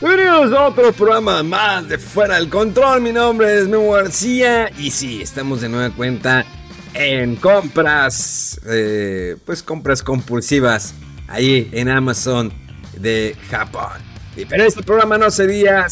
Bienvenidos 0.00 0.52
a 0.52 0.68
otro 0.68 0.92
programa 0.92 1.42
más 1.42 1.88
de 1.88 1.98
Fuera 1.98 2.36
del 2.36 2.48
Control. 2.48 3.00
Mi 3.00 3.12
nombre 3.12 3.58
es 3.58 3.66
Memo 3.66 3.90
García 3.90 4.70
y 4.78 4.92
sí, 4.92 5.20
estamos 5.20 5.60
de 5.60 5.68
nueva 5.68 5.92
cuenta 5.92 6.46
en 6.94 7.34
compras, 7.34 8.60
eh, 8.64 9.36
pues 9.44 9.60
compras 9.60 10.04
compulsivas 10.04 10.94
ahí 11.26 11.68
en 11.72 11.88
Amazon 11.88 12.52
de 12.96 13.36
Japón. 13.50 14.00
Y, 14.36 14.44
pero 14.44 14.62
este 14.62 14.84
programa 14.84 15.18
no 15.18 15.32
sería 15.32 15.88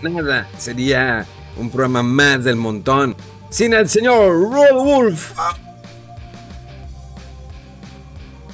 nada, 0.00 0.48
sería 0.56 1.26
un 1.58 1.68
programa 1.68 2.02
más 2.02 2.42
del 2.42 2.56
montón 2.56 3.14
sin 3.50 3.74
el 3.74 3.86
señor 3.86 4.50
Rod 4.50 4.82
Wolf. 4.82 5.32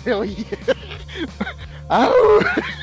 ¡Au! 1.89 2.11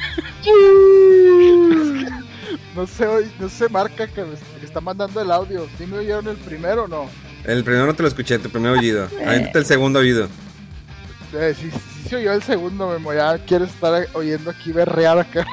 No 2.76 2.88
sé, 2.88 3.06
no 3.40 3.50
sé, 3.50 3.70
marca 3.70 4.08
que 4.08 4.24
me 4.24 4.36
que 4.60 4.66
está 4.66 4.82
mandando 4.82 5.22
el 5.22 5.32
audio. 5.32 5.68
¿Sí 5.78 5.86
me 5.86 5.98
oyeron 5.98 6.28
el 6.28 6.38
primero 6.38 6.84
o 6.84 6.88
no? 6.88 7.10
El 7.44 7.64
primero 7.64 7.86
no 7.86 7.94
te 7.94 8.02
lo 8.04 8.08
escuché, 8.08 8.40
tu 8.40 8.50
primer 8.50 8.78
oído. 8.78 9.08
Avéntate 9.26 9.60
el 9.60 9.66
segundo 9.66 10.00
oído. 10.00 10.28
Eh, 11.34 11.54
sí, 11.60 11.70
sí 11.72 11.98
se 12.08 12.16
oyó 12.16 12.34
el 12.34 12.44
segundo, 12.44 12.90
Memo. 12.90 13.14
Ya 13.14 13.38
quiero 13.40 13.66
estar 13.66 14.08
oyendo 14.14 14.50
aquí 14.50 14.72
berrear 14.72 15.20
acá. 15.20 15.46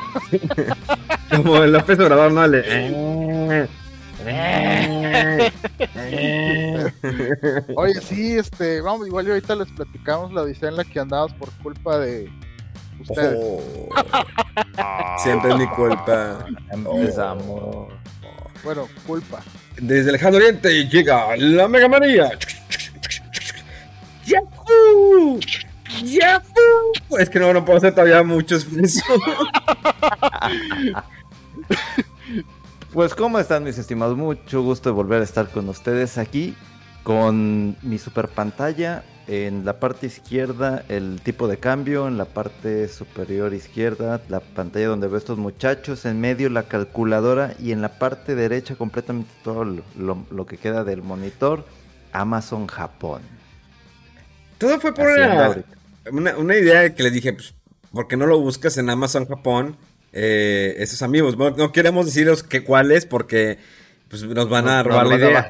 Como 1.30 1.56
el 1.56 1.72
López 1.72 1.98
Obrador, 1.98 2.32
no 2.32 2.46
le. 2.46 3.68
Oye, 7.76 8.00
sí, 8.00 8.38
este, 8.38 8.80
vamos, 8.80 9.06
igual 9.06 9.26
y 9.26 9.30
ahorita 9.30 9.56
les 9.56 9.68
platicamos 9.68 10.32
la 10.32 10.42
odisea 10.42 10.68
en 10.68 10.76
la 10.76 10.84
que 10.84 11.00
andabas 11.00 11.32
por 11.34 11.50
culpa 11.62 11.98
de 11.98 12.30
ustedes. 13.00 13.38
Oh. 14.76 15.16
Siempre 15.18 15.50
es 15.50 15.56
mi 15.56 15.66
culpa. 15.68 16.46
Empezamos. 16.70 17.92
Bueno, 18.62 18.88
culpa. 19.06 19.40
Desde 19.76 20.06
el 20.06 20.12
lejano 20.12 20.36
oriente 20.36 20.88
llega 20.88 21.36
la 21.36 21.68
Mega 21.68 21.88
Manía. 21.88 22.30
¡Yahoo! 24.24 25.38
¡Yahoo! 26.04 27.18
Es 27.18 27.28
que 27.28 27.38
no, 27.38 27.52
no 27.52 27.64
puedo 27.64 27.78
hacer 27.78 27.94
todavía 27.94 28.22
muchos. 28.22 28.66
Pues, 32.92 33.12
¿cómo 33.12 33.40
están 33.40 33.64
mis 33.64 33.76
estimados? 33.76 34.16
Mucho 34.16 34.62
gusto 34.62 34.88
de 34.88 34.94
volver 34.94 35.20
a 35.20 35.24
estar 35.24 35.48
con 35.48 35.68
ustedes 35.68 36.16
aquí 36.16 36.54
con 37.04 37.76
mi 37.82 37.98
super 37.98 38.26
pantalla. 38.28 39.04
En 39.26 39.64
la 39.64 39.80
parte 39.80 40.06
izquierda 40.06 40.84
el 40.90 41.18
tipo 41.22 41.48
de 41.48 41.56
cambio, 41.56 42.08
en 42.08 42.18
la 42.18 42.26
parte 42.26 42.88
superior 42.88 43.54
izquierda 43.54 44.20
la 44.28 44.40
pantalla 44.40 44.88
donde 44.88 45.06
veo 45.08 45.16
estos 45.16 45.38
muchachos, 45.38 46.04
en 46.04 46.20
medio 46.20 46.50
la 46.50 46.64
calculadora 46.64 47.54
y 47.58 47.72
en 47.72 47.80
la 47.80 47.98
parte 47.98 48.34
derecha 48.34 48.74
completamente 48.76 49.30
todo 49.42 49.64
lo, 49.64 49.82
lo- 49.98 50.26
lo 50.30 50.44
que 50.44 50.58
queda 50.58 50.84
del 50.84 51.00
monitor, 51.02 51.64
Amazon 52.12 52.66
Japón. 52.66 53.22
Todo 54.58 54.78
fue 54.80 54.92
por 54.94 55.06
una, 55.08 55.46
ahorita. 55.46 55.68
una, 56.12 56.36
una 56.36 56.56
idea 56.56 56.94
que 56.94 57.02
les 57.02 57.12
dije, 57.14 57.32
pues, 57.32 57.54
¿por 57.92 58.08
qué 58.08 58.16
no 58.18 58.26
lo 58.26 58.38
buscas 58.40 58.76
en 58.76 58.90
Amazon 58.90 59.26
Japón? 59.26 59.76
Eh, 60.12 60.76
esos 60.78 61.00
amigos, 61.02 61.36
no, 61.38 61.50
no 61.50 61.72
queremos 61.72 62.04
deciros 62.06 62.42
que 62.42 62.62
cuáles 62.62 63.04
porque 63.06 63.58
pues, 64.20 64.34
nos 64.34 64.48
van 64.48 64.68
a 64.68 64.82
robar 64.82 65.06
la 65.06 65.16
idea. 65.16 65.46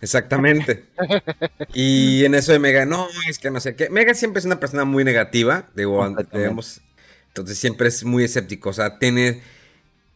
Exactamente. 0.00 0.84
Y 1.74 2.24
en 2.24 2.34
eso 2.34 2.52
de 2.52 2.58
Mega, 2.58 2.86
no, 2.86 3.06
es 3.28 3.38
que 3.38 3.50
no 3.50 3.60
sé 3.60 3.76
qué. 3.76 3.90
Mega 3.90 4.14
siempre 4.14 4.38
es 4.38 4.46
una 4.46 4.58
persona 4.58 4.84
muy 4.84 5.04
negativa, 5.04 5.68
digo, 5.74 6.08
digamos, 6.32 6.80
entonces 7.28 7.58
siempre 7.58 7.88
es 7.88 8.02
muy 8.02 8.24
escéptico, 8.24 8.70
o 8.70 8.72
sea, 8.72 8.98
tiene, 8.98 9.42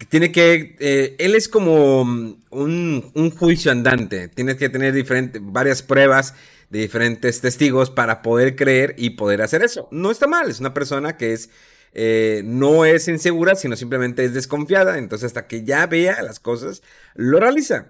tiene 0.08 0.32
que, 0.32 0.76
eh, 0.80 1.16
él 1.18 1.34
es 1.34 1.48
como 1.48 2.04
mm, 2.06 2.36
un, 2.50 3.10
un 3.14 3.30
juicio 3.30 3.70
andante, 3.70 4.28
tiene 4.28 4.56
que 4.56 4.70
tener 4.70 4.94
diferentes, 4.94 5.42
varias 5.44 5.82
pruebas 5.82 6.34
de 6.70 6.78
diferentes 6.78 7.42
testigos 7.42 7.90
para 7.90 8.22
poder 8.22 8.56
creer 8.56 8.94
y 8.96 9.10
poder 9.10 9.42
hacer 9.42 9.62
eso. 9.62 9.88
No 9.90 10.10
está 10.10 10.26
mal, 10.26 10.48
es 10.48 10.60
una 10.60 10.72
persona 10.72 11.18
que 11.18 11.34
es, 11.34 11.50
eh, 11.92 12.42
no 12.44 12.84
es 12.84 13.08
insegura, 13.08 13.54
sino 13.54 13.76
simplemente 13.76 14.24
es 14.24 14.34
desconfiada, 14.34 14.98
entonces 14.98 15.26
hasta 15.26 15.46
que 15.46 15.64
ya 15.64 15.86
vea 15.86 16.22
las 16.22 16.40
cosas, 16.40 16.82
lo 17.14 17.40
realiza. 17.40 17.86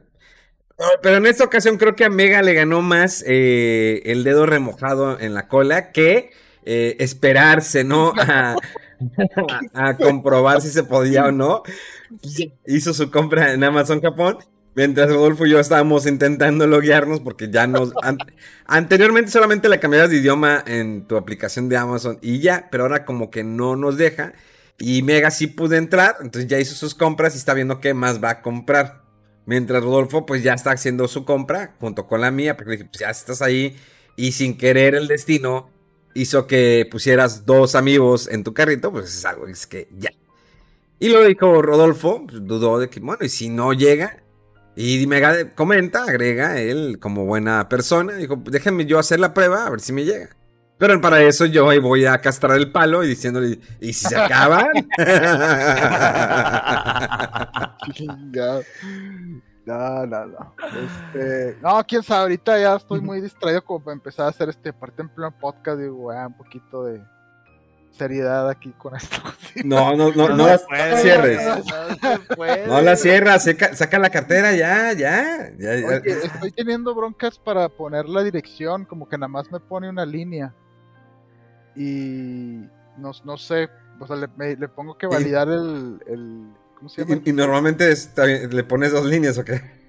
Pero 1.02 1.16
en 1.16 1.26
esta 1.26 1.44
ocasión 1.44 1.76
creo 1.76 1.94
que 1.94 2.04
a 2.04 2.10
Mega 2.10 2.40
le 2.40 2.54
ganó 2.54 2.80
más 2.80 3.22
eh, 3.26 4.00
el 4.06 4.24
dedo 4.24 4.46
remojado 4.46 5.20
en 5.20 5.34
la 5.34 5.46
cola 5.46 5.92
que 5.92 6.30
eh, 6.64 6.96
esperarse, 6.98 7.84
¿no? 7.84 8.12
A, 9.72 9.88
a 9.88 9.96
comprobar 9.96 10.60
si 10.60 10.68
se 10.68 10.84
podía 10.84 11.24
o 11.24 11.32
no. 11.32 11.62
Hizo 12.66 12.92
su 12.92 13.10
compra 13.10 13.54
en 13.54 13.64
Amazon 13.64 14.02
Japón. 14.02 14.36
Mientras 14.75 15.08
Rodolfo 15.10 15.47
y 15.47 15.50
yo 15.50 15.58
estábamos 15.60 16.06
intentando 16.06 16.66
loguearnos 16.66 17.20
porque 17.20 17.50
ya 17.50 17.66
nos... 17.66 17.92
an- 18.03 18.19
anteriormente 18.66 19.31
solamente 19.31 19.69
le 19.69 19.81
cambiabas 19.81 20.10
de 20.10 20.16
idioma 20.19 20.62
en 20.66 21.06
tu 21.06 21.16
aplicación 21.16 21.69
de 21.69 21.76
Amazon 21.76 22.19
y 22.22 22.41
ya, 22.41 22.69
pero 22.70 22.84
ahora 22.84 23.04
como 23.04 23.30
que 23.30 23.42
no 23.44 23.76
nos 23.76 23.97
deja. 23.97 24.32
Y 24.78 25.03
Mega 25.03 25.30
sí 25.30 25.47
pudo 25.47 25.75
entrar, 25.75 26.16
entonces 26.20 26.48
ya 26.48 26.59
hizo 26.59 26.75
sus 26.75 26.94
compras 26.94 27.34
y 27.34 27.38
está 27.38 27.53
viendo 27.53 27.80
qué 27.80 27.92
más 27.94 28.22
va 28.22 28.30
a 28.30 28.42
comprar. 28.42 29.03
Mientras 29.44 29.82
Rodolfo 29.82 30.25
pues 30.26 30.42
ya 30.42 30.54
está 30.54 30.70
haciendo 30.70 31.09
su 31.09 31.25
compra 31.25 31.75
junto 31.80 32.06
con 32.06 32.20
la 32.20 32.30
mía, 32.30 32.56
porque 32.56 32.72
dije, 32.72 32.84
pues 32.84 33.00
ya 33.00 33.10
estás 33.10 33.42
ahí 33.42 33.76
y 34.16 34.32
sin 34.32 34.56
querer 34.56 34.94
el 34.94 35.09
destino 35.09 35.70
hizo 36.14 36.47
que 36.47 36.86
pusieras 36.91 37.44
dos 37.47 37.75
amigos 37.75 38.28
en 38.28 38.44
tu 38.44 38.54
carrito, 38.54 38.91
pues 38.92 39.14
es 39.14 39.25
algo 39.25 39.47
es 39.47 39.66
que 39.66 39.88
ya. 39.97 40.10
Y 40.98 41.09
lo 41.09 41.25
dijo 41.25 41.62
Rodolfo, 41.62 42.26
pues, 42.26 42.44
dudó 42.47 42.78
de 42.78 42.88
que, 42.91 43.00
bueno, 43.00 43.25
y 43.25 43.28
si 43.28 43.48
no 43.48 43.72
llega, 43.72 44.22
y 44.80 45.06
Mega 45.06 45.50
comenta, 45.54 46.04
agrega 46.04 46.58
él 46.58 46.98
como 46.98 47.26
buena 47.26 47.68
persona, 47.68 48.14
dijo, 48.14 48.36
déjenme 48.46 48.86
yo 48.86 48.98
hacer 48.98 49.20
la 49.20 49.34
prueba 49.34 49.66
a 49.66 49.70
ver 49.70 49.80
si 49.80 49.92
me 49.92 50.04
llega. 50.04 50.30
Pero 50.78 50.98
para 51.02 51.20
eso 51.20 51.44
yo 51.44 51.68
ahí 51.68 51.78
voy 51.78 52.06
a 52.06 52.18
castrar 52.22 52.56
el 52.56 52.72
palo 52.72 53.04
y 53.04 53.08
diciéndole, 53.08 53.60
¿y 53.78 53.92
si 53.92 54.06
se 54.06 54.16
acaban? 54.16 54.68
No, 59.66 60.06
no, 60.06 60.26
no. 60.26 60.54
Este, 61.14 61.56
no, 61.62 61.84
quién 61.86 62.02
sabe, 62.02 62.22
ahorita 62.22 62.58
ya 62.58 62.74
estoy 62.74 63.00
muy 63.00 63.20
distraído 63.20 63.62
como 63.62 63.84
para 63.84 63.92
empezar 63.92 64.26
a 64.26 64.30
hacer 64.30 64.48
este 64.48 64.72
parte 64.72 65.02
en 65.02 65.10
pleno 65.10 65.30
podcast, 65.38 65.78
digo, 65.78 66.10
ah, 66.10 66.26
un 66.26 66.36
poquito 66.36 66.86
de 66.86 67.00
seriedad 67.92 68.48
aquí 68.48 68.72
con 68.78 68.96
esto. 68.96 69.16
Sí. 69.52 69.62
No, 69.64 69.96
no, 69.96 70.12
no, 70.12 70.28
no, 70.28 70.46
las 70.46 70.64
cierres. 71.03 71.41
No 72.68 72.80
la 72.80 72.94
cierras, 72.94 73.42
saca, 73.42 73.74
saca 73.74 73.98
la 73.98 74.09
cartera 74.09 74.53
ya, 74.53 74.92
ya. 74.92 75.50
ya, 75.59 75.74
ya. 75.74 75.86
Oye, 75.88 76.03
estoy 76.22 76.53
teniendo 76.53 76.94
broncas 76.94 77.36
para 77.41 77.68
poner 77.68 78.09
la 78.09 78.22
dirección, 78.22 78.84
como 78.84 79.09
que 79.09 79.18
nada 79.18 79.26
más 79.26 79.50
me 79.50 79.59
pone 79.59 79.88
una 79.88 80.06
línea. 80.06 80.54
Y 81.74 82.60
no, 82.97 83.10
no 83.24 83.36
sé, 83.38 83.68
o 83.98 84.06
sea, 84.06 84.15
le, 84.15 84.28
me- 84.36 84.54
le 84.54 84.68
pongo 84.68 84.97
que 84.97 85.09
validar 85.09 85.48
el, 85.48 86.00
el 86.06 86.47
¿cómo 86.76 86.88
se 86.88 87.03
llama? 87.04 87.20
Y, 87.24 87.30
y 87.30 87.32
normalmente 87.32 87.92
le 88.50 88.65
pones 88.65 88.92
dos 88.92 89.04
líneas, 89.06 89.36
¿o 89.38 89.44
qué? 89.44 89.79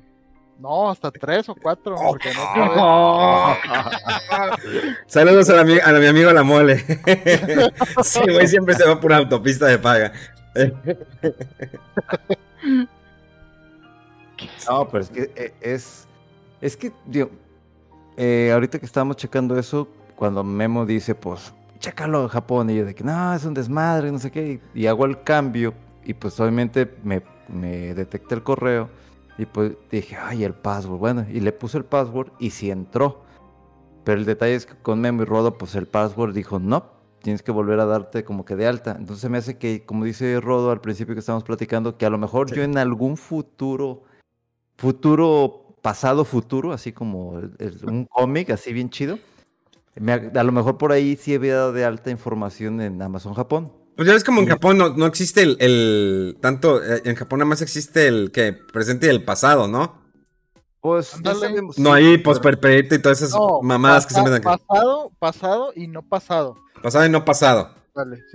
No, 0.59 0.91
hasta 0.91 1.09
tres 1.11 1.49
o 1.49 1.55
cuatro, 1.55 1.95
porque 1.95 2.31
no 2.33 2.41
Oh. 2.77 3.55
cabe. 3.67 4.71
Saludos 5.07 5.49
a, 5.49 5.63
la, 5.63 5.83
a 5.83 5.91
la- 5.91 5.99
mi 5.99 6.05
amigo 6.05 6.31
La 6.31 6.43
Mole. 6.43 6.77
sí, 8.03 8.19
güey, 8.31 8.47
siempre 8.47 8.75
se 8.75 8.85
va 8.87 8.99
por 8.99 9.09
una 9.11 9.17
autopista 9.17 9.65
de 9.65 9.79
paga. 9.79 10.11
No, 14.69 14.87
pero 14.89 15.03
es 15.03 15.09
que 15.09 15.31
eh, 15.35 15.53
es. 15.61 16.07
Es 16.61 16.77
que, 16.77 16.91
digo, 17.07 17.29
eh, 18.17 18.51
ahorita 18.53 18.77
que 18.79 18.85
estábamos 18.85 19.17
checando 19.17 19.57
eso, 19.57 19.87
cuando 20.15 20.43
Memo 20.43 20.85
dice, 20.85 21.15
pues, 21.15 21.53
chécalo 21.79 22.29
Japón. 22.29 22.69
Y 22.69 22.75
yo 22.77 22.85
de 22.85 22.93
que, 22.93 23.03
no, 23.03 23.33
es 23.33 23.43
un 23.45 23.53
desmadre, 23.55 24.11
no 24.11 24.19
sé 24.19 24.29
qué. 24.31 24.59
Y 24.75 24.85
hago 24.85 25.05
el 25.05 25.23
cambio 25.23 25.73
y 26.03 26.13
pues 26.13 26.39
obviamente 26.39 26.91
me, 27.03 27.21
me 27.47 27.93
detecta 27.95 28.35
el 28.35 28.43
correo. 28.43 28.89
Y 29.37 29.45
pues 29.45 29.73
dije, 29.89 30.17
ay, 30.17 30.43
el 30.43 30.53
password. 30.53 30.99
Bueno, 30.99 31.25
y 31.29 31.39
le 31.39 31.51
puse 31.51 31.77
el 31.77 31.85
password 31.85 32.31
y 32.39 32.51
sí 32.51 32.69
entró. 32.69 33.23
Pero 34.03 34.19
el 34.19 34.25
detalle 34.25 34.55
es 34.55 34.65
que 34.65 34.75
con 34.75 34.99
Memo 35.01 35.23
y 35.23 35.25
Rodo, 35.25 35.57
pues 35.57 35.75
el 35.75 35.87
password 35.87 36.33
dijo, 36.33 36.59
no, 36.59 36.85
tienes 37.21 37.43
que 37.43 37.51
volver 37.51 37.79
a 37.79 37.85
darte 37.85 38.23
como 38.23 38.45
que 38.45 38.55
de 38.55 38.67
alta. 38.67 38.95
Entonces 38.97 39.29
me 39.29 39.37
hace 39.37 39.57
que, 39.57 39.85
como 39.85 40.05
dice 40.05 40.39
Rodo 40.39 40.71
al 40.71 40.81
principio 40.81 41.13
que 41.13 41.19
estábamos 41.19 41.43
platicando, 41.43 41.97
que 41.97 42.05
a 42.05 42.09
lo 42.09 42.17
mejor 42.17 42.53
yo 42.53 42.63
en 42.63 42.77
algún 42.77 43.17
futuro, 43.17 44.03
futuro, 44.77 45.75
pasado 45.81 46.25
futuro, 46.25 46.73
así 46.73 46.91
como 46.91 47.39
un 47.87 48.05
cómic, 48.09 48.49
así 48.49 48.73
bien 48.73 48.89
chido, 48.89 49.19
a 49.95 50.43
lo 50.43 50.51
mejor 50.51 50.77
por 50.77 50.91
ahí 50.91 51.15
sí 51.15 51.35
había 51.35 51.55
dado 51.55 51.73
de 51.73 51.85
alta 51.85 52.11
información 52.11 52.81
en 52.81 53.01
Amazon 53.01 53.33
Japón. 53.33 53.80
Pues 54.01 54.07
ya 54.07 54.13
ves 54.15 54.23
como 54.23 54.41
en 54.41 54.47
Japón 54.47 54.79
no, 54.79 55.05
existe 55.05 55.43
el, 55.43 56.35
tanto, 56.41 56.83
eh, 56.83 57.03
en 57.05 57.13
Japón 57.13 57.37
nada 57.37 57.49
más 57.49 57.61
existe 57.61 58.07
el 58.07 58.31
que 58.31 58.51
presente 58.51 59.05
y 59.05 59.09
el 59.11 59.23
pasado, 59.23 59.67
¿no? 59.67 60.01
Pues 60.79 61.13
no 61.77 61.93
hay 61.93 62.17
posperpetuo 62.17 62.97
y 62.97 62.99
todas 62.99 63.21
esas 63.21 63.39
mamadas 63.61 64.07
que 64.07 64.15
se 64.15 64.23
me 64.23 64.31
dan. 64.31 64.41
Pasado, 64.41 65.11
pasado 65.19 65.71
y 65.75 65.85
no 65.85 66.01
pasado. 66.01 66.57
Pasado 66.81 67.05
y 67.05 67.09
no 67.09 67.25
pasado. 67.25 67.75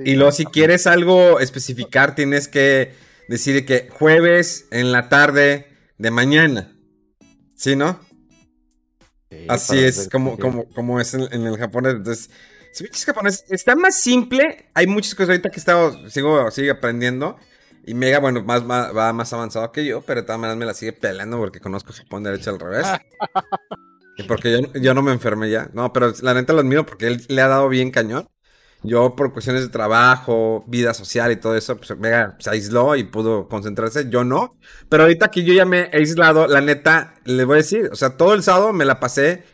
y 0.05 0.15
luego 0.15 0.31
si 0.31 0.45
quieres 0.45 0.87
algo 0.87 1.41
especificar, 1.41 2.15
tienes 2.15 2.47
que 2.47 2.95
decir 3.29 3.67
que 3.67 3.89
jueves 3.91 4.69
en 4.71 4.93
la 4.93 5.09
tarde 5.09 5.67
de 5.99 6.13
mañana. 6.13 6.77
¿Sí, 7.57 7.75
no? 7.75 7.99
Así 9.49 9.81
es 9.81 10.09
como, 10.13 10.39
como, 10.39 10.69
como 10.69 11.01
es 11.01 11.13
en, 11.15 11.45
el 11.45 11.57
japonés. 11.57 11.95
Entonces, 11.95 12.31
si 12.76 12.84
es 12.84 13.05
japonés, 13.06 13.44
está 13.49 13.75
más 13.75 13.99
simple. 13.99 14.69
Hay 14.75 14.87
muchas 14.87 15.14
cosas 15.14 15.31
ahorita 15.31 15.49
que 15.49 15.58
estado, 15.58 16.11
sigo, 16.11 16.50
sigo 16.50 16.73
aprendiendo. 16.73 17.38
Y 17.87 17.94
Mega, 17.94 18.19
bueno, 18.19 18.43
más, 18.43 18.64
va 18.69 19.12
más 19.14 19.32
avanzado 19.32 19.73
que 19.73 19.87
yo, 19.87 20.02
pero 20.02 20.20
de 20.20 20.26
todas 20.26 20.38
maneras 20.38 20.58
me 20.58 20.67
la 20.67 20.75
sigue 20.75 20.93
pelando 20.93 21.38
porque 21.38 21.58
conozco 21.58 21.94
Japón 21.94 22.23
derecho 22.25 22.50
al 22.50 22.61
revés. 22.61 22.87
y 24.19 24.25
porque 24.25 24.61
yo, 24.75 24.93
no 24.93 25.00
me 25.00 25.12
enfermé 25.12 25.49
ya. 25.49 25.70
No, 25.73 25.90
pero 25.93 26.12
la 26.20 26.34
neta 26.34 26.52
lo 26.52 26.61
admiro 26.61 26.84
porque 26.84 27.06
él 27.06 27.25
le 27.28 27.40
ha 27.40 27.49
dado 27.49 27.70
bien 27.70 27.90
cañón. 27.90 28.28
Yo, 28.82 29.17
por 29.17 29.32
cuestiones 29.32 29.62
de 29.62 29.69
trabajo, 29.70 30.62
vida 30.67 30.93
social 30.93 31.32
y 31.32 31.37
todo 31.37 31.56
eso, 31.56 31.79
pues 31.79 31.99
Mega 31.99 32.37
se 32.40 32.50
aisló 32.50 32.94
y 32.94 33.05
pudo 33.05 33.49
concentrarse. 33.49 34.11
Yo 34.11 34.22
no. 34.22 34.58
Pero 34.90 35.05
ahorita 35.05 35.31
que 35.31 35.44
yo 35.44 35.55
ya 35.55 35.64
me 35.64 35.88
he 35.93 35.96
aislado, 35.96 36.46
la 36.46 36.61
neta, 36.61 37.14
le 37.25 37.44
voy 37.44 37.55
a 37.55 37.56
decir, 37.58 37.88
o 37.90 37.96
sea, 37.96 38.19
todo 38.19 38.34
el 38.34 38.43
sábado 38.43 38.75
me 38.75 38.84
la 38.84 39.00
pasé 39.00 39.44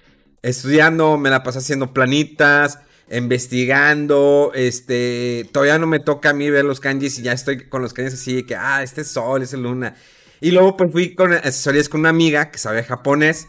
estudiando, 0.43 1.19
me 1.19 1.31
la 1.31 1.45
pasé 1.45 1.59
haciendo 1.59 1.95
planitas 1.95 2.81
investigando, 3.13 4.53
este, 4.55 5.49
todavía 5.53 5.79
no 5.79 5.87
me 5.87 6.01
toca 6.01 6.31
a 6.31 6.33
mí 6.33 6.49
ver 6.49 6.65
los 6.65 6.81
kanjis 6.81 7.19
y 7.19 7.23
ya 7.23 7.33
estoy 7.33 7.69
con 7.69 7.83
los 7.83 7.93
kanjis 7.93 8.15
así, 8.15 8.43
que, 8.45 8.57
ah, 8.57 8.83
este 8.83 9.03
es 9.03 9.09
sol, 9.09 9.43
este 9.43 9.57
es 9.57 9.63
luna. 9.63 9.95
Y 10.41 10.51
luego 10.51 10.77
pues 10.77 10.91
fui 10.91 11.15
con 11.15 11.33
asesorías 11.33 11.89
con 11.89 12.01
una 12.01 12.09
amiga 12.09 12.51
que 12.51 12.59
sabe 12.59 12.83
japonés, 12.83 13.49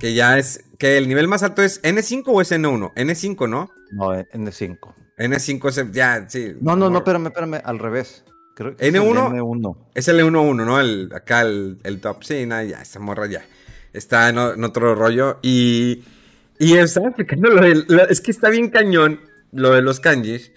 que 0.00 0.14
ya 0.14 0.38
es, 0.38 0.64
que 0.78 0.96
el 0.96 1.08
nivel 1.08 1.28
más 1.28 1.42
alto 1.42 1.62
es 1.62 1.82
N5 1.82 2.24
o 2.26 2.40
es 2.40 2.52
N1, 2.52 2.94
N5, 2.94 3.48
¿no? 3.48 3.70
No, 3.92 4.14
N5. 4.14 4.78
N5 5.18 5.68
es, 5.68 5.92
ya, 5.92 6.26
sí. 6.28 6.54
No, 6.60 6.74
no, 6.74 6.88
no, 6.88 6.98
espérame, 6.98 7.26
espérame, 7.26 7.60
al 7.62 7.78
revés. 7.78 8.24
Creo 8.56 8.76
que 8.76 8.90
N1, 8.90 8.90
es 8.94 8.96
el 8.96 9.40
N1. 9.40 9.76
Es 9.94 10.08
el 10.08 10.20
N11, 10.20 10.66
¿no? 10.66 10.80
El, 10.80 11.10
acá 11.14 11.42
el, 11.42 11.78
el 11.84 12.00
top, 12.00 12.24
sí, 12.24 12.46
nada, 12.46 12.64
ya, 12.64 12.80
esta 12.80 12.98
morra 12.98 13.26
ya. 13.26 13.44
Está 13.92 14.30
en 14.30 14.64
otro 14.64 14.94
rollo 14.94 15.38
y... 15.42 16.02
Y 16.62 16.78
estaba 16.78 17.08
explicando 17.08 17.50
lo 17.50 17.60
de. 17.60 18.06
es 18.08 18.20
que 18.20 18.30
está 18.30 18.48
bien 18.48 18.70
cañón 18.70 19.20
lo 19.50 19.72
de 19.72 19.82
los 19.82 19.98
kanjis. 19.98 20.52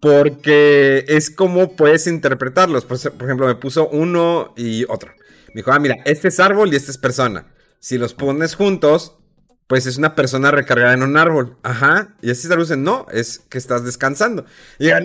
Porque 0.00 1.04
es 1.08 1.28
como 1.28 1.74
puedes 1.74 2.06
interpretarlos. 2.06 2.84
Por, 2.84 2.98
ejemplo, 2.98 3.48
me 3.48 3.56
puso 3.56 3.88
uno 3.88 4.54
y 4.56 4.84
otro. 4.84 5.10
Me 5.48 5.54
dijo, 5.56 5.72
ah, 5.72 5.80
mira, 5.80 5.96
este 6.04 6.28
es 6.28 6.38
árbol 6.38 6.72
y 6.72 6.76
este 6.76 6.92
es 6.92 6.98
persona. 6.98 7.52
Si 7.80 7.98
los 7.98 8.14
pones 8.14 8.54
juntos, 8.54 9.18
pues 9.66 9.86
es 9.86 9.96
una 9.96 10.14
persona 10.14 10.52
recargada 10.52 10.94
en 10.94 11.02
un 11.02 11.16
árbol. 11.16 11.56
Ajá. 11.64 12.14
Y 12.22 12.30
así 12.30 12.46
se 12.46 12.76
no, 12.76 13.06
es 13.10 13.40
que 13.48 13.58
estás 13.58 13.84
descansando. 13.84 14.44
Y 14.78 14.90
yo, 14.90 14.96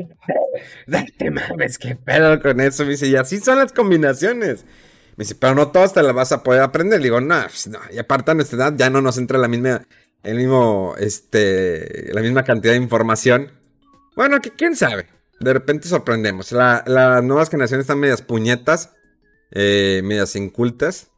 date 0.85 1.31
mames, 1.31 1.79
qué 1.79 1.95
pedo 1.95 2.39
con 2.39 2.61
eso. 2.61 2.83
Me 2.83 2.91
dice, 2.91 3.07
y 3.07 3.15
así 3.15 3.39
son 3.39 3.57
las 3.57 3.73
combinaciones. 3.73 4.63
Me 5.17 5.23
dice, 5.23 5.33
pero 5.33 5.55
no 5.55 5.71
todas 5.71 5.93
te 5.93 6.03
las 6.03 6.13
vas 6.13 6.31
a 6.33 6.43
poder 6.43 6.61
aprender. 6.61 6.99
Le 6.99 7.05
digo, 7.05 7.19
no, 7.19 7.41
pues 7.41 7.67
no. 7.67 7.79
Y 7.91 7.97
aparte 7.97 8.29
a 8.29 8.35
nuestra 8.35 8.57
edad 8.57 8.73
ya 8.77 8.91
no 8.91 9.01
nos 9.01 9.17
entra 9.17 9.39
la 9.39 9.47
misma 9.47 9.87
el 10.23 10.37
mismo, 10.37 10.95
este, 10.97 12.13
la 12.13 12.21
misma 12.21 12.43
cantidad 12.43 12.73
de 12.73 12.79
información. 12.79 13.51
Bueno, 14.15 14.39
que 14.41 14.51
quién 14.51 14.75
sabe. 14.75 15.07
De 15.39 15.53
repente 15.53 15.87
sorprendemos. 15.87 16.51
las 16.51 17.23
nuevas 17.23 17.49
generaciones 17.49 17.85
están 17.85 17.99
medias 17.99 18.21
puñetas, 18.21 18.93
eh, 19.51 20.01
medias 20.03 20.35
incultas. 20.35 21.11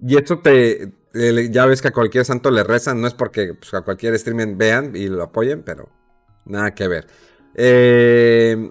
Y 0.00 0.16
esto 0.16 0.40
te, 0.40 0.92
ya 1.50 1.66
ves 1.66 1.80
que 1.80 1.88
a 1.88 1.92
cualquier 1.92 2.24
santo 2.24 2.50
le 2.50 2.64
rezan. 2.64 3.00
No 3.00 3.06
es 3.06 3.14
porque 3.14 3.54
pues, 3.54 3.72
a 3.74 3.82
cualquier 3.82 4.14
streaming 4.14 4.56
vean 4.56 4.96
y 4.96 5.06
lo 5.06 5.22
apoyen, 5.22 5.62
pero 5.62 5.88
nada 6.44 6.74
que 6.74 6.88
ver. 6.88 7.06
Eh, 7.54 8.70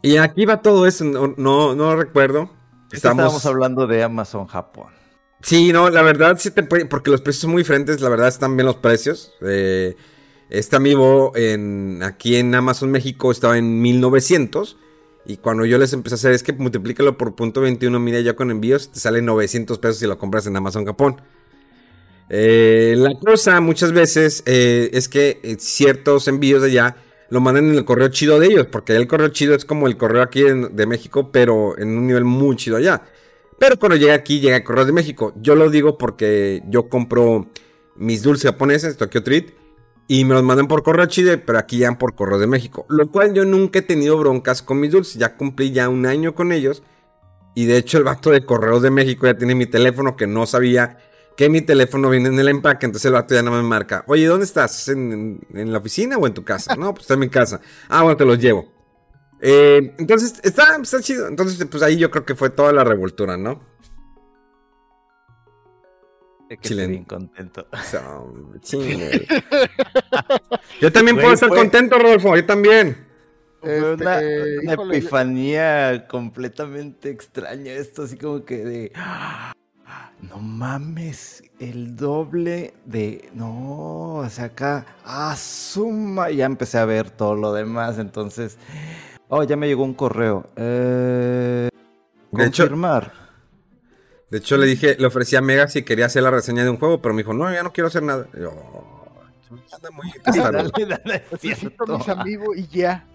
y 0.00 0.16
aquí 0.16 0.46
va 0.46 0.62
todo 0.62 0.86
eso. 0.86 1.04
No, 1.04 1.74
no, 1.74 1.96
recuerdo. 1.96 2.50
Estamos... 2.90 3.22
Estábamos 3.24 3.46
hablando 3.46 3.86
de 3.86 4.02
Amazon 4.02 4.46
Japón. 4.46 5.01
Sí, 5.42 5.72
no, 5.72 5.90
la 5.90 6.02
verdad 6.02 6.36
sí 6.38 6.50
te 6.50 6.62
puede, 6.62 6.86
porque 6.86 7.10
los 7.10 7.20
precios 7.20 7.42
son 7.42 7.50
muy 7.50 7.62
diferentes, 7.62 8.00
la 8.00 8.08
verdad 8.08 8.28
están 8.28 8.56
bien 8.56 8.66
los 8.66 8.76
precios. 8.76 9.34
Eh, 9.42 9.96
este 10.50 10.76
amigo 10.76 11.32
en, 11.34 12.02
aquí 12.02 12.36
en 12.36 12.54
Amazon 12.54 12.90
México 12.90 13.30
estaba 13.32 13.58
en 13.58 13.80
1900 13.80 14.76
y 15.24 15.36
cuando 15.38 15.64
yo 15.64 15.78
les 15.78 15.92
empecé 15.92 16.14
a 16.14 16.16
hacer 16.16 16.32
es 16.32 16.42
que 16.42 16.52
multiplícalo 16.52 17.16
por 17.16 17.34
punto 17.34 17.60
21, 17.60 17.98
mira 18.00 18.20
ya 18.20 18.34
con 18.34 18.50
envíos 18.50 18.90
te 18.92 19.00
sale 19.00 19.22
900 19.22 19.78
pesos 19.78 19.98
si 19.98 20.06
lo 20.06 20.18
compras 20.18 20.46
en 20.46 20.56
Amazon 20.56 20.84
Japón. 20.84 21.22
Eh, 22.28 22.94
la 22.96 23.14
cosa 23.18 23.60
muchas 23.60 23.92
veces 23.92 24.42
eh, 24.46 24.90
es 24.92 25.08
que 25.08 25.40
eh, 25.42 25.56
ciertos 25.58 26.28
envíos 26.28 26.62
de 26.62 26.68
allá 26.68 26.96
lo 27.30 27.40
mandan 27.40 27.68
en 27.68 27.74
el 27.74 27.84
correo 27.84 28.08
chido 28.08 28.38
de 28.38 28.46
ellos, 28.46 28.66
porque 28.70 28.94
el 28.94 29.06
correo 29.06 29.28
chido 29.28 29.54
es 29.54 29.64
como 29.64 29.86
el 29.86 29.96
correo 29.96 30.22
aquí 30.22 30.42
de 30.42 30.86
México, 30.86 31.30
pero 31.32 31.78
en 31.78 31.96
un 31.96 32.06
nivel 32.06 32.24
muy 32.24 32.56
chido 32.56 32.76
allá. 32.76 33.02
Pero 33.62 33.78
cuando 33.78 33.94
llega 33.94 34.14
aquí, 34.14 34.40
llega 34.40 34.56
a 34.56 34.64
Correos 34.64 34.88
de 34.88 34.92
México. 34.92 35.32
Yo 35.36 35.54
lo 35.54 35.70
digo 35.70 35.96
porque 35.96 36.64
yo 36.66 36.88
compro 36.88 37.46
mis 37.94 38.20
dulces 38.20 38.50
japoneses, 38.50 38.96
Tokyo 38.96 39.22
Treat, 39.22 39.50
y 40.08 40.24
me 40.24 40.34
los 40.34 40.42
mandan 40.42 40.66
por 40.66 40.82
correo 40.82 41.06
chile, 41.06 41.38
pero 41.38 41.60
aquí 41.60 41.78
ya 41.78 41.96
por 41.96 42.16
Correos 42.16 42.40
de 42.40 42.48
México. 42.48 42.86
Lo 42.88 43.08
cual 43.12 43.34
yo 43.34 43.44
nunca 43.44 43.78
he 43.78 43.82
tenido 43.82 44.18
broncas 44.18 44.62
con 44.62 44.80
mis 44.80 44.90
dulces. 44.90 45.14
Ya 45.14 45.36
cumplí 45.36 45.70
ya 45.70 45.88
un 45.88 46.06
año 46.06 46.34
con 46.34 46.50
ellos. 46.50 46.82
Y 47.54 47.66
de 47.66 47.76
hecho 47.76 47.98
el 47.98 48.02
vato 48.02 48.32
de 48.32 48.44
Correos 48.44 48.82
de 48.82 48.90
México 48.90 49.26
ya 49.26 49.38
tiene 49.38 49.54
mi 49.54 49.66
teléfono 49.66 50.16
que 50.16 50.26
no 50.26 50.44
sabía 50.44 50.98
que 51.36 51.48
mi 51.48 51.60
teléfono 51.60 52.10
viene 52.10 52.30
en 52.30 52.40
el 52.40 52.48
empaque. 52.48 52.86
Entonces 52.86 53.06
el 53.06 53.12
vato 53.12 53.32
ya 53.32 53.44
no 53.44 53.52
me 53.52 53.62
marca. 53.62 54.02
Oye, 54.08 54.26
¿dónde 54.26 54.44
estás? 54.44 54.88
¿En, 54.88 55.38
en 55.54 55.70
la 55.70 55.78
oficina 55.78 56.16
o 56.16 56.26
en 56.26 56.34
tu 56.34 56.42
casa? 56.42 56.74
No, 56.74 56.92
pues 56.94 57.02
está 57.02 57.14
en 57.14 57.20
mi 57.20 57.28
casa. 57.28 57.60
Ah, 57.88 58.02
bueno, 58.02 58.16
te 58.16 58.24
los 58.24 58.40
llevo. 58.40 58.81
Eh, 59.44 59.92
entonces, 59.98 60.40
está, 60.44 60.76
está 60.80 61.02
chido. 61.02 61.26
Entonces, 61.26 61.66
pues 61.68 61.82
ahí 61.82 61.98
yo 61.98 62.12
creo 62.12 62.24
que 62.24 62.36
fue 62.36 62.48
toda 62.48 62.72
la 62.72 62.84
revoltura, 62.84 63.36
¿no? 63.36 63.72
Que 66.60 66.74
bien 66.74 67.04
contento. 67.04 67.66
yo 70.80 70.92
también 70.92 71.16
puedo 71.16 71.32
estar 71.32 71.48
contento, 71.48 71.98
Rodolfo, 71.98 72.36
yo 72.36 72.44
también. 72.44 73.06
Fue 73.60 73.94
una, 73.94 74.20
este, 74.20 74.72
epifanía 74.72 76.06
completamente 76.08 77.10
extraña 77.10 77.72
esto, 77.72 78.02
así 78.02 78.16
como 78.16 78.44
que 78.44 78.64
de... 78.64 78.92
No 80.20 80.38
mames, 80.38 81.42
el 81.58 81.96
doble 81.96 82.74
de... 82.84 83.30
No, 83.34 84.16
o 84.16 84.28
sea, 84.28 84.46
acá... 84.46 84.86
Asuma, 85.04 86.30
ya 86.30 86.44
empecé 86.44 86.78
a 86.78 86.84
ver 86.84 87.10
todo 87.10 87.34
lo 87.34 87.52
demás, 87.52 87.98
entonces... 87.98 88.58
Oh, 89.34 89.42
ya 89.44 89.56
me 89.56 89.66
llegó 89.66 89.82
un 89.82 89.94
correo. 89.94 90.44
Eh, 90.56 91.70
confirmar. 92.30 93.14
De 94.28 94.36
hecho, 94.36 94.58
le 94.58 94.66
dije, 94.66 94.94
le 94.98 95.06
ofrecí 95.06 95.36
a 95.36 95.40
Mega 95.40 95.68
si 95.68 95.84
quería 95.84 96.04
hacer 96.04 96.22
la 96.22 96.30
reseña 96.30 96.64
de 96.64 96.68
un 96.68 96.76
juego, 96.76 97.00
pero 97.00 97.14
me 97.14 97.22
dijo, 97.22 97.32
no, 97.32 97.50
ya 97.50 97.62
no 97.62 97.72
quiero 97.72 97.88
hacer 97.88 98.02
nada. 98.02 98.26
yo, 98.38 98.52
anda 99.72 99.90
muy 99.90 100.12
mis 101.98 102.08
amigos 102.08 102.56
y 102.58 102.66
ya. 102.66 103.06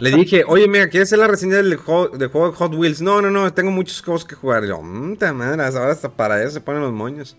Le 0.00 0.12
dije, 0.12 0.42
oye, 0.48 0.66
Mega, 0.68 0.88
¿quieres 0.88 1.10
hacer 1.10 1.18
la 1.18 1.28
reseña 1.28 1.56
del 1.56 1.76
juego, 1.76 2.08
de 2.08 2.28
Hot 2.28 2.74
Wheels? 2.74 3.02
No, 3.02 3.20
no, 3.20 3.30
no, 3.30 3.52
tengo 3.52 3.70
muchos 3.70 4.00
juegos 4.00 4.24
que 4.24 4.34
jugar. 4.34 4.64
yo, 4.64 4.80
mmm, 4.80 5.18
madre, 5.34 5.64
ahora 5.64 5.92
hasta 5.92 6.08
para 6.08 6.42
eso 6.42 6.52
se 6.52 6.60
ponen 6.62 6.80
los 6.80 6.94
moños. 6.94 7.36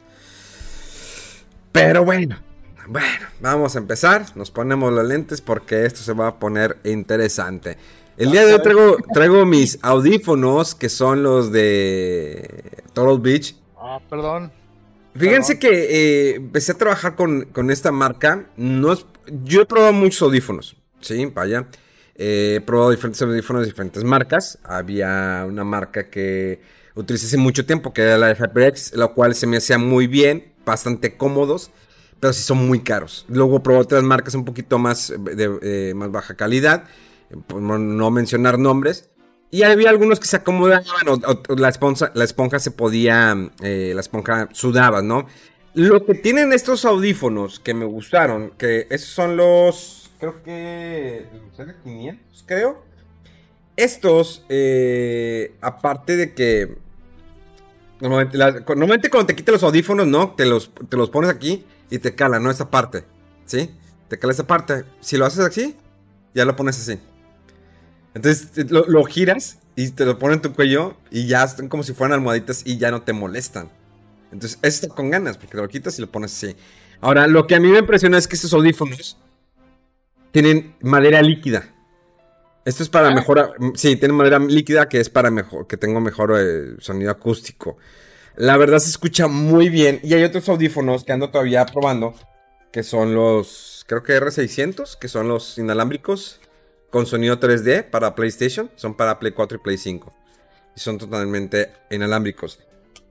Pero 1.72 2.06
bueno, 2.06 2.38
bueno, 2.88 3.26
vamos 3.40 3.76
a 3.76 3.80
empezar. 3.80 4.26
Nos 4.36 4.52
ponemos 4.52 4.94
las 4.94 5.08
lentes 5.08 5.42
porque 5.42 5.88
esto 5.88 6.02
se 6.02 6.14
va 6.14 6.28
a 6.28 6.36
poner 6.38 6.78
interesante. 6.84 7.80
El 8.16 8.32
día 8.32 8.46
de 8.46 8.54
hoy 8.54 8.62
traigo, 8.62 8.98
traigo 9.12 9.46
mis 9.46 9.80
audífonos 9.82 10.76
que 10.76 10.88
son 10.88 11.24
los 11.24 11.52
de 11.52 12.64
Total 12.94 13.20
Beach. 13.20 13.56
Ah, 13.76 14.00
perdón. 14.08 14.52
Fíjense 15.16 15.58
que 15.58 15.70
eh, 15.70 16.36
empecé 16.36 16.74
a 16.74 16.78
trabajar 16.78 17.16
con, 17.16 17.72
esta 17.72 17.92
marca. 17.92 18.46
No 18.56 18.96
yo 19.44 19.62
he 19.62 19.66
probado 19.66 19.94
muchos 19.94 20.22
audífonos. 20.22 20.76
Sí, 21.02 21.26
vaya. 21.26 21.68
he 22.16 22.62
probado 22.66 22.92
diferentes 22.92 23.22
audífonos 23.22 23.64
de 23.64 23.68
diferentes 23.68 24.04
marcas. 24.04 24.60
Había 24.64 25.46
una 25.48 25.64
marca 25.64 26.10
que 26.10 26.62
utilicé 26.96 27.26
hace 27.26 27.38
mucho 27.38 27.66
tiempo, 27.66 27.94
que 27.94 28.04
era 28.04 28.18
la 28.18 28.28
de 28.28 28.36
HyperX, 28.36 28.96
la 28.96 29.08
cual 29.08 29.34
se 29.34 29.48
me 29.48 29.58
hacía 29.58 29.80
muy 29.80 30.06
bien, 30.06 30.54
bastante 30.66 31.18
cómodos, 31.18 31.72
pero 32.20 32.32
sí 32.32 32.44
son 32.44 32.68
muy 32.68 32.82
caros. 32.82 33.26
Luego 33.28 33.64
probé 33.64 33.80
otras 33.80 34.04
marcas 34.04 34.36
un 34.36 34.46
poquito 34.46 34.78
más 34.78 35.14
de 35.20 35.60
eh, 35.62 35.94
más 35.96 36.12
baja 36.12 36.36
calidad, 36.36 36.86
por 37.48 37.62
no 37.62 38.12
mencionar 38.12 38.60
nombres. 38.60 39.10
Y 39.54 39.62
había 39.62 39.92
algunos 39.92 40.20
que 40.20 40.26
se 40.26 40.38
acomodaban, 40.38 40.84
la, 41.56 41.70
esponja, 41.70 42.12
la 42.16 42.24
esponja 42.24 42.58
se 42.58 42.72
podía, 42.72 43.52
eh, 43.62 43.92
la 43.94 44.02
esponja 44.02 44.50
sudaba, 44.52 45.04
¿no? 45.04 45.28
Lo 45.76 46.08
que 46.08 46.16
tienen 46.16 46.54
estos 46.54 46.86
audífonos 46.86 47.60
que 47.60 47.76
me 47.76 47.86
gustaron, 47.86 48.50
que 48.58 48.88
esos 48.90 49.10
son 49.10 49.38
los, 49.38 50.10
creo 50.20 50.42
que, 50.42 51.28
500, 51.84 52.44
creo. 52.48 52.84
Estos, 53.76 54.44
eh, 54.50 55.54
aparte 55.62 56.18
de 56.18 56.34
que, 56.34 56.76
normalmente, 58.02 59.12
cuando 59.12 59.28
te 59.28 59.36
quitas 59.36 59.54
los 59.54 59.64
audífonos, 59.64 60.08
¿no? 60.08 60.32
Te 60.32 60.48
los, 60.48 60.72
te 60.90 60.98
los 60.98 61.12
pones 61.12 61.30
aquí 61.30 61.64
y 61.92 62.00
te 62.00 62.16
cala, 62.16 62.40
¿no? 62.40 62.50
Esa 62.50 62.72
parte, 62.72 63.04
¿sí? 63.46 63.70
Te 64.08 64.18
cala 64.18 64.34
esa 64.34 64.48
parte. 64.48 64.84
Si 65.00 65.16
lo 65.16 65.28
haces 65.28 65.46
así, 65.46 65.78
ya 66.34 66.44
lo 66.44 66.56
pones 66.56 66.80
así. 66.80 67.00
Entonces 68.14 68.70
lo, 68.70 69.04
giras 69.06 69.60
y 69.76 69.90
te 69.90 70.06
lo 70.06 70.20
ponen 70.20 70.36
en 70.36 70.42
tu 70.42 70.54
cuello 70.54 70.96
y 71.10 71.28
ya 71.28 71.44
están 71.44 71.68
como 71.68 71.84
si 71.84 71.94
fueran 71.94 72.14
almohaditas 72.14 72.62
y 72.66 72.78
ya 72.78 72.92
no 72.92 73.02
te 73.02 73.14
molestan. 73.14 73.70
Entonces, 74.32 74.60
está 74.62 74.88
con 74.88 75.10
ganas 75.10 75.38
porque 75.38 75.52
te 75.52 75.58
lo 75.58 75.68
quitas 75.68 75.98
y 75.98 76.02
lo 76.02 76.12
pones 76.12 76.34
así. 76.34 76.56
Ahora, 77.02 77.28
lo 77.28 77.46
que 77.46 77.56
a 77.56 77.60
mí 77.60 77.70
me 77.70 77.80
impresiona 77.80 78.18
es 78.18 78.28
que 78.28 78.36
estos 78.36 78.54
audífonos 78.54 79.18
tienen 80.32 80.76
madera 80.82 81.22
líquida. 81.22 81.70
Esto 82.66 82.82
es 82.82 82.90
para 82.90 83.10
ah. 83.10 83.14
mejor. 83.14 83.56
Sí, 83.76 83.96
tienen 83.96 84.18
madera 84.18 84.40
líquida 84.40 84.90
que 84.90 85.00
es 85.00 85.10
para 85.10 85.30
mejor, 85.30 85.68
que 85.68 85.78
tengo 85.78 86.00
mejor 86.02 86.34
eh, 86.40 86.76
sonido 86.80 87.12
acústico. 87.12 87.78
La 88.36 88.58
verdad 88.58 88.80
se 88.80 88.90
escucha 88.90 89.28
muy 89.28 89.70
bien. 89.70 90.00
Y 90.02 90.14
hay 90.14 90.24
otros 90.24 90.48
audífonos 90.50 91.04
que 91.04 91.12
ando 91.12 91.30
todavía 91.30 91.66
probando. 91.66 92.16
Que 92.72 92.82
son 92.82 93.14
los. 93.14 93.86
Creo 93.88 94.02
que 94.02 94.20
R600, 94.20 94.98
que 94.98 95.10
son 95.10 95.28
los 95.28 95.58
inalámbricos 95.60 96.40
con 96.94 97.08
sonido 97.08 97.40
3D 97.40 97.90
para 97.90 98.14
PlayStation, 98.14 98.70
son 98.76 98.94
para 98.94 99.18
Play 99.18 99.32
4 99.32 99.58
y 99.58 99.62
Play 99.62 99.78
5. 99.80 100.14
Y 100.76 100.80
son 100.80 101.00
totalmente 101.00 101.72
inalámbricos. 101.90 102.60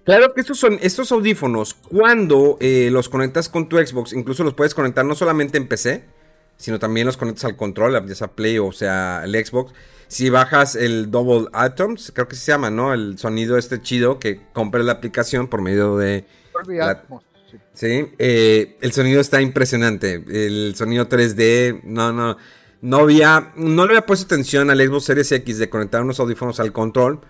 Claro 0.04 0.32
que 0.32 0.40
estos 0.40 0.60
son 0.60 0.78
estos 0.82 1.10
audífonos, 1.10 1.74
cuando 1.74 2.58
eh, 2.60 2.90
los 2.92 3.08
conectas 3.08 3.48
con 3.48 3.68
tu 3.68 3.78
Xbox, 3.78 4.12
incluso 4.12 4.44
los 4.44 4.54
puedes 4.54 4.72
conectar 4.72 5.04
no 5.04 5.16
solamente 5.16 5.58
en 5.58 5.66
PC, 5.66 6.04
sino 6.56 6.78
también 6.78 7.08
los 7.08 7.16
conectas 7.16 7.44
al 7.44 7.56
control, 7.56 8.06
ya 8.06 8.14
sea 8.14 8.28
Play 8.28 8.60
o 8.60 8.70
sea 8.70 9.22
el 9.24 9.34
Xbox. 9.44 9.72
Si 10.06 10.30
bajas 10.30 10.76
el 10.76 11.10
Double 11.10 11.48
Atoms, 11.52 12.12
creo 12.14 12.28
que 12.28 12.36
se 12.36 12.52
llama, 12.52 12.70
¿no? 12.70 12.94
El 12.94 13.18
sonido 13.18 13.58
este 13.58 13.82
chido 13.82 14.20
que 14.20 14.40
compres 14.52 14.84
la 14.84 14.92
aplicación 14.92 15.48
por 15.48 15.60
medio 15.60 15.96
de... 15.96 16.24
sí, 17.74 18.12
eh, 18.20 18.76
el 18.80 18.92
sonido 18.92 19.20
está 19.20 19.42
impresionante. 19.42 20.22
El 20.28 20.76
sonido 20.76 21.08
3D, 21.08 21.80
no, 21.82 22.12
no 22.12 22.36
no 22.82 22.98
había, 22.98 23.52
no 23.54 23.86
le 23.86 23.92
había 23.92 24.06
puesto 24.06 24.26
atención 24.26 24.68
al 24.68 24.78
Xbox 24.80 25.04
Series 25.04 25.32
X 25.32 25.58
de 25.58 25.70
conectar 25.70 26.02
unos 26.02 26.18
audífonos 26.20 26.60
al 26.60 26.72
control. 26.72 27.20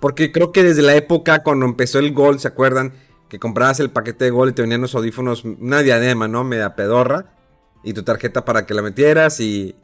Porque 0.00 0.32
creo 0.32 0.52
que 0.52 0.62
desde 0.62 0.82
la 0.82 0.94
época 0.94 1.42
cuando 1.42 1.66
empezó 1.66 1.98
el 1.98 2.12
Gold, 2.12 2.40
¿se 2.40 2.48
acuerdan? 2.48 2.94
Que 3.28 3.38
comprabas 3.38 3.78
el 3.80 3.90
paquete 3.90 4.24
de 4.24 4.30
Gold 4.30 4.52
y 4.52 4.54
te 4.54 4.62
venían 4.62 4.80
los 4.80 4.94
audífonos, 4.94 5.44
una 5.44 5.82
diadema, 5.82 6.28
¿no? 6.28 6.44
Media 6.44 6.74
pedorra. 6.74 7.26
Y 7.84 7.92
tu 7.92 8.02
tarjeta 8.02 8.44
para 8.44 8.66
que 8.66 8.74
la 8.74 8.82
metieras 8.82 9.38
y... 9.38 9.76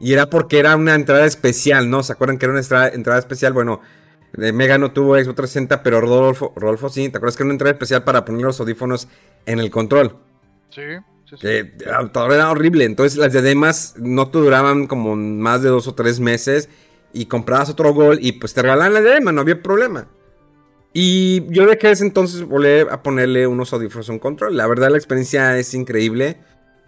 Y 0.00 0.12
era 0.12 0.30
porque 0.30 0.60
era 0.60 0.76
una 0.76 0.94
entrada 0.94 1.26
especial, 1.26 1.90
¿no? 1.90 2.04
¿Se 2.04 2.12
acuerdan 2.12 2.38
que 2.38 2.46
era 2.46 2.52
una 2.52 2.60
entrada, 2.60 3.18
especial? 3.18 3.52
Bueno, 3.52 3.80
Mega 4.32 4.78
no 4.78 4.92
tuvo 4.92 5.14
Xbox 5.16 5.34
360, 5.34 5.82
pero 5.82 6.00
Rodolfo, 6.00 6.52
Rodolfo 6.54 6.88
sí. 6.88 7.08
¿Te 7.08 7.16
acuerdas 7.16 7.36
que 7.36 7.42
era 7.42 7.46
una 7.46 7.54
entrada 7.54 7.72
especial 7.72 8.04
para 8.04 8.24
poner 8.24 8.42
los 8.42 8.60
audífonos 8.60 9.08
en 9.44 9.58
el 9.58 9.70
control? 9.72 10.16
Sí. 10.70 10.82
Que 11.40 11.64
todavía 12.12 12.36
era 12.36 12.50
horrible. 12.50 12.84
Entonces 12.84 13.18
las 13.18 13.32
diademas 13.32 13.94
no 13.98 14.30
te 14.30 14.38
duraban 14.38 14.86
como 14.86 15.16
más 15.16 15.62
de 15.62 15.68
dos 15.68 15.88
o 15.88 15.94
tres 15.94 16.20
meses. 16.20 16.68
Y 17.12 17.26
comprabas 17.26 17.70
otro 17.70 17.92
gol 17.94 18.18
y 18.20 18.32
pues 18.32 18.54
te 18.54 18.62
regalaban 18.62 18.94
la 18.94 19.00
diadema, 19.00 19.32
no 19.32 19.40
había 19.40 19.62
problema. 19.62 20.08
Y 20.92 21.46
yo 21.52 21.66
de 21.66 21.78
que 21.78 21.90
ese 21.90 22.04
entonces 22.04 22.42
volví 22.42 22.80
a 22.90 23.02
ponerle 23.02 23.46
unos 23.46 23.72
audífonos 23.72 24.08
en 24.10 24.18
control. 24.18 24.56
La 24.56 24.66
verdad 24.66 24.90
la 24.90 24.98
experiencia 24.98 25.58
es 25.58 25.72
increíble. 25.74 26.38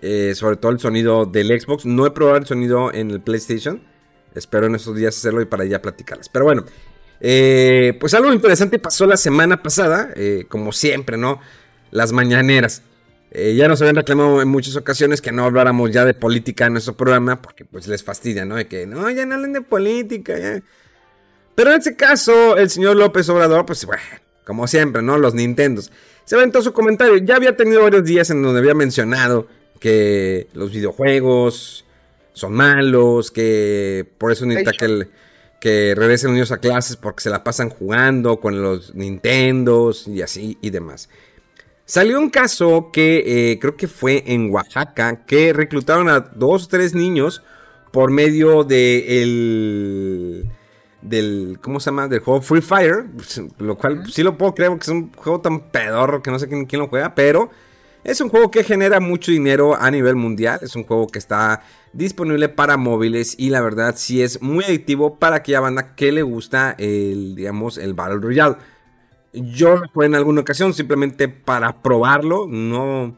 Eh, 0.03 0.35
sobre 0.35 0.57
todo 0.57 0.73
el 0.73 0.81
sonido 0.81 1.27
del 1.27 1.49
Xbox. 1.61 1.85
No 1.85 2.07
he 2.07 2.11
probado 2.11 2.39
el 2.39 2.47
sonido 2.47 2.93
en 2.93 3.11
el 3.11 3.21
PlayStation. 3.21 3.83
Espero 4.35 4.67
en 4.67 4.75
estos 4.75 4.97
días 4.97 5.17
hacerlo 5.17 5.43
y 5.43 5.45
para 5.45 5.65
ya 5.65 5.83
platicarles. 5.83 6.29
Pero 6.29 6.47
bueno, 6.47 6.65
eh, 7.21 7.97
pues 8.01 8.15
algo 8.15 8.33
interesante 8.33 8.79
pasó 8.79 9.07
la 9.07 9.17
semana 9.17 9.63
pasada. 9.63 10.11
Eh, 10.17 10.47
como 10.49 10.73
siempre, 10.73 11.17
¿no? 11.17 11.41
Las 11.91 12.13
mañaneras. 12.13 12.83
Eh, 13.33 13.55
ya 13.55 13.69
nos 13.69 13.81
habían 13.81 13.97
reclamado 13.97 14.43
en 14.43 14.49
muchas 14.49 14.75
ocasiones 14.75 15.21
que 15.21 15.31
no 15.31 15.45
habláramos 15.45 15.93
ya 15.93 16.05
de 16.05 16.15
política 16.15 16.67
en 16.67 16.73
nuestro 16.73 16.97
programa 16.97 17.41
porque 17.41 17.65
pues 17.65 17.87
les 17.87 18.03
fastidia, 18.03 18.45
¿no? 18.45 18.57
De 18.57 18.67
que 18.67 18.87
no, 18.87 19.09
ya 19.11 19.25
no 19.25 19.37
hablen 19.37 19.53
de 19.53 19.61
política, 19.61 20.37
ya. 20.39 20.63
Pero 21.55 21.71
en 21.71 21.79
este 21.79 21.95
caso, 21.95 22.57
el 22.57 22.71
señor 22.71 22.97
López 22.97 23.29
Obrador, 23.29 23.67
pues 23.67 23.85
bueno, 23.85 24.03
como 24.45 24.67
siempre, 24.67 25.03
¿no? 25.03 25.17
Los 25.19 25.35
Nintendos. 25.35 25.93
Se 26.25 26.35
aventó 26.35 26.63
su 26.63 26.73
comentario. 26.73 27.19
Ya 27.19 27.37
había 27.37 27.57
tenido 27.57 27.83
varios 27.83 28.05
días 28.05 28.31
en 28.31 28.43
donde 28.43 28.61
había 28.61 28.75
mencionado 28.75 29.47
que 29.79 30.49
los 30.53 30.73
videojuegos 30.73 31.85
son 32.33 32.53
malos, 32.55 33.31
que 33.31 34.07
por 34.19 34.33
eso 34.33 34.47
necesita 34.47 34.73
que, 34.73 35.09
que 35.61 35.95
regresen 35.97 36.33
niños 36.33 36.53
a 36.53 36.59
clases 36.59 36.97
porque 36.97 37.23
se 37.23 37.31
la 37.31 37.45
pasan 37.45 37.71
jugando 37.71 38.41
con 38.41 38.63
los 38.63 38.95
Nintendos 38.95 40.09
y 40.09 40.23
así 40.23 40.59
y 40.61 40.71
demás. 40.71 41.09
Salió 41.91 42.21
un 42.21 42.31
caso 42.31 42.91
que 42.93 43.51
eh, 43.51 43.59
creo 43.59 43.77
que 43.77 43.89
fue 43.89 44.23
en 44.25 44.49
Oaxaca, 44.53 45.27
que 45.27 45.53
reclutaron 45.53 46.09
a 46.09 46.21
dos 46.21 46.67
o 46.67 46.69
tres 46.69 46.95
niños 46.95 47.43
por 47.91 48.13
medio 48.13 48.63
de 48.63 49.25
el 49.25 50.49
del 51.03 51.59
¿cómo 51.61 51.81
se 51.81 51.87
llama? 51.87 52.07
del 52.07 52.21
juego 52.21 52.43
Free 52.43 52.61
Fire, 52.61 53.07
lo 53.59 53.77
cual 53.77 54.05
sí 54.09 54.23
lo 54.23 54.39
puedo 54.39 54.55
creer 54.55 54.71
porque 54.71 54.85
es 54.85 54.89
un 54.91 55.13
juego 55.15 55.41
tan 55.41 55.69
pedorro 55.73 56.23
que 56.23 56.31
no 56.31 56.39
sé 56.39 56.47
quién, 56.47 56.65
quién, 56.67 56.81
lo 56.81 56.87
juega, 56.87 57.13
pero 57.17 57.51
es 58.05 58.21
un 58.21 58.29
juego 58.29 58.53
que 58.53 58.63
genera 58.63 59.01
mucho 59.01 59.33
dinero 59.33 59.75
a 59.75 59.91
nivel 59.91 60.15
mundial, 60.15 60.61
es 60.63 60.77
un 60.77 60.85
juego 60.85 61.09
que 61.09 61.19
está 61.19 61.65
disponible 61.93 62.49
para 62.49 62.77
móviles 62.77 63.35
y 63.37 63.51
la 63.51 63.63
verdad 63.63 63.95
sí 63.97 64.23
es 64.23 64.41
muy 64.41 64.65
adictivo 64.65 65.19
para 65.19 65.35
aquella 65.35 65.59
banda 65.59 65.97
que 65.97 66.13
le 66.13 66.23
gusta 66.23 66.77
el 66.79 67.35
digamos 67.35 67.79
el 67.79 67.95
Battle 67.95 68.21
Royale. 68.21 68.59
Yo 69.33 69.77
lo 69.77 70.03
en 70.03 70.15
alguna 70.15 70.41
ocasión 70.41 70.75
simplemente 70.75 71.29
para 71.29 71.83
probarlo. 71.83 72.47
No, 72.49 73.17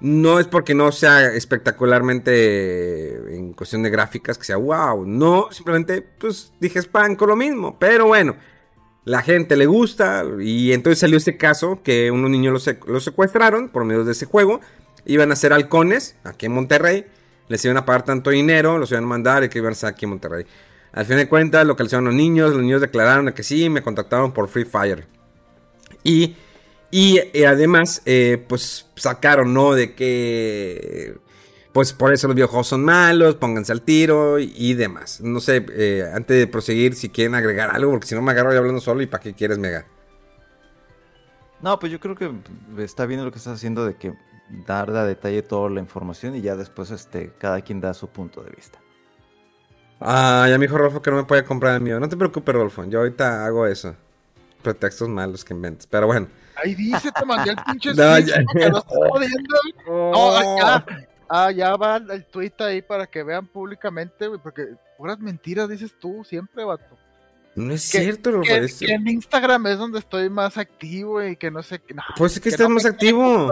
no 0.00 0.38
es 0.38 0.46
porque 0.46 0.74
no 0.74 0.92
sea 0.92 1.32
espectacularmente 1.32 3.36
en 3.36 3.52
cuestión 3.54 3.82
de 3.82 3.90
gráficas 3.90 4.38
que 4.38 4.44
sea 4.44 4.56
wow. 4.56 5.06
No, 5.06 5.48
simplemente 5.50 6.02
pues 6.02 6.52
dije 6.60 6.80
con 7.16 7.28
lo 7.28 7.36
mismo. 7.36 7.78
Pero 7.78 8.06
bueno, 8.06 8.36
la 9.04 9.22
gente 9.22 9.56
le 9.56 9.66
gusta. 9.66 10.24
Y 10.40 10.72
entonces 10.72 10.98
salió 10.98 11.16
este 11.16 11.36
caso 11.36 11.82
que 11.82 12.10
unos 12.10 12.30
niños 12.30 12.66
los, 12.86 13.04
secuestraron 13.04 13.70
por 13.70 13.84
medio 13.84 14.04
de 14.04 14.12
ese 14.12 14.26
juego. 14.26 14.60
Iban 15.06 15.32
a 15.32 15.36
ser 15.36 15.52
halcones 15.52 16.16
aquí 16.24 16.46
en 16.46 16.52
Monterrey. 16.52 17.06
Les 17.48 17.64
iban 17.64 17.78
a 17.78 17.86
pagar 17.86 18.04
tanto 18.04 18.28
dinero, 18.28 18.76
los 18.76 18.90
iban 18.90 19.04
a 19.04 19.06
mandar 19.06 19.42
y 19.42 19.48
que 19.48 19.58
iban 19.58 19.70
a 19.70 19.72
estar 19.72 19.90
aquí 19.90 20.04
en 20.04 20.10
Monterrey. 20.10 20.44
Al 20.92 21.06
fin 21.06 21.16
de 21.16 21.28
cuentas, 21.28 21.66
localizaron 21.66 22.06
a 22.06 22.10
los 22.10 22.16
niños. 22.16 22.52
Los 22.52 22.60
niños 22.60 22.82
declararon 22.82 23.32
que 23.32 23.42
sí, 23.42 23.70
me 23.70 23.82
contactaron 23.82 24.32
por 24.32 24.48
Free 24.48 24.66
Fire. 24.66 25.17
Y, 26.02 26.36
eh, 26.92 27.46
además, 27.46 28.02
eh, 28.06 28.44
pues 28.48 28.86
sacaron, 28.96 29.52
¿no? 29.52 29.74
De 29.74 29.94
que, 29.94 31.18
pues 31.72 31.92
por 31.92 32.12
eso 32.12 32.28
los 32.28 32.34
videojuegos 32.34 32.66
son 32.66 32.84
malos, 32.84 33.34
pónganse 33.36 33.72
al 33.72 33.82
tiro 33.82 34.38
y, 34.38 34.74
demás. 34.74 35.20
No 35.20 35.40
sé, 35.40 35.64
eh, 35.70 36.10
antes 36.12 36.38
de 36.38 36.46
proseguir, 36.46 36.94
si 36.94 37.10
quieren 37.10 37.34
agregar 37.34 37.70
algo, 37.70 37.92
porque 37.92 38.06
si 38.06 38.14
no 38.14 38.22
me 38.22 38.32
agarro 38.32 38.52
ya 38.52 38.58
hablando 38.58 38.80
solo 38.80 39.02
y 39.02 39.06
para 39.06 39.22
qué 39.22 39.34
quieres, 39.34 39.58
Mega. 39.58 39.86
No, 41.60 41.78
pues 41.78 41.90
yo 41.92 42.00
creo 42.00 42.14
que 42.14 42.32
está 42.78 43.04
bien 43.04 43.24
lo 43.24 43.32
que 43.32 43.38
estás 43.38 43.54
haciendo 43.54 43.84
de 43.84 43.96
que 43.96 44.14
dar 44.66 44.90
a 44.90 45.04
detalle 45.04 45.42
toda 45.42 45.68
la 45.68 45.80
información 45.80 46.36
y 46.36 46.40
ya 46.40 46.56
después 46.56 46.90
este, 46.90 47.32
cada 47.36 47.60
quien 47.60 47.80
da 47.80 47.92
su 47.92 48.08
punto 48.08 48.42
de 48.42 48.50
vista. 48.50 48.78
Ah, 50.00 50.46
ya 50.48 50.56
me 50.56 50.66
dijo 50.66 50.78
Rolfo 50.78 51.02
que 51.02 51.10
no 51.10 51.16
me 51.16 51.24
puede 51.24 51.44
comprar 51.44 51.74
el 51.74 51.80
mío. 51.80 51.98
No 51.98 52.08
te 52.08 52.16
preocupes, 52.16 52.54
Rolfo. 52.54 52.84
Yo 52.84 53.00
ahorita 53.00 53.44
hago 53.44 53.66
eso 53.66 53.96
pretextos 54.62 55.08
malos 55.08 55.44
que 55.44 55.54
inventes. 55.54 55.86
Pero 55.86 56.06
bueno. 56.06 56.28
Ahí 56.56 56.74
dice, 56.74 57.10
te 57.12 57.24
mandé 57.24 57.50
el 57.50 57.56
pinche 57.56 57.90
no, 57.94 58.18
ya. 58.18 58.42
no 58.70 58.84
oh. 59.86 60.82
Ah, 61.30 61.50
ya 61.50 61.76
va 61.76 61.98
el 61.98 62.24
tweet 62.24 62.54
ahí 62.60 62.80
para 62.80 63.06
que 63.06 63.22
vean 63.22 63.46
públicamente, 63.46 64.26
güey, 64.28 64.40
porque 64.42 64.66
puras 64.96 65.18
mentiras 65.18 65.68
dices 65.68 65.92
tú 66.00 66.24
siempre, 66.24 66.64
vato. 66.64 66.96
No 67.54 67.74
es 67.74 67.82
cierto, 67.82 68.40
que, 68.40 68.66
que, 68.78 68.92
en 68.92 69.08
Instagram 69.08 69.66
es 69.66 69.78
donde 69.78 69.98
estoy 69.98 70.30
más 70.30 70.56
activo 70.56 71.22
y 71.22 71.36
que 71.36 71.50
no 71.50 71.62
sé. 71.62 71.80
pues 72.16 72.34
es 72.34 72.40
que, 72.40 72.50
estás 72.50 72.68
más 72.68 72.86
activo. 72.86 73.50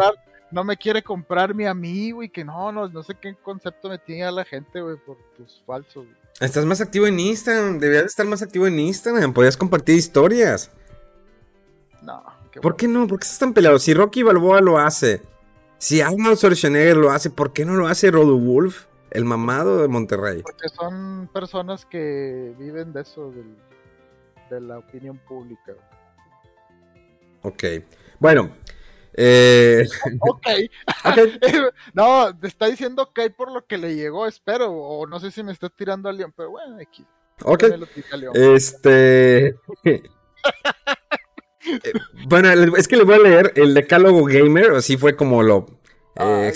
no 0.51 0.65
me 0.65 0.77
quiere 0.77 1.03
comprar 1.03 1.55
mi 1.55 1.67
amigo 1.67 2.23
y 2.23 2.29
que 2.29 2.45
no, 2.45 2.71
no, 2.71 2.89
no 2.89 3.03
sé 3.03 3.15
qué 3.21 3.35
concepto 3.35 3.89
me 3.89 3.99
tiene 3.99 4.25
a 4.25 4.31
la 4.31 4.45
gente, 4.45 4.81
güey, 4.81 4.97
por 4.97 5.19
tus 5.37 5.61
falsos. 5.67 6.07
Estás 6.41 6.65
más 6.65 6.81
activo 6.81 7.07
en 7.07 7.19
Instagram, 7.19 7.79
deberías 7.79 8.07
estar 8.07 8.27
más 8.27 8.43
activo 8.43 8.67
en 8.67 8.79
Instagram, 8.79 9.33
podías 9.33 9.57
compartir 9.57 9.97
historias. 9.97 10.71
No. 12.07 12.23
¿Por 12.63 12.77
qué 12.77 12.87
no? 12.87 13.07
¿Por 13.07 13.19
qué 13.19 13.25
estás 13.25 13.41
tan 13.41 13.53
peleado? 13.53 13.79
Si 13.81 13.93
Rocky 13.93 14.23
Balboa 14.23 14.61
lo 14.61 14.79
hace, 14.79 15.23
si 15.77 16.01
Arnold 16.01 16.39
Schwarzenegger 16.39 16.97
lo 16.97 17.11
hace, 17.11 17.31
¿por 17.31 17.53
qué 17.53 17.65
no 17.65 17.75
lo 17.75 17.89
hace 17.89 18.13
Rodolfo, 18.13 18.89
el 19.11 19.25
mamado 19.25 19.83
de 19.83 19.89
Monterrey? 19.89 20.43
Porque 20.43 20.69
son 20.69 21.29
personas 21.33 21.85
que 21.85 22.55
viven 22.59 22.93
de 22.93 23.03
eso, 23.03 23.33
de 24.51 24.61
la 24.61 24.79
opinión 24.79 25.19
pública. 25.19 25.73
Ok. 27.43 27.65
Bueno, 28.21 28.51
eh... 29.15 29.85
ok. 30.21 30.47
okay. 31.05 31.31
no, 31.95 32.39
te 32.39 32.47
está 32.47 32.67
diciendo 32.67 33.03
ok 33.03 33.21
por 33.37 33.51
lo 33.51 33.67
que 33.67 33.79
le 33.79 33.97
llegó, 33.97 34.27
espero. 34.27 34.71
O 34.73 35.07
no 35.07 35.19
sé 35.19 35.33
si 35.33 35.43
me 35.43 35.53
está 35.53 35.69
tirando 35.69 36.09
a 36.09 36.13
León, 36.13 36.33
pero 36.37 36.51
bueno, 36.51 36.79
aquí. 36.81 37.05
Ok. 37.43 37.65
Este. 38.35 39.57
Eh, 41.67 41.93
bueno, 42.29 42.51
es 42.77 42.89
que 42.89 42.97
le 42.97 43.05
voy 43.05 43.17
a 43.17 43.19
leer 43.19 43.53
el 43.57 43.75
decálogo 43.75 44.25
gamer, 44.25 44.73
así 44.73 44.97
fue 44.97 45.17
como 45.17 45.43
lo 45.43 45.67
eh, 46.19 46.53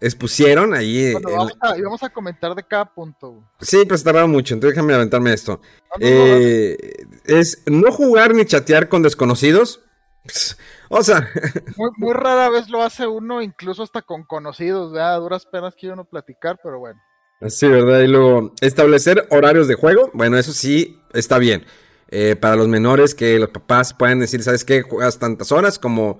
expusieron 0.00 0.74
ahí. 0.74 1.14
vamos, 1.14 2.02
a, 2.02 2.10
comentar 2.10 2.54
de 2.54 2.62
cada 2.62 2.92
punto. 2.92 3.42
Sí, 3.60 3.78
pero 3.84 3.98
se 3.98 4.04
tardaba 4.04 4.26
mucho, 4.26 4.54
entonces 4.54 4.74
déjame 4.74 4.94
aventarme 4.94 5.32
esto. 5.32 5.60
Eh, 6.00 6.76
es 7.24 7.62
no 7.66 7.92
jugar 7.92 8.34
ni 8.34 8.44
chatear 8.44 8.88
con 8.88 9.02
desconocidos. 9.02 9.84
O 10.90 11.02
sea. 11.02 11.28
Muy, 11.98 12.14
rara 12.14 12.48
vez 12.48 12.70
lo 12.70 12.82
hace 12.82 13.06
uno, 13.06 13.42
incluso 13.42 13.82
hasta 13.82 14.00
con 14.00 14.24
conocidos, 14.24 14.92
¿verdad? 14.92 15.16
A 15.16 15.18
duras 15.18 15.44
penas 15.44 15.74
quiere 15.74 15.92
uno 15.92 16.06
platicar, 16.06 16.58
pero 16.62 16.78
bueno. 16.78 16.98
Sí, 17.46 17.68
¿verdad? 17.68 18.00
Y 18.00 18.06
luego, 18.06 18.54
establecer 18.62 19.26
horarios 19.30 19.68
de 19.68 19.74
juego. 19.74 20.10
Bueno, 20.14 20.38
eso 20.38 20.52
sí 20.52 20.98
está 21.12 21.38
bien. 21.38 21.66
Eh, 22.10 22.36
para 22.36 22.56
los 22.56 22.68
menores, 22.68 23.14
que 23.14 23.38
los 23.38 23.50
papás 23.50 23.92
puedan 23.92 24.20
decir, 24.20 24.42
¿sabes 24.42 24.64
qué? 24.64 24.82
Juegas 24.82 25.18
tantas 25.18 25.52
horas 25.52 25.78
como. 25.78 26.18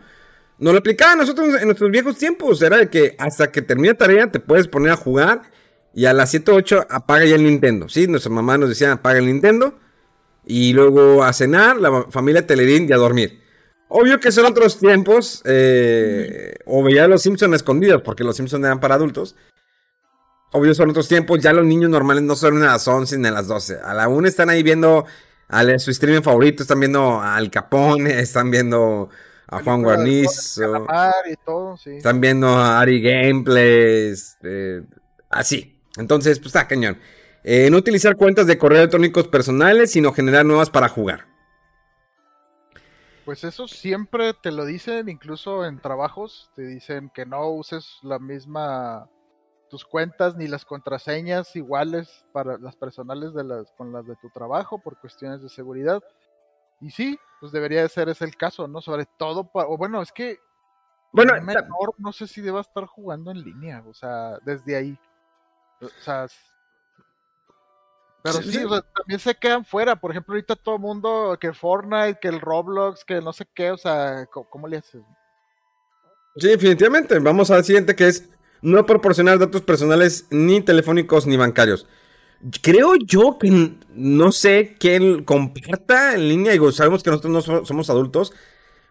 Nos 0.58 0.72
lo 0.72 0.80
aplicaban 0.80 1.18
nosotros 1.18 1.54
en 1.60 1.66
nuestros 1.66 1.90
viejos 1.90 2.18
tiempos. 2.18 2.60
Era 2.62 2.90
que 2.90 3.14
hasta 3.18 3.50
que 3.50 3.62
termine 3.62 3.94
tarea 3.94 4.30
te 4.30 4.40
puedes 4.40 4.68
poner 4.68 4.92
a 4.92 4.96
jugar. 4.96 5.42
Y 5.94 6.04
a 6.04 6.12
las 6.12 6.30
7 6.30 6.50
o 6.50 6.54
8 6.56 6.86
apaga 6.90 7.24
ya 7.24 7.36
el 7.36 7.44
Nintendo. 7.44 7.88
Sí, 7.88 8.06
nuestra 8.06 8.30
mamá 8.30 8.58
nos 8.58 8.68
decía 8.68 8.92
apaga 8.92 9.18
el 9.18 9.26
Nintendo. 9.26 9.78
Y 10.44 10.72
luego 10.72 11.24
a 11.24 11.32
cenar, 11.32 11.78
la 11.78 12.06
familia 12.10 12.46
Teledín 12.46 12.88
y 12.88 12.92
a 12.92 12.96
dormir. 12.96 13.40
Obvio 13.88 14.20
que 14.20 14.32
son 14.32 14.46
otros 14.46 14.78
tiempos. 14.78 15.42
Eh, 15.44 16.56
o 16.66 16.82
veía 16.82 17.08
los 17.08 17.22
Simpsons 17.22 17.54
escondidos, 17.54 18.02
porque 18.02 18.24
los 18.24 18.36
Simpsons 18.36 18.64
eran 18.64 18.80
para 18.80 18.96
adultos. 18.96 19.36
Obvio 20.52 20.74
son 20.74 20.90
otros 20.90 21.08
tiempos. 21.08 21.40
Ya 21.40 21.52
los 21.52 21.64
niños 21.64 21.88
normales 21.88 22.24
no 22.24 22.34
son 22.34 22.62
a 22.62 22.72
las 22.72 22.88
11 22.88 23.18
ni 23.18 23.28
a 23.28 23.30
las 23.30 23.46
12. 23.46 23.78
A 23.82 23.94
la 23.94 24.08
1 24.08 24.26
están 24.26 24.50
ahí 24.50 24.62
viendo 24.62 25.06
a 25.48 25.78
su 25.78 25.90
streaming 25.90 26.22
favorito. 26.22 26.62
Están 26.62 26.80
viendo 26.80 27.20
Al 27.20 27.50
Capone, 27.50 28.20
están 28.20 28.50
viendo 28.50 29.08
a 29.46 29.62
Juan 29.62 29.82
Guarnizo. 29.82 30.86
Están 31.86 32.20
viendo 32.20 32.48
a 32.48 32.80
Ari 32.80 33.00
Gameplays. 33.00 34.36
Eh, 34.42 34.82
así. 35.30 35.80
Entonces, 35.96 36.38
pues 36.38 36.48
está 36.48 36.68
cañón. 36.68 36.98
Eh, 37.44 37.70
no 37.70 37.78
utilizar 37.78 38.16
cuentas 38.16 38.46
de 38.46 38.58
correo 38.58 38.78
electrónicos 38.78 39.28
personales, 39.28 39.90
sino 39.92 40.12
generar 40.12 40.44
nuevas 40.44 40.70
para 40.70 40.88
jugar. 40.88 41.26
Pues 43.24 43.44
eso 43.44 43.68
siempre 43.68 44.32
te 44.34 44.50
lo 44.50 44.64
dicen, 44.64 45.08
incluso 45.08 45.66
en 45.66 45.80
trabajos, 45.80 46.50
te 46.56 46.62
dicen 46.62 47.10
que 47.14 47.26
no 47.26 47.50
uses 47.50 47.98
la 48.02 48.18
misma 48.18 49.08
tus 49.68 49.84
cuentas 49.84 50.36
ni 50.36 50.48
las 50.48 50.64
contraseñas 50.64 51.54
iguales 51.56 52.24
para 52.32 52.58
las 52.58 52.76
personales 52.76 53.34
de 53.34 53.44
las 53.44 53.72
con 53.72 53.92
las 53.92 54.06
de 54.06 54.16
tu 54.16 54.30
trabajo 54.30 54.78
por 54.78 54.98
cuestiones 54.98 55.42
de 55.42 55.48
seguridad. 55.48 56.02
Y 56.80 56.90
sí, 56.90 57.18
pues 57.40 57.52
debería 57.52 57.82
de 57.82 57.88
ser 57.88 58.08
ese 58.08 58.24
el 58.24 58.36
caso, 58.36 58.68
¿no? 58.68 58.80
Sobre 58.80 59.06
todo 59.18 59.44
para, 59.44 59.68
o 59.68 59.76
bueno, 59.76 60.00
es 60.02 60.12
que 60.12 60.38
bueno, 61.12 61.32
menor 61.42 61.94
no 61.98 62.12
sé 62.12 62.26
si 62.26 62.40
deba 62.40 62.60
estar 62.60 62.84
jugando 62.86 63.30
en 63.30 63.42
línea, 63.42 63.82
o 63.86 63.94
sea, 63.94 64.38
desde 64.44 64.76
ahí. 64.76 64.98
O 65.80 65.88
sea, 65.88 66.26
pero 68.22 68.42
sí, 68.42 68.58
también 68.94 69.20
se 69.20 69.34
quedan 69.34 69.64
fuera. 69.64 69.96
Por 69.96 70.10
ejemplo, 70.10 70.34
ahorita 70.34 70.56
todo 70.56 70.74
el 70.74 70.80
mundo, 70.80 71.36
que 71.40 71.52
Fortnite, 71.52 72.18
que 72.20 72.28
el 72.28 72.40
Roblox, 72.40 73.04
que 73.04 73.20
no 73.20 73.32
sé 73.32 73.46
qué, 73.54 73.70
o 73.70 73.78
sea, 73.78 74.26
¿cómo, 74.26 74.66
le 74.66 74.78
haces? 74.78 75.02
Sí, 76.36 76.48
definitivamente. 76.48 77.18
Vamos 77.20 77.50
al 77.50 77.64
siguiente 77.64 77.94
que 77.94 78.08
es 78.08 78.28
no 78.62 78.86
proporcionar 78.86 79.38
datos 79.38 79.62
personales 79.62 80.26
ni 80.30 80.60
telefónicos 80.60 81.26
ni 81.26 81.36
bancarios. 81.36 81.86
Creo 82.62 82.94
yo 82.96 83.36
que 83.38 83.72
no 83.94 84.32
sé 84.32 84.76
quién 84.78 85.24
comparta 85.24 86.14
en 86.14 86.28
línea. 86.28 86.52
Digo, 86.52 86.70
sabemos 86.70 87.02
que 87.02 87.10
nosotros 87.10 87.46
no 87.46 87.64
somos 87.64 87.90
adultos. 87.90 88.32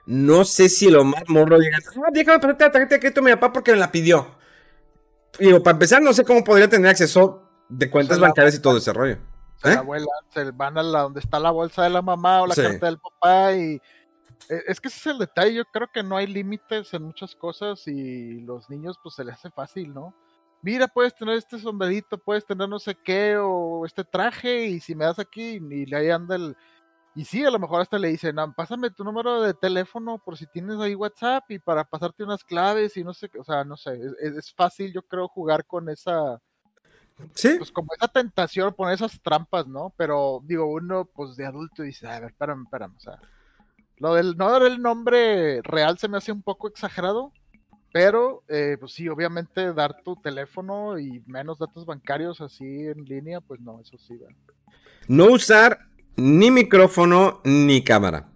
No 0.06 0.45
sé 0.45 0.69
si 0.69 0.89
lo 0.89 1.03
más 1.03 1.23
morro 1.27 1.60
diga, 1.60 1.77
ah, 1.77 2.10
déjame 2.12 2.39
pasarte 2.39 2.63
la 2.63 2.71
tarjeta 2.71 2.95
de 2.95 2.99
crédito 2.99 3.21
mi 3.21 3.32
papá 3.32 3.53
porque 3.53 3.71
me 3.71 3.77
la 3.77 3.91
pidió. 3.91 4.36
Digo, 5.39 5.62
para 5.62 5.75
empezar, 5.75 6.01
no 6.01 6.13
sé 6.13 6.23
cómo 6.23 6.43
podría 6.43 6.69
tener 6.69 6.89
acceso 6.89 7.43
de 7.69 7.89
cuentas 7.89 8.19
bancarias 8.19 8.56
y 8.56 8.62
todo 8.62 8.77
ese 8.77 8.93
rollo. 8.93 9.17
¿Eh? 9.63 9.73
La 9.73 9.80
abuela, 9.80 10.06
se 10.34 10.51
van 10.51 10.77
a 10.77 10.84
la 10.84 11.01
donde 11.01 11.19
está 11.19 11.39
la 11.39 11.51
bolsa 11.51 11.84
de 11.84 11.89
la 11.89 12.01
mamá 12.01 12.41
o 12.41 12.47
la 12.47 12.56
carta 12.56 12.86
del 12.86 12.99
papá 12.99 13.53
y 13.53 13.82
es 14.49 14.81
que 14.81 14.88
ese 14.88 14.99
es 14.99 15.07
el 15.07 15.19
detalle, 15.19 15.53
yo 15.53 15.65
creo 15.65 15.88
que 15.91 16.03
no 16.03 16.17
hay 16.17 16.27
límites 16.27 16.93
en 16.93 17.03
muchas 17.03 17.36
cosas 17.36 17.88
y 17.88 18.41
los 18.41 18.69
niños 18.69 18.97
pues 19.01 19.15
se 19.15 19.23
les 19.23 19.36
hace 19.36 19.51
fácil, 19.51 19.93
¿no? 19.93 20.13
Mira, 20.62 20.88
puedes 20.88 21.15
tener 21.15 21.36
este 21.36 21.60
sombrerito, 21.60 22.17
puedes 22.17 22.45
tener 22.45 22.67
no 22.67 22.79
sé 22.79 22.95
qué 22.95 23.38
o 23.38 23.86
este 23.86 24.03
traje 24.03 24.65
y 24.65 24.79
si 24.79 24.95
me 24.95 25.05
das 25.05 25.19
aquí 25.19 25.60
y 25.62 25.93
ahí 25.93 26.10
anda 26.10 26.36
el... 26.36 26.55
Y 27.15 27.25
sí, 27.25 27.43
a 27.43 27.49
lo 27.49 27.57
mejor 27.60 27.81
hasta 27.81 27.97
le 27.97 28.10
dicen, 28.10 28.38
ah, 28.38 28.53
pásame 28.55 28.91
tu 28.91 29.03
número 29.03 29.41
de 29.41 29.53
teléfono 29.55 30.19
por 30.23 30.38
si 30.38 30.45
tienes 30.45 30.79
ahí 30.79 30.93
WhatsApp 30.93 31.49
y 31.49 31.57
para 31.60 31.83
pasarte 31.83 32.23
unas 32.23 32.43
claves 32.43 32.95
y 32.97 33.03
no 33.03 33.13
sé, 33.13 33.29
o 33.39 33.43
sea, 33.43 33.63
no 33.63 33.75
sé, 33.75 33.99
es 34.21 34.53
fácil 34.53 34.93
yo 34.93 35.01
creo 35.01 35.27
jugar 35.27 35.65
con 35.65 35.89
esa 35.89 36.39
Sí. 37.33 37.55
Pues 37.57 37.71
como 37.71 37.93
esa 37.95 38.07
tentación, 38.07 38.73
poner 38.73 38.95
esas 38.95 39.19
trampas, 39.21 39.67
¿no? 39.67 39.93
Pero 39.97 40.41
digo, 40.43 40.67
uno 40.67 41.05
pues 41.05 41.36
de 41.36 41.45
adulto 41.45 41.83
dice, 41.83 42.07
a 42.07 42.19
ver, 42.19 42.29
espérame, 42.29 42.63
espérame, 42.63 42.95
o 42.95 42.99
sea, 42.99 43.19
lo 43.99 44.13
del 44.13 44.38
no 44.38 44.51
dar 44.51 44.63
el 44.63 44.81
nombre 44.81 45.62
real 45.63 45.97
se 45.97 46.07
me 46.07 46.17
hace 46.17 46.31
un 46.31 46.41
poco 46.41 46.67
exagerado, 46.67 47.31
pero 47.91 48.43
eh, 48.47 48.77
pues 48.79 48.93
sí, 48.93 49.07
obviamente 49.07 49.73
dar 49.73 50.01
tu 50.03 50.15
teléfono 50.15 50.99
y 50.99 51.23
menos 51.25 51.60
datos 51.60 51.86
bancarios 51.86 52.41
así 52.41 52.65
en 52.65 53.05
línea, 53.05 53.41
pues 53.41 53.60
no, 53.60 53.79
eso 53.79 53.97
sí. 53.97 54.19
No 55.07 55.25
usar 55.25 55.79
ni 56.15 56.51
micrófono 56.51 57.41
ni 57.43 57.83
cámara. 57.83 58.29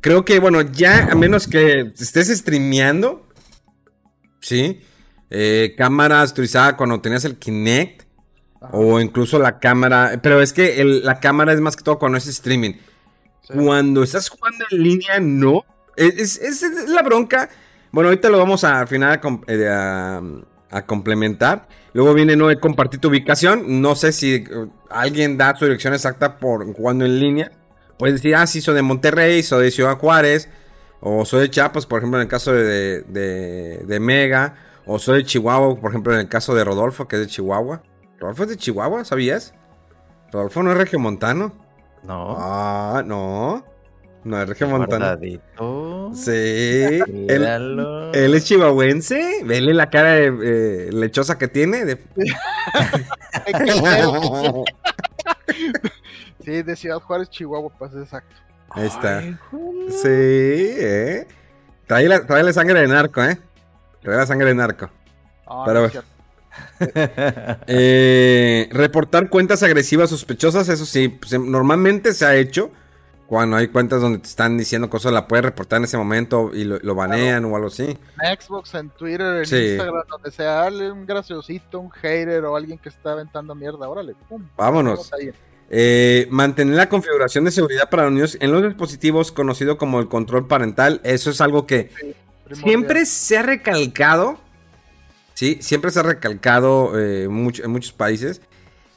Creo 0.00 0.24
que, 0.24 0.38
bueno, 0.40 0.62
ya 0.62 1.08
a 1.10 1.14
menos 1.14 1.46
que 1.46 1.92
estés 1.98 2.28
streameando, 2.28 3.28
¿sí? 4.40 4.80
eh, 5.30 5.74
cámaras 5.76 6.32
utilizadas 6.32 6.74
cuando 6.74 7.00
tenías 7.00 7.24
el 7.24 7.38
Kinect. 7.38 8.08
O 8.72 9.00
incluso 9.00 9.38
la 9.38 9.58
cámara. 9.58 10.20
Pero 10.22 10.42
es 10.42 10.52
que 10.52 10.84
la 10.84 11.18
cámara 11.18 11.54
es 11.54 11.60
más 11.60 11.76
que 11.76 11.82
todo 11.82 11.98
cuando 11.98 12.18
es 12.18 12.26
streaming. 12.26 12.74
Cuando 13.52 14.02
estás 14.02 14.28
jugando 14.28 14.64
en 14.70 14.82
línea, 14.82 15.20
no. 15.20 15.64
Es, 15.96 16.40
la 16.88 17.02
bronca. 17.02 17.48
Bueno, 17.92 18.08
ahorita 18.08 18.28
lo 18.28 18.38
vamos 18.38 18.64
a, 18.64 18.80
al 18.80 18.88
final 18.88 19.20
eh, 19.46 19.68
a, 20.70 20.86
complementar. 20.86 21.68
Luego 21.92 22.14
viene 22.14 22.36
no 22.36 22.48
compartir 22.60 23.00
tu 23.00 23.08
ubicación. 23.08 23.80
No 23.82 23.94
sé 23.96 24.12
si 24.12 24.44
uh, 24.44 24.70
alguien 24.88 25.36
da 25.36 25.56
su 25.56 25.64
dirección 25.64 25.92
exacta 25.92 26.38
por 26.38 26.72
jugando 26.72 27.04
en 27.04 27.18
línea. 27.18 27.52
Puedes 27.98 28.16
decir, 28.16 28.34
ah, 28.36 28.46
sí, 28.46 28.60
soy 28.60 28.74
de 28.74 28.82
Monterrey, 28.82 29.42
soy 29.42 29.64
de 29.64 29.70
Ciudad 29.70 29.98
Juárez. 29.98 30.48
O 31.00 31.24
soy 31.24 31.40
de 31.40 31.50
Chiapas, 31.50 31.86
por 31.86 31.98
ejemplo, 31.98 32.18
en 32.18 32.22
el 32.22 32.28
caso 32.28 32.52
de, 32.52 33.02
de, 33.02 33.82
de 33.84 34.00
Mega. 34.00 34.54
O 34.86 34.98
soy 34.98 35.18
de 35.18 35.24
Chihuahua, 35.24 35.78
por 35.80 35.90
ejemplo, 35.90 36.14
en 36.14 36.20
el 36.20 36.28
caso 36.28 36.54
de 36.54 36.64
Rodolfo, 36.64 37.08
que 37.08 37.16
es 37.16 37.22
de 37.22 37.28
Chihuahua. 37.28 37.82
¿Rodolfo 38.18 38.44
es 38.44 38.48
de 38.50 38.56
Chihuahua? 38.56 39.04
¿Sabías? 39.04 39.54
¿Rodolfo 40.32 40.62
no 40.62 40.72
es 40.72 40.78
regiomontano? 40.78 41.52
No. 42.02 42.36
Ah, 42.38 43.02
no. 43.04 43.64
No 44.22 44.42
es 44.42 44.48
regiomontano. 44.48 45.18
Sí. 46.14 46.30
Él, 46.30 48.10
él, 48.12 48.34
es 48.34 48.44
chihuahuense. 48.44 49.42
Vele 49.44 49.72
la 49.72 49.88
cara 49.88 50.12
de, 50.12 50.26
eh, 50.26 50.90
lechosa 50.92 51.38
que 51.38 51.48
tiene. 51.48 51.84
sí, 56.44 56.62
de 56.62 56.76
Ciudad 56.76 57.00
Juárez, 57.00 57.30
Chihuahua, 57.30 57.72
pues 57.78 57.94
exacto. 57.94 58.36
Ahí 58.70 58.86
está. 58.86 59.22
sí, 59.22 60.08
eh. 60.08 61.26
Trae 61.86 62.06
la, 62.06 62.26
trae 62.26 62.42
la 62.42 62.52
sangre 62.52 62.80
de 62.80 62.88
narco, 62.88 63.22
eh. 63.24 63.38
Revela 64.02 64.26
sangre 64.26 64.48
de 64.48 64.54
narco. 64.54 64.90
Ah, 65.46 65.64
Pero, 65.66 65.90
eh, 67.66 68.68
reportar 68.72 69.28
cuentas 69.28 69.62
agresivas 69.62 70.10
sospechosas, 70.10 70.68
eso 70.68 70.84
sí, 70.86 71.08
pues, 71.08 71.32
em, 71.32 71.50
normalmente 71.50 72.12
se 72.12 72.26
ha 72.26 72.36
hecho 72.36 72.70
Cuando 73.26 73.56
hay 73.56 73.68
cuentas 73.68 74.00
donde 74.00 74.18
te 74.18 74.26
están 74.26 74.58
diciendo 74.58 74.90
cosas, 74.90 75.12
la 75.12 75.28
puedes 75.28 75.44
reportar 75.44 75.76
en 75.76 75.84
ese 75.84 75.96
momento 75.96 76.50
y 76.52 76.64
lo, 76.64 76.94
banean 76.96 77.44
o 77.44 77.54
algo 77.54 77.68
así. 77.68 77.96
En 78.20 78.40
Xbox, 78.40 78.74
en 78.74 78.90
Twitter, 78.90 79.36
en 79.36 79.42
Instagram, 79.42 80.02
donde 80.08 80.32
sea, 80.32 80.52
dale 80.54 80.90
un 80.90 81.06
graciosito, 81.06 81.78
un 81.78 81.90
hater 81.90 82.44
o 82.44 82.56
alguien 82.56 82.76
que 82.78 82.88
está 82.88 83.12
aventando 83.12 83.54
mierda, 83.54 83.88
órale, 83.88 84.16
pum. 84.28 84.44
Vámonos. 84.56 85.12
Eh, 85.72 86.26
mantener 86.30 86.74
la 86.74 86.88
configuración 86.88 87.44
de 87.44 87.52
seguridad 87.52 87.88
para 87.88 88.02
los 88.02 88.12
niños 88.12 88.36
en 88.40 88.50
los 88.50 88.64
dispositivos 88.64 89.30
conocido 89.30 89.78
como 89.78 90.00
el 90.00 90.08
control 90.08 90.48
parental. 90.48 91.00
Eso 91.04 91.30
es 91.30 91.40
algo 91.40 91.64
que 91.64 91.92
siempre 92.52 93.06
se 93.06 93.38
ha 93.38 93.42
recalcado. 93.42 94.40
Sí, 95.40 95.56
siempre 95.62 95.90
se 95.90 96.00
ha 96.00 96.02
recalcado 96.02 97.00
eh, 97.00 97.24
en 97.24 97.32
muchos 97.70 97.92
países. 97.92 98.42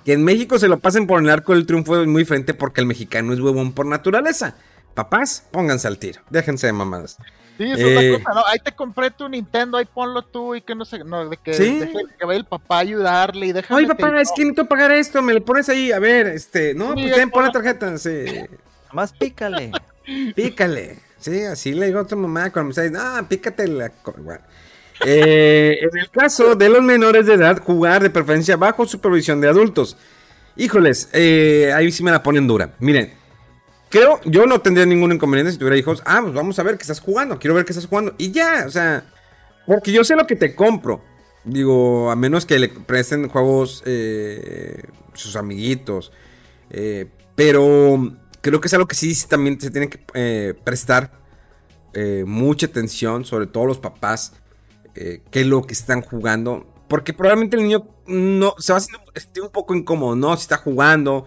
Que 0.03 0.11
en 0.11 0.25
México 0.25 0.59
se 0.59 0.67
lo 0.67 0.77
pasen 0.77 1.07
por 1.07 1.21
el 1.21 1.29
arco 1.29 1.53
del 1.53 1.65
triunfo 1.65 2.01
es 2.01 2.05
muy 2.05 2.23
diferente 2.23 2.53
porque 2.53 2.81
el 2.81 2.85
mexicano 2.85 3.31
es 3.31 3.39
huevón 3.39 3.71
por 3.71 3.85
naturaleza. 3.85 4.57
Papás, 4.93 5.47
pónganse 5.51 5.87
al 5.87 5.99
tiro. 5.99 6.21
Déjense 6.29 6.67
de 6.67 6.73
mamadas. 6.73 7.15
Sí, 7.57 7.63
es 7.63 7.75
otra 7.75 8.03
eh, 8.03 8.21
cosa, 8.21 8.33
¿no? 8.33 8.45
Ahí 8.45 8.59
te 8.61 8.73
compré 8.73 9.09
tu 9.09 9.29
Nintendo, 9.29 9.77
ahí 9.77 9.85
ponlo 9.85 10.21
tú 10.21 10.53
y 10.53 10.59
que 10.59 10.75
no 10.75 10.83
sé, 10.83 11.05
no, 11.05 11.29
de 11.29 11.37
que, 11.37 11.53
que 11.53 12.25
vaya 12.25 12.39
el 12.39 12.45
papá 12.45 12.75
a 12.75 12.79
ayudarle 12.79 13.45
y 13.45 13.51
déjame. 13.53 13.79
Ay, 13.79 13.87
papá, 13.87 14.07
es 14.19 14.29
que 14.35 14.43
necesito 14.43 14.65
pagar 14.65 14.91
esto, 14.91 15.21
me 15.21 15.33
lo 15.33 15.45
pones 15.45 15.69
ahí, 15.69 15.93
a 15.93 15.99
ver, 15.99 16.27
este, 16.27 16.73
no, 16.73 16.93
pues 16.93 17.15
ten, 17.15 17.29
pon 17.29 17.45
la 17.45 17.53
tarjeta, 17.53 17.97
sí. 17.97 18.25
Más 18.91 19.13
pícale. 19.13 19.71
pícale. 20.35 20.99
Sí, 21.19 21.45
así 21.45 21.71
le 21.71 21.85
digo 21.85 22.01
a 22.01 22.05
tu 22.05 22.17
mamá 22.17 22.51
cuando 22.51 22.75
me 22.75 22.83
dice, 22.83 22.97
ah, 22.99 23.25
pícate 23.29 23.65
la. 23.65 23.93
Bueno. 24.17 24.41
Eh, 25.05 25.79
en 25.81 25.99
el 25.99 26.09
caso 26.09 26.55
de 26.55 26.69
los 26.69 26.81
menores 26.81 27.25
de 27.25 27.33
edad, 27.33 27.61
jugar 27.61 28.01
de 28.03 28.09
preferencia 28.09 28.57
bajo 28.57 28.85
supervisión 28.85 29.41
de 29.41 29.49
adultos. 29.49 29.97
Híjoles, 30.55 31.09
eh, 31.13 31.71
ahí 31.75 31.91
sí 31.91 32.03
me 32.03 32.11
la 32.11 32.23
ponen 32.23 32.47
dura. 32.47 32.75
Miren, 32.79 33.13
creo, 33.89 34.21
yo 34.23 34.45
no 34.45 34.61
tendría 34.61 34.85
ningún 34.85 35.11
inconveniente 35.11 35.51
si 35.51 35.57
tuviera 35.57 35.77
hijos. 35.77 36.01
Ah, 36.05 36.19
pues 36.21 36.33
vamos 36.33 36.57
a 36.59 36.63
ver 36.63 36.77
qué 36.77 36.83
estás 36.83 36.99
jugando. 36.99 37.39
Quiero 37.39 37.55
ver 37.55 37.65
qué 37.65 37.71
estás 37.71 37.87
jugando. 37.87 38.13
Y 38.17 38.31
ya, 38.31 38.65
o 38.67 38.69
sea, 38.69 39.03
porque 39.65 39.91
yo 39.91 40.03
sé 40.03 40.15
lo 40.15 40.27
que 40.27 40.35
te 40.35 40.55
compro. 40.55 41.01
Digo, 41.43 42.09
a 42.09 42.15
menos 42.15 42.45
que 42.45 42.59
le 42.59 42.69
presten 42.69 43.27
juegos 43.27 43.83
eh, 43.85 44.83
sus 45.13 45.35
amiguitos. 45.35 46.11
Pero 47.35 48.13
creo 48.41 48.61
que 48.61 48.67
es 48.67 48.73
algo 48.73 48.87
que 48.87 48.95
sí 48.95 49.13
también 49.27 49.59
se 49.59 49.69
tiene 49.69 49.89
que 49.89 50.55
prestar 50.63 51.11
mucha 52.25 52.67
atención, 52.67 53.25
sobre 53.25 53.47
todo 53.47 53.65
los 53.65 53.77
papás, 53.79 54.33
qué 54.93 55.21
es 55.31 55.47
lo 55.47 55.63
que 55.63 55.73
están 55.73 56.01
jugando. 56.01 56.65
Porque 56.87 57.13
probablemente 57.13 57.57
el 57.57 57.63
niño 57.63 57.87
no 58.07 58.55
se 58.57 58.73
va 58.73 58.79
a 58.79 58.81
sentir 59.19 59.43
un 59.43 59.49
poco 59.49 59.73
incómodo, 59.73 60.15
¿no? 60.15 60.35
Si 60.35 60.43
está 60.43 60.57
jugando, 60.57 61.25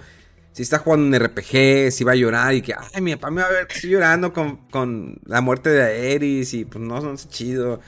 si 0.52 0.62
está 0.62 0.79
jugando 0.79 1.07
un 1.07 1.24
RPG, 1.24 1.90
si 1.90 2.05
va 2.05 2.12
a 2.12 2.16
llorar 2.16 2.55
y 2.55 2.62
que, 2.62 2.74
ay, 2.74 3.02
mi 3.02 3.14
papá 3.16 3.31
me 3.31 3.42
va 3.42 3.48
a 3.48 3.50
ver 3.50 3.66
estoy 3.68 3.90
llorando 3.90 4.33
con, 4.33 5.18
la 5.24 5.40
muerte 5.40 5.70
de 5.70 5.83
Aeris 5.83 6.55
y 6.55 6.64
pues 6.64 6.83
no, 6.83 7.00
no 7.00 7.12
es 7.12 7.29
chido. 7.29 7.81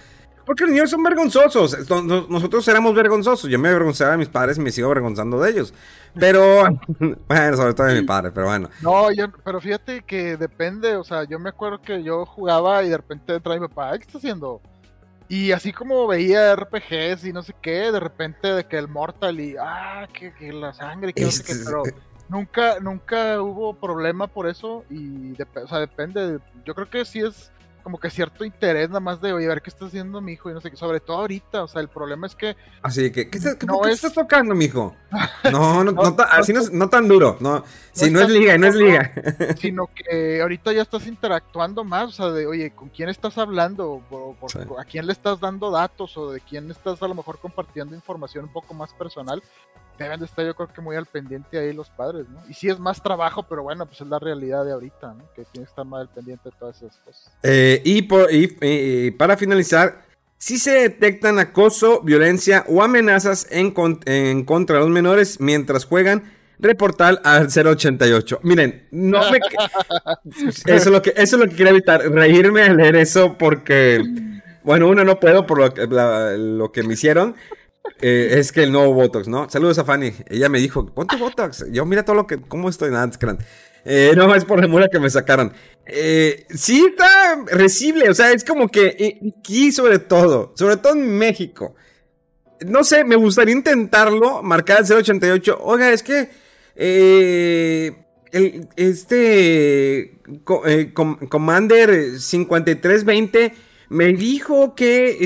Porque 0.45 0.65
los 0.65 0.73
niños 0.73 0.91
son 0.91 1.03
vergonzosos. 1.03 1.77
Nosotros 1.91 2.67
éramos 2.69 2.95
vergonzosos. 2.95 3.51
Yo 3.51 3.59
me 3.59 3.69
avergonzaba 3.69 4.13
de 4.13 4.17
mis 4.17 4.29
padres 4.29 4.57
y 4.57 4.63
me 4.63 4.71
sigo 4.71 4.87
avergonzando 4.87 5.39
de 5.41 5.51
ellos. 5.51 5.75
Pero, 6.19 6.65
bueno, 6.99 7.57
sobre 7.57 7.75
todo 7.75 7.87
de 7.87 8.01
mi 8.01 8.07
padre, 8.07 8.31
pero 8.33 8.47
bueno. 8.47 8.71
No, 8.81 9.13
yo, 9.13 9.27
pero 9.45 9.61
fíjate 9.61 10.03
que 10.07 10.39
depende. 10.39 10.97
O 10.97 11.05
sea, 11.05 11.25
yo 11.25 11.39
me 11.39 11.51
acuerdo 11.51 11.83
que 11.83 12.03
yo 12.03 12.25
jugaba 12.25 12.83
y 12.83 12.89
de 12.89 12.97
repente 12.97 13.39
trae 13.41 13.61
mi 13.61 13.69
papá, 13.69 13.99
¿qué 13.99 14.05
está 14.05 14.17
haciendo? 14.17 14.63
Y 15.29 15.53
así 15.53 15.73
como 15.73 16.07
veía 16.07 16.57
RPGs 16.57 17.25
y 17.25 17.33
no 17.33 17.43
sé 17.43 17.55
qué, 17.61 17.93
de 17.93 18.01
repente 18.01 18.53
de 18.53 18.65
que 18.65 18.79
el 18.79 18.89
Mortal 18.89 19.39
y, 19.41 19.57
ah, 19.61 20.09
que, 20.13 20.53
la 20.53 20.73
sangre, 20.73 21.13
que 21.13 21.25
no 21.25 21.31
sé 21.31 21.45
qué, 21.45 21.55
pero 21.65 21.83
nunca, 22.29 22.81
nunca 22.81 23.41
hubo 23.43 23.75
problema 23.75 24.27
por 24.27 24.49
eso 24.49 24.85
y 24.89 25.33
o 25.41 25.69
sea, 25.69 25.81
depende, 25.81 26.39
yo 26.65 26.75
creo 26.75 26.89
que 26.89 27.05
sí 27.05 27.21
es 27.21 27.53
como 27.83 27.99
que 27.99 28.11
cierto 28.11 28.45
interés 28.45 28.89
nada 28.89 29.01
más 29.01 29.21
de, 29.21 29.33
oye, 29.33 29.47
a 29.47 29.49
ver 29.49 29.63
qué 29.63 29.71
está 29.71 29.87
haciendo 29.87 30.21
mi 30.21 30.33
hijo 30.33 30.51
y 30.51 30.55
no 30.55 30.61
sé 30.61 30.71
qué, 30.71 30.77
sobre 30.77 31.01
todo 31.01 31.19
ahorita, 31.19 31.65
o 31.65 31.69
sea, 31.69 31.81
el 31.81 31.89
problema 31.89 32.27
es 32.27 32.35
que... 32.35 32.57
Así 32.83 33.11
que, 33.11 33.29
¿qué, 33.31 33.39
no 33.67 33.87
estás 33.87 34.13
tocando, 34.13 34.55
mi 34.55 34.67
hijo? 34.67 34.95
No, 35.51 35.83
no, 35.83 35.93
no, 35.93 36.17
así 36.31 36.53
no, 36.73 36.89
tan 36.89 37.09
duro, 37.09 37.37
no, 37.41 37.65
si 37.93 38.11
no, 38.11 38.21
es 38.21 38.29
liga, 38.29 38.59
no 38.59 38.67
es 38.67 38.75
liga. 38.75 39.13
Sino 39.59 39.89
que 39.95 40.43
ahorita 40.43 40.73
ya 40.73 40.83
estás 40.83 41.07
interactuando 41.07 41.85
más, 41.85 42.09
o 42.09 42.13
sea, 42.13 42.31
de, 42.31 42.47
oye, 42.47 42.71
¿con 42.73 42.89
quién 42.91 43.09
estás 43.09 43.39
hablando? 43.39 44.03
¿A 44.79 44.85
quién 44.85 45.07
le 45.07 45.13
estás 45.13 45.41
dando 45.41 45.71
datos? 45.71 46.17
¿O 46.19 46.33
de 46.33 46.41
quién 46.41 46.71
estás 46.71 47.03
a 47.03 47.09
lo 47.09 47.15
mejor 47.15 47.39
compartiendo 47.39 47.95
información 47.95 48.47
un 48.47 48.53
poco 48.53 48.75
más 48.75 48.93
personal? 48.93 49.43
deben 49.99 50.21
de 50.21 50.27
estar 50.27 50.45
yo 50.45 50.55
creo 50.55 50.69
que 50.69 50.81
muy 50.81 50.97
al 50.97 51.07
pendiente 51.07 51.59
ahí 51.59 51.73
los 51.73 51.91
padres, 51.91 52.29
¿no? 52.29 52.41
Y 52.49 52.55
sí 52.55 52.69
es 52.69 52.79
más 52.79 53.03
trabajo, 53.03 53.43
pero 53.43 53.63
bueno, 53.65 53.85
pues 53.87 54.01
es 54.01 54.07
la 54.07 54.19
realidad 54.19 54.65
de 54.65 54.73
ahorita, 54.73 55.15
¿no? 55.15 55.25
Que 55.35 55.45
tiene 55.45 55.67
que 55.67 55.71
estar 55.71 55.85
más 55.85 56.03
al 56.03 56.09
pendiente 56.09 56.51
de 56.51 56.57
todas 56.57 56.77
esas 56.77 56.97
cosas. 56.99 57.33
Eh, 57.43 57.68
y, 57.85 58.03
por, 58.03 58.29
y, 58.33 59.11
para 59.13 59.37
finalizar, 59.37 60.03
si 60.39 60.59
se 60.59 60.73
detectan 60.73 61.39
acoso, 61.39 62.03
violencia 62.03 62.65
o 62.69 62.83
amenazas 62.83 63.47
en, 63.51 63.75
en 64.07 64.45
contra 64.45 64.77
de 64.77 64.83
los 64.83 64.91
menores 64.91 65.41
mientras 65.41 65.85
juegan, 65.85 66.23
reportar 66.59 67.21
al 67.25 67.49
088. 67.49 68.41
Miren, 68.43 68.87
no 68.91 69.21
me... 69.31 69.39
eso, 70.67 70.75
es 70.75 70.87
lo 70.87 71.03
que, 71.03 71.11
eso 71.11 71.37
es 71.37 71.41
lo 71.41 71.49
que 71.49 71.57
quería 71.57 71.71
evitar, 71.71 72.01
reírme 72.11 72.63
al 72.63 72.77
leer 72.77 72.97
eso 72.97 73.37
porque... 73.39 74.03
Bueno, 74.65 74.89
uno 74.89 75.03
no 75.03 75.19
puedo 75.19 75.47
por 75.47 75.59
lo 75.59 75.73
que, 75.73 75.87
lo 75.87 76.73
que 76.73 76.83
me 76.83 76.93
hicieron. 76.93 77.35
Eh, 78.01 78.35
es 78.39 78.53
que 78.53 78.63
el 78.65 78.73
nuevo 78.73 78.93
Botox, 78.93 79.27
¿no? 79.27 79.49
Saludos 79.49 79.79
a 79.79 79.85
Fanny. 79.85 80.13
Ella 80.29 80.51
me 80.51 80.59
dijo, 80.59 80.85
ponte 80.87 81.17
Botox. 81.17 81.65
Yo, 81.71 81.87
mira 81.87 82.05
todo 82.05 82.17
lo 82.17 82.27
que, 82.27 82.39
cómo 82.39 82.69
estoy, 82.69 82.91
nada, 82.91 83.11
eh, 83.85 84.13
no, 84.17 84.35
es 84.35 84.45
por 84.45 84.61
remura 84.61 84.89
que 84.89 85.01
me 85.01 85.11
sacaron. 85.11 85.53
Eh, 85.87 86.47
sí, 86.51 86.85
está 86.91 87.45
recible, 87.47 88.11
o 88.11 88.15
sea, 88.15 88.33
es 88.33 88.45
como 88.45 88.69
que 88.69 88.87
eh, 88.99 89.21
aquí 89.39 89.73
sobre 89.73 89.99
todo, 89.99 90.53
sobre 90.57 90.77
todo 90.77 90.95
en 90.95 91.17
México. 91.17 91.75
No 92.67 92.85
sé, 92.85 93.05
me 93.05 93.17
gustaría 93.17 93.55
intentarlo, 93.55 94.43
marcar 94.43 94.81
el 94.81 94.93
088. 94.93 95.59
Oiga, 95.61 95.93
es 95.93 96.03
que 96.03 96.29
el, 98.33 98.69
este 98.77 100.19
Commander 100.45 102.21
5320 102.21 103.68
me 103.91 104.13
dijo 104.13 104.75
que 104.75 105.17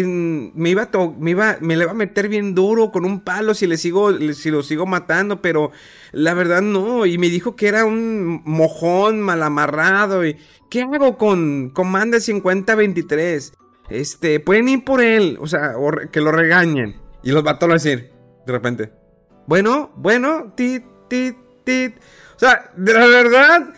me 0.55 0.71
iba 0.71 0.83
a 0.83 0.91
me 1.19 1.33
iba 1.33 1.57
me 1.61 1.77
le 1.77 1.85
va 1.85 1.93
a 1.93 1.95
meter 1.95 2.29
bien 2.29 2.55
duro 2.55 2.93
con 2.93 3.05
un 3.05 3.21
palo 3.21 3.55
si 3.55 3.67
le 3.67 3.77
sigo 3.77 4.17
si 4.33 4.51
lo 4.51 4.63
sigo 4.63 4.87
matando, 4.87 5.43
pero 5.43 5.73
la 6.13 6.35
verdad 6.35 6.63
no 6.63 7.07
y 7.07 7.19
me 7.19 7.29
dijo 7.29 7.57
que 7.57 7.69
era 7.69 7.85
un 7.85 8.43
mojón 8.45 9.21
mal 9.21 9.43
amarrado 9.43 10.25
y 10.25 10.37
¿qué 10.71 10.83
hago 10.83 11.19
con 11.19 11.71
Commander 11.71 12.21
5023? 12.21 13.53
Este, 13.91 14.41
pueden 14.41 14.69
ir 14.69 14.85
por 14.85 15.03
él, 15.03 15.37
o 15.41 15.47
sea, 15.47 15.75
que 16.13 16.21
lo 16.21 16.31
regañen 16.31 16.97
y 17.23 17.33
los 17.33 17.43
vatos 17.43 17.69
a 17.69 17.75
decir 17.75 18.11
de 18.47 18.53
repente. 18.53 18.93
Bueno, 19.47 19.91
bueno, 19.97 20.53
tit 20.57 20.85
tit 21.09 21.37
tit. 21.65 21.97
O 22.37 22.39
sea, 22.39 22.71
de 22.77 22.93
la 22.95 23.07
verdad 23.07 23.75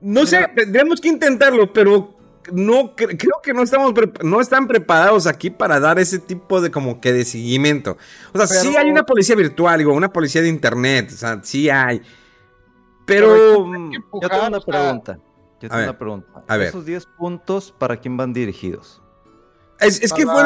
no 0.00 0.26
sé, 0.26 0.48
tendríamos 0.54 1.00
que 1.00 1.08
intentarlo, 1.08 1.72
pero 1.72 2.16
no 2.52 2.94
creo 2.94 3.40
que 3.42 3.52
no 3.52 3.62
estamos 3.62 3.92
no 4.22 4.40
están 4.40 4.66
preparados 4.66 5.26
aquí 5.26 5.50
para 5.50 5.80
dar 5.80 5.98
ese 5.98 6.18
tipo 6.18 6.60
de 6.60 6.70
como 6.70 7.00
que 7.00 7.12
de 7.12 7.24
seguimiento. 7.24 7.96
O 8.32 8.38
sea, 8.38 8.46
sí 8.46 8.76
hay 8.76 8.90
una 8.90 9.04
policía 9.04 9.36
virtual, 9.36 9.78
digo, 9.78 9.92
una 9.92 10.12
policía 10.12 10.42
de 10.42 10.48
internet, 10.48 11.10
o 11.12 11.16
sea, 11.16 11.40
sí 11.42 11.68
hay. 11.70 12.02
Pero, 13.06 13.66
mm, 13.66 13.92
yo 14.22 14.28
tengo 14.28 14.46
una 14.46 14.60
pregunta. 14.60 15.18
Yo 15.60 15.68
tengo 15.68 15.82
una 15.82 15.98
pregunta. 15.98 16.44
A 16.46 16.56
ver. 16.56 16.68
Esos 16.68 16.84
10 16.86 17.06
puntos 17.18 17.74
para 17.76 17.96
quién 17.96 18.16
van 18.16 18.32
dirigidos? 18.32 19.02
Es, 19.78 20.00
es 20.02 20.12
que 20.12 20.24
fue 20.24 20.42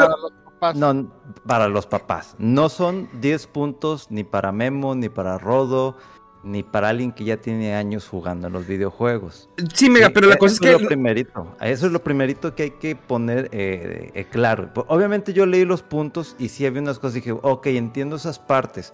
No, 0.73 1.11
para 1.45 1.67
los 1.67 1.85
papás. 1.85 2.35
No 2.37 2.69
son 2.69 3.09
10 3.21 3.47
puntos 3.47 4.07
ni 4.09 4.23
para 4.23 4.51
Memo, 4.51 4.95
ni 4.95 5.09
para 5.09 5.37
Rodo, 5.37 5.95
ni 6.45 6.63
para 6.63 6.89
alguien 6.89 7.11
que 7.11 7.23
ya 7.23 7.37
tiene 7.37 7.75
años 7.75 8.07
jugando 8.07 8.47
en 8.47 8.53
los 8.53 8.67
videojuegos. 8.67 9.49
Sí, 9.73 9.89
mega, 9.89 10.11
pero 10.11 10.27
la 10.27 10.37
cosa 10.37 10.53
es 10.53 10.59
que... 10.59 10.71
Lo 10.71 10.87
primerito, 10.87 11.55
eso 11.59 11.87
es 11.87 11.91
lo 11.91 12.03
primerito 12.03 12.55
que 12.55 12.63
hay 12.63 12.71
que 12.71 12.95
poner 12.95 13.49
eh, 13.51 14.11
eh, 14.13 14.25
claro. 14.29 14.69
Obviamente 14.87 15.33
yo 15.33 15.45
leí 15.45 15.65
los 15.65 15.81
puntos 15.81 16.35
y 16.37 16.49
sí 16.49 16.65
había 16.65 16.81
unas 16.81 16.99
cosas 16.99 17.17
y 17.17 17.19
dije, 17.21 17.31
ok, 17.41 17.67
entiendo 17.67 18.15
esas 18.15 18.39
partes, 18.39 18.93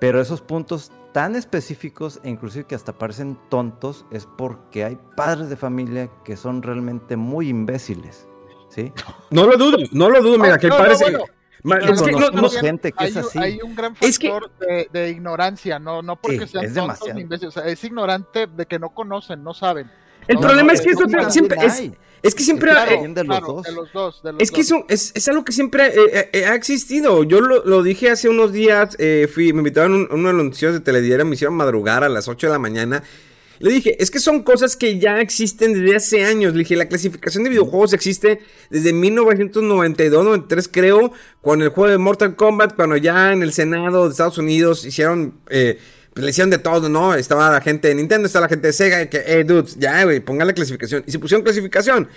pero 0.00 0.20
esos 0.20 0.40
puntos 0.40 0.92
tan 1.12 1.36
específicos 1.36 2.20
e 2.22 2.30
inclusive 2.30 2.64
que 2.64 2.74
hasta 2.74 2.92
parecen 2.92 3.38
tontos 3.48 4.06
es 4.10 4.26
porque 4.26 4.84
hay 4.84 4.98
padres 5.16 5.48
de 5.48 5.56
familia 5.56 6.10
que 6.24 6.36
son 6.36 6.62
realmente 6.62 7.16
muy 7.16 7.48
imbéciles. 7.48 8.28
¿Sí? 8.68 8.92
No 9.30 9.46
lo 9.46 9.56
dudo, 9.56 9.78
no 9.92 10.10
lo 10.10 10.20
dudo, 10.20 10.38
mira, 10.38 10.58
que 10.58 10.68
parece 10.68 11.16
es 11.64 12.02
que 12.02 12.12
no, 12.12 12.50
gente 12.50 12.92
que 12.92 13.04
hay, 13.04 13.10
es 13.10 13.16
así. 13.16 13.38
Hay 13.38 13.58
un 13.62 13.74
gran 13.74 13.96
factor 13.96 14.50
de, 14.92 15.10
ignorancia, 15.10 15.78
no, 15.78 16.02
no 16.02 16.16
porque 16.16 16.46
sean 16.46 16.64
es 16.64 16.74
tontos 16.74 17.14
ni 17.14 17.22
imbéciles, 17.22 17.56
o 17.56 17.60
sea, 17.60 17.70
es 17.70 17.82
ignorante 17.84 18.46
de 18.46 18.66
que 18.66 18.78
no 18.78 18.90
conocen, 18.90 19.42
no 19.42 19.54
saben. 19.54 19.90
El 20.28 20.38
problema 20.38 20.72
es 20.72 20.80
que 20.80 20.90
eso 20.90 21.04
siempre 21.30 21.58
es, 21.64 21.82
es, 22.22 22.34
que 22.34 22.42
siempre 22.42 22.72
de 22.72 23.24
los 23.24 23.92
dos. 23.92 24.22
es 24.38 24.50
que 24.50 24.62
eso 24.62 24.86
es, 24.88 25.12
es, 25.14 25.28
algo 25.28 25.44
que 25.44 25.52
siempre 25.52 25.88
eh, 25.88 25.92
eh, 26.12 26.30
eh, 26.32 26.46
ha 26.46 26.54
existido. 26.54 27.24
Yo 27.24 27.40
lo, 27.40 27.64
lo, 27.64 27.82
dije 27.82 28.10
hace 28.10 28.28
unos 28.28 28.52
días, 28.52 28.96
fui, 29.32 29.52
me 29.52 29.58
invitaron 29.58 30.08
a 30.10 30.14
uno 30.14 30.28
de 30.28 30.34
los 30.34 30.44
noticieros 30.44 30.74
de 30.74 30.80
Telediario, 30.80 31.26
me 31.26 31.34
hicieron 31.34 31.54
madrugar 31.56 32.04
a 32.04 32.08
las 32.08 32.28
8 32.28 32.46
de 32.46 32.52
la 32.52 32.58
mañana 32.58 33.02
Le 33.60 33.70
dije, 33.70 33.96
es 34.02 34.10
que 34.10 34.18
son 34.18 34.42
cosas 34.42 34.76
que 34.76 34.98
ya 34.98 35.20
existen 35.20 35.74
desde 35.74 35.96
hace 35.96 36.24
años. 36.24 36.52
Le 36.52 36.60
dije, 36.60 36.76
la 36.76 36.88
clasificación 36.88 37.44
de 37.44 37.50
videojuegos 37.50 37.92
existe 37.92 38.40
desde 38.70 38.92
1992-93, 38.92 40.68
creo, 40.70 41.12
con 41.40 41.62
el 41.62 41.68
juego 41.68 41.90
de 41.90 41.98
Mortal 41.98 42.36
Kombat, 42.36 42.74
cuando 42.74 42.96
ya 42.96 43.32
en 43.32 43.42
el 43.42 43.52
Senado 43.52 44.04
de 44.04 44.10
Estados 44.10 44.38
Unidos 44.38 44.84
hicieron, 44.84 45.38
eh, 45.50 45.78
pues 46.12 46.24
le 46.24 46.30
hicieron 46.30 46.50
de 46.50 46.58
todo, 46.58 46.88
¿no? 46.88 47.14
Estaba 47.14 47.50
la 47.50 47.60
gente 47.60 47.88
de 47.88 47.94
Nintendo, 47.94 48.26
estaba 48.26 48.46
la 48.46 48.50
gente 48.50 48.68
de 48.68 48.72
Sega, 48.72 49.06
que, 49.06 49.22
eh, 49.26 49.44
dudes, 49.44 49.76
ya, 49.78 50.04
güey, 50.04 50.20
pongan 50.20 50.46
la 50.46 50.52
clasificación. 50.52 51.04
Y 51.06 51.12
se 51.12 51.18
pusieron 51.18 51.44
clasificación. 51.44 52.08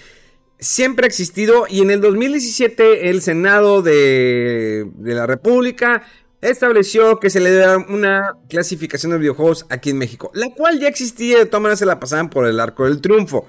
Siempre 0.59 1.05
ha 1.05 1.07
existido, 1.07 1.65
y 1.69 1.81
en 1.81 1.91
el 1.91 2.01
2017 2.01 3.09
el 3.09 3.21
Senado 3.21 3.83
de, 3.83 4.87
de 4.95 5.13
la 5.13 5.27
República 5.27 6.03
estableció 6.41 7.19
que 7.19 7.29
se 7.29 7.39
le 7.39 7.53
da 7.53 7.77
una 7.77 8.35
clasificación 8.49 9.11
de 9.11 9.17
videojuegos 9.17 9.65
aquí 9.69 9.89
en 9.89 9.97
México, 9.97 10.31
la 10.33 10.53
cual 10.53 10.79
ya 10.79 10.87
existía, 10.87 11.39
de 11.39 11.45
todas 11.45 11.61
maneras 11.61 11.79
se 11.79 11.85
la 11.85 11.99
pasaban 11.99 12.29
por 12.29 12.45
el 12.45 12.59
arco 12.59 12.85
del 12.85 13.01
triunfo. 13.01 13.47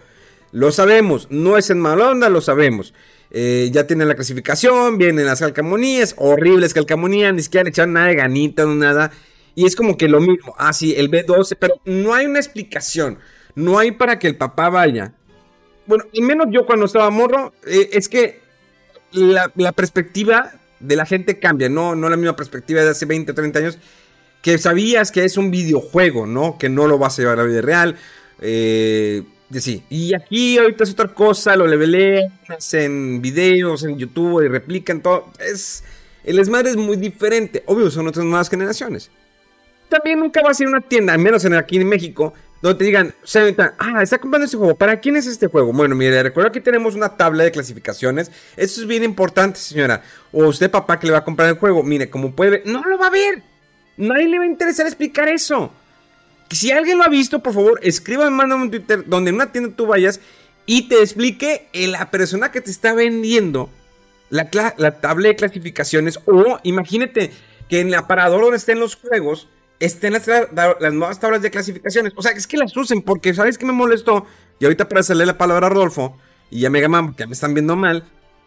Lo 0.52 0.72
sabemos, 0.72 1.28
no 1.30 1.58
es 1.58 1.68
en 1.70 1.78
mala 1.78 2.10
onda, 2.10 2.28
lo 2.30 2.40
sabemos. 2.40 2.94
Eh, 3.30 3.68
ya 3.72 3.86
tienen 3.86 4.08
la 4.08 4.14
clasificación, 4.14 4.96
vienen 4.96 5.26
las 5.26 5.40
calcamonías, 5.40 6.14
horribles 6.16 6.72
calcamonías, 6.72 7.34
ni 7.34 7.42
siquiera 7.42 7.68
echaron 7.68 7.92
nada 7.92 8.06
de 8.06 8.14
ganita, 8.14 8.64
no 8.64 8.74
nada. 8.74 9.12
Y 9.54 9.66
es 9.66 9.76
como 9.76 9.98
que 9.98 10.08
lo 10.08 10.20
mismo, 10.20 10.54
ah, 10.56 10.72
sí, 10.72 10.94
el 10.96 11.10
B12, 11.10 11.56
pero 11.58 11.74
no 11.84 12.14
hay 12.14 12.24
una 12.24 12.38
explicación, 12.38 13.18
no 13.54 13.78
hay 13.78 13.92
para 13.92 14.18
que 14.18 14.28
el 14.28 14.36
papá 14.36 14.70
vaya. 14.70 15.12
Bueno, 15.86 16.04
y 16.12 16.22
menos 16.22 16.46
yo 16.50 16.64
cuando 16.64 16.86
estaba 16.86 17.10
morro, 17.10 17.52
eh, 17.66 17.90
es 17.92 18.08
que 18.08 18.40
la 19.10 19.72
perspectiva 19.72 20.52
de 20.80 20.96
la 20.96 21.06
gente 21.06 21.38
cambia, 21.38 21.68
no, 21.68 21.94
no 21.94 22.08
la 22.08 22.16
misma 22.16 22.36
perspectiva 22.36 22.82
de 22.82 22.90
hace 22.90 23.06
20 23.06 23.32
o 23.32 23.34
30 23.34 23.58
años, 23.58 23.78
que 24.42 24.58
sabías 24.58 25.10
que 25.10 25.24
es 25.24 25.36
un 25.36 25.50
videojuego, 25.50 26.26
¿no? 26.26 26.58
Que 26.58 26.68
no 26.68 26.86
lo 26.86 26.98
vas 26.98 27.18
a 27.18 27.22
llevar 27.22 27.38
a 27.40 27.42
la 27.42 27.48
vida 27.48 27.60
real. 27.60 27.96
Eh, 28.40 29.24
sí. 29.52 29.82
Y 29.90 30.14
aquí 30.14 30.58
ahorita 30.58 30.84
es 30.84 30.92
otra 30.92 31.08
cosa, 31.08 31.56
lo 31.56 31.66
leveleas 31.66 32.30
en 32.72 33.20
videos, 33.20 33.84
en 33.84 33.98
YouTube 33.98 34.44
y 34.44 34.48
replican 34.48 35.02
todo. 35.02 35.32
Es, 35.40 35.82
el 36.24 36.36
desmadre 36.36 36.70
es 36.70 36.76
muy 36.76 36.96
diferente. 36.96 37.62
Obvio, 37.66 37.90
son 37.90 38.06
otras 38.06 38.24
nuevas 38.24 38.48
generaciones. 38.48 39.10
También 39.88 40.20
nunca 40.20 40.42
vas 40.42 40.60
a 40.60 40.62
ir 40.62 40.66
a 40.68 40.72
una 40.72 40.80
tienda, 40.82 41.14
al 41.14 41.18
menos 41.18 41.44
en, 41.44 41.54
aquí 41.54 41.78
en 41.78 41.88
México, 41.88 42.34
donde 42.60 42.78
te 42.78 42.84
digan, 42.84 43.14
ah, 43.78 44.02
está 44.02 44.18
comprando 44.18 44.46
ese 44.46 44.56
juego. 44.56 44.74
¿Para 44.76 44.98
quién 44.98 45.16
es 45.16 45.26
este 45.26 45.46
juego? 45.46 45.72
Bueno, 45.72 45.94
mire, 45.94 46.22
recuerda 46.22 46.50
que 46.50 46.60
tenemos 46.60 46.96
una 46.96 47.16
tabla 47.16 47.44
de 47.44 47.52
clasificaciones. 47.52 48.32
Eso 48.56 48.80
es 48.80 48.86
bien 48.86 49.04
importante, 49.04 49.60
señora. 49.60 50.02
O 50.32 50.46
usted, 50.46 50.70
papá, 50.70 50.98
que 50.98 51.06
le 51.06 51.12
va 51.12 51.18
a 51.18 51.24
comprar 51.24 51.48
el 51.48 51.56
juego. 51.56 51.82
Mire, 51.84 52.10
como 52.10 52.32
puede 52.32 52.50
ver, 52.50 52.62
no 52.66 52.82
lo 52.82 52.98
va 52.98 53.06
a 53.06 53.10
ver. 53.10 53.42
Nadie 53.96 54.28
le 54.28 54.38
va 54.38 54.44
a 54.44 54.48
interesar 54.48 54.86
explicar 54.86 55.28
eso. 55.28 55.72
Si 56.50 56.72
alguien 56.72 56.98
lo 56.98 57.04
ha 57.04 57.08
visto, 57.08 57.40
por 57.42 57.52
favor, 57.52 57.78
escriba, 57.82 58.28
mándame 58.30 58.64
un 58.64 58.70
Twitter 58.70 59.04
donde 59.06 59.30
en 59.30 59.36
una 59.36 59.52
tienda 59.52 59.76
tú 59.76 59.86
vayas 59.86 60.20
y 60.66 60.88
te 60.88 61.00
explique 61.00 61.68
la 61.72 62.10
persona 62.10 62.50
que 62.50 62.60
te 62.60 62.70
está 62.70 62.92
vendiendo 62.92 63.70
la 64.30 64.50
tabla 64.50 65.28
de 65.28 65.36
clasificaciones. 65.36 66.18
O 66.26 66.58
imagínate 66.64 67.30
que 67.68 67.80
en 67.80 67.88
el 67.88 67.94
aparador 67.94 68.40
donde 68.40 68.56
estén 68.56 68.80
los 68.80 68.96
juegos 68.96 69.48
estén 69.80 70.12
las, 70.12 70.26
las, 70.26 70.92
nuevas 70.92 71.20
tablas 71.20 71.42
de 71.42 71.50
clasificaciones. 71.50 72.12
O 72.16 72.22
sea, 72.22 72.32
es 72.32 72.46
que 72.46 72.56
las 72.56 72.76
usen, 72.76 73.02
porque 73.02 73.34
¿sabes 73.34 73.58
qué 73.58 73.66
me 73.66 73.72
molestó? 73.72 74.26
Y 74.58 74.64
ahorita 74.64 74.88
para 74.88 75.00
hacerle 75.00 75.26
la 75.26 75.38
palabra 75.38 75.66
a 75.66 75.70
Rodolfo, 75.70 76.16
y 76.50 76.60
ya 76.60 76.70
me 76.70 76.80
llaman 76.80 77.06
porque 77.06 77.26
me 77.26 77.32
están 77.32 77.54
viendo 77.54 77.76
mal, 77.76 78.04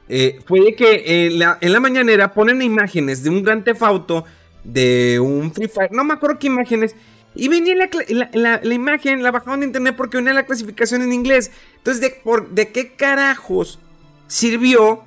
eh, 0.10 0.39
fue 0.46 0.76
que 0.76 1.28
en 1.28 1.39
la 1.74 1.80
mañanera 1.80 2.34
ponen 2.34 2.62
imágenes 2.62 3.24
de 3.24 3.30
un 3.30 3.44
gran 3.44 3.63
tefauto, 3.63 4.26
de 4.63 5.20
un 5.20 5.52
Free 5.54 5.67
Fire, 5.67 5.91
no 5.91 6.04
me 6.04 6.13
acuerdo 6.13 6.38
qué 6.38 6.48
imágenes, 6.48 6.96
y 7.34 7.48
venía 7.48 7.76
la, 7.76 8.60
la, 8.62 8.74
imagen, 8.74 9.24
la 9.24 9.32
bajaron 9.32 9.62
de 9.62 9.67
internet 9.67 9.96
porque 9.96 10.17
venía 10.17 10.34
la 10.34 10.46
clasificación 10.46 11.02
en 11.02 11.13
inglés. 11.13 11.52
Entonces, 11.78 12.02
¿de, 12.02 12.10
por, 12.10 12.50
¿de 12.50 12.70
qué 12.70 12.94
carajos 12.94 13.80
sirvió 14.28 15.04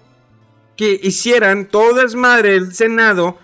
que 0.77 0.99
hicieran 1.03 1.67
todo 1.67 2.01
desmadre 2.01 2.55
el 2.55 2.75
Senado 2.75 3.39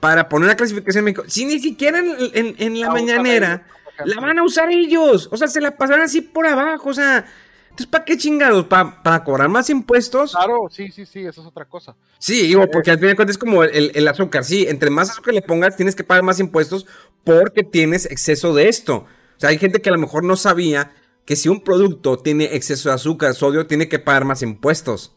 para 0.00 0.28
poner 0.28 0.48
la 0.48 0.56
clasificación 0.56 1.02
en 1.02 1.04
México. 1.04 1.24
Si 1.28 1.44
ni 1.44 1.60
siquiera 1.60 2.00
en, 2.00 2.80
la 2.80 2.90
mañanera 2.90 3.66
la 4.04 4.20
van 4.20 4.38
a 4.38 4.42
usar 4.42 4.70
ellos. 4.70 5.28
O 5.30 5.36
sea, 5.36 5.46
se 5.46 5.60
la 5.60 5.76
pasarán 5.76 6.02
así 6.02 6.22
por 6.22 6.46
abajo. 6.46 6.88
O 6.88 6.94
sea, 6.94 7.26
entonces, 7.64 7.86
¿para 7.86 8.04
qué 8.04 8.16
chingados? 8.16 8.66
¿Para, 8.66 9.24
cobrar 9.24 9.48
más 9.48 9.70
impuestos? 9.70 10.32
Claro, 10.32 10.68
sí, 10.70 10.90
sí, 10.90 11.06
sí, 11.06 11.20
eso 11.20 11.42
es 11.42 11.46
otra 11.46 11.66
cosa. 11.66 11.94
Sí, 12.18 12.42
digo, 12.42 12.66
porque 12.70 12.90
al 12.90 12.98
final 12.98 13.10
de 13.10 13.16
cuentas 13.16 13.34
es 13.34 13.38
como 13.38 13.62
el, 13.62 14.08
azúcar. 14.08 14.44
Sí, 14.44 14.66
entre 14.68 14.90
más 14.90 15.10
azúcar 15.10 15.34
le 15.34 15.42
pongas, 15.42 15.76
tienes 15.76 15.94
que 15.94 16.04
pagar 16.04 16.24
más 16.24 16.40
impuestos 16.40 16.86
porque 17.24 17.62
tienes 17.62 18.06
exceso 18.06 18.54
de 18.54 18.68
esto. 18.68 18.96
O 18.96 19.40
sea, 19.40 19.50
hay 19.50 19.58
gente 19.58 19.80
que 19.80 19.88
a 19.88 19.92
lo 19.92 19.98
mejor 19.98 20.24
no 20.24 20.36
sabía 20.36 20.92
que 21.24 21.36
si 21.36 21.48
un 21.48 21.60
producto 21.62 22.18
tiene 22.18 22.56
exceso 22.56 22.88
de 22.88 22.96
azúcar, 22.96 23.34
sodio, 23.34 23.66
tiene 23.66 23.88
que 23.88 23.98
pagar 23.98 24.24
más 24.24 24.42
impuestos. 24.42 25.14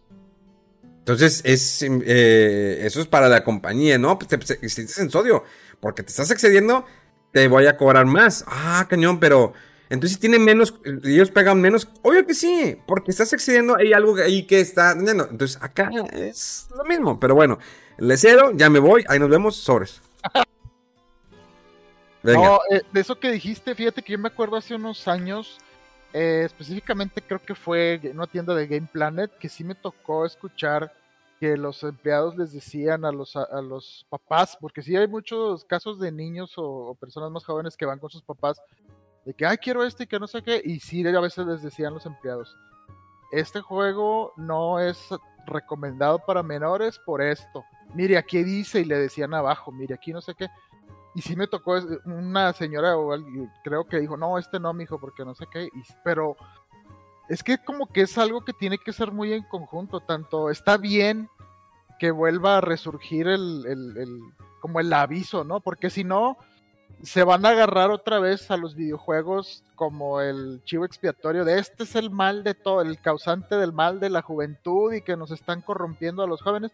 Entonces, 1.03 1.41
es, 1.43 1.83
eh, 1.83 2.79
eso 2.85 3.01
es 3.01 3.07
para 3.07 3.27
la 3.27 3.43
compañía, 3.43 3.97
¿no? 3.97 4.17
Pues 4.17 4.29
te, 4.29 4.37
te, 4.37 5.01
en 5.01 5.11
sodio, 5.11 5.43
porque 5.81 6.01
te 6.01 6.11
estás 6.11 6.31
excediendo, 6.31 6.85
te 7.33 7.49
voy 7.49 7.67
a 7.67 7.75
cobrar 7.75 8.05
más. 8.05 8.45
Ah, 8.47 8.87
cañón, 8.89 9.19
pero 9.19 9.51
entonces 9.89 10.17
tiene 10.17 10.39
menos, 10.39 10.75
ellos 11.03 11.29
pegan 11.29 11.59
menos. 11.59 11.89
Obvio 12.03 12.25
que 12.25 12.33
sí, 12.33 12.77
porque 12.87 13.11
estás 13.11 13.33
excediendo, 13.33 13.75
hay 13.75 13.91
algo 13.91 14.15
ahí 14.15 14.43
que 14.43 14.61
está 14.61 14.93
Entonces, 14.93 15.57
acá 15.61 15.89
es 16.13 16.69
lo 16.73 16.85
mismo, 16.85 17.19
pero 17.19 17.35
bueno, 17.35 17.59
le 17.97 18.15
cedo, 18.15 18.51
ya 18.53 18.69
me 18.69 18.79
voy, 18.79 19.03
ahí 19.09 19.19
nos 19.19 19.29
vemos, 19.29 19.57
sobres. 19.57 20.01
No, 22.23 22.61
eh, 22.71 22.81
de 22.93 23.01
eso 23.01 23.19
que 23.19 23.29
dijiste, 23.29 23.75
fíjate 23.75 24.01
que 24.01 24.13
yo 24.13 24.17
me 24.17 24.29
acuerdo 24.29 24.55
hace 24.55 24.75
unos 24.75 25.09
años 25.09 25.57
eh, 26.13 26.43
específicamente 26.45 27.21
creo 27.21 27.41
que 27.41 27.55
fue 27.55 27.99
en 28.03 28.17
una 28.17 28.27
tienda 28.27 28.53
de 28.53 28.67
Game 28.67 28.87
Planet 28.91 29.35
que 29.39 29.49
sí 29.49 29.63
me 29.63 29.73
tocó 29.73 30.25
escuchar 30.25 30.93
que 31.39 31.57
los 31.57 31.83
empleados 31.83 32.37
les 32.37 32.53
decían 32.53 33.03
a 33.03 33.11
los, 33.11 33.35
a, 33.35 33.61
los 33.61 34.05
papás, 34.09 34.57
porque 34.61 34.81
sí 34.81 34.95
hay 34.95 35.07
muchos 35.07 35.65
casos 35.65 35.99
de 35.99 36.11
niños 36.11 36.53
o, 36.55 36.95
personas 37.01 37.31
más 37.31 37.43
jóvenes 37.43 37.75
que 37.75 37.85
van 37.85 37.99
con 37.99 38.09
sus 38.09 38.21
papás 38.21 38.61
de 39.25 39.33
que, 39.33 39.45
ay, 39.45 39.57
quiero 39.57 39.83
este 39.83 40.03
y 40.03 40.07
que 40.07 40.19
no 40.19 40.27
sé 40.27 40.41
qué, 40.41 40.61
y 40.63 40.79
sí 40.79 41.05
a 41.05 41.19
veces 41.19 41.45
les 41.45 41.61
decían 41.61 41.93
los 41.93 42.05
empleados, 42.05 42.55
este 43.31 43.59
juego 43.59 44.31
no 44.37 44.79
es 44.79 44.97
recomendado 45.45 46.19
para 46.19 46.43
menores 46.43 46.99
por 46.99 47.21
esto. 47.21 47.65
Mire, 47.95 48.17
aquí 48.17 48.43
dice 48.43 48.81
y 48.81 48.85
le 48.85 48.97
decían 48.97 49.33
abajo, 49.33 49.71
mire, 49.71 49.95
aquí 49.95 50.13
no 50.13 50.21
sé 50.21 50.35
qué. 50.35 50.47
Y 51.15 51.21
sí 51.21 51.35
me 51.35 51.47
tocó 51.47 51.75
una 52.05 52.53
señora 52.53 52.97
o 52.97 53.15
creo 53.63 53.85
que 53.85 53.99
dijo, 53.99 54.17
no, 54.17 54.37
este 54.37 54.59
no, 54.59 54.73
mijo, 54.73 54.99
porque 54.99 55.23
no 55.23 55.35
sé 55.35 55.45
qué. 55.51 55.69
pero 56.03 56.35
es 57.29 57.43
que 57.43 57.57
como 57.57 57.87
que 57.87 58.01
es 58.01 58.17
algo 58.17 58.43
que 58.43 58.53
tiene 58.53 58.77
que 58.77 58.93
ser 58.93 59.11
muy 59.11 59.33
en 59.33 59.43
conjunto. 59.43 59.99
Tanto 59.99 60.49
está 60.49 60.77
bien 60.77 61.29
que 61.99 62.11
vuelva 62.11 62.57
a 62.57 62.61
resurgir 62.61 63.27
el, 63.27 64.21
como 64.59 64.79
el 64.79 64.91
aviso, 64.91 65.43
¿no? 65.43 65.59
Porque 65.59 65.89
si 65.89 66.03
no, 66.03 66.37
se 67.01 67.23
van 67.23 67.45
a 67.45 67.49
agarrar 67.49 67.91
otra 67.91 68.19
vez 68.19 68.49
a 68.49 68.57
los 68.57 68.75
videojuegos 68.75 69.63
como 69.75 70.21
el 70.21 70.61
chivo 70.63 70.85
expiatorio 70.85 71.43
de 71.45 71.59
este 71.59 71.83
es 71.83 71.95
el 71.95 72.09
mal 72.09 72.43
de 72.43 72.53
todo, 72.53 72.81
el 72.81 72.99
causante 72.99 73.55
del 73.55 73.73
mal 73.73 73.99
de 73.99 74.09
la 74.09 74.21
juventud 74.21 74.93
y 74.93 75.01
que 75.01 75.17
nos 75.17 75.31
están 75.31 75.61
corrompiendo 75.61 76.23
a 76.23 76.27
los 76.27 76.41
jóvenes. 76.41 76.71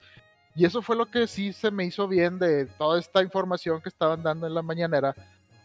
Y 0.55 0.65
eso 0.65 0.81
fue 0.81 0.95
lo 0.95 1.05
que 1.05 1.27
sí 1.27 1.53
se 1.53 1.71
me 1.71 1.85
hizo 1.85 2.07
bien 2.07 2.39
de 2.39 2.65
toda 2.65 2.99
esta 2.99 3.21
información 3.23 3.81
que 3.81 3.89
estaban 3.89 4.23
dando 4.23 4.47
en 4.47 4.53
la 4.53 4.61
mañanera, 4.61 5.15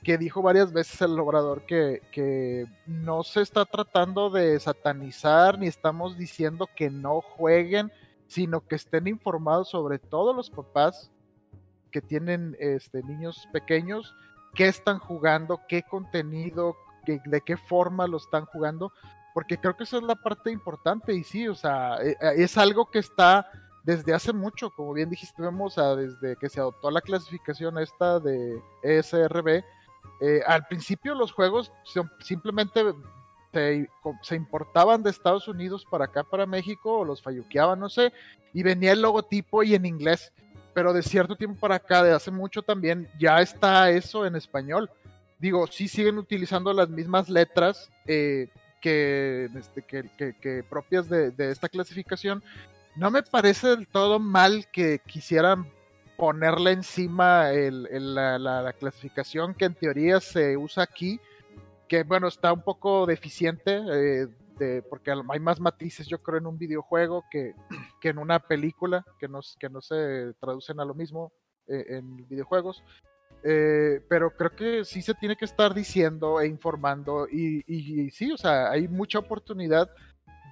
que 0.03 0.19
dijo 0.19 0.43
varias 0.43 0.73
veces 0.73 1.01
el 1.01 1.19
obrador 1.19 1.63
que, 1.67 2.03
que 2.13 2.67
no 2.87 3.23
se 3.23 3.41
está 3.41 3.65
tratando 3.65 4.31
de 4.31 4.61
satanizar 4.61 5.59
ni 5.59 5.67
estamos 5.67 6.19
diciendo 6.19 6.69
que 6.77 6.91
no 6.91 7.23
jueguen, 7.23 7.91
sino 8.27 8.61
que 8.67 8.77
estén 8.77 9.07
informados 9.07 9.71
sobre 9.71 9.99
todos 9.99 10.37
los 10.37 10.51
papás 10.51 11.11
que 11.91 12.03
tienen 12.03 12.57
este, 12.59 13.03
niños 13.05 13.49
pequeños, 13.53 14.15
qué 14.55 14.67
están 14.67 14.99
jugando, 14.99 15.61
qué 15.69 15.83
contenido, 15.83 16.77
de 17.07 17.41
qué 17.41 17.57
forma 17.57 18.07
lo 18.07 18.17
están 18.17 18.47
jugando, 18.47 18.93
porque 19.33 19.59
creo 19.59 19.77
que 19.77 19.85
esa 19.85 19.99
es 19.99 20.03
la 20.03 20.17
parte 20.17 20.51
importante. 20.51 21.15
Y 21.15 21.23
sí, 21.23 21.47
o 21.47 21.55
sea, 21.55 21.99
e, 22.03 22.17
e, 22.21 22.43
es 22.43 22.59
algo 22.59 22.91
que 22.91 22.99
está 22.99 23.49
desde 23.85 24.15
hace 24.15 24.33
mucho, 24.33 24.71
como 24.71 24.95
bien 24.95 25.11
dijiste, 25.11 25.43
vemos 25.43 25.77
a, 25.77 25.95
desde 25.95 26.37
que 26.37 26.49
se 26.49 26.59
adoptó 26.59 26.91
la 26.91 27.03
clasificación 27.03 27.79
esta 27.79 28.19
de 28.19 28.61
ESRB, 28.83 29.63
eh, 30.21 30.41
al 30.47 30.67
principio 30.67 31.15
los 31.15 31.33
juegos 31.33 31.71
simplemente 32.21 32.83
se, 33.53 34.35
importaban 34.35 35.03
de 35.03 35.11
Estados 35.11 35.49
Unidos 35.49 35.87
para 35.89 36.07
acá, 36.07 36.25
para 36.25 36.47
México, 36.47 36.99
o 36.99 37.05
los 37.05 37.23
falluqueaban, 37.23 37.79
no 37.79 37.91
sé, 37.91 38.13
y 38.55 38.63
venía 38.63 38.93
el 38.93 39.03
logotipo 39.03 39.63
y 39.63 39.75
en 39.75 39.85
inglés, 39.85 40.33
pero 40.73 40.93
de 40.93 41.03
cierto 41.03 41.37
tiempo 41.37 41.61
para 41.61 41.77
acá, 41.77 42.03
de 42.03 42.13
hace 42.13 42.31
mucho 42.31 42.63
también, 42.63 43.09
ya 43.19 43.41
está 43.41 43.91
eso 43.91 44.27
en 44.27 44.35
español. 44.35 44.91
Digo, 45.39 45.67
sí 45.67 45.89
siguen 45.89 46.17
utilizando 46.17 46.73
las 46.73 46.89
mismas 46.89 47.29
letras 47.29 47.91
eh, 48.07 48.49
que, 48.81 49.51
este, 49.57 49.83
que, 49.83 50.65
propias 50.69 51.09
de 51.09 51.51
esta 51.51 51.69
clasificación, 51.69 52.43
no 52.97 53.11
me 53.11 53.23
parece 53.23 53.69
del 53.69 53.89
todo 53.89 54.19
mal 54.19 54.67
que 54.73 55.01
quisieran 55.01 55.71
ponerle 56.17 56.73
encima 56.73 57.51
la, 57.51 58.73
clasificación 58.79 59.55
que 59.55 59.65
en 59.65 59.75
teoría 59.75 60.21
se 60.21 60.57
usa 60.57 60.85
aquí, 60.85 61.21
que 61.89 62.05
bueno, 62.05 62.29
está 62.29 62.53
un 62.53 62.63
poco 62.63 63.07
deficiente, 63.07 63.81
eh, 64.61 64.83
porque 64.89 65.11
hay 65.11 65.41
más 65.41 65.59
matices 65.59 66.07
yo 66.07 66.23
creo 66.23 66.39
en 66.39 66.47
un 66.47 66.59
videojuego 66.59 67.25
que, 67.31 67.55
en 68.03 68.19
una 68.19 68.39
película, 68.39 69.05
que 69.19 69.29
no, 69.29 69.43
se 69.43 70.33
traducen 70.41 70.79
a 70.81 70.85
lo 70.85 70.95
mismo 70.95 71.33
eh, 71.67 71.85
en 71.89 72.29
videojuegos. 72.29 72.85
Eh, 73.47 74.01
pero 74.09 74.35
creo 74.35 74.57
que 74.57 74.85
sí 74.87 75.03
se 75.03 75.13
tiene 75.13 75.37
que 75.37 75.45
estar 75.45 75.75
diciendo 75.75 76.41
e 76.41 76.47
informando 76.47 77.27
y, 77.31 77.63
y, 77.67 78.11
sí, 78.11 78.33
o 78.33 78.39
sea, 78.39 78.71
hay 78.71 78.89
mucha 78.89 79.19
oportunidad 79.19 79.91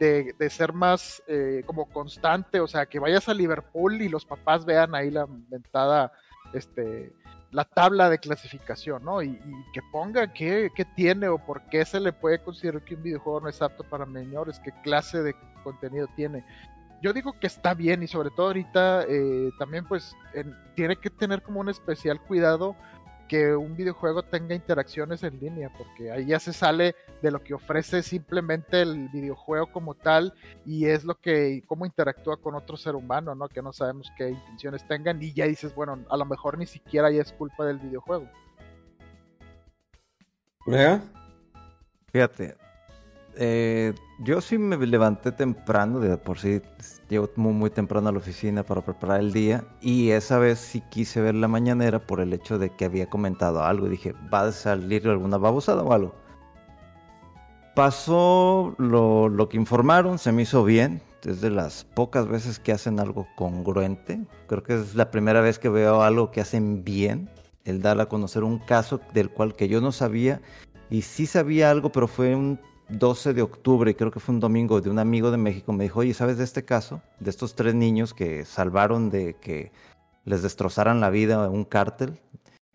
de, 0.03 0.51
ser 0.51 0.73
más 0.73 1.23
eh, 1.27 1.63
como 1.67 1.89
constante, 1.89 2.61
o 2.61 2.67
sea, 2.67 2.87
que 2.87 2.99
vayas 2.99 3.29
a 3.29 3.35
Liverpool 3.35 4.03
y 4.03 4.09
los 4.09 4.25
papás 4.25 4.65
vean 4.65 4.95
ahí 4.95 5.11
la 5.11 5.27
inventada, 5.29 6.13
este, 6.53 7.13
la 7.51 7.65
tabla 7.65 8.11
de 8.11 8.19
clasificación, 8.19 9.05
¿no? 9.05 9.23
Y, 9.23 9.39
que 9.73 9.81
ponga 9.93 10.33
qué, 10.33 10.71
qué, 10.75 10.85
tiene 10.85 11.29
o 11.29 11.39
por 11.39 11.63
qué 11.69 11.85
se 11.85 12.01
le 12.01 12.13
puede 12.13 12.43
considerar 12.43 12.83
que 12.85 12.97
un 12.97 13.03
videojuego 13.03 13.43
no 13.43 13.49
es 13.49 13.63
apto 13.63 13.85
para 13.85 14.05
menores, 14.05 14.61
qué 14.61 14.73
clase 14.83 15.23
de 15.23 15.35
contenido 15.63 16.09
tiene 16.17 16.45
yo 17.03 17.13
digo 17.13 17.33
que 17.39 17.49
está 17.49 17.75
bien 17.75 18.03
y 18.05 18.07
sobre 18.07 18.31
todo 18.31 18.47
ahorita 18.47 19.05
eh, 19.09 19.51
también 19.59 19.85
pues 19.85 20.17
tiene 20.77 20.95
que 20.97 21.11
tener 21.11 21.43
como 21.43 21.59
un 21.59 21.69
especial 21.69 22.21
cuidado 22.21 22.77
que 23.33 23.57
un 23.57 23.75
videojuego 23.75 24.23
tenga 24.23 24.55
interacciones 24.55 25.23
en 25.23 25.41
línea, 25.41 25.73
porque 25.79 26.13
ahí 26.13 26.27
ya 26.27 26.39
se 26.39 26.53
sale 26.53 26.95
de 27.23 27.31
lo 27.31 27.43
que 27.43 27.55
ofrece 27.55 28.03
simplemente 28.03 28.83
el 28.83 29.09
videojuego 29.09 29.73
como 29.73 29.95
tal 29.95 30.35
y 30.67 30.85
es 30.85 31.03
lo 31.03 31.15
que, 31.15 31.63
cómo 31.67 31.87
interactúa 31.87 32.37
con 32.37 32.55
otro 32.55 32.77
ser 32.77 32.95
humano, 32.95 33.35
¿no? 33.35 33.49
Que 33.49 33.63
no 33.63 33.73
sabemos 33.73 34.13
qué 34.19 34.29
intenciones 34.29 34.87
tengan 34.87 35.23
y 35.23 35.33
ya 35.33 35.47
dices, 35.47 35.75
bueno, 35.75 36.05
a 36.11 36.17
lo 36.19 36.27
mejor 36.27 36.59
ni 36.59 36.67
siquiera 36.67 37.11
ya 37.11 37.23
es 37.23 37.33
culpa 37.33 37.65
del 37.65 37.79
videojuego. 37.79 38.29
Fíjate, 42.13 42.59
eh, 43.37 43.95
yo 44.23 44.41
sí 44.41 44.57
me 44.59 44.77
levanté 44.87 45.33
temprano, 45.33 45.99
de 45.99 46.17
por 46.17 46.39
sí 46.39 46.63
llego 47.09 47.29
muy, 47.37 47.53
muy, 47.53 47.71
temprano 47.71 48.09
a 48.09 48.13
la 48.13 48.19
oficina 48.19 48.63
para 48.63 48.81
preparar 48.81 49.21
el 49.21 49.33
día 49.33 49.65
y 49.81 50.11
esa 50.11 50.39
vez 50.39 50.59
sí 50.59 50.83
quise 50.91 51.21
ver 51.21 51.35
la 51.35 51.49
mañanera 51.49 51.99
por 51.99 52.21
el 52.21 52.33
hecho 52.33 52.59
de 52.59 52.71
que 52.71 52.85
había 52.85 53.11
comentado 53.11 53.65
algo. 53.65 53.89
Dije, 53.89 54.15
¿va 54.33 54.43
a 54.43 54.53
salir 54.53 55.09
alguna 55.09 55.39
babosada 55.39 55.83
o 55.83 55.93
algo? 55.93 56.15
Pasó 57.75 58.75
lo, 58.79 59.29
lo 59.29 59.49
que 59.49 59.57
informaron, 59.57 60.19
se 60.19 60.31
me 60.31 60.43
hizo 60.43 60.63
bien, 60.65 61.03
es 61.25 61.41
de 61.41 61.51
las 61.51 61.85
pocas 61.85 62.29
veces 62.29 62.59
que 62.59 62.73
hacen 62.73 63.01
algo 63.01 63.27
congruente, 63.35 64.21
creo 64.47 64.63
que 64.63 64.75
es 64.75 64.95
la 64.95 65.11
primera 65.11 65.41
vez 65.41 65.59
que 65.59 65.69
veo 65.69 66.03
algo 66.03 66.31
que 66.31 66.41
hacen 66.41 66.85
bien, 66.85 67.31
el 67.65 67.81
dar 67.81 68.01
a 68.01 68.07
conocer 68.07 68.45
un 68.45 68.59
caso 68.59 69.01
del 69.15 69.31
cual 69.31 69.55
que 69.55 69.69
yo 69.69 69.81
no 69.81 69.93
sabía 69.93 70.41
y 70.91 71.03
sí 71.03 71.27
sabía 71.27 71.71
algo, 71.71 71.91
pero 71.91 72.07
fue 72.07 72.35
un 72.35 72.61
12 72.99 73.35
de 73.35 73.43
octubre, 73.43 73.97
creo 73.97 74.11
que 74.11 74.21
fue 74.21 74.35
un 74.35 74.41
domingo, 74.41 74.81
de 74.81 74.91
un 74.91 74.99
amigo 74.99 75.31
de 75.31 75.39
México, 75.39 75.73
me 75.73 75.85
dijo, 75.85 76.01
oye, 76.01 76.15
¿sabes 76.15 76.39
de 76.39 76.45
este 76.45 76.65
caso? 76.65 77.01
De 77.21 77.31
estos 77.31 77.55
tres 77.55 77.75
niños 77.75 78.15
que 78.15 78.45
salvaron 78.45 79.11
de 79.11 79.35
que 79.35 79.73
les 80.25 80.43
destrozaran 80.43 81.01
la 81.01 81.11
vida 81.11 81.49
un 81.49 81.65
cártel. 81.65 82.21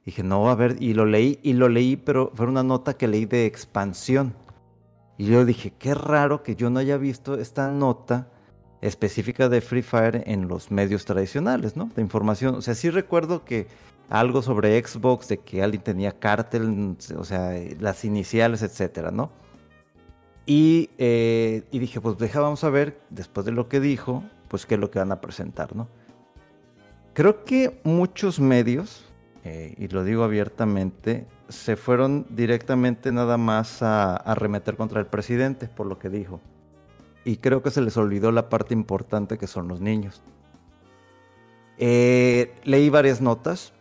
dije, 0.06 0.24
no, 0.24 0.50
a 0.50 0.56
ver, 0.56 0.78
y 0.80 0.94
lo 0.94 1.06
leí, 1.06 1.40
y 1.44 1.54
lo 1.54 1.70
leí, 1.70 1.96
pero 1.96 2.32
fue 2.34 2.48
una 2.48 2.64
nota 2.64 2.96
que 2.96 3.08
leí 3.08 3.26
de 3.26 3.46
expansión. 3.46 4.34
Y 5.18 5.26
yo 5.26 5.46
dije, 5.46 5.74
qué 5.78 5.94
raro 5.94 6.44
que 6.44 6.56
yo 6.56 6.70
no 6.70 6.80
haya 6.80 6.98
visto 6.98 7.36
esta 7.36 7.72
nota 7.72 8.30
específica 8.82 9.50
de 9.50 9.62
Free 9.62 9.82
Fire 9.82 10.24
en 10.28 10.48
los 10.48 10.72
medios 10.72 11.06
tradicionales, 11.06 11.76
¿no? 11.76 11.90
De 11.96 12.02
información. 12.02 12.56
O 12.56 12.62
sea, 12.62 12.76
sí 12.76 12.90
recuerdo 12.90 13.44
que 13.44 13.68
algo 14.10 14.42
sobre 14.42 14.82
Xbox, 14.84 15.28
de 15.28 15.40
que 15.40 15.64
alguien 15.64 15.84
tenía 15.84 16.12
cártel, 16.12 16.96
o 17.18 17.24
sea, 17.24 17.54
las 17.80 18.06
iniciales, 18.06 18.62
etcétera, 18.62 19.12
¿no? 19.12 19.32
Eh, 20.50 21.64
y, 21.72 21.80
dije, 21.80 22.00
pues 22.00 22.18
deja, 22.18 22.40
vamos 22.40 22.64
a 22.64 22.70
ver, 22.70 23.02
después 23.10 23.46
de 23.46 23.52
lo 23.52 23.68
que 23.68 23.82
dijo, 23.82 24.24
pues 24.48 24.66
qué 24.66 24.76
es 24.76 24.80
lo 24.80 24.90
que 24.90 25.00
van 25.00 25.12
a 25.12 25.20
presentar, 25.20 25.76
¿no? 25.76 25.90
Creo 27.14 27.44
que 27.44 27.82
muchos 27.84 28.40
medios, 28.40 29.06
eh, 29.44 29.76
y 29.78 29.90
lo 29.90 30.06
digo 30.06 30.24
abiertamente, 30.24 31.28
se 31.50 31.76
fueron 31.76 32.26
directamente 32.30 33.12
nada 33.12 33.38
más 33.38 33.82
a, 33.82 34.16
arremeter 34.16 34.78
contra 34.78 35.02
el 35.02 35.08
presidente 35.08 35.68
por 35.68 35.86
lo 35.86 36.00
que 36.00 36.10
dijo. 36.10 36.40
Y 37.26 37.38
creo 37.38 37.62
que 37.62 37.72
se 37.72 37.82
les 37.82 37.98
olvidó 37.98 38.32
la 38.32 38.48
parte 38.48 38.74
importante 38.74 39.38
que 39.38 39.48
son 39.48 39.68
los 39.68 39.82
niños. 39.82 40.22
Eh, 41.78 42.56
leí 42.64 42.90
varias 42.90 43.20
notas 43.20 43.74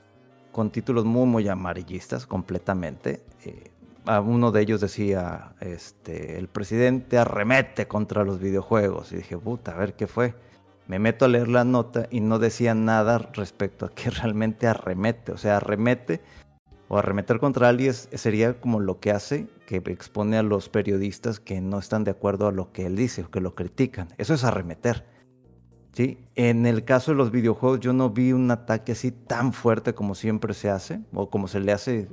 con 0.50 0.70
títulos 0.70 1.04
muy, 1.04 1.26
muy 1.26 1.48
amarillistas 1.48 2.26
completamente 2.26 3.22
uno 4.24 4.52
de 4.52 4.62
ellos 4.62 4.80
decía, 4.80 5.54
este, 5.60 6.38
el 6.38 6.48
presidente 6.48 7.18
arremete 7.18 7.88
contra 7.88 8.24
los 8.24 8.40
videojuegos. 8.40 9.12
Y 9.12 9.16
dije, 9.16 9.36
puta, 9.36 9.72
a 9.72 9.76
ver 9.76 9.94
qué 9.94 10.06
fue. 10.06 10.34
Me 10.86 10.98
meto 10.98 11.24
a 11.24 11.28
leer 11.28 11.48
la 11.48 11.64
nota 11.64 12.06
y 12.10 12.20
no 12.20 12.38
decía 12.38 12.74
nada 12.74 13.18
respecto 13.18 13.86
a 13.86 13.90
que 13.90 14.10
realmente 14.22 14.66
arremete. 14.66 15.32
O 15.32 15.36
sea, 15.36 15.56
arremete 15.56 16.20
o 16.88 16.98
arremeter 16.98 17.40
contra 17.40 17.68
alguien 17.68 17.92
sería 17.92 18.60
como 18.60 18.78
lo 18.78 19.00
que 19.00 19.10
hace, 19.10 19.48
que 19.66 19.76
expone 19.76 20.38
a 20.38 20.42
los 20.42 20.68
periodistas 20.68 21.40
que 21.40 21.60
no 21.60 21.78
están 21.78 22.04
de 22.04 22.12
acuerdo 22.12 22.46
a 22.46 22.52
lo 22.52 22.70
que 22.72 22.86
él 22.86 22.94
dice 22.94 23.22
o 23.22 23.30
que 23.30 23.40
lo 23.40 23.54
critican. 23.54 24.08
Eso 24.18 24.34
es 24.34 24.44
arremeter. 24.44 25.04
¿Sí? 25.96 26.18
En 26.34 26.66
el 26.66 26.84
caso 26.84 27.12
de 27.12 27.16
los 27.16 27.30
videojuegos 27.30 27.80
yo 27.80 27.94
no 27.94 28.10
vi 28.10 28.32
un 28.32 28.50
ataque 28.50 28.92
así 28.92 29.10
tan 29.12 29.54
fuerte 29.54 29.94
como 29.94 30.14
siempre 30.14 30.52
se 30.52 30.68
hace 30.68 31.00
o 31.14 31.30
como 31.30 31.48
se 31.48 31.58
le 31.58 31.72
hace 31.72 32.08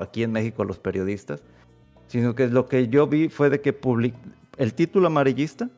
aquí 0.00 0.22
en 0.22 0.32
México 0.32 0.62
a 0.62 0.64
los 0.64 0.78
periodistas, 0.78 1.42
sino 2.06 2.34
que 2.34 2.48
lo 2.48 2.66
que 2.66 2.88
yo 2.88 3.06
vi 3.06 3.28
fue 3.28 3.50
de 3.50 3.60
que 3.60 3.78
el 4.56 4.74
título 4.74 5.08
amarillista, 5.08 5.68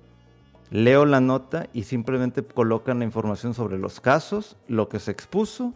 leo 0.70 1.04
la 1.04 1.20
nota 1.20 1.66
y 1.72 1.82
simplemente 1.82 2.44
colocan 2.44 3.00
la 3.00 3.06
información 3.06 3.54
sobre 3.54 3.76
los 3.76 4.00
casos, 4.00 4.56
lo 4.68 4.88
que 4.88 5.00
se 5.00 5.10
expuso, 5.10 5.74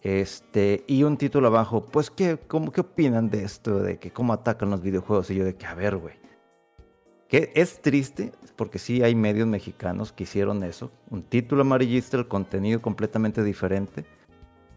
este, 0.00 0.82
y 0.86 1.02
un 1.02 1.18
título 1.18 1.48
abajo, 1.48 1.84
pues, 1.84 2.10
¿qué, 2.10 2.38
cómo, 2.48 2.72
¿qué 2.72 2.80
opinan 2.80 3.28
de 3.28 3.44
esto? 3.44 3.80
De 3.80 3.98
que 3.98 4.10
cómo 4.10 4.32
atacan 4.32 4.70
los 4.70 4.80
videojuegos. 4.82 5.30
Y 5.30 5.36
yo 5.36 5.44
de 5.44 5.54
que, 5.54 5.66
a 5.66 5.74
ver, 5.74 5.96
güey. 5.96 6.21
Es 7.32 7.80
triste, 7.80 8.30
porque 8.56 8.78
sí 8.78 9.02
hay 9.02 9.14
medios 9.14 9.48
mexicanos 9.48 10.12
que 10.12 10.24
hicieron 10.24 10.62
eso. 10.64 10.92
Un 11.08 11.22
título 11.22 11.62
amarillista, 11.62 12.18
el 12.18 12.28
contenido 12.28 12.82
completamente 12.82 13.42
diferente. 13.42 14.04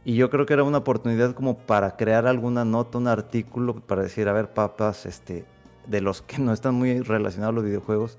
Y 0.06 0.16
yo 0.16 0.30
creo 0.30 0.46
que 0.46 0.54
era 0.54 0.64
una 0.64 0.78
oportunidad 0.78 1.34
como 1.34 1.58
para 1.58 1.98
crear 1.98 2.28
alguna 2.28 2.64
nota, 2.64 2.98
un 2.98 3.10
artículo, 3.10 3.82
para 3.86 4.04
decir, 4.04 4.30
a 4.30 4.34
ver, 4.34 4.54
papas, 4.54 5.06
este, 5.06 5.44
de 5.86 6.00
los 6.00 6.22
que 6.22 6.38
no 6.38 6.54
están 6.54 6.76
muy 6.76 7.02
relacionados 7.02 7.52
a 7.52 7.56
los 7.56 7.66
videojuegos, 7.66 8.18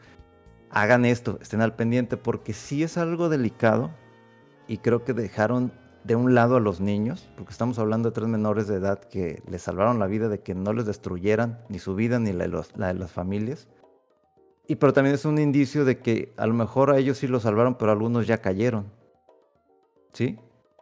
hagan 0.69 1.07
esto, 1.07 1.39
estén 1.41 1.63
al 1.63 1.75
pendiente, 1.75 2.19
porque 2.19 2.53
sí 2.53 2.83
es 2.83 2.99
algo 2.99 3.31
delicado 3.31 3.91
y 4.69 4.79
creo 4.79 5.03
que 5.03 5.15
dejaron 5.15 5.73
de 6.05 6.15
un 6.15 6.35
lado 6.35 6.57
a 6.57 6.61
los 6.61 6.81
niños, 6.81 7.31
porque 7.37 7.53
estamos 7.53 7.79
hablando 7.79 8.11
de 8.11 8.15
tres 8.15 8.29
menores 8.29 8.69
de 8.69 8.77
edad 8.77 9.01
que 9.01 9.43
les 9.49 9.63
salvaron 9.63 9.99
la 9.99 10.07
vida 10.07 10.29
de 10.29 10.41
que 10.41 10.55
no 10.55 10.75
les 10.75 10.85
destruyeran 10.85 11.61
ni 11.71 11.79
su 11.79 11.95
vida 11.95 12.19
ni 12.19 12.33
la 12.33 12.47
de 12.47 12.95
las 12.95 13.11
familias. 13.11 13.67
Y 14.69 14.77
pero 14.77 14.93
también 14.93 15.15
es 15.15 15.25
un 15.25 15.39
indicio 15.39 15.85
de 15.85 15.99
que 15.99 16.33
a 16.37 16.47
lo 16.47 16.55
mejor 16.55 16.91
a 16.91 16.99
ellos 16.99 17.19
sí 17.19 17.27
lo 17.27 17.41
salvaron, 17.41 17.77
pero 17.77 17.93
algunos 17.93 18.27
ya 18.27 18.39
cayeron. 18.39 18.87
¿Sí? 20.13 20.39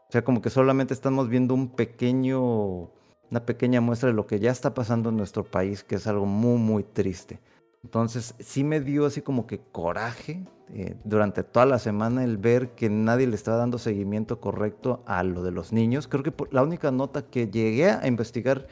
O 0.09 0.13
sea, 0.13 0.25
como 0.25 0.41
que 0.41 0.51
solamente 0.51 0.95
estamos 0.95 1.29
viendo 1.29 1.55
un 1.55 1.69
pequeño, 1.69 2.91
una 3.31 3.45
pequeña 3.45 3.81
muestra 3.81 4.09
de 4.09 4.15
lo 4.15 4.27
que 4.27 4.39
ya 4.39 4.51
está 4.51 4.73
pasando 4.73 5.11
en 5.11 5.17
nuestro 5.17 5.45
país, 5.45 5.83
que 5.85 5.97
es 5.97 6.07
algo 6.07 6.25
muy, 6.25 6.59
muy 6.59 6.85
triste. 6.85 7.41
Entonces, 7.83 8.35
sí 8.39 8.65
me 8.65 8.81
dio 8.81 9.05
así 9.05 9.21
como 9.21 9.47
que 9.47 9.61
coraje 9.61 10.45
eh, 10.73 10.97
durante 11.05 11.43
toda 11.43 11.67
la 11.67 11.79
semana 11.79 12.25
el 12.25 12.39
ver 12.39 12.71
que 12.71 12.89
nadie 12.89 13.27
le 13.27 13.35
estaba 13.35 13.59
dando 13.59 13.79
seguimiento 13.79 14.41
correcto 14.41 15.03
a 15.07 15.23
lo 15.23 15.43
de 15.43 15.51
los 15.51 15.73
niños. 15.73 16.09
Creo 16.09 16.23
que 16.23 16.33
la 16.51 16.63
única 16.63 16.91
nota 16.91 17.23
que 17.23 17.49
llegué 17.49 17.91
a 17.91 18.07
investigar, 18.07 18.67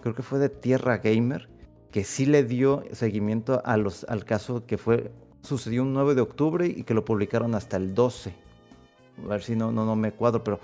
creo 0.00 0.14
que 0.14 0.22
fue 0.22 0.38
de 0.38 0.48
Tierra 0.48 0.98
Gamer, 0.98 1.50
que 1.94 2.02
sí 2.02 2.26
le 2.26 2.42
dio 2.42 2.82
seguimiento 2.90 3.62
a 3.64 3.76
los, 3.76 4.02
al 4.08 4.24
caso 4.24 4.66
que 4.66 4.78
fue 4.78 5.12
sucedió 5.42 5.82
un 5.82 5.92
9 5.92 6.16
de 6.16 6.22
octubre 6.22 6.66
y 6.66 6.82
que 6.82 6.92
lo 6.92 7.04
publicaron 7.04 7.54
hasta 7.54 7.76
el 7.76 7.94
12 7.94 8.34
a 9.24 9.28
ver 9.28 9.44
si 9.44 9.54
no, 9.54 9.70
no, 9.70 9.86
no 9.86 9.94
me 9.94 10.10
cuadro, 10.10 10.42
pero 10.42 10.58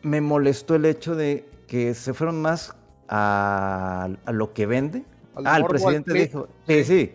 me 0.00 0.22
molestó 0.22 0.74
el 0.74 0.86
hecho 0.86 1.14
de 1.14 1.46
que 1.66 1.92
se 1.92 2.14
fueron 2.14 2.40
más 2.40 2.74
a, 3.10 4.08
lo 4.32 4.54
que 4.54 4.64
vende. 4.64 5.04
ah, 5.44 5.58
el 5.58 5.66
presidente 5.66 6.14
dijo, 6.14 6.48
sí, 6.66 6.84
sí, 6.84 7.12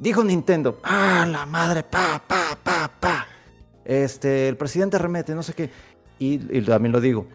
dijo 0.00 0.24
Nintendo, 0.24 0.80
ah, 0.82 1.24
la 1.30 1.46
madre, 1.46 1.84
pa, 1.84 2.20
pa, 2.26 2.58
pa, 2.60 2.90
pa. 2.98 3.26
Este, 3.84 4.48
el 4.48 4.56
presidente 4.56 4.98
remete, 4.98 5.32
no 5.32 5.44
sé 5.44 5.54
qué. 5.54 5.70
Y, 6.18 6.58
y 6.58 6.62
también 6.62 6.90
lo 6.90 7.00
digo, 7.00 7.28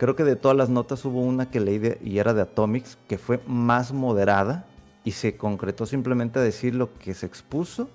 creo 0.00 0.16
que 0.16 0.24
de 0.24 0.34
todas 0.34 0.56
las 0.56 0.70
notas 0.70 1.04
hubo 1.04 1.20
una 1.20 1.50
que 1.50 1.60
leí 1.60 1.98
y 2.02 2.20
era 2.20 2.32
de 2.32 2.40
Atomics, 2.40 2.96
que 3.06 3.18
fue 3.18 3.38
más 3.46 3.92
moderada 3.92 4.64
y 5.04 5.10
se 5.10 5.36
concretó 5.36 5.84
simplemente 5.84 6.38
a 6.38 6.42
decir 6.42 6.74
lo 6.74 6.94
que 6.98 7.12
se 7.12 7.26
expuso 7.26 7.90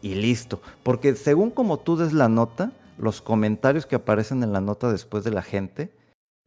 y 0.00 0.14
listo. 0.14 0.62
Porque 0.84 1.16
según 1.16 1.50
como 1.50 1.80
tú 1.80 1.96
des 1.96 2.12
la 2.12 2.28
nota, 2.28 2.70
los 2.96 3.22
comentarios 3.22 3.86
que 3.86 3.96
aparecen 3.96 4.44
en 4.44 4.52
la 4.52 4.60
nota 4.60 4.92
después 4.92 5.24
de 5.24 5.32
la 5.32 5.42
gente 5.42 5.92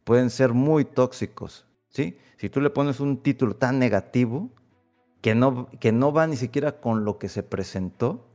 pueden 0.05 0.29
ser 0.29 0.53
muy 0.53 0.85
tóxicos. 0.85 1.67
¿sí? 1.89 2.17
Si 2.37 2.49
tú 2.49 2.61
le 2.61 2.69
pones 2.69 3.01
un 3.01 3.17
título 3.17 3.57
tan 3.57 3.79
negativo 3.79 4.49
que 5.19 5.35
no, 5.35 5.67
que 5.81 5.91
no 5.91 6.13
va 6.13 6.25
ni 6.25 6.37
siquiera 6.37 6.79
con 6.79 7.03
lo 7.03 7.17
que 7.17 7.27
se 7.27 7.43
presentó, 7.43 8.29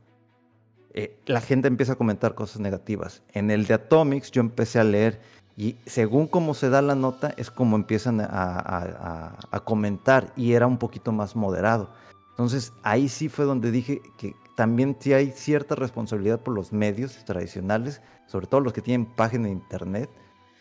eh, 0.93 1.19
la 1.25 1.41
gente 1.41 1.67
empieza 1.67 1.93
a 1.93 1.97
comentar 1.97 2.35
cosas 2.35 2.61
negativas. 2.61 3.23
En 3.33 3.49
el 3.49 3.65
de 3.65 3.73
Atomics 3.73 4.29
yo 4.29 4.41
empecé 4.41 4.77
a 4.77 4.83
leer 4.83 5.19
y 5.57 5.77
según 5.85 6.27
cómo 6.27 6.53
se 6.53 6.69
da 6.69 6.81
la 6.81 6.95
nota 6.95 7.33
es 7.37 7.49
como 7.49 7.75
empiezan 7.77 8.19
a, 8.21 9.37
comentar 9.63 10.33
y 10.35 10.53
era 10.53 10.67
un 10.67 10.77
poquito 10.77 11.11
más 11.11 11.35
moderado. 11.35 11.89
Entonces 12.31 12.73
ahí 12.83 13.07
sí 13.07 13.29
fue 13.29 13.45
donde 13.45 13.71
dije 13.71 14.01
que 14.17 14.35
también 14.55 14.97
sí 14.99 15.13
hay 15.13 15.31
cierta 15.31 15.75
responsabilidad 15.75 16.41
por 16.41 16.53
los 16.53 16.73
medios 16.73 17.23
tradicionales, 17.25 18.01
sobre 18.27 18.47
todo 18.47 18.61
los 18.61 18.73
que 18.73 18.81
tienen 18.81 19.05
página 19.05 19.45
de 19.45 19.51
internet. 19.51 20.09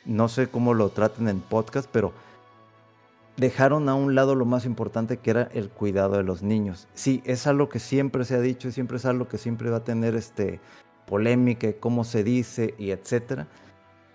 No 0.05 0.29
sé 0.29 0.49
cómo 0.49 0.75
lo 0.75 0.91
traten 0.91 1.29
en 1.29 1.41
podcast, 1.41 1.89
pero 1.91 2.13
dejaron 3.37 3.89
a 3.89 3.95
un 3.95 4.15
lado 4.15 4.37
lo 4.37 4.45
más 4.45 4.65
importante 4.65 5.17
que 5.17 5.31
era 5.31 5.49
el 5.55 5.71
cuidado 5.71 6.17
de 6.17 6.23
los 6.23 6.43
niños. 6.43 6.87
Sí, 6.95 7.21
es 7.25 7.49
algo 7.49 7.69
que 7.69 7.81
siempre 7.81 8.25
se 8.25 8.37
ha 8.37 8.41
dicho, 8.41 8.71
siempre 8.71 8.99
es 8.99 9.07
algo 9.07 9.27
que 9.27 9.39
siempre 9.39 9.71
va 9.71 9.79
a 9.79 9.85
tener 9.85 10.15
este 10.15 10.61
polémica, 11.07 11.73
cómo 11.81 12.05
se 12.05 12.23
dice 12.23 12.75
y 12.79 12.91
etcétera. 12.91 13.49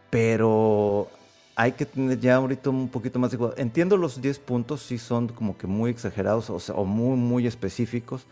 Pero 0.09 1.07
hay 1.55 1.73
que 1.73 1.85
tener 1.85 2.19
ya 2.19 2.35
ahorita 2.35 2.69
un 2.69 2.89
poquito 2.89 3.19
más 3.19 3.31
de 3.31 3.37
cuidado. 3.37 3.57
Entiendo 3.57 3.97
los 3.97 4.21
10 4.21 4.39
puntos, 4.39 4.81
sí 4.81 4.97
son 4.97 5.27
como 5.27 5.57
que 5.57 5.67
muy 5.67 5.91
exagerados 5.91 6.49
o, 6.49 6.59
o 6.73 6.85
muy, 6.85 7.17
muy 7.17 7.47
específicos. 7.47 8.25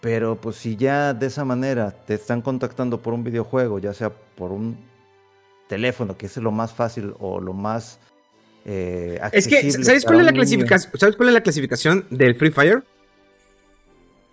Pero 0.00 0.40
pues 0.40 0.56
si 0.56 0.76
ya 0.76 1.14
de 1.14 1.26
esa 1.26 1.44
manera 1.44 1.90
te 1.90 2.14
están 2.14 2.42
contactando 2.42 3.02
por 3.02 3.14
un 3.14 3.24
videojuego, 3.24 3.78
ya 3.78 3.94
sea 3.94 4.10
por 4.10 4.52
un 4.52 4.76
teléfono, 5.68 6.16
que 6.16 6.26
es 6.26 6.36
lo 6.36 6.52
más 6.52 6.72
fácil 6.72 7.14
o 7.18 7.40
lo 7.40 7.52
más 7.52 7.98
eh, 8.68 9.20
es 9.32 9.46
que, 9.46 9.70
¿sabes 9.70 10.04
cuál 10.04 10.18
es, 10.18 10.26
la 10.26 10.32
clasificación, 10.32 10.92
¿sabes 10.98 11.14
cuál 11.14 11.28
es 11.28 11.34
la 11.34 11.40
clasificación 11.40 12.04
del 12.10 12.34
Free 12.34 12.50
Fire? 12.50 12.82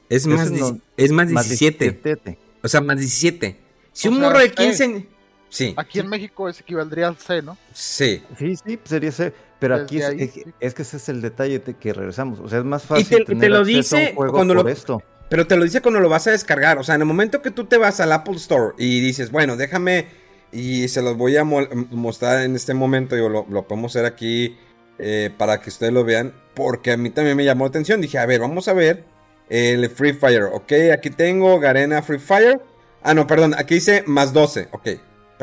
Es 0.10 0.26
más, 0.26 0.52
es 0.98 1.12
más 1.12 1.30
17. 1.30 2.38
O 2.64 2.68
sea, 2.68 2.82
más 2.82 2.98
17. 2.98 3.56
Si 3.92 4.08
un 4.08 4.20
morro 4.20 4.40
de 4.40 4.52
15... 4.52 5.06
Sí. 5.54 5.76
Aquí 5.78 6.00
en 6.00 6.08
México 6.10 6.50
es 6.50 6.60
equivaldría 6.60 7.08
al 7.08 7.18
C, 7.18 7.44
¿no? 7.44 7.56
Sí. 7.74 8.24
Sí, 8.40 8.56
sí, 8.56 8.76
pues, 8.76 8.90
sería 8.90 9.12
C. 9.12 9.32
Pero 9.60 9.76
aquí 9.76 10.02
es, 10.02 10.74
que 10.74 10.82
ese 10.82 10.98
es 10.98 11.10
el 11.10 11.22
detalle 11.22 11.60
de 11.60 11.76
que 11.76 11.94
regresamos. 11.94 12.40
O 12.40 12.50
sea, 12.50 12.58
es 12.58 12.66
más 12.66 12.82
fácil. 12.84 13.24
Y 13.28 13.36
te, 13.36 13.50
lo 13.50 13.64
dice 13.64 14.16
cuando 14.16 14.56
lo. 14.56 14.68
Esto. 14.68 15.04
Pero 15.30 15.46
te 15.46 15.56
lo 15.56 15.64
dice 15.64 15.82
cuando 15.82 16.00
lo 16.00 16.10
vas 16.10 16.26
a 16.26 16.32
descargar. 16.32 16.80
O 16.80 16.84
sea, 16.84 16.96
en 16.96 17.02
el 17.02 17.08
momento 17.08 17.44
que 17.44 17.52
tú 17.52 17.66
te 17.66 17.78
vas 17.78 18.00
al 18.00 18.12
Apple 18.14 18.36
Store 18.38 18.74
y 18.80 19.00
dices, 19.00 19.30
bueno, 19.30 19.56
déjame 19.56 20.08
y 20.52 20.88
se 20.88 21.04
los 21.04 21.16
voy 21.16 21.38
a 21.38 21.44
mostrar 21.44 22.44
en 22.44 22.56
este 22.56 22.74
momento. 22.74 23.16
Yo 23.16 23.30
lo, 23.30 23.68
podemos 23.68 23.96
hacer 23.96 24.06
aquí 24.06 24.58
eh, 24.98 25.30
para 25.38 25.62
que 25.62 25.70
ustedes 25.70 25.94
lo 25.94 26.04
vean. 26.04 26.34
Porque 26.56 26.92
a 26.92 26.98
mí 26.98 27.12
también 27.12 27.38
me 27.38 27.46
llamó 27.46 27.66
la 27.66 27.70
atención. 27.70 28.02
Dije, 28.02 28.18
a 28.18 28.26
ver, 28.26 28.42
vamos 28.42 28.68
a 28.68 28.74
ver 28.74 29.04
el 29.50 29.88
Free 29.92 30.14
Fire. 30.14 30.46
Ok, 30.52 30.74
aquí 30.92 31.12
tengo 31.12 31.60
Garena 31.60 32.02
Free 32.02 32.18
Fire. 32.18 32.60
Ah, 33.04 33.14
no, 33.14 33.28
perdón. 33.28 33.54
Aquí 33.56 33.76
dice 33.76 34.04
más 34.08 34.34
12. 34.34 34.70
Ok, 34.72 34.90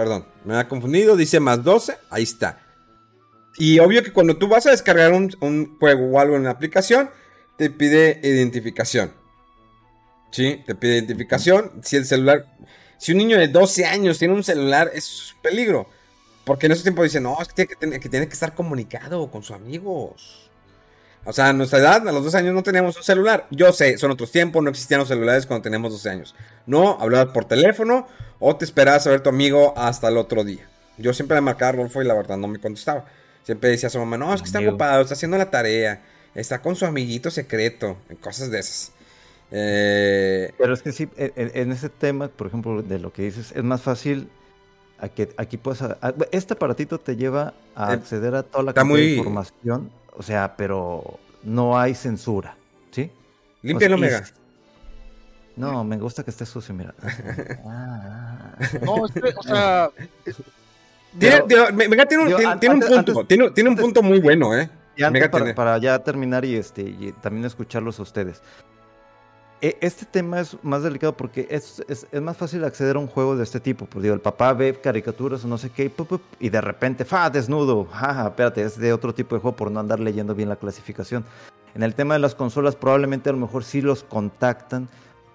perdón. 0.01 0.25
Me 0.47 0.57
ha 0.57 0.67
confundido. 0.67 1.15
Dice 1.15 1.41
más 1.41 1.63
12. 1.63 1.95
Ahí 2.09 2.23
está. 2.23 2.59
Y 3.59 3.79
obvio 3.81 4.03
que 4.03 4.15
cuando 4.15 4.39
tú 4.39 4.49
vas 4.49 4.67
a 4.67 4.71
descargar 4.71 5.13
un, 5.13 5.77
juego 5.79 6.07
o 6.07 6.19
algo 6.19 6.37
en 6.37 6.45
la 6.45 6.51
aplicación, 6.51 7.11
te 7.59 7.69
pide 7.69 8.19
identificación. 8.23 9.13
Sí, 10.31 10.63
te 10.65 10.75
pide 10.75 10.95
identificación. 10.95 11.73
Si 11.83 11.97
el 11.97 12.07
celular 12.07 12.47
si 12.97 13.13
un 13.13 13.19
niño 13.19 13.39
de 13.39 13.49
12 13.49 13.85
años 13.85 14.19
tiene 14.19 14.35
un 14.35 14.45
celular, 14.45 14.91
es 14.95 15.35
peligro. 15.43 15.87
Porque 16.45 16.67
en 16.67 16.73
esos 16.73 16.83
tiempos 16.83 17.05
dicen, 17.05 17.23
no, 17.23 17.37
es 17.41 17.49
que 17.49 17.67
tiene 17.67 17.99
que 18.27 18.33
estar 18.33 18.55
comunicado 18.55 19.31
con 19.31 19.43
sus 19.43 19.57
amigos. 19.57 20.50
O 21.25 21.33
sea, 21.33 21.49
a 21.49 21.53
nuestra 21.53 21.79
edad, 21.79 22.09
a 22.09 22.13
los 22.13 22.25
12 22.25 22.39
años 22.39 22.55
no 22.55 22.63
teníamos 22.63 22.97
un 22.97 23.03
celular. 23.03 23.47
Yo 23.51 23.73
sé, 23.73 23.99
son 23.99 24.11
otros 24.11 24.33
tiempos, 24.33 24.63
no 24.63 24.71
existían 24.71 25.01
los 25.01 25.09
celulares 25.09 25.47
cuando 25.47 25.63
teníamos 25.63 25.93
12 25.93 26.11
años. 26.11 26.35
No, 26.67 26.99
hablabas 27.01 27.33
por 27.35 27.45
teléfono 27.45 28.07
o 28.39 28.57
te 28.57 28.65
esperabas 28.65 29.07
a 29.07 29.11
ver 29.11 29.21
tu 29.21 29.29
amigo 29.29 29.75
hasta 29.77 30.09
el 30.09 30.17
otro 30.17 30.45
día. 30.45 30.69
Yo 30.97 31.13
siempre 31.13 31.35
le 31.35 31.41
marcaba 31.43 31.71
a 31.71 31.73
Rolfo 31.73 32.03
y 32.03 32.07
la 32.07 32.15
verdad 32.15 32.37
no 32.37 32.49
me 32.49 32.59
contestaba. 32.59 33.05
Siempre 33.43 33.71
decía 33.71 33.89
a 33.89 33.91
su 33.91 33.99
mamá, 33.99 34.19
no, 34.19 34.35
es 34.35 34.41
que 34.43 34.47
está 34.47 34.61
ocupado, 34.61 35.03
está 35.03 35.15
haciendo 35.15 35.39
la 35.39 35.51
tarea, 35.51 36.03
está 36.35 36.61
con 36.61 36.77
su 36.77 36.87
amiguito 36.87 37.31
secreto, 37.31 37.97
cosas 38.21 38.51
de 38.51 38.59
esas. 38.59 38.93
Eh, 39.51 40.53
Pero 40.59 40.75
es 40.75 40.83
que 40.83 40.93
sí, 40.93 41.09
en, 41.17 41.73
ese 41.73 41.89
tema, 41.89 42.29
por 42.29 42.47
ejemplo, 42.47 42.83
de 42.83 42.99
lo 42.99 43.13
que 43.13 43.23
dices, 43.23 43.53
es 43.55 43.65
más 43.65 43.83
fácil 43.83 44.29
a 44.99 45.09
que 45.09 45.31
aquí 45.37 45.57
puedes... 45.57 45.83
este 46.31 46.55
aparatito 46.55 47.01
te 47.01 47.17
lleva 47.17 47.55
a 47.75 47.91
eh, 47.91 47.95
acceder 47.95 48.35
a 48.35 48.43
toda 48.43 48.65
la 48.65 48.73
de 48.73 49.15
información, 49.17 49.91
o 50.21 50.23
sea, 50.23 50.55
pero 50.55 51.19
no 51.43 51.79
hay 51.79 51.95
censura, 51.95 52.55
¿sí? 52.91 53.11
Limpia 53.63 53.95
Omega. 53.95 54.23
No, 55.57 55.83
me 55.83 55.97
gusta 55.97 56.23
que 56.23 56.31
esté 56.31 56.45
sucio, 56.45 56.75
mira. 56.75 56.95
Ah. 57.65 58.53
No, 58.83 59.07
es 59.07 59.37
o 59.37 59.43
sea... 59.43 59.91
Tiene, 61.19 61.43
tiene, 61.49 61.73
un, 62.19 62.81
punto, 62.81 63.25
tiene, 63.25 63.71
un 63.71 63.77
punto 63.77 64.03
muy 64.03 64.21
bueno, 64.21 64.55
¿eh? 64.55 64.69
para, 65.31 65.55
para, 65.55 65.79
ya 65.79 65.99
terminar 66.01 66.45
y 66.45 66.55
este 66.55 66.83
y 66.83 67.13
también 67.23 67.47
escucharlos 67.47 67.99
a 67.99 68.03
ustedes. 68.03 68.43
E, 69.63 69.77
este 69.83 70.07
tema 70.07 70.41
es 70.41 70.57
más 70.63 70.83
delicado 70.83 71.15
porque 71.17 71.47
es, 71.51 71.83
más 72.21 72.37
fácil 72.37 72.65
acceder 72.65 72.97
a 72.97 72.99
un 72.99 73.07
juego 73.07 73.37
de 73.37 73.43
este 73.43 73.61
tipo. 73.61 73.87
Pues 73.87 74.03
digo, 74.03 74.15
el 74.15 74.21
papá 74.21 74.53
ve 74.53 74.79
caricaturas 74.81 75.45
o 75.45 75.49
no 75.49 75.59
sé 75.59 75.71
qué 75.71 75.91
y, 76.39 76.49
de 76.49 76.61
repente, 76.61 77.05
¡fa! 77.05 77.29
Desnudo. 77.29 77.85
Jaja, 77.93 78.29
espérate, 78.29 78.63
es 78.63 78.79
de 78.79 78.93
otro 78.93 79.15
tipo 79.15 79.35
de 79.35 79.41
juego 79.41 79.57
por 79.57 79.71
no 79.71 79.81
andar 79.81 80.01
leyendo 80.01 80.35
bien 80.35 80.49
la 80.49 80.57
clasificación. 80.57 81.25
En 81.75 81.83
el 81.83 81.95
tema 81.95 82.15
de 82.15 82.21
las 82.21 82.35
consolas, 82.35 82.75
probablemente 82.75 83.29
a 83.29 83.33
lo 83.33 83.39
mejor 83.39 83.63
sí 83.65 83.81
los 83.81 84.03
contactan, 84.03 84.89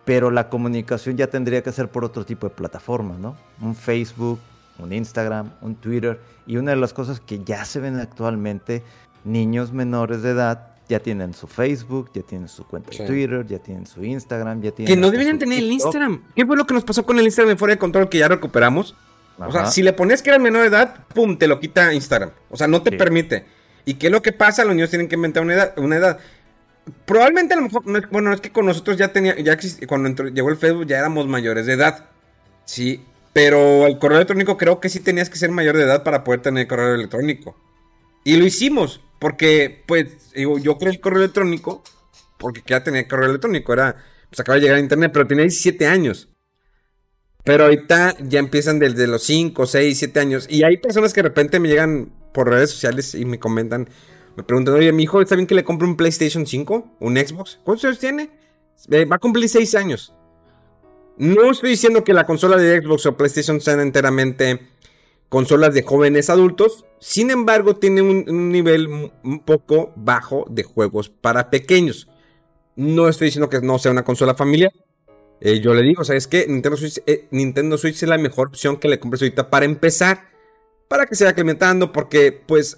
pero 0.04 0.32
la 0.32 0.50
comunicación 0.50 1.18
ya 1.18 1.28
tendría 1.28 1.64
que 1.64 1.72
ser 1.72 1.90
por 1.90 2.04
otro 2.04 2.26
tipo 2.26 2.48
de 2.48 2.56
plataforma, 2.56 3.16
¿no? 3.18 3.38
Un 3.62 3.76
Facebook, 3.76 4.40
un 4.80 4.92
Instagram, 4.92 5.52
un 5.62 5.76
Twitter. 5.76 6.20
Y 6.48 6.58
una 6.58 6.72
de 6.72 6.78
las 6.78 6.94
cosas 6.94 7.20
que 7.20 7.44
ya 7.44 7.64
se 7.64 7.80
ven 7.80 8.00
actualmente, 8.00 8.84
niños 9.24 9.72
menores 9.72 10.24
de 10.24 10.32
edad 10.32 10.75
ya 10.88 11.00
tienen 11.00 11.34
su 11.34 11.48
Facebook, 11.48 12.12
ya 12.14 12.22
tienen 12.22 12.48
su 12.48 12.66
cuenta 12.66 12.92
de 12.92 13.06
Twitter, 13.06 13.46
ya 13.48 13.60
tienen 13.60 13.86
su 13.86 14.04
Instagram, 14.04 14.62
ya 14.62 14.72
tienen. 14.72 14.94
Que 14.94 15.00
no 15.00 15.12
deberían 15.12 15.40
tener 15.40 15.60
el 15.60 15.72
Instagram. 15.72 16.24
¿Qué 16.36 16.46
fue 16.46 16.56
lo 16.56 16.66
que 16.66 16.74
nos 16.74 16.84
pasó 16.84 17.06
con 17.06 17.18
el 17.18 17.26
Instagram 17.26 17.56
de 17.56 17.58
fuera 17.58 17.74
de 17.74 17.80
control 17.80 18.10
que 18.10 18.20
ya 18.20 18.28
recuperamos? 18.28 18.96
O 19.38 19.52
sea, 19.52 19.66
si 19.66 19.84
le 19.84 19.94
pones 19.94 20.22
que 20.22 20.30
eres 20.30 20.42
menor 20.42 20.62
de 20.62 20.68
edad, 20.68 21.06
pum, 21.14 21.38
te 21.38 21.48
lo 21.48 21.60
quita 21.60 21.94
Instagram. 21.94 22.32
O 22.50 22.58
sea, 22.58 22.68
no 22.68 22.82
te 22.82 22.92
permite. 22.92 23.46
¿Y 23.84 23.96
qué 23.96 24.08
es 24.08 24.12
lo 24.12 24.22
que 24.22 24.32
pasa? 24.32 24.64
Los 24.64 24.76
niños 24.76 24.90
tienen 24.90 25.08
que 25.08 25.16
inventar 25.16 25.44
una 25.44 25.54
edad. 25.54 25.74
Una 25.78 25.98
edad. 25.98 26.20
Probablemente 27.06 27.54
a 27.54 27.58
lo 27.58 27.64
mejor, 27.64 27.84
bueno, 28.12 28.32
es 28.32 28.42
que 28.42 28.52
con 28.52 28.66
nosotros 28.66 28.98
ya 28.98 29.12
tenía, 29.12 29.36
ya 29.38 29.58
cuando 29.88 30.26
llegó 30.26 30.50
el 30.50 30.58
Facebook 30.58 30.86
ya 30.86 31.00
éramos 31.00 31.28
mayores 31.28 31.66
de 31.66 31.74
edad. 31.74 32.06
Sí, 32.64 33.04
pero 33.34 33.88
el 33.88 33.98
correo 33.98 34.18
electrónico 34.18 34.58
creo 34.58 34.80
que 34.80 34.90
sí 34.90 35.00
tenías 35.00 35.30
que 35.30 35.38
ser 35.38 35.52
mayor 35.52 35.76
de 35.76 35.84
edad 35.84 36.04
para 36.04 36.24
poder 36.24 36.42
tener 36.42 36.68
correo 36.68 36.96
electrónico. 36.96 37.58
Y 38.24 38.38
lo 38.38 38.46
hicimos. 38.46 39.02
Porque, 39.20 39.84
pues, 39.88 40.34
digo, 40.34 40.57
yo 40.57 40.78
creo 40.78 40.91
el 40.91 40.99
correo 40.99 41.20
electrónico, 41.20 41.84
porque 42.38 42.61
ya 42.66 42.84
tenía 42.84 43.07
correo 43.07 43.30
electrónico, 43.30 43.74
era, 43.74 43.95
pues 44.30 44.39
acaba 44.39 44.55
de 44.55 44.61
llegar 44.61 44.78
a 44.78 44.82
internet, 44.82 45.11
pero 45.13 45.28
tenía 45.28 45.43
17 45.43 45.88
años. 45.88 46.30
Pero 47.43 47.66
ahorita 47.66 48.16
ya 48.22 48.39
empiezan 48.39 48.80
desde 48.80 49.07
los 49.07 49.24
5, 49.24 49.66
6, 49.66 49.97
7 49.97 50.20
años. 50.20 50.47
Y 50.49 50.63
hay 50.63 50.78
personas 50.78 51.13
que 51.13 51.22
de 51.22 51.30
repente 51.30 51.59
me 51.59 51.70
llegan 51.70 52.11
por 52.34 52.49
redes 52.49 52.72
sociales 52.72 53.13
y 53.13 53.24
me 53.24 53.39
comentan, 53.39 53.88
me 54.36 54.43
preguntan, 54.43 54.74
oye, 54.76 54.91
mi 54.91 55.03
hijo, 55.03 55.22
¿está 55.22 55.36
bien 55.36 55.47
que 55.47 55.55
le 55.55 55.63
compre 55.63 55.88
un 55.88 55.95
PlayStation 55.95 56.45
5? 56.45 56.97
¿Un 56.99 57.18
Xbox? 57.18 57.59
¿Cuántos 57.63 57.86
años 57.86 57.99
tiene? 57.99 58.32
Eh, 58.89 59.05
va 59.05 59.18
a 59.18 59.20
cumplir 59.20 59.47
6 59.47 59.76
años. 59.76 60.13
No 61.18 61.49
estoy 61.49 61.70
diciendo 61.70 62.03
que 62.03 62.13
la 62.13 62.26
consola 62.26 62.57
de 62.57 62.82
Xbox 62.82 63.05
o 63.05 63.16
PlayStation 63.16 63.61
sean 63.61 63.80
enteramente 63.80 64.59
consolas 65.30 65.74
de 65.74 65.84
jóvenes 65.84 66.30
adultos. 66.30 66.86
Sin 67.00 67.32
embargo, 67.32 67.76
tiene 67.76 68.02
un, 68.02 68.50
nivel 68.52 69.12
un 69.24 69.40
poco 69.40 69.94
bajo 69.96 70.46
de 70.50 70.64
juegos 70.64 71.10
para 71.10 71.50
pequeños. 71.50 72.08
No 72.76 73.08
estoy 73.08 73.28
diciendo 73.28 73.50
que 73.50 73.62
no 73.62 73.80
sea 73.80 73.92
una 73.92 74.04
consola 74.04 74.36
familiar. 74.36 74.72
Eh, 75.42 75.60
yo 75.60 75.74
le 75.74 75.82
digo, 75.82 76.04
¿sabes 76.04 76.28
qué? 76.28 76.46
Nintendo 76.48 76.78
Switch, 76.78 77.02
eh, 77.06 77.28
Nintendo 77.32 77.78
Switch 77.78 78.02
es 78.02 78.10
la 78.10 78.18
mejor 78.18 78.48
opción 78.48 78.78
que 78.78 78.88
le 78.88 79.00
compres 79.00 79.22
ahorita 79.22 79.50
para 79.50 79.66
empezar. 79.66 80.30
Para 80.88 81.06
que 81.06 81.16
se 81.16 81.24
vaya 81.24 81.32
implementando, 81.32 81.92
porque 81.92 82.32
pues 82.32 82.78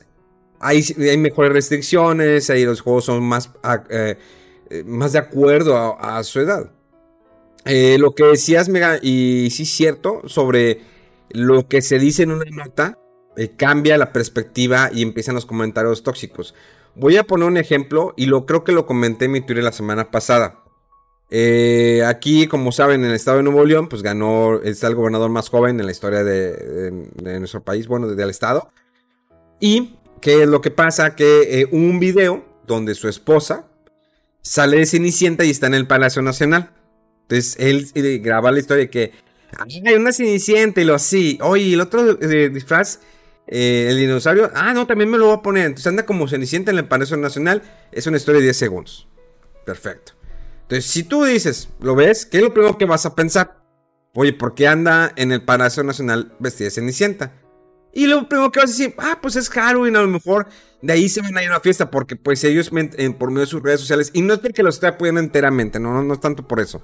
hay, 0.60 0.84
mejores 1.18 1.52
restricciones, 1.52 2.50
ahí 2.50 2.66
los 2.66 2.82
juegos 2.82 3.06
son 3.06 3.22
más, 3.24 3.52
eh, 3.90 4.16
más 4.86 5.12
de 5.12 5.20
acuerdo 5.20 5.76
a, 5.76 6.18
a 6.18 6.24
su 6.24 6.40
edad. 6.40 6.72
lo 7.66 8.12
que 8.16 8.24
decías, 8.24 8.70
Mega, 8.70 8.98
y 9.02 9.50
sí 9.52 9.64
es 9.64 9.70
cierto, 9.70 10.22
sobre 10.26 10.82
lo 11.30 11.68
que 11.68 11.82
se 11.82 12.00
dice 12.00 12.24
en 12.24 12.32
una 12.32 12.50
nota 12.52 12.98
eh, 13.36 13.52
cambia 13.56 13.98
la 13.98 14.12
perspectiva 14.14 14.90
y 14.94 15.02
empiezan 15.02 15.36
los 15.36 15.46
comentarios 15.46 16.04
tóxicos. 16.04 16.56
Voy 16.96 17.18
a 17.18 17.24
poner 17.24 17.48
un 17.48 17.58
ejemplo 17.58 18.14
y 18.18 18.26
lo 18.26 18.46
creo 18.46 18.64
que 18.64 18.72
lo 18.72 18.86
comenté 18.86 19.26
en 19.26 19.32
mi 19.32 19.42
Twitter 19.42 19.64
la 19.64 19.72
semana 19.72 20.10
pasada. 20.10 20.64
Eh, 21.30 22.04
aquí, 22.06 22.48
como 22.48 22.72
saben, 22.72 23.04
en 23.04 23.10
el 23.10 23.16
estado 23.16 23.38
de 23.38 23.44
Nuevo 23.44 23.66
León, 23.66 23.90
pues 23.90 24.02
ganó, 24.02 24.62
está 24.62 24.88
el 24.88 24.96
gobernador 24.96 25.30
más 25.30 25.50
joven 25.50 25.80
en 25.80 25.86
la 25.86 25.92
historia 25.92 26.24
de, 26.24 27.10
nuestro 27.40 27.64
país, 27.64 27.88
bueno, 27.88 28.08
desde 28.08 28.24
el 28.24 28.30
estado. 28.30 28.72
Y 29.60 29.98
¿qué 30.22 30.44
es 30.44 30.48
lo 30.48 30.62
que 30.62 30.72
pasa? 30.72 31.16
Que 31.16 31.62
eh, 31.62 31.70
un 31.72 32.00
video 32.00 32.46
donde 32.66 32.96
su 32.96 33.08
esposa 33.08 33.68
sale 34.42 34.78
de 34.78 34.86
Cenicienta 34.86 35.44
y 35.46 35.50
está 35.50 35.68
en 35.68 35.74
el 35.74 35.88
Palacio 35.88 36.22
Nacional. 36.22 36.72
Entonces 37.24 37.58
él 37.60 37.92
eh, 37.94 38.20
graba 38.20 38.52
la 38.52 38.60
historia 38.60 38.86
de 38.86 38.90
que 38.90 39.12
hay 39.86 39.94
una 39.96 40.12
Cenicienta 40.12 40.82
y 40.82 40.86
lo 40.86 40.96
así. 40.96 41.38
Oye, 41.42 41.74
el 41.74 41.82
otro 41.82 42.16
disfraz, 42.16 43.00
el 43.48 43.98
dinosaurio, 43.98 44.52
ah, 44.54 44.74
no, 44.74 44.88
también 44.88 45.10
me 45.10 45.18
lo 45.18 45.28
voy 45.28 45.38
a 45.38 45.42
poner. 45.42 45.66
Entonces 45.66 45.88
anda 45.88 46.06
como 46.06 46.28
Cenicienta 46.28 46.72
en 46.72 46.78
el 46.78 46.88
Palacio 46.88 47.18
Nacional. 47.18 47.62
Es 47.92 48.08
una 48.08 48.18
historia 48.18 48.40
de 48.40 48.46
10 48.46 48.58
segundos. 48.58 49.08
Perfecto. 49.66 50.14
Entonces, 50.64 50.92
si 50.92 51.04
tú 51.04 51.24
dices, 51.24 51.70
lo 51.80 51.96
ves, 51.96 52.26
¿qué 52.26 52.38
es 52.38 52.44
lo 52.44 52.54
primero 52.54 52.78
que 52.78 52.86
vas 52.86 53.06
a 53.06 53.16
pensar? 53.16 53.64
Oye, 54.14 54.34
¿por 54.34 54.54
qué 54.56 54.68
anda 54.68 55.14
en 55.16 55.32
el 55.32 55.42
Palacio 55.42 55.84
Nacional 55.84 56.34
vestida 56.40 56.66
de 56.66 56.72
Cenicienta? 56.72 57.34
Y 57.94 58.06
lo 58.06 58.28
primero 58.28 58.52
que 58.52 58.60
vas 58.60 58.70
a 58.70 58.74
decir, 58.74 58.94
ah, 58.98 59.20
pues 59.22 59.36
es 59.36 59.50
Halloween, 59.50 59.96
a 59.96 60.02
lo 60.02 60.08
mejor 60.08 60.48
de 60.82 60.94
ahí 60.94 61.10
se 61.10 61.22
van 61.22 61.38
a 61.38 61.42
ir 61.42 61.50
a 61.50 61.54
una 61.54 61.60
fiesta, 61.62 61.90
porque 61.90 62.16
pues 62.16 62.44
ellos 62.44 62.70
por 63.18 63.32
medio 63.32 63.42
de 63.42 63.48
sus 63.48 63.64
redes 63.64 63.80
sociales, 63.80 64.12
y 64.14 64.22
no 64.22 64.34
es 64.34 64.40
porque 64.40 64.62
lo 64.62 64.70
esté 64.70 64.88
apoyando 64.88 65.20
enteramente, 65.20 65.80
no, 65.80 66.04
no, 66.04 66.14
es 66.14 66.20
tanto 66.20 66.48
por 66.48 66.60
eso. 66.60 66.82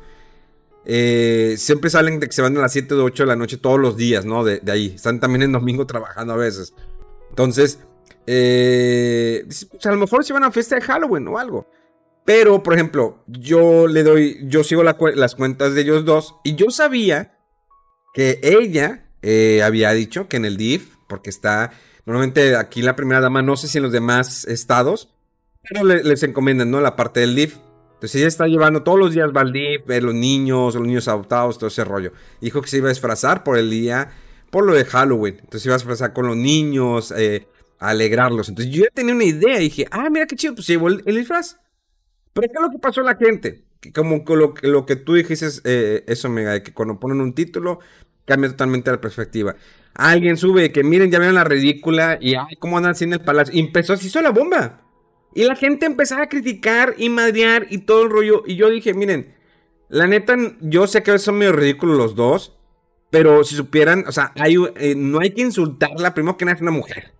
Eh, 0.85 1.55
siempre 1.57 1.89
salen 1.89 2.19
de 2.19 2.27
que 2.27 2.33
se 2.33 2.41
van 2.41 2.57
a 2.57 2.61
las 2.61 2.73
7 2.73 2.93
o 2.95 3.03
8 3.03 3.23
de 3.23 3.27
la 3.27 3.35
noche 3.35 3.57
todos 3.57 3.79
los 3.79 3.95
días, 3.95 4.25
¿no? 4.25 4.43
De, 4.43 4.61
ahí. 4.71 4.93
Están 4.95 5.19
también 5.19 5.43
en 5.43 5.51
domingo 5.51 5.85
trabajando 5.87 6.33
a 6.33 6.37
veces. 6.37 6.73
Entonces, 7.29 7.79
eh, 8.27 9.45
pues, 9.47 9.85
a 9.85 9.91
lo 9.91 9.97
mejor 9.97 10.23
se 10.23 10.33
van 10.33 10.43
a 10.43 10.51
fiesta 10.51 10.75
de 10.75 10.81
Halloween 10.81 11.27
o 11.27 11.37
algo. 11.37 11.67
Pero, 12.25 12.63
por 12.63 12.73
ejemplo, 12.73 13.23
yo 13.27 13.87
le 13.87 14.03
doy, 14.03 14.39
yo 14.43 14.63
sigo 14.63 14.81
las 14.83 15.35
cuentas 15.35 15.73
de 15.73 15.81
ellos 15.81 16.05
dos 16.05 16.35
y 16.45 16.55
yo 16.55 16.69
sabía 16.69 17.37
que 18.13 18.39
ella 18.41 19.09
eh, 19.21 19.61
había 19.63 19.91
dicho 19.91 20.27
que 20.27 20.37
en 20.37 20.45
el 20.45 20.55
DIF, 20.55 20.95
porque 21.07 21.29
está, 21.29 21.71
normalmente 22.05 22.55
aquí 22.55 22.81
la 22.81 22.95
primera 22.95 23.19
dama, 23.19 23.41
no 23.41 23.57
sé 23.57 23.67
si 23.67 23.77
en 23.77 23.83
los 23.83 23.91
demás 23.91 24.45
estados, 24.45 25.09
pero 25.63 25.83
les 25.83 26.23
encomiendan, 26.23 26.71
¿no? 26.71 26.81
La 26.81 26.95
parte 26.95 27.21
del 27.21 27.35
DIF. 27.35 27.57
Entonces 28.03 28.19
ella 28.19 28.27
está 28.27 28.47
llevando 28.47 28.83
todos 28.83 28.99
los 28.99 29.13
días 29.13 29.29
va 29.33 29.39
al 29.39 29.53
DIF, 29.53 29.85
ver 29.85 30.03
los 30.03 30.13
niños, 30.13 30.75
los 30.75 30.85
niños 30.85 31.07
adoptados, 31.07 31.57
todo 31.57 31.69
ese 31.69 31.85
rollo. 31.85 32.11
Dijo 32.41 32.61
que 32.61 32.67
se 32.67 32.79
iba 32.79 32.87
a 32.87 32.89
disfrazar 32.89 33.45
por 33.45 33.57
el 33.57 33.69
día, 33.69 34.11
por 34.49 34.65
lo 34.65 34.73
de 34.73 34.83
Halloween. 34.83 35.37
Entonces 35.39 35.65
iba 35.67 35.75
a 35.75 35.77
disfrazar 35.77 36.11
con 36.11 36.27
los 36.27 36.35
niños, 36.35 37.13
eh, 37.15 37.47
alegrarlos. 37.79 38.49
Entonces 38.49 38.73
yo 38.75 38.83
ya 38.83 38.89
tenía 38.93 39.15
una 39.15 39.23
idea 39.23 39.57
y 39.57 39.69
dije, 39.69 39.87
ah, 39.89 40.09
mira 40.09 40.27
qué 40.27 40.35
chido, 40.35 40.53
pues 40.53 40.65
se 40.65 40.73
llevó 40.73 40.89
el 40.89 41.01
disfraz. 41.05 41.61
Pero 42.33 42.47
¿qué 42.49 42.53
es 42.53 42.61
lo 42.61 42.71
que 42.71 42.79
pasó 42.79 42.99
a 42.99 43.05
la 43.05 43.15
gente? 43.15 43.63
como 43.95 44.25
lo, 44.35 44.53
lo, 44.63 44.85
que 44.85 44.97
tú 44.97 45.13
dijiste, 45.13 45.47
eh, 45.63 46.03
eso, 46.05 46.27
Mega, 46.27 46.61
que 46.61 46.73
cuando 46.73 46.99
ponen 46.99 47.21
un 47.21 47.33
título, 47.33 47.79
cambia 48.25 48.49
totalmente 48.49 48.91
la 48.91 48.99
perspectiva. 48.99 49.55
Alguien 49.93 50.35
sube 50.35 50.73
que 50.73 50.83
miren, 50.83 51.09
ya 51.09 51.19
vieron 51.19 51.35
la 51.35 51.45
ridícula 51.45 52.17
y 52.19 52.35
ay, 52.35 52.57
cómo 52.59 52.77
andan 52.77 52.95
en 52.99 53.13
el 53.13 53.21
palacio. 53.21 53.55
Y 53.55 53.61
empezó 53.61 53.93
así, 53.93 54.07
hizo 54.07 54.21
la 54.21 54.31
bomba. 54.31 54.82
Y 55.35 55.43
la 55.43 55.55
gente 55.55 55.85
empezaba 55.85 56.23
a 56.23 56.29
criticar 56.29 56.95
y 56.97 57.09
madrear 57.09 57.67
y 57.69 57.79
todo 57.79 58.03
el 58.03 58.09
rollo. 58.09 58.43
Y 58.45 58.55
yo 58.55 58.69
dije, 58.69 58.93
miren, 58.93 59.35
la 59.89 60.07
neta, 60.07 60.35
yo 60.61 60.87
sé 60.87 61.03
que 61.03 61.17
son 61.19 61.37
medio 61.37 61.53
ridículos 61.53 61.97
los 61.97 62.15
dos. 62.15 62.57
Pero 63.09 63.43
si 63.43 63.55
supieran, 63.55 64.05
o 64.07 64.11
sea, 64.11 64.31
hay, 64.35 64.55
eh, 64.77 64.95
no 64.95 65.19
hay 65.19 65.31
que 65.31 65.41
insultarla. 65.41 66.13
Primero 66.13 66.37
que 66.37 66.45
nada 66.45 66.55
es 66.55 66.61
una 66.61 66.71
mujer. 66.71 67.13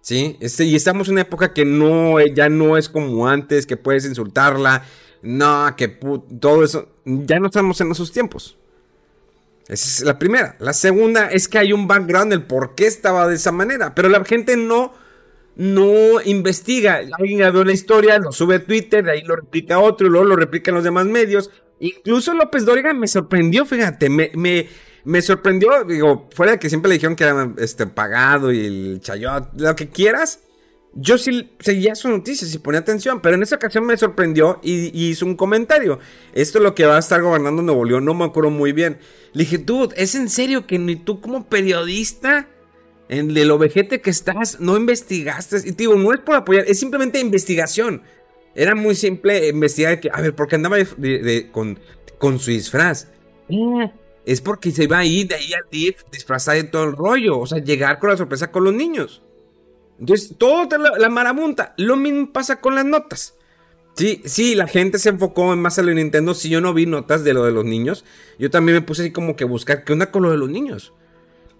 ¿sí? 0.00 0.36
Este, 0.40 0.64
y 0.64 0.76
estamos 0.76 1.08
en 1.08 1.12
una 1.12 1.22
época 1.22 1.52
que 1.52 1.64
no, 1.64 2.20
ya 2.20 2.48
no 2.48 2.76
es 2.76 2.88
como 2.88 3.28
antes, 3.28 3.66
que 3.66 3.76
puedes 3.76 4.04
insultarla, 4.04 4.84
no, 5.22 5.74
que 5.76 5.88
todo 5.88 6.64
eso, 6.64 6.88
ya 7.04 7.38
no 7.38 7.46
estamos 7.46 7.80
en 7.80 7.90
esos 7.90 8.12
tiempos. 8.12 8.56
Esa 9.68 9.88
es 9.88 10.02
la 10.02 10.18
primera. 10.18 10.56
La 10.58 10.72
segunda 10.72 11.30
es 11.30 11.46
que 11.48 11.58
hay 11.58 11.72
un 11.72 11.86
background 11.86 12.32
del 12.32 12.42
por 12.42 12.74
qué 12.74 12.86
estaba 12.86 13.28
de 13.28 13.36
esa 13.36 13.52
manera, 13.52 13.94
pero 13.94 14.08
la 14.08 14.24
gente 14.24 14.56
no, 14.56 14.92
no 15.60 16.20
investiga. 16.24 17.00
Alguien 17.18 17.52
ve 17.52 17.60
una 17.60 17.72
historia, 17.72 18.18
lo 18.18 18.32
sube 18.32 18.56
a 18.56 18.64
Twitter, 18.64 19.04
de 19.04 19.12
ahí 19.12 19.22
lo 19.22 19.36
replica 19.36 19.78
otro, 19.78 20.06
y 20.06 20.10
luego 20.10 20.26
lo 20.26 20.36
replica 20.36 20.70
en 20.70 20.76
los 20.76 20.84
demás 20.84 21.06
medios. 21.06 21.50
Incluso 21.78 22.34
López 22.34 22.64
Dóriga 22.64 22.92
me 22.92 23.06
sorprendió, 23.06 23.64
fíjate, 23.64 24.08
me, 24.08 24.30
me 24.34 24.68
me 25.04 25.22
sorprendió, 25.22 25.84
digo, 25.84 26.28
fuera 26.34 26.52
de 26.52 26.58
que 26.58 26.68
siempre 26.68 26.88
le 26.88 26.94
dijeron 26.94 27.16
que 27.16 27.24
era 27.24 27.52
este, 27.58 27.86
pagado 27.86 28.52
y 28.52 28.64
el 28.64 29.00
chayot, 29.00 29.48
lo 29.56 29.74
que 29.76 29.88
quieras. 29.88 30.40
Yo 30.92 31.18
sí 31.18 31.52
seguía 31.60 31.94
su 31.94 32.08
noticia, 32.08 32.48
y 32.52 32.58
ponía 32.58 32.80
atención, 32.80 33.20
pero 33.20 33.36
en 33.36 33.42
esa 33.44 33.56
ocasión 33.56 33.86
me 33.86 33.96
sorprendió 33.96 34.58
y, 34.62 34.88
hizo 35.08 35.24
un 35.24 35.36
comentario. 35.36 36.00
Esto 36.34 36.58
es 36.58 36.64
lo 36.64 36.74
que 36.74 36.84
va 36.84 36.96
a 36.96 36.98
estar 36.98 37.22
gobernando 37.22 37.62
Nuevo 37.62 37.84
León, 37.84 38.04
no 38.04 38.14
me 38.14 38.24
acuerdo 38.24 38.50
muy 38.50 38.72
bien. 38.72 38.98
Le 39.32 39.44
dije, 39.44 39.58
tú, 39.58 39.88
¿es 39.94 40.16
en 40.16 40.28
serio 40.28 40.66
que 40.66 40.78
ni 40.78 40.96
tú 40.96 41.20
como 41.20 41.48
periodista, 41.48 42.48
en 43.10 43.36
el 43.36 43.50
ovejete 43.50 44.00
que 44.00 44.10
estás, 44.10 44.60
no 44.60 44.76
investigaste? 44.76 45.56
Y 45.64 45.72
te 45.72 45.82
digo, 45.82 45.96
no 45.96 46.12
es 46.12 46.20
por 46.20 46.36
apoyar, 46.36 46.64
es 46.68 46.78
simplemente 46.78 47.18
investigación. 47.18 48.02
Era 48.54 48.76
muy 48.76 48.94
simple 48.94 49.48
investigar 49.48 49.98
que, 49.98 50.10
a 50.12 50.20
ver, 50.20 50.34
¿por 50.34 50.46
qué 50.46 50.54
andaba 50.54 50.76
con, 51.50 51.78
con 52.18 52.38
su 52.38 52.52
disfraz? 52.52 53.08
Ah, 53.50 53.92
es 54.24 54.40
porque 54.40 54.70
se 54.70 54.84
iba 54.84 54.98
a 54.98 55.04
ir 55.04 55.26
de 55.26 55.34
ahí 55.34 55.52
al 55.52 55.68
DIF 55.70 56.04
disfrazada 56.12 56.56
de 56.56 56.64
todo 56.64 56.84
el 56.84 56.92
rollo. 56.92 57.38
O 57.38 57.46
sea, 57.46 57.58
llegar 57.58 57.98
con 57.98 58.10
la 58.10 58.16
sorpresa 58.16 58.52
con 58.52 58.62
los 58.62 58.74
niños. 58.74 59.22
Entonces, 59.98 60.36
todo 60.38 60.68
la, 60.78 60.96
la 60.96 61.08
marabunta. 61.08 61.74
Lo 61.78 61.96
mismo 61.96 62.32
pasa 62.32 62.60
con 62.60 62.76
las 62.76 62.84
notas. 62.84 63.34
Sí, 63.94 64.22
sí, 64.24 64.54
la 64.54 64.68
gente 64.68 65.00
se 65.00 65.08
enfocó 65.08 65.56
más 65.56 65.78
en 65.78 65.86
lo 65.86 65.88
de 65.90 65.96
Nintendo. 65.96 66.34
Si 66.34 66.48
yo 66.48 66.60
no 66.60 66.74
vi 66.74 66.86
notas 66.86 67.24
de 67.24 67.34
lo 67.34 67.44
de 67.44 67.50
los 67.50 67.64
niños, 67.64 68.04
yo 68.38 68.50
también 68.50 68.76
me 68.76 68.82
puse 68.82 69.02
así 69.02 69.10
como 69.10 69.34
que 69.34 69.44
buscar 69.44 69.82
qué 69.82 69.94
onda 69.94 70.12
con 70.12 70.22
lo 70.22 70.30
de 70.30 70.38
los 70.38 70.48
niños. 70.48 70.94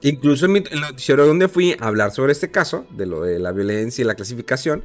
Incluso 0.03 0.47
en, 0.47 0.53
mi, 0.53 0.65
el 0.71 0.81
noticiero 0.81 1.27
donde 1.27 1.49
fui 1.49 1.77
a 1.79 1.87
hablar 1.87 2.13
sobre 2.13 2.33
este 2.33 2.51
caso, 2.51 2.87
de 2.91 3.07
lo 3.07 3.23
de 3.23 3.39
la 3.39 3.53
violencia 3.53 4.03
y 4.03 4.07
la 4.07 4.15
clasificación. 4.15 4.85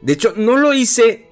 De 0.00 0.12
hecho, 0.12 0.34
no 0.36 0.56
lo 0.56 0.74
hice 0.74 1.28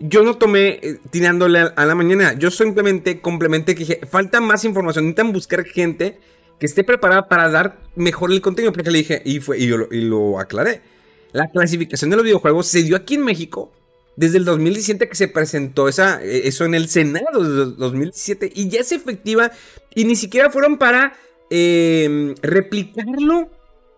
yo 0.00 0.22
no 0.22 0.36
tomé 0.36 0.78
eh, 0.82 1.00
tirándole 1.10 1.58
a, 1.58 1.86
la 1.86 1.94
mañana. 1.94 2.34
Yo 2.34 2.50
simplemente 2.50 3.20
complementé 3.20 3.74
que 3.74 3.80
dije, 3.80 4.00
falta 4.08 4.40
más 4.40 4.64
información. 4.64 5.06
Necesitan 5.06 5.32
buscar 5.32 5.64
gente 5.64 6.20
que 6.58 6.66
esté 6.66 6.84
preparada 6.84 7.28
para 7.28 7.48
dar 7.48 7.80
mejor 7.96 8.30
el 8.30 8.40
contenido. 8.40 8.72
Porque 8.72 8.90
le 8.90 8.98
dije, 8.98 9.22
y, 9.24 9.40
fue, 9.40 9.58
y, 9.58 9.66
yo 9.66 9.76
lo, 9.76 9.88
y 9.90 10.02
lo 10.02 10.38
aclaré. 10.38 10.82
La 11.32 11.50
clasificación 11.50 12.10
de 12.10 12.16
los 12.16 12.24
videojuegos 12.24 12.68
se 12.68 12.82
dio 12.82 12.96
aquí 12.96 13.16
en 13.16 13.24
México 13.24 13.72
desde 14.16 14.38
el 14.38 14.44
2017 14.44 15.08
que 15.08 15.14
se 15.14 15.28
presentó 15.28 15.88
esa, 15.88 16.22
eh, 16.24 16.48
eso 16.48 16.64
en 16.64 16.74
el 16.74 16.88
Senado 16.88 17.44
del 17.44 17.76
2017 17.76 18.50
y 18.52 18.68
ya 18.68 18.80
es 18.80 18.90
efectiva 18.90 19.52
y 19.94 20.04
ni 20.04 20.16
siquiera 20.16 20.50
fueron 20.50 20.76
para 20.76 21.16
eh, 21.50 22.34
replicarlo 22.42 23.50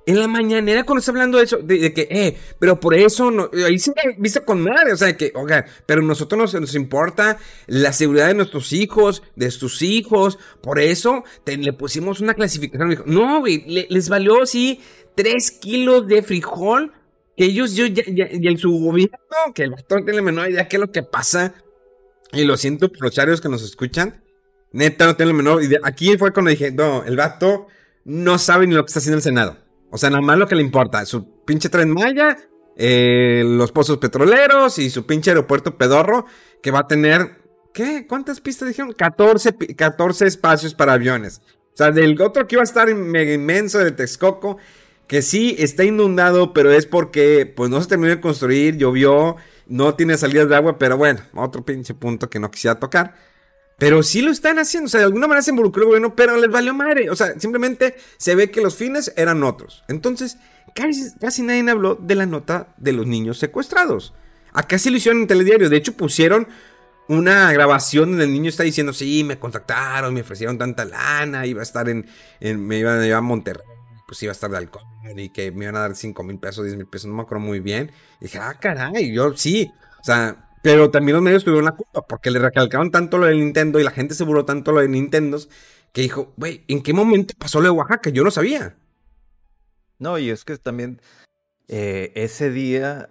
en 0.06 0.18
la 0.18 0.28
mañanera 0.28 0.84
cuando 0.84 1.00
está 1.00 1.12
hablando 1.12 1.38
de 1.38 1.44
eso, 1.44 1.58
de, 1.58 1.92
que, 1.92 2.08
eh, 2.10 2.36
pero 2.58 2.80
por 2.80 2.94
eso, 2.94 3.30
no, 3.30 3.50
ahí 3.66 3.78
se 3.78 3.92
viste 4.18 4.40
con 4.40 4.60
madre, 4.62 4.92
o 4.92 4.96
sea, 4.96 5.16
que, 5.16 5.32
oiga, 5.34 5.66
pero 5.86 6.00
a 6.00 6.04
nosotros 6.04 6.38
nos, 6.38 6.60
nos, 6.60 6.74
importa 6.74 7.38
la 7.66 7.92
seguridad 7.92 8.28
de 8.28 8.34
nuestros 8.34 8.72
hijos, 8.72 9.22
de 9.36 9.50
sus 9.50 9.82
hijos, 9.82 10.38
por 10.62 10.80
eso 10.80 11.24
le 11.44 11.72
pusimos 11.72 12.20
una 12.20 12.34
clasificación. 12.34 13.02
No, 13.06 13.40
güey, 13.40 13.86
les 13.88 14.08
valió, 14.08 14.46
sí, 14.46 14.80
tres 15.14 15.50
kilos 15.50 16.08
de 16.08 16.22
frijol, 16.22 16.92
que 17.36 17.44
ellos, 17.44 17.74
yo, 17.74 17.86
ya, 17.86 18.02
ya, 18.06 18.28
y 18.30 18.48
en 18.48 18.58
su 18.58 18.70
gobierno, 18.72 19.18
que 19.54 19.64
el 19.64 19.70
bastón 19.70 20.04
tiene 20.04 20.22
menor 20.22 20.50
idea 20.50 20.66
qué 20.66 20.76
es 20.76 20.80
lo 20.80 20.90
que 20.90 21.02
pasa, 21.02 21.54
y 22.32 22.44
lo 22.44 22.56
siento 22.56 22.90
por 22.90 23.02
los 23.02 23.12
charios 23.12 23.40
que 23.40 23.48
nos 23.48 23.62
escuchan, 23.62 24.24
neta, 24.72 25.06
no 25.06 25.16
tengo 25.16 25.30
la 25.30 25.36
menor 25.36 25.62
idea. 25.62 25.80
Aquí 25.82 26.16
fue 26.16 26.32
cuando 26.32 26.50
dije, 26.50 26.70
no, 26.70 27.04
el 27.04 27.16
vato 27.16 27.66
no 28.04 28.38
sabe 28.38 28.66
ni 28.66 28.74
lo 28.74 28.84
que 28.84 28.88
está 28.88 28.98
haciendo 28.98 29.16
el 29.16 29.22
Senado. 29.22 29.56
O 29.90 29.98
sea, 29.98 30.10
nada 30.10 30.22
más 30.22 30.38
lo 30.38 30.46
que 30.46 30.54
le 30.54 30.62
importa. 30.62 31.04
Su 31.04 31.44
pinche 31.44 31.68
tren 31.68 31.90
Maya, 31.90 32.36
eh, 32.76 33.42
los 33.44 33.72
pozos 33.72 33.98
petroleros 33.98 34.78
y 34.78 34.90
su 34.90 35.04
pinche 35.06 35.30
aeropuerto 35.30 35.76
pedorro 35.76 36.26
que 36.62 36.70
va 36.70 36.80
a 36.80 36.88
tener. 36.88 37.40
¿Qué? 37.74 38.06
¿Cuántas 38.06 38.40
pistas 38.40 38.68
dijeron? 38.68 38.92
14, 38.92 39.52
14 39.76 40.26
espacios 40.26 40.74
para 40.74 40.94
aviones. 40.94 41.40
O 41.72 41.76
sea, 41.76 41.90
del 41.90 42.20
otro 42.20 42.46
que 42.46 42.56
iba 42.56 42.62
a 42.62 42.64
estar 42.64 42.92
mega 42.94 43.32
inmenso 43.32 43.78
de 43.78 43.92
Texcoco, 43.92 44.58
que 45.06 45.22
sí 45.22 45.56
está 45.58 45.84
inundado, 45.84 46.52
pero 46.52 46.72
es 46.72 46.86
porque 46.86 47.52
pues 47.56 47.70
no 47.70 47.80
se 47.80 47.88
terminó 47.88 48.10
de 48.10 48.20
construir, 48.20 48.76
llovió, 48.76 49.36
no 49.66 49.94
tiene 49.94 50.16
salidas 50.16 50.48
de 50.48 50.56
agua, 50.56 50.78
pero 50.78 50.96
bueno, 50.96 51.20
otro 51.34 51.64
pinche 51.64 51.94
punto 51.94 52.28
que 52.28 52.40
no 52.40 52.50
quisiera 52.50 52.78
tocar. 52.78 53.14
Pero 53.80 54.02
sí 54.02 54.20
lo 54.20 54.30
están 54.30 54.58
haciendo, 54.58 54.88
o 54.88 54.90
sea, 54.90 55.00
de 55.00 55.06
alguna 55.06 55.26
manera 55.26 55.42
se 55.42 55.52
involucró 55.52 55.84
el 55.84 55.86
gobierno, 55.86 56.14
pero 56.14 56.36
les 56.36 56.50
valió 56.50 56.74
madre. 56.74 57.08
O 57.08 57.16
sea, 57.16 57.40
simplemente 57.40 57.96
se 58.18 58.34
ve 58.34 58.50
que 58.50 58.60
los 58.60 58.76
fines 58.76 59.10
eran 59.16 59.42
otros. 59.42 59.84
Entonces, 59.88 60.36
casi, 60.74 61.42
nadie 61.42 61.68
habló 61.70 61.94
de 61.94 62.14
la 62.14 62.26
nota 62.26 62.74
de 62.76 62.92
los 62.92 63.06
niños 63.06 63.38
secuestrados. 63.38 64.12
Acá 64.52 64.78
sí 64.78 64.90
lo 64.90 64.98
hicieron 64.98 65.22
en 65.22 65.28
telediario. 65.28 65.70
De 65.70 65.78
hecho, 65.78 65.94
pusieron 65.94 66.46
una 67.08 67.50
grabación 67.54 68.10
donde 68.10 68.24
el 68.24 68.32
niño 68.34 68.50
está 68.50 68.64
diciendo, 68.64 68.92
sí, 68.92 69.24
me 69.24 69.38
contactaron, 69.38 70.12
me 70.12 70.20
ofrecieron 70.20 70.58
tanta 70.58 70.84
lana, 70.84 71.46
iba 71.46 71.60
a 71.60 71.62
estar 71.62 71.88
en, 71.88 72.06
me 72.40 72.78
iban 72.78 72.98
a 72.98 73.02
llevar 73.02 73.20
a 73.20 73.22
Monterrey, 73.22 73.64
pues 74.06 74.22
iba 74.22 74.30
a 74.30 74.34
estar 74.34 74.50
de 74.50 74.58
alcohol 74.58 74.84
y 75.16 75.30
que 75.30 75.52
me 75.52 75.64
iban 75.64 75.76
a 75.76 75.80
dar 75.80 75.96
5 75.96 76.22
mil 76.22 76.38
pesos, 76.38 76.66
10 76.66 76.76
mil 76.76 76.86
pesos, 76.86 77.08
no 77.08 77.16
me 77.16 77.22
acuerdo 77.22 77.44
muy 77.44 77.60
bien. 77.60 77.90
Y 78.20 78.24
dije, 78.24 78.38
ah, 78.38 78.54
caray, 78.60 79.10
yo 79.10 79.34
sí, 79.36 79.72
o 80.00 80.04
sea, 80.04 80.49
pero 80.62 80.90
también 80.90 81.14
los 81.14 81.22
medios 81.22 81.44
tuvieron 81.44 81.64
la 81.64 81.76
culpa 81.76 82.06
porque 82.06 82.30
le 82.30 82.38
recalcaron 82.38 82.90
tanto 82.90 83.18
lo 83.18 83.26
del 83.26 83.38
Nintendo 83.38 83.78
y 83.80 83.84
la 83.84 83.90
gente 83.90 84.14
se 84.14 84.24
burló 84.24 84.44
tanto 84.44 84.72
lo 84.72 84.80
de 84.80 84.88
Nintendo 84.88 85.38
que 85.92 86.02
dijo, 86.02 86.32
güey, 86.36 86.64
¿en 86.68 86.82
qué 86.82 86.92
momento 86.92 87.34
pasó 87.38 87.60
lo 87.60 87.64
de 87.64 87.70
Oaxaca? 87.70 88.10
Yo 88.10 88.22
no 88.22 88.30
sabía. 88.30 88.76
No, 89.98 90.18
y 90.18 90.30
es 90.30 90.44
que 90.44 90.56
también 90.56 91.00
eh, 91.68 92.12
ese 92.14 92.50
día 92.50 93.10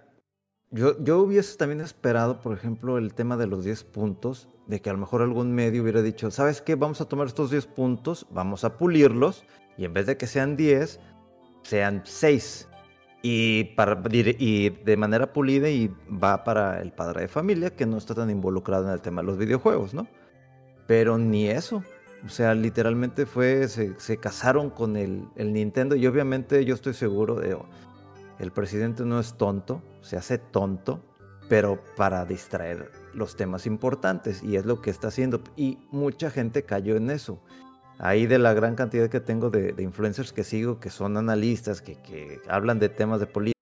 yo, 0.72 1.02
yo 1.02 1.18
hubiese 1.18 1.56
también 1.56 1.80
esperado, 1.80 2.40
por 2.40 2.56
ejemplo, 2.56 2.96
el 2.96 3.12
tema 3.12 3.36
de 3.36 3.48
los 3.48 3.64
10 3.64 3.84
puntos, 3.84 4.48
de 4.68 4.80
que 4.80 4.88
a 4.88 4.92
lo 4.92 5.00
mejor 5.00 5.20
algún 5.20 5.52
medio 5.52 5.82
hubiera 5.82 6.00
dicho, 6.00 6.30
¿sabes 6.30 6.62
qué? 6.62 6.76
Vamos 6.76 7.00
a 7.00 7.06
tomar 7.06 7.26
estos 7.26 7.50
10 7.50 7.66
puntos, 7.66 8.26
vamos 8.30 8.62
a 8.62 8.78
pulirlos, 8.78 9.44
y 9.76 9.84
en 9.84 9.92
vez 9.92 10.06
de 10.06 10.16
que 10.16 10.28
sean 10.28 10.56
10, 10.56 11.00
sean 11.64 12.02
6. 12.04 12.68
Y, 13.22 13.64
para, 13.76 14.00
y 14.10 14.70
de 14.70 14.96
manera 14.96 15.32
pulida 15.32 15.68
y 15.68 15.94
va 16.10 16.42
para 16.42 16.80
el 16.80 16.92
padre 16.92 17.22
de 17.22 17.28
familia 17.28 17.70
que 17.70 17.84
no 17.84 17.98
está 17.98 18.14
tan 18.14 18.30
involucrado 18.30 18.86
en 18.86 18.92
el 18.92 19.02
tema 19.02 19.20
de 19.20 19.26
los 19.26 19.36
videojuegos, 19.36 19.92
¿no? 19.92 20.06
Pero 20.86 21.18
ni 21.18 21.48
eso. 21.48 21.84
O 22.24 22.28
sea, 22.28 22.54
literalmente 22.54 23.26
fue, 23.26 23.68
se, 23.68 23.98
se 23.98 24.16
casaron 24.16 24.70
con 24.70 24.96
el, 24.96 25.28
el, 25.36 25.52
Nintendo 25.52 25.96
y 25.96 26.06
obviamente 26.06 26.64
yo 26.64 26.74
estoy 26.74 26.94
seguro 26.94 27.34
de, 27.36 27.56
el 28.38 28.52
presidente 28.52 29.04
no 29.04 29.20
es 29.20 29.34
tonto, 29.34 29.82
se 30.00 30.16
hace 30.16 30.38
tonto, 30.38 31.02
pero 31.48 31.82
para 31.96 32.24
distraer 32.24 32.90
los 33.12 33.36
temas 33.36 33.66
importantes 33.66 34.42
y 34.42 34.56
es 34.56 34.64
lo 34.64 34.80
que 34.80 34.90
está 34.90 35.08
haciendo. 35.08 35.42
Y 35.56 35.78
mucha 35.90 36.30
gente 36.30 36.62
cayó 36.62 36.96
en 36.96 37.10
eso. 37.10 37.42
Ahí 38.02 38.26
de 38.26 38.38
la 38.38 38.54
gran 38.54 38.76
cantidad 38.76 39.10
que 39.10 39.20
tengo 39.20 39.50
de, 39.50 39.72
de 39.72 39.82
influencers 39.82 40.32
que 40.32 40.42
sigo, 40.42 40.80
que 40.80 40.88
son 40.88 41.18
analistas, 41.18 41.82
que, 41.82 41.96
que 41.96 42.40
hablan 42.48 42.78
de 42.78 42.88
temas 42.88 43.20
de 43.20 43.26
política. 43.26 43.60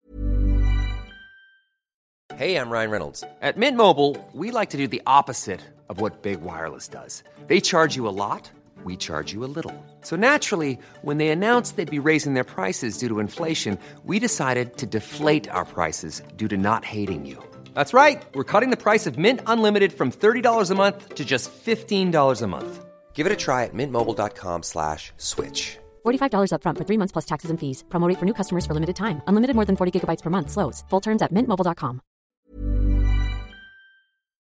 Hey, 2.38 2.57
I'm 2.57 2.69
Ryan 2.69 2.91
Reynolds. 2.91 3.23
At 3.41 3.55
Mint 3.55 3.77
Mobile, 3.77 4.17
we 4.33 4.51
like 4.51 4.71
to 4.71 4.77
do 4.77 4.89
the 4.89 5.01
opposite 5.07 5.61
of 5.88 6.01
what 6.01 6.21
Big 6.21 6.41
Wireless 6.41 6.89
does. 6.89 7.23
They 7.47 7.61
charge 7.61 7.95
you 7.95 8.09
a 8.09 8.11
lot, 8.11 8.51
we 8.83 8.97
charge 8.97 9.31
you 9.31 9.45
a 9.45 9.47
little. 9.47 9.73
So 10.01 10.17
naturally, 10.17 10.77
when 11.01 11.17
they 11.17 11.29
announced 11.29 11.77
they'd 11.77 11.89
be 11.89 12.09
raising 12.09 12.33
their 12.33 12.43
prices 12.43 12.97
due 12.97 13.07
to 13.07 13.21
inflation, 13.21 13.77
we 14.03 14.19
decided 14.19 14.75
to 14.77 14.86
deflate 14.86 15.49
our 15.49 15.63
prices 15.63 16.21
due 16.36 16.49
to 16.49 16.57
not 16.57 16.83
hating 16.83 17.25
you. 17.25 17.41
That's 17.73 17.93
right. 17.93 18.21
We're 18.33 18.43
cutting 18.43 18.69
the 18.69 18.83
price 18.83 19.07
of 19.07 19.17
Mint 19.17 19.39
Unlimited 19.47 19.93
from 19.93 20.11
$30 20.11 20.71
a 20.71 20.75
month 20.75 21.15
to 21.15 21.23
just 21.23 21.49
$15 21.65 22.41
a 22.41 22.47
month. 22.47 22.86
Give 23.16 23.26
it 23.26 23.32
a 23.32 23.36
try 23.36 23.63
at 23.63 23.74
mintmobile.com 23.74 24.63
slash 24.63 25.13
switch. 25.18 25.80
$45 26.05 26.51
upfront 26.51 26.78
for 26.78 26.84
three 26.86 26.99
months 26.99 27.13
plus 27.13 27.26
taxes 27.26 27.49
and 27.49 27.57
fees. 27.57 27.84
Promo 27.89 28.07
rate 28.07 28.20
for 28.20 28.26
new 28.26 28.34
customers 28.34 28.66
for 28.66 28.74
limited 28.74 28.95
time. 28.95 29.22
Unlimited 29.28 29.55
more 29.55 29.66
than 29.66 29.78
40 29.78 29.91
gigabytes 29.95 30.22
per 30.22 30.30
month. 30.30 30.51
Slows. 30.51 30.84
Full 30.89 31.01
terms 31.01 31.22
at 31.22 31.32
mintmobile.com. 31.32 32.01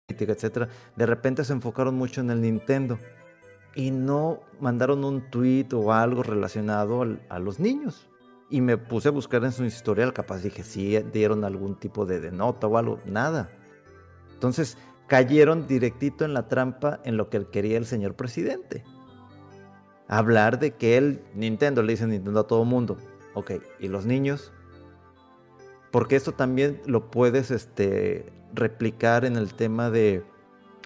etcétera. 0.09 0.69
De 0.97 1.07
repente 1.07 1.45
se 1.45 1.53
enfocaron 1.53 1.95
mucho 1.95 2.21
en 2.21 2.31
el 2.31 2.41
Nintendo 2.41 2.99
y 3.75 3.91
no 3.91 4.41
mandaron 4.61 5.05
un 5.05 5.31
tweet 5.31 5.73
o 5.73 5.93
algo 5.93 6.23
relacionado 6.23 7.03
al, 7.03 7.21
a 7.29 7.39
los 7.39 7.61
niños. 7.61 8.09
Y 8.51 8.61
me 8.61 8.79
puse 8.79 9.09
a 9.09 9.13
buscar 9.13 9.45
en 9.45 9.53
su 9.53 9.65
historial, 9.65 10.13
capaz 10.13 10.43
dije, 10.43 10.63
si 10.63 10.97
sí, 10.97 11.05
dieron 11.13 11.45
algún 11.45 11.79
tipo 11.79 12.07
de, 12.07 12.19
de 12.21 12.33
nota 12.33 12.67
o 12.67 12.79
algo, 12.79 13.01
nada. 13.05 13.51
Entonces 14.33 14.79
cayeron 15.09 15.67
directito 15.67 16.25
en 16.25 16.35
la 16.35 16.49
trampa 16.49 17.01
en 17.05 17.17
lo 17.17 17.29
que 17.29 17.47
quería 17.47 17.79
el 17.79 17.87
señor 17.87 18.15
presidente. 18.15 18.85
Hablar 20.07 20.59
de 20.59 20.75
que 20.75 20.97
él, 20.97 21.23
Nintendo, 21.35 21.83
le 21.83 21.93
dice 21.93 22.07
Nintendo 22.07 22.41
a 22.41 22.47
todo 22.47 22.65
mundo. 22.65 22.97
Ok, 23.35 23.53
¿y 23.81 23.89
los 23.89 24.07
niños? 24.07 24.53
Porque 25.91 26.17
esto 26.17 26.33
también 26.33 26.81
lo 26.87 27.11
puedes 27.11 27.51
este, 27.51 28.33
replicar 28.55 29.25
en 29.25 29.37
el 29.37 29.55
tema 29.55 29.91
de, 29.91 30.23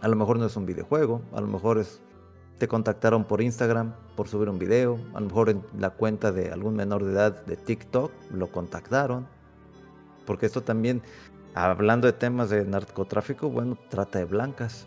a 0.01 0.09
lo 0.09 0.17
mejor 0.17 0.39
no 0.39 0.47
es 0.47 0.57
un 0.57 0.67
videojuego, 0.67 1.23
a 1.33 1.41
lo 1.41 1.49
mejor 1.49 1.79
es 1.79 2.01
te 2.59 2.69
contactaron 2.69 3.25
por 3.25 3.43
Instagram 3.43 3.93
por 4.15 4.29
subir 4.29 4.49
un 4.49 4.57
video, 4.57 4.97
a 5.15 5.21
lo 5.21 5.27
mejor 5.27 5.51
en 5.51 5.65
la 5.81 5.91
cuenta 5.91 6.31
de 6.31 6.53
algún 6.53 6.77
menor 6.77 7.05
de 7.05 7.11
edad 7.11 7.45
de 7.45 7.57
TikTok 7.57 8.13
lo 8.31 8.53
contactaron, 8.53 9.27
porque 10.27 10.47
esto 10.47 10.63
también, 10.63 11.03
hablando 11.55 12.07
de 12.07 12.13
temas 12.13 12.51
de 12.51 12.65
narcotráfico, 12.65 13.49
bueno, 13.49 13.77
trata 13.89 14.19
de 14.19 14.25
blancas. 14.25 14.87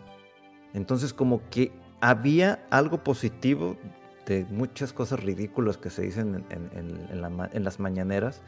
Entonces 0.73 1.13
como 1.13 1.41
que 1.49 1.71
había 2.01 2.65
algo 2.69 3.03
positivo 3.03 3.77
de 4.25 4.45
muchas 4.49 4.91
cosas 4.93 5.19
ridículas 5.21 5.77
que 5.77 5.89
se 5.89 6.01
dicen 6.01 6.45
en, 6.49 6.69
en, 6.77 7.07
en, 7.09 7.21
la, 7.21 7.49
en 7.51 7.63
las 7.63 7.79
mañaneras. 7.79 8.41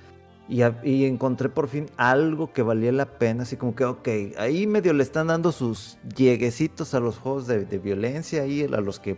Y, 0.50 0.62
encontré 1.04 1.50
por 1.50 1.68
fin 1.68 1.88
algo 1.98 2.54
que 2.54 2.62
valía 2.62 2.94
la 2.94 3.06
pena, 3.06 3.44
así 3.44 3.58
como 3.58 3.76
que, 3.76 3.84
ok, 3.84 4.08
ahí 4.38 4.66
medio 4.66 4.94
le 4.94 5.04
están 5.04 5.28
dando 5.28 5.52
sus 5.52 5.98
lleguecitos 6.16 6.94
a 6.94 7.02
los 7.02 7.18
juegos 7.18 7.48
de, 7.48 7.66
de 7.66 7.78
violencia, 7.80 8.44
ahí 8.44 8.64
a 8.64 8.80
los 8.80 9.02
que 9.02 9.18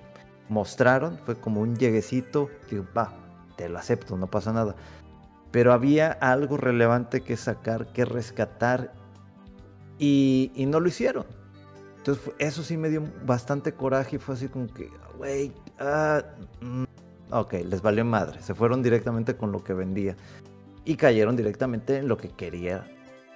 mostraron, 0.49 1.19
fue 1.19 1.35
como 1.35 1.61
un 1.61 1.75
lleguecito, 1.75 2.49
digo, 2.71 2.83
va, 2.97 3.13
te 3.57 3.69
lo 3.69 3.77
acepto, 3.77 4.17
no 4.17 4.25
pasa 4.25 4.53
nada. 4.53 4.75
Pero 5.51 5.73
había 5.73 6.11
algo 6.11 6.57
relevante 6.57 7.21
que 7.21 7.37
sacar, 7.37 7.87
que 7.91 8.05
rescatar, 8.05 8.93
y, 9.99 10.65
no 10.67 10.79
lo 10.79 10.87
hicieron. 10.87 11.25
Entonces 11.97 12.33
eso 12.39 12.63
sí 12.63 12.77
me 12.77 12.89
dio 12.89 13.03
bastante 13.25 13.73
coraje 13.73 14.15
y 14.15 14.19
fue 14.19 14.35
así 14.35 14.47
como 14.47 14.67
que, 14.67 14.89
güey, 15.17 15.51
ah, 15.79 16.23
mm, 16.61 16.85
ok, 17.31 17.53
les 17.65 17.81
valió 17.81 18.05
madre, 18.05 18.41
se 18.41 18.55
fueron 18.55 18.81
directamente 18.81 19.35
con 19.35 19.51
lo 19.51 19.63
que 19.63 19.73
vendía 19.73 20.15
y 20.85 20.95
cayeron 20.95 21.35
directamente 21.35 21.97
en 21.97 22.07
lo 22.07 22.17
que 22.17 22.29
quería, 22.29 22.85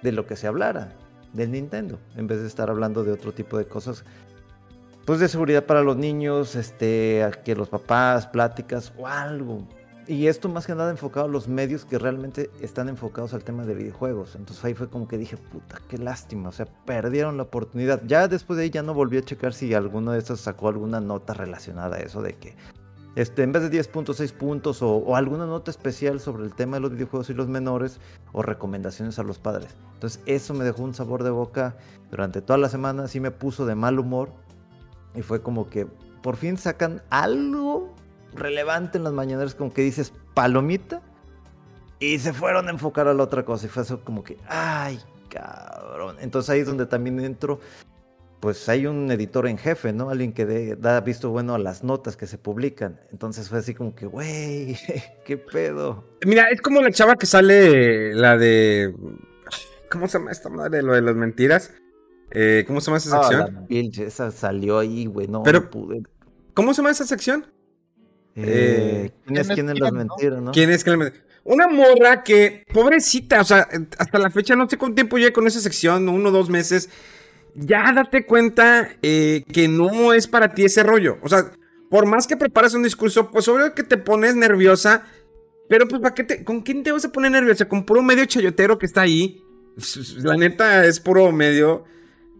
de 0.02 0.12
lo 0.12 0.26
que 0.26 0.34
se 0.34 0.46
hablara, 0.46 0.96
del 1.34 1.52
Nintendo, 1.52 1.98
en 2.16 2.26
vez 2.26 2.40
de 2.40 2.46
estar 2.46 2.70
hablando 2.70 3.04
de 3.04 3.12
otro 3.12 3.32
tipo 3.32 3.58
de 3.58 3.66
cosas, 3.66 4.04
pues 5.04 5.20
de 5.20 5.28
seguridad 5.28 5.66
para 5.66 5.82
los 5.82 5.98
niños, 5.98 6.56
este, 6.56 7.30
que 7.44 7.54
los 7.54 7.68
papás, 7.68 8.26
pláticas 8.26 8.94
o 8.96 9.06
algo. 9.06 9.68
Y 10.06 10.26
esto 10.26 10.48
más 10.50 10.66
que 10.66 10.74
nada 10.74 10.90
enfocado 10.90 11.26
a 11.26 11.28
los 11.28 11.48
medios 11.48 11.86
que 11.86 11.98
realmente 11.98 12.50
están 12.60 12.90
enfocados 12.90 13.32
al 13.32 13.42
tema 13.42 13.64
de 13.64 13.74
videojuegos. 13.74 14.34
Entonces 14.36 14.62
ahí 14.64 14.74
fue 14.74 14.88
como 14.88 15.08
que 15.08 15.16
dije, 15.16 15.36
puta, 15.36 15.80
qué 15.88 15.96
lástima. 15.96 16.50
O 16.50 16.52
sea, 16.52 16.66
perdieron 16.84 17.38
la 17.38 17.44
oportunidad. 17.44 18.02
Ya 18.06 18.28
después 18.28 18.58
de 18.58 18.64
ahí 18.64 18.70
ya 18.70 18.82
no 18.82 18.92
volví 18.92 19.16
a 19.16 19.22
checar 19.22 19.54
si 19.54 19.72
alguno 19.72 20.12
de 20.12 20.18
estos 20.18 20.40
sacó 20.40 20.68
alguna 20.68 21.00
nota 21.00 21.32
relacionada 21.32 21.96
a 21.96 22.00
eso 22.00 22.20
de 22.20 22.34
que 22.34 22.54
este, 23.16 23.44
en 23.44 23.52
vez 23.52 23.62
de 23.62 23.80
10.6 23.80 24.32
puntos 24.32 24.82
o, 24.82 24.96
o, 24.96 25.14
alguna 25.14 25.46
nota 25.46 25.70
especial 25.70 26.18
sobre 26.18 26.44
el 26.44 26.52
tema 26.52 26.76
de 26.76 26.80
los 26.80 26.90
videojuegos 26.90 27.30
y 27.30 27.34
los 27.34 27.46
menores 27.46 28.00
o 28.32 28.42
recomendaciones 28.42 29.18
a 29.18 29.22
los 29.22 29.38
padres. 29.38 29.76
Entonces 29.94 30.20
eso 30.26 30.52
me 30.52 30.64
dejó 30.64 30.82
un 30.82 30.94
sabor 30.94 31.22
de 31.22 31.30
boca 31.30 31.76
durante 32.10 32.42
toda 32.42 32.58
la 32.58 32.68
semana, 32.68 33.06
sí 33.06 33.20
me 33.20 33.30
puso 33.30 33.66
de 33.66 33.76
mal 33.76 34.00
humor 34.00 34.30
y 35.14 35.22
fue 35.22 35.42
como 35.42 35.70
que 35.70 35.86
por 36.22 36.36
fin 36.36 36.56
sacan 36.56 37.02
algo 37.10 37.94
relevante 38.34 38.98
en 38.98 39.04
las 39.04 39.12
mañaneras 39.12 39.54
como 39.54 39.72
que 39.72 39.82
dices 39.82 40.12
palomita 40.34 41.02
y 41.98 42.18
se 42.18 42.32
fueron 42.32 42.68
a 42.68 42.70
enfocar 42.70 43.08
a 43.08 43.14
la 43.14 43.22
otra 43.22 43.44
cosa 43.44 43.66
y 43.66 43.68
fue 43.68 43.82
eso 43.82 44.04
como 44.04 44.22
que 44.24 44.38
ay 44.48 44.98
cabrón. 45.28 46.16
Entonces 46.20 46.50
ahí 46.50 46.60
es 46.60 46.66
donde 46.66 46.86
también 46.86 47.20
entro 47.20 47.60
pues 48.44 48.68
hay 48.68 48.86
un 48.86 49.10
editor 49.10 49.46
en 49.46 49.56
jefe, 49.56 49.94
¿no? 49.94 50.10
Alguien 50.10 50.34
que 50.34 50.44
de, 50.44 50.76
da 50.76 51.00
visto 51.00 51.30
bueno 51.30 51.54
a 51.54 51.58
las 51.58 51.82
notas 51.82 52.14
que 52.14 52.26
se 52.26 52.36
publican. 52.36 53.00
Entonces 53.10 53.48
fue 53.48 53.56
así 53.60 53.72
como 53.72 53.94
que, 53.94 54.04
güey, 54.04 54.76
¿qué 55.24 55.38
pedo? 55.38 56.04
Mira, 56.26 56.50
es 56.50 56.60
como 56.60 56.82
la 56.82 56.90
chava 56.90 57.16
que 57.16 57.24
sale, 57.24 58.14
la 58.14 58.36
de... 58.36 58.94
¿Cómo 59.90 60.08
se 60.08 60.18
llama 60.18 60.30
esta 60.30 60.50
madre? 60.50 60.82
Lo 60.82 60.92
de 60.92 61.00
las 61.00 61.14
mentiras. 61.14 61.72
Eh, 62.32 62.64
¿Cómo 62.66 62.82
se 62.82 62.88
llama 62.88 62.98
esa 62.98 63.18
sección? 63.18 63.42
Ah, 63.42 63.66
la 63.66 64.04
esa 64.04 64.30
salió 64.30 64.78
ahí, 64.78 65.06
güey, 65.06 65.26
no, 65.26 65.42
Pero, 65.42 65.60
no 65.60 65.70
pude. 65.70 66.02
¿Cómo 66.52 66.74
se 66.74 66.82
llama 66.82 66.90
esa 66.90 67.06
sección? 67.06 67.46
Eh, 68.36 69.10
¿Quién 69.26 69.38
es 69.38 69.48
quién 69.48 69.68
en 69.70 69.78
las 69.78 69.92
mentiras, 69.92 70.42
no? 70.42 70.52
¿Quién 70.52 70.70
es 70.70 70.82
quién 70.82 70.94
en 70.94 70.98
las 71.00 71.10
mentiras? 71.10 71.34
Una 71.44 71.68
morra 71.68 72.22
que, 72.22 72.64
pobrecita, 72.72 73.40
o 73.40 73.44
sea, 73.44 73.68
hasta 73.98 74.18
la 74.18 74.30
fecha 74.30 74.56
no 74.56 74.68
sé 74.68 74.78
cuánto 74.78 74.94
tiempo 74.94 75.18
lleva 75.18 75.32
con 75.32 75.46
esa 75.46 75.60
sección, 75.60 76.08
uno 76.08 76.30
o 76.30 76.32
dos 76.32 76.48
meses 76.48 76.88
ya 77.54 77.92
date 77.92 78.26
cuenta 78.26 78.90
eh, 79.02 79.44
que 79.52 79.68
no 79.68 80.12
es 80.12 80.26
para 80.26 80.54
ti 80.54 80.64
ese 80.64 80.82
rollo. 80.82 81.18
O 81.22 81.28
sea, 81.28 81.52
por 81.90 82.06
más 82.06 82.26
que 82.26 82.36
preparas 82.36 82.74
un 82.74 82.82
discurso, 82.82 83.30
pues 83.30 83.48
obvio 83.48 83.74
que 83.74 83.84
te 83.84 83.96
pones 83.96 84.34
nerviosa. 84.34 85.04
Pero 85.68 85.88
pues, 85.88 86.02
¿para 86.02 86.14
qué 86.14 86.24
te, 86.24 86.44
¿con 86.44 86.60
quién 86.62 86.82
te 86.82 86.92
vas 86.92 87.04
a 87.04 87.12
poner 87.12 87.30
nerviosa? 87.30 87.68
Con 87.68 87.86
puro 87.86 88.02
medio 88.02 88.24
chayotero 88.26 88.78
que 88.78 88.86
está 88.86 89.02
ahí. 89.02 89.42
La 90.18 90.36
neta 90.36 90.84
es 90.84 91.00
puro 91.00 91.30
medio. 91.32 91.84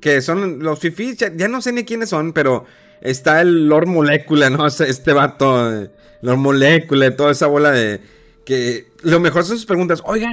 Que 0.00 0.20
son 0.20 0.58
los 0.58 0.80
fifis, 0.80 1.16
ya, 1.16 1.34
ya 1.34 1.48
no 1.48 1.62
sé 1.62 1.72
ni 1.72 1.84
quiénes 1.84 2.10
son, 2.10 2.34
pero 2.34 2.66
está 3.04 3.42
el 3.42 3.68
Lord 3.68 3.86
Molecula, 3.86 4.50
¿no? 4.50 4.68
Sea, 4.70 4.86
este 4.88 5.12
vato, 5.12 5.72
eh, 5.72 5.90
Lord 6.22 6.38
Molecula, 6.38 7.14
toda 7.14 7.30
esa 7.30 7.46
bola 7.46 7.70
de. 7.70 8.00
Que 8.44 8.88
lo 9.02 9.20
mejor 9.20 9.44
son 9.44 9.56
sus 9.56 9.66
preguntas. 9.66 10.02
Oiga, 10.04 10.28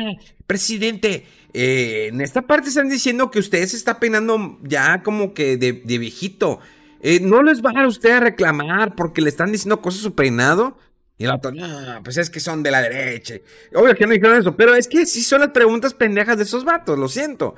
presidente, 0.47 1.26
eh, 1.53 2.09
en 2.11 2.19
esta 2.19 2.41
parte 2.41 2.69
están 2.69 2.89
diciendo 2.89 3.32
que 3.32 3.39
usted 3.39 3.65
se 3.67 3.78
está 3.78 3.99
peinando 3.99 4.59
ya 4.63 5.01
como 5.03 5.34
que 5.34 5.55
de, 5.55 5.72
viejito. 5.97 6.59
Eh, 6.99 7.19
no 7.22 7.41
les 7.41 7.61
va 7.61 7.72
a 7.74 7.88
usted 7.88 8.11
a 8.11 8.19
reclamar 8.19 8.95
porque 8.95 9.22
le 9.22 9.30
están 9.30 9.51
diciendo 9.51 9.82
cosas 9.82 10.01
su 10.01 10.13
peinado. 10.13 10.78
Y 11.17 11.24
el 11.24 11.32
otro, 11.32 11.51
no, 11.51 12.01
pues 12.03 12.17
es 12.17 12.30
que 12.30 12.39
son 12.39 12.63
de 12.63 12.72
la 12.72 12.82
derecha. 12.82 13.36
Obvio 13.76 13.95
que 13.95 14.05
no 14.05 14.11
dijeron 14.11 14.39
eso, 14.39 14.57
pero 14.57 14.76
es 14.76 14.88
que 14.88 15.05
sí 15.05 15.22
son 15.22 15.41
las 15.41 15.51
preguntas 15.51 15.93
pendejas 15.93 16.36
de 16.36 16.43
esos 16.43 16.65
vatos, 16.65 16.97
lo 16.97 17.07
siento. 17.07 17.55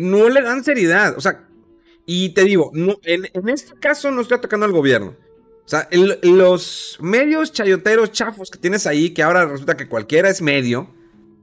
No 0.00 0.28
le 0.30 0.42
dan 0.42 0.64
seriedad, 0.64 1.14
o 1.16 1.20
sea, 1.20 1.49
y 2.12 2.30
te 2.30 2.42
digo, 2.42 2.72
en, 3.04 3.48
este 3.48 3.74
caso 3.78 4.10
no 4.10 4.22
estoy 4.22 4.38
atacando 4.38 4.66
al 4.66 4.72
gobierno. 4.72 5.14
O 5.64 5.68
sea, 5.68 5.88
los 6.22 6.98
medios 7.00 7.52
chayoteros 7.52 8.10
chafos 8.10 8.50
que 8.50 8.58
tienes 8.58 8.84
ahí, 8.88 9.10
que 9.10 9.22
ahora 9.22 9.46
resulta 9.46 9.76
que 9.76 9.86
cualquiera 9.86 10.28
es 10.28 10.42
medio, 10.42 10.92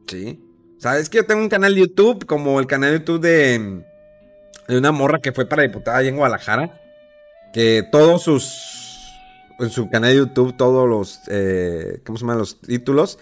¿sí? 0.07 0.43
Sabes 0.78 1.09
que 1.09 1.20
yo 1.20 1.26
tengo 1.26 1.41
un 1.41 1.47
canal 1.47 1.74
de 1.74 1.80
YouTube, 1.80 2.26
como 2.26 2.59
el 2.59 2.68
canal 2.68 2.91
de 2.91 2.99
YouTube 2.99 3.22
de, 3.22 3.82
de 4.68 4.78
una 4.78 4.91
morra 4.91 5.20
que 5.22 5.32
fue 5.32 5.47
para 5.47 5.63
diputada 5.63 5.99
allá 5.99 6.09
en 6.09 6.18
Guadalajara. 6.18 6.82
Que 7.53 7.88
todos 7.89 8.24
sus. 8.24 9.13
En 9.59 9.70
su 9.70 9.89
canal 9.89 10.11
de 10.11 10.18
YouTube, 10.18 10.57
todos 10.57 10.86
los. 10.86 11.22
Eh, 11.30 12.01
¿Cómo 12.05 12.18
se 12.18 12.24
llaman 12.24 12.39
los 12.39 12.59
títulos? 12.59 13.20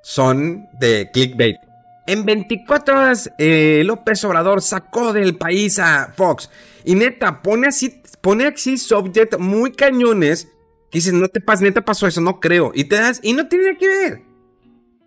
Son 0.00 0.66
de 0.80 1.10
clickbait. 1.12 1.58
En 2.06 2.24
24 2.24 2.98
horas, 2.98 3.30
eh, 3.36 3.82
López 3.84 4.24
Obrador 4.24 4.62
sacó 4.62 5.12
del 5.12 5.36
país 5.36 5.78
a 5.78 6.10
Fox. 6.16 6.48
Y 6.86 6.94
neta, 6.94 7.42
pone 7.42 7.66
así, 7.66 8.00
pone 8.22 8.46
así 8.46 8.78
subject 8.78 9.38
muy 9.38 9.72
cañones. 9.72 10.52
Que 10.88 10.98
dices, 10.98 11.12
no 11.12 11.26
te 11.26 11.40
pases, 11.40 11.62
neta 11.62 11.84
pasó 11.84 12.06
eso, 12.06 12.20
no 12.20 12.38
creo. 12.38 12.70
Y 12.74 12.84
te 12.84 12.94
das, 12.94 13.18
y 13.24 13.32
no 13.32 13.48
tiene 13.48 13.76
que 13.76 13.88
ver. 13.88 14.22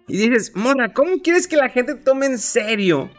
Y 0.10 0.18
dices, 0.18 0.52
Mona, 0.56 0.92
¿cómo 0.92 1.22
quieres 1.22 1.48
que 1.48 1.56
la 1.56 1.70
gente 1.70 1.96
tome 1.96 2.26
en 2.26 2.38
serio? 2.38 3.10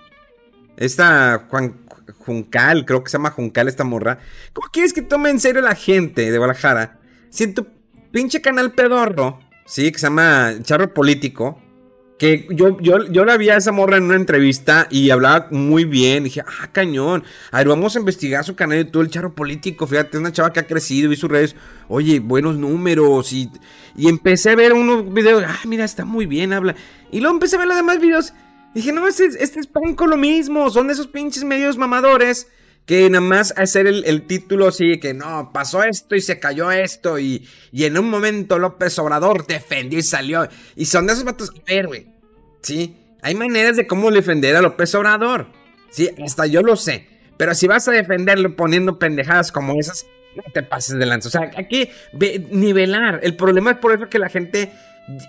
Esta 0.77 1.47
Juan 1.49 1.81
Juncal, 2.19 2.85
creo 2.85 3.03
que 3.03 3.11
se 3.11 3.17
llama 3.17 3.31
Juncal 3.31 3.67
esta 3.67 3.85
morra. 3.85 4.19
¿Cómo 4.53 4.69
quieres 4.71 4.93
que 4.93 5.01
tome 5.01 5.31
en 5.31 5.41
serio 5.41 5.63
la 5.63 5.75
gente 5.75 6.31
de 6.31 6.37
Guadalajara? 6.37 7.01
Si 7.31 7.45
en 7.45 7.55
tu 7.55 7.67
pinche 8.13 8.43
canal 8.43 8.73
pedorro, 8.73 9.41
sí, 9.65 9.91
que 9.91 9.99
se 9.99 10.07
llama 10.07 10.53
Charro 10.63 10.93
Político, 10.93 11.63
que 12.21 12.47
yo, 12.51 12.79
yo, 12.83 13.07
yo 13.11 13.25
la 13.25 13.39
vi 13.39 13.49
a 13.49 13.57
esa 13.57 13.73
morra 13.73 13.97
en 13.97 14.03
una 14.03 14.17
entrevista 14.17 14.87
y 14.91 15.09
hablaba 15.09 15.47
muy 15.53 15.87
bien. 15.87 16.25
Dije, 16.25 16.43
ah, 16.47 16.69
cañón. 16.71 17.25
A 17.51 17.57
ver, 17.57 17.69
vamos 17.69 17.97
a 17.97 17.99
investigar 17.99 18.45
su 18.45 18.55
canal 18.55 18.77
de 18.77 18.85
todo 18.85 19.03
el 19.03 19.09
charro 19.09 19.35
político. 19.35 19.87
Fíjate, 19.87 20.19
es 20.19 20.21
una 20.21 20.31
chava 20.31 20.53
que 20.53 20.61
ha 20.61 20.67
crecido 20.67 21.11
y 21.11 21.17
sus 21.17 21.31
redes. 21.31 21.57
Oye, 21.89 22.21
buenos 22.21 22.59
números. 22.59 23.33
Y, 23.33 23.51
y 23.97 24.11
empecé 24.11 24.51
a 24.51 24.55
ver 24.55 24.75
unos 24.75 25.11
videos. 25.15 25.43
Ah, 25.49 25.61
mira, 25.67 25.83
está 25.83 26.05
muy 26.05 26.27
bien, 26.27 26.53
habla. 26.53 26.77
Y 27.11 27.21
luego 27.21 27.37
empecé 27.37 27.57
a 27.57 27.61
ver 27.61 27.69
los 27.69 27.77
demás 27.79 27.99
videos. 27.99 28.35
Dije, 28.75 28.93
no, 28.93 29.09
este, 29.09 29.25
este 29.25 29.59
es 29.59 29.67
pan 29.67 29.95
con 29.95 30.11
lo 30.11 30.19
mismo. 30.19 30.69
Son 30.69 30.89
de 30.89 30.93
esos 30.93 31.07
pinches 31.07 31.43
medios 31.45 31.79
mamadores 31.79 32.49
que 32.87 33.09
nada 33.09 33.21
más 33.21 33.55
hacer 33.57 33.87
el, 33.87 34.27
título 34.27 34.69
así, 34.69 34.99
que 34.99 35.15
no, 35.15 35.51
pasó 35.53 35.85
esto 35.85 36.17
y 36.17 36.21
se 36.21 36.41
cayó 36.41 36.71
esto, 36.71 37.19
y, 37.19 37.47
y, 37.71 37.85
en 37.85 37.97
un 37.99 38.11
momento 38.11 38.59
López 38.59 38.99
Obrador 38.99 39.47
defendió 39.47 39.99
y 39.99 40.03
salió. 40.03 40.49
Y 40.75 40.87
son 40.87 41.07
de 41.07 41.13
esos 41.13 41.25
vatos, 41.25 41.51
a 41.51 41.73
ver, 41.73 41.87
güey, 41.87 42.09
¿sí? 42.63 42.97
Hay 43.23 43.35
maneras 43.35 43.77
de 43.77 43.87
cómo 43.87 44.11
defender 44.11 44.57
a 44.57 44.63
López 44.63 44.95
Obrador, 44.95 45.47
¿sí? 45.91 46.11
Hasta 46.25 46.47
yo 46.47 46.63
lo 46.63 46.77
sé. 46.77 47.07
Pero 47.37 47.55
si 47.55 47.67
vas 47.67 47.89
a 47.89 47.93
defenderlo 47.93 48.55
poniendo 48.57 48.99
pendejadas 48.99 49.53
como 49.53 49.79
esas, 49.79 50.07
no 50.37 50.43
te 50.53 50.63
pases 50.63 50.99
de 50.99 51.07
lanza. 51.07 51.29
O 51.29 51.31
sea, 51.31 51.51
hay 51.57 51.69
que 51.69 51.93
nivelar. 52.51 53.21
El 53.23 53.37
problema 53.37 53.73
es 53.73 53.77
por 53.79 53.93
eso 53.93 54.09
que 54.09 54.19
la 54.19 54.29
gente 54.29 54.73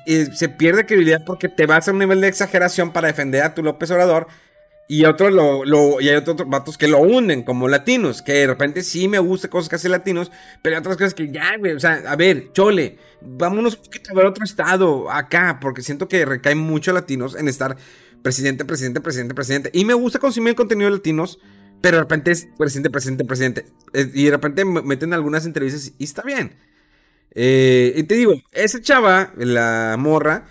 eh, 0.06 0.28
se 0.34 0.50
pierde 0.50 0.86
credibilidad 0.86 1.24
porque 1.26 1.50
te 1.50 1.66
vas 1.66 1.88
a 1.88 1.92
un 1.92 2.00
nivel 2.00 2.22
de 2.22 2.28
exageración 2.28 2.92
para 2.92 3.08
defender 3.08 3.44
a 3.44 3.54
tu 3.54 3.64
López 3.64 3.90
Obrador 3.92 4.28
y 4.92 5.06
otros 5.06 5.32
lo, 5.32 6.02
y 6.02 6.10
hay 6.10 6.18
otros 6.18 6.36
vatos 6.50 6.78
que 6.78 6.90
lo 6.90 7.00
hunden, 7.00 7.44
como 7.44 7.70
latinos, 7.70 8.22
que 8.22 8.34
de 8.34 8.48
repente 8.48 8.84
sí 8.84 9.08
me 9.08 9.20
gusta 9.20 9.50
cosas 9.50 9.70
que 9.70 9.78
hacen 9.78 9.92
latinos, 9.92 10.34
pero 10.62 10.76
hay 10.76 10.82
otras 10.82 10.98
cosas 10.98 11.14
que 11.14 11.32
ya, 11.32 11.56
güey, 11.58 11.72
o 11.72 11.80
sea, 11.80 12.04
a 12.06 12.18
ver, 12.18 12.52
chole, 12.52 12.98
vámonos 13.22 13.78
un 13.78 13.84
poquito 13.84 14.12
a 14.12 14.16
ver 14.16 14.26
otro 14.26 14.44
estado 14.44 15.10
acá, 15.10 15.60
porque 15.62 15.82
siento 15.82 16.10
que 16.10 16.26
recaen 16.26 16.58
mucho 16.58 16.92
latinos 16.92 17.36
en 17.36 17.48
estar 17.48 17.78
presidente, 18.22 18.66
presidente, 18.66 19.00
presidente, 19.00 19.34
presidente. 19.34 19.70
Y 19.72 19.86
me 19.86 19.94
gusta 19.94 20.20
consumir 20.20 20.56
contenido 20.56 20.90
de 20.90 20.98
latinos, 20.98 21.40
pero 21.80 21.96
de 21.96 22.04
repente 22.04 22.32
es 22.32 22.50
presidente, 22.58 22.90
presidente, 22.90 23.24
presidente. 23.24 23.66
Y 23.94 24.26
de 24.26 24.32
repente 24.32 24.66
meten 24.66 25.14
algunas 25.14 25.46
entrevistas 25.46 25.94
y 25.98 26.04
está 26.04 26.22
bien. 26.22 26.58
Eh, 27.34 27.94
y 27.96 28.04
te 28.04 28.16
digo, 28.16 28.34
esa 28.52 28.82
chava, 28.82 29.32
la 29.38 29.96
morra, 29.98 30.48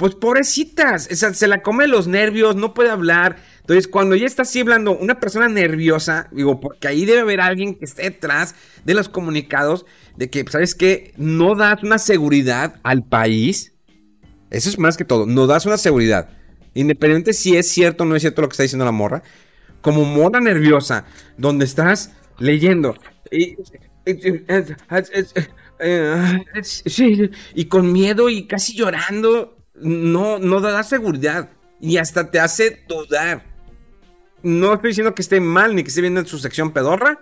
pues 0.00 0.14
pobrecitas, 0.14 1.04
se 1.04 1.46
la 1.46 1.60
come 1.60 1.86
los 1.86 2.06
nervios, 2.06 2.56
no 2.56 2.72
puede 2.72 2.88
hablar. 2.88 3.36
Entonces, 3.70 3.86
cuando 3.86 4.16
ya 4.16 4.26
está 4.26 4.42
así 4.42 4.58
hablando 4.58 4.98
una 4.98 5.20
persona 5.20 5.48
nerviosa, 5.48 6.26
digo, 6.32 6.58
porque 6.58 6.88
ahí 6.88 7.04
debe 7.04 7.20
haber 7.20 7.40
alguien 7.40 7.76
que 7.76 7.84
esté 7.84 8.02
detrás 8.02 8.56
de 8.84 8.94
los 8.94 9.08
comunicados 9.08 9.86
de 10.16 10.28
que, 10.28 10.44
¿sabes 10.50 10.74
qué? 10.74 11.14
No 11.16 11.54
das 11.54 11.84
una 11.84 11.98
seguridad 11.98 12.80
al 12.82 13.04
país. 13.04 13.72
Eso 14.50 14.70
es 14.70 14.76
más 14.80 14.96
que 14.96 15.04
todo, 15.04 15.24
no 15.24 15.46
das 15.46 15.66
una 15.66 15.76
seguridad. 15.76 16.30
Independiente 16.74 17.32
si 17.32 17.56
es 17.56 17.70
cierto 17.70 18.02
o 18.02 18.06
no 18.08 18.16
es 18.16 18.22
cierto 18.22 18.42
lo 18.42 18.48
que 18.48 18.54
está 18.54 18.64
diciendo 18.64 18.84
la 18.84 18.90
morra. 18.90 19.22
Como 19.82 20.04
morra 20.04 20.40
nerviosa, 20.40 21.04
donde 21.38 21.64
estás 21.64 22.10
leyendo. 22.40 22.96
Y, 23.30 23.56
y 27.54 27.64
con 27.66 27.92
miedo 27.92 28.28
y 28.30 28.48
casi 28.48 28.74
llorando 28.74 29.58
no, 29.74 30.40
no 30.40 30.60
da 30.60 30.82
seguridad 30.82 31.50
y 31.80 31.98
hasta 31.98 32.32
te 32.32 32.40
hace 32.40 32.82
dudar. 32.88 33.49
No 34.42 34.74
estoy 34.74 34.90
diciendo 34.90 35.14
que 35.14 35.22
esté 35.22 35.40
mal 35.40 35.74
ni 35.74 35.82
que 35.82 35.88
esté 35.88 36.00
bien 36.00 36.16
en 36.16 36.26
su 36.26 36.38
sección 36.38 36.72
pedorra. 36.72 37.20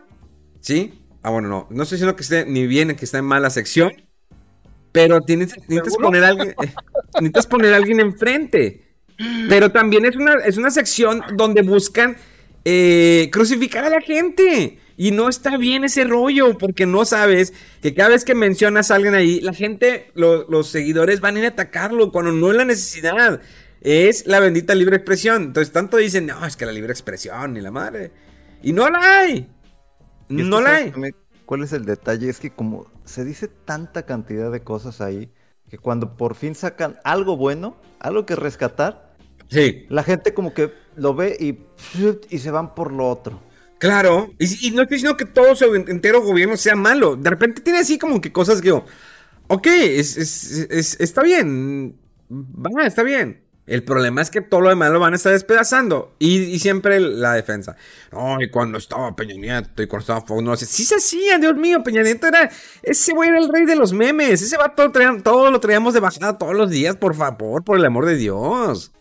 ¿Sí? 0.60 1.02
Ah, 1.22 1.30
bueno, 1.30 1.48
no. 1.48 1.66
No 1.70 1.82
estoy 1.82 1.96
diciendo 1.96 2.16
que 2.16 2.22
esté 2.22 2.46
ni 2.46 2.66
bien 2.66 2.94
que 2.94 3.04
esté 3.04 3.18
en 3.18 3.24
mala 3.24 3.50
sección. 3.50 3.92
Pero 4.92 5.20
tienes, 5.20 5.54
necesitas 5.68 5.96
poner 5.96 6.24
a 6.24 6.28
alguien. 6.28 6.48
Eh, 6.50 6.72
necesitas 7.14 7.46
poner 7.46 7.74
a 7.74 7.76
alguien 7.76 8.00
enfrente. 8.00 8.84
Pero 9.48 9.72
también 9.72 10.04
es 10.04 10.16
una, 10.16 10.34
es 10.44 10.56
una 10.56 10.70
sección 10.70 11.22
donde 11.36 11.62
buscan 11.62 12.16
eh, 12.64 13.28
crucificar 13.32 13.84
a 13.84 13.90
la 13.90 14.00
gente. 14.00 14.78
Y 14.96 15.12
no 15.12 15.28
está 15.28 15.56
bien 15.56 15.84
ese 15.84 16.04
rollo, 16.04 16.58
porque 16.58 16.84
no 16.84 17.04
sabes 17.04 17.52
que 17.82 17.94
cada 17.94 18.10
vez 18.10 18.24
que 18.24 18.34
mencionas 18.34 18.90
a 18.90 18.96
alguien 18.96 19.14
ahí, 19.14 19.40
la 19.40 19.52
gente, 19.52 20.10
los 20.14 20.68
seguidores 20.68 21.20
van 21.20 21.36
a 21.36 21.38
ir 21.38 21.44
a 21.44 21.48
atacarlo 21.48 22.10
cuando 22.10 22.32
no 22.32 22.50
es 22.50 22.56
la 22.56 22.64
necesidad. 22.64 23.40
Es 23.80 24.26
la 24.26 24.40
bendita 24.40 24.74
libre 24.74 24.96
expresión. 24.96 25.44
Entonces, 25.44 25.72
tanto 25.72 25.96
dicen, 25.96 26.26
no, 26.26 26.44
es 26.44 26.56
que 26.56 26.66
la 26.66 26.72
libre 26.72 26.92
expresión 26.92 27.54
ni 27.54 27.60
la 27.60 27.70
madre. 27.70 28.12
Y 28.62 28.72
no 28.72 28.88
la 28.90 29.20
hay. 29.20 29.48
No 30.28 30.60
la 30.60 30.76
hay. 30.76 30.92
¿Cuál 31.46 31.62
es 31.62 31.72
el 31.72 31.84
detalle? 31.84 32.28
Es 32.28 32.40
que 32.40 32.50
como 32.50 32.86
se 33.04 33.24
dice 33.24 33.48
tanta 33.48 34.04
cantidad 34.04 34.52
de 34.52 34.60
cosas 34.60 35.00
ahí, 35.00 35.32
que 35.70 35.78
cuando 35.78 36.16
por 36.16 36.34
fin 36.34 36.54
sacan 36.54 36.98
algo 37.04 37.36
bueno, 37.36 37.76
algo 38.00 38.26
que 38.26 38.36
rescatar, 38.36 39.14
sí. 39.48 39.86
la 39.88 40.02
gente 40.02 40.34
como 40.34 40.52
que 40.52 40.72
lo 40.96 41.14
ve 41.14 41.36
y, 41.38 41.60
y 42.28 42.38
se 42.38 42.50
van 42.50 42.74
por 42.74 42.92
lo 42.92 43.08
otro. 43.08 43.40
Claro, 43.78 44.32
y, 44.38 44.72
no 44.72 44.82
estoy 44.82 44.96
diciendo 44.96 45.16
que 45.16 45.24
todo 45.24 45.54
su 45.54 45.72
entero 45.74 46.20
gobierno 46.20 46.56
sea 46.56 46.74
malo. 46.74 47.14
De 47.14 47.30
repente 47.30 47.62
tiene 47.62 47.78
así 47.78 47.96
como 47.96 48.20
que 48.20 48.32
cosas 48.32 48.60
que, 48.60 48.72
ok, 48.72 49.66
está 49.66 51.22
bien, 51.22 51.96
va, 52.28 52.86
está 52.86 53.04
bien. 53.04 53.47
El 53.68 53.84
problema 53.84 54.22
es 54.22 54.30
que 54.30 54.40
todo 54.40 54.62
lo 54.62 54.70
demás 54.70 54.90
lo 54.90 54.98
van 54.98 55.12
a 55.12 55.16
estar 55.16 55.32
despedazando. 55.32 56.14
Y, 56.18 56.58
siempre 56.58 56.98
la 57.00 57.34
defensa. 57.34 57.76
Ay, 58.10 58.50
cuando 58.50 58.78
estaba 58.78 59.14
Peña 59.14 59.34
Nieto 59.34 59.82
y 59.82 59.86
cuando 59.86 60.00
estaba 60.00 60.20
Fox, 60.22 60.42
no 60.42 60.56
sé. 60.56 60.66
Sí 60.66 60.84
se 60.84 60.96
hacía, 60.96 61.38
Dios 61.38 61.54
mío. 61.56 61.82
Peña 61.82 62.02
Nieto 62.02 62.26
era. 62.26 62.50
Ese 62.82 63.12
güey 63.12 63.28
era 63.28 63.38
el 63.38 63.48
rey 63.48 63.66
de 63.66 63.76
los 63.76 63.92
memes. 63.92 64.40
Ese 64.40 64.56
va 64.56 64.74
todo, 64.74 64.90
todo 65.22 65.50
lo 65.50 65.60
traíamos 65.60 65.92
de 65.92 66.00
bajada 66.00 66.38
todos 66.38 66.56
los 66.56 66.70
días, 66.70 66.96
por 66.96 67.14
favor, 67.14 67.62
por 67.62 67.76
el 67.78 67.84
amor 67.84 68.06
de 68.06 68.16
Dios. 68.16 68.92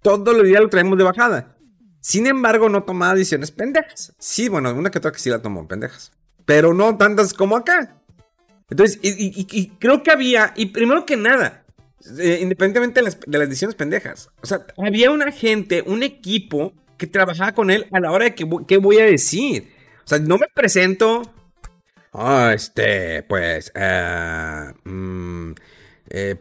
Todos 0.00 0.34
los 0.34 0.46
días 0.46 0.62
lo 0.62 0.68
traemos 0.68 0.96
de 0.96 1.04
bajada. 1.04 1.56
Sin 2.00 2.26
embargo, 2.26 2.68
no 2.68 2.84
tomaba 2.84 3.14
decisiones 3.14 3.50
pendejas. 3.50 4.14
Sí, 4.18 4.48
bueno, 4.48 4.72
una 4.72 4.90
que 4.90 4.98
otra 4.98 5.12
que 5.12 5.18
sí 5.18 5.28
la 5.28 5.42
tomó 5.42 5.68
pendejas. 5.68 6.12
Pero 6.44 6.72
no 6.72 6.96
tantas 6.96 7.34
como 7.34 7.56
acá. 7.56 8.00
Entonces, 8.70 8.98
y, 9.02 9.68
creo 9.78 10.02
que 10.02 10.10
había, 10.10 10.52
y 10.56 10.66
primero 10.66 11.04
que 11.04 11.16
nada, 11.16 11.65
eh, 12.18 12.38
independientemente 12.40 13.00
de 13.00 13.38
las, 13.38 13.48
decisiones 13.48 13.74
pendejas, 13.74 14.30
o 14.42 14.46
sea, 14.46 14.66
había 14.78 15.10
una 15.10 15.30
gente, 15.32 15.82
un 15.86 16.02
equipo 16.02 16.72
que 16.96 17.06
trabajaba 17.06 17.52
con 17.52 17.70
él 17.70 17.86
a 17.92 18.00
la 18.00 18.10
hora 18.12 18.24
de 18.26 18.34
que, 18.34 18.48
qué 18.66 18.78
voy 18.78 18.98
a 18.98 19.04
decir. 19.04 19.72
O 20.04 20.08
sea, 20.08 20.18
no 20.18 20.38
me 20.38 20.46
presento. 20.54 21.22
Ah, 22.12 22.52
este, 22.54 23.22
pues, 23.24 23.72
uh, 23.74 24.72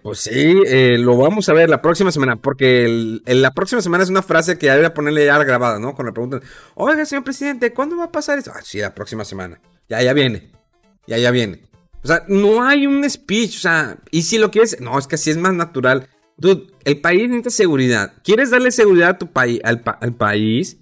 pues 0.01 0.19
sí, 0.19 0.61
eh, 0.67 0.97
lo 0.97 1.17
vamos 1.17 1.49
a 1.49 1.53
ver 1.53 1.69
la 1.69 1.81
próxima 1.81 2.11
semana, 2.11 2.37
porque 2.37 3.19
la 3.25 3.51
próxima 3.51 3.81
semana 3.81 4.03
es 4.03 4.09
una 4.09 4.21
frase 4.21 4.57
que 4.57 4.67
ya 4.67 4.75
voy 4.77 4.85
a 4.85 4.93
ponerle 4.93 5.25
ya 5.25 5.37
grabada, 5.43 5.79
¿no? 5.79 5.95
Cuando 5.95 6.11
le 6.11 6.13
preguntan, 6.13 6.41
oiga, 6.75 7.05
señor 7.05 7.23
presidente, 7.23 7.73
¿cuándo 7.73 7.97
va 7.97 8.05
a 8.05 8.11
pasar 8.11 8.37
eso? 8.37 8.51
Ah, 8.55 8.61
sí, 8.63 8.79
la 8.79 8.93
próxima 8.93 9.25
semana. 9.25 9.59
Ya, 9.89 10.01
ya 10.01 10.13
viene. 10.13 10.51
Ya, 11.07 11.17
ya 11.17 11.31
viene. 11.31 11.63
O 12.05 12.07
sea, 12.07 12.23
no 12.27 12.63
hay 12.63 12.85
un 12.85 13.09
speech, 13.09 13.57
o 13.57 13.59
sea, 13.61 13.97
y 14.11 14.21
si 14.21 14.37
lo 14.37 14.51
quieres, 14.51 14.79
no, 14.79 14.99
es 14.99 15.07
que 15.07 15.15
así 15.15 15.31
es 15.31 15.37
más 15.37 15.55
natural. 15.55 16.07
Dude, 16.37 16.67
el 16.83 17.01
país 17.01 17.23
necesita 17.23 17.49
seguridad. 17.49 18.13
¿Quieres 18.23 18.51
darle 18.51 18.69
seguridad 18.69 19.09
a 19.09 19.17
tu 19.17 19.31
país, 19.31 19.59
al, 19.63 19.81
país? 20.15 20.77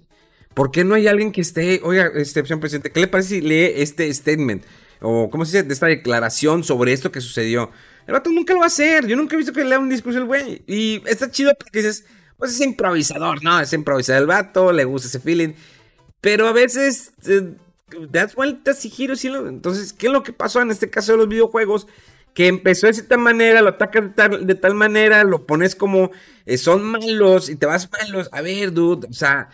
¿Por 0.52 0.70
qué 0.70 0.84
no 0.84 0.94
hay 0.94 1.08
alguien 1.08 1.32
que 1.32 1.40
esté, 1.40 1.80
oiga, 1.82 2.10
este, 2.14 2.44
señor 2.44 2.60
presidente, 2.60 2.92
¿qué 2.92 3.00
le 3.00 3.06
parece 3.06 3.36
si 3.36 3.40
lee 3.40 3.72
este 3.74 4.12
statement? 4.12 4.64
O, 5.00 5.30
¿cómo 5.30 5.46
se 5.46 5.62
dice? 5.62 5.72
Esta 5.72 5.86
declaración 5.86 6.62
sobre 6.62 6.92
esto 6.92 7.10
que 7.10 7.22
sucedió. 7.22 7.70
El 8.06 8.12
vato 8.12 8.28
nunca 8.28 8.52
lo 8.52 8.58
va 8.58 8.66
a 8.66 8.68
hacer. 8.68 9.06
Yo 9.06 9.16
nunca 9.16 9.34
he 9.34 9.38
visto 9.38 9.54
que 9.54 9.64
lea 9.64 9.78
un 9.78 9.88
discurso 9.88 10.18
el 10.18 10.26
güey. 10.26 10.62
Y 10.66 11.02
está 11.06 11.30
chido 11.30 11.54
porque 11.58 11.78
dices, 11.78 12.04
pues 12.36 12.52
es 12.52 12.60
improvisador, 12.60 13.42
¿no? 13.42 13.58
Es 13.60 13.72
improvisador 13.72 14.20
el 14.20 14.28
vato, 14.28 14.72
le 14.72 14.84
gusta 14.84 15.08
ese 15.08 15.20
feeling. 15.20 15.54
Pero 16.20 16.48
a 16.48 16.52
veces 16.52 17.12
eh, 17.26 17.54
das 18.10 18.34
vueltas 18.34 18.84
y 18.84 18.90
giros 18.90 19.24
y 19.24 19.28
Entonces, 19.28 19.92
¿qué 19.92 20.06
es 20.06 20.12
lo 20.12 20.22
que 20.22 20.32
pasó 20.32 20.60
en 20.60 20.70
este 20.70 20.90
caso 20.90 21.12
de 21.12 21.18
los 21.18 21.28
videojuegos? 21.28 21.86
que 22.34 22.48
empezó 22.48 22.88
de 22.88 22.94
cierta 22.94 23.16
manera, 23.16 23.62
lo 23.62 23.70
atacas 23.70 24.10
de 24.44 24.54
tal, 24.56 24.74
manera, 24.74 25.22
lo 25.22 25.46
pones 25.46 25.76
como 25.76 26.10
eh, 26.46 26.58
son 26.58 26.82
malos 26.82 27.48
y 27.48 27.56
te 27.56 27.64
vas 27.64 27.88
malos. 27.92 28.28
A 28.32 28.42
ver, 28.42 28.72
dude, 28.72 29.06
o 29.08 29.12
sea, 29.12 29.48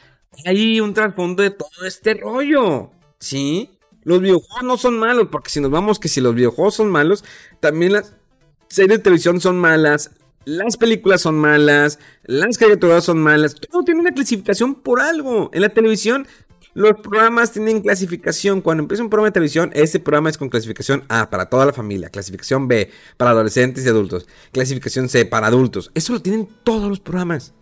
hay 0.47 0.81
un 0.81 0.95
trasfondo 0.95 1.43
de 1.43 1.51
todo 1.51 1.87
este 1.87 2.15
rollo, 2.15 2.91
¿sí? 3.19 3.71
Los 4.03 4.23
videojuegos 4.23 4.63
no 4.63 4.79
son 4.79 4.99
malos, 4.99 5.29
porque 5.31 5.51
si 5.51 5.61
nos 5.61 5.71
vamos 5.71 5.99
que 5.99 6.09
si 6.09 6.23
los 6.23 6.35
videojuegos 6.35 6.75
son 6.75 6.91
malos, 6.91 7.23
también 7.61 7.93
las 7.93 8.17
series 8.69 8.97
de 8.97 9.03
televisión 9.03 9.43
son 9.43 9.59
malas, 9.59 10.13
las 10.47 10.79
películas 10.79 11.21
son 11.21 11.39
malas, 11.39 11.99
las 12.23 12.57
caricaturas 12.57 13.05
son 13.05 13.19
malas, 13.19 13.57
todo 13.57 13.83
tiene 13.83 14.01
una 14.01 14.15
clasificación 14.15 14.75
por 14.75 15.01
algo. 15.01 15.51
En 15.53 15.61
la 15.61 15.69
televisión 15.69 16.27
los 16.75 17.01
programas 17.01 17.53
tienen 17.53 17.81
clasificación. 17.81 18.61
Cuando 18.61 18.83
empieza 18.83 19.03
un 19.03 19.11
programa 19.11 19.29
de 19.29 19.33
televisión, 19.33 19.71
ese 19.75 19.99
programa 19.99 20.31
es 20.31 20.39
con 20.39 20.49
clasificación 20.49 21.05
A 21.09 21.31
para 21.31 21.47
toda 21.47 21.67
la 21.67 21.73
familia, 21.73 22.11
clasificación 22.11 22.69
B 22.69 22.91
para 23.17 23.33
adolescentes 23.33 23.85
y 23.85 23.89
adultos, 23.89 24.29
clasificación 24.53 25.09
C 25.09 25.25
para 25.25 25.49
adultos. 25.49 25.91
Eso 25.95 26.13
lo 26.13 26.23
tienen 26.23 26.49
todos 26.63 26.89
los 26.89 27.01
programas. 27.01 27.55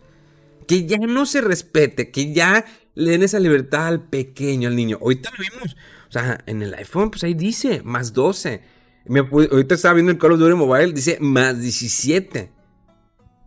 Que 0.67 0.85
ya 0.85 0.97
no 0.97 1.25
se 1.25 1.41
respete, 1.41 2.11
que 2.11 2.31
ya 2.31 2.63
le 2.93 3.11
den 3.11 3.23
esa 3.23 3.39
libertad 3.39 3.87
al 3.87 4.07
pequeño, 4.07 4.67
al 4.67 4.75
niño. 4.75 4.99
Ahorita 5.01 5.31
lo 5.31 5.37
vimos. 5.43 5.75
O 6.07 6.11
sea, 6.11 6.43
en 6.45 6.61
el 6.61 6.73
iPhone, 6.75 7.09
pues 7.09 7.23
ahí 7.23 7.33
dice 7.33 7.81
más 7.83 8.13
12. 8.13 8.61
ahorita 9.09 9.73
estaba 9.73 9.95
viendo 9.95 10.11
el 10.11 10.19
Call 10.19 10.33
of 10.33 10.39
Duty 10.39 10.53
Mobile, 10.53 10.93
dice 10.93 11.17
más 11.19 11.59
17. 11.59 12.51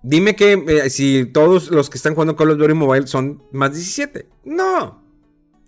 Dime 0.02 0.34
que 0.34 0.52
eh, 0.66 0.90
si 0.90 1.26
todos 1.26 1.70
los 1.70 1.88
que 1.88 1.96
están 1.96 2.14
jugando 2.14 2.34
Call 2.34 2.50
of 2.50 2.58
Duty 2.58 2.74
Mobile 2.74 3.06
son 3.06 3.44
más 3.52 3.72
17. 3.72 4.28
No 4.44 5.01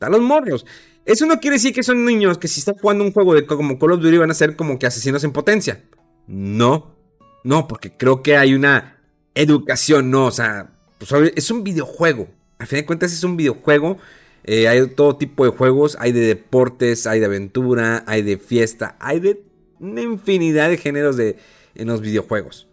a 0.04 0.08
los 0.10 0.20
morros. 0.20 0.64
Eso 1.04 1.26
no 1.26 1.38
quiere 1.38 1.56
decir 1.56 1.74
que 1.74 1.82
son 1.82 2.04
niños 2.04 2.38
que 2.38 2.48
si 2.48 2.60
están 2.60 2.76
jugando 2.76 3.04
un 3.04 3.12
juego 3.12 3.34
de 3.34 3.44
como 3.44 3.78
Call 3.78 3.92
of 3.92 4.00
Duty 4.00 4.16
van 4.16 4.30
a 4.30 4.34
ser 4.34 4.56
como 4.56 4.78
que 4.78 4.86
asesinos 4.86 5.22
en 5.24 5.32
potencia. 5.32 5.84
No, 6.26 6.96
no, 7.44 7.68
porque 7.68 7.96
creo 7.96 8.22
que 8.22 8.36
hay 8.36 8.54
una 8.54 9.02
educación, 9.34 10.10
no, 10.10 10.26
o 10.26 10.30
sea, 10.30 10.70
pues, 10.98 11.32
es 11.36 11.50
un 11.50 11.62
videojuego. 11.62 12.28
A 12.58 12.66
fin 12.66 12.78
de 12.78 12.86
cuentas 12.86 13.12
es 13.12 13.22
un 13.22 13.36
videojuego. 13.36 13.98
Eh, 14.44 14.68
hay 14.68 14.86
todo 14.88 15.16
tipo 15.16 15.44
de 15.44 15.50
juegos, 15.50 15.96
hay 16.00 16.12
de 16.12 16.20
deportes, 16.20 17.06
hay 17.06 17.20
de 17.20 17.26
aventura, 17.26 18.04
hay 18.06 18.22
de 18.22 18.38
fiesta, 18.38 18.96
hay 19.00 19.20
de 19.20 19.42
una 19.80 20.02
infinidad 20.02 20.68
de 20.70 20.76
géneros 20.78 21.16
de, 21.16 21.36
en 21.74 21.88
los 21.88 22.00
videojuegos. 22.00 22.68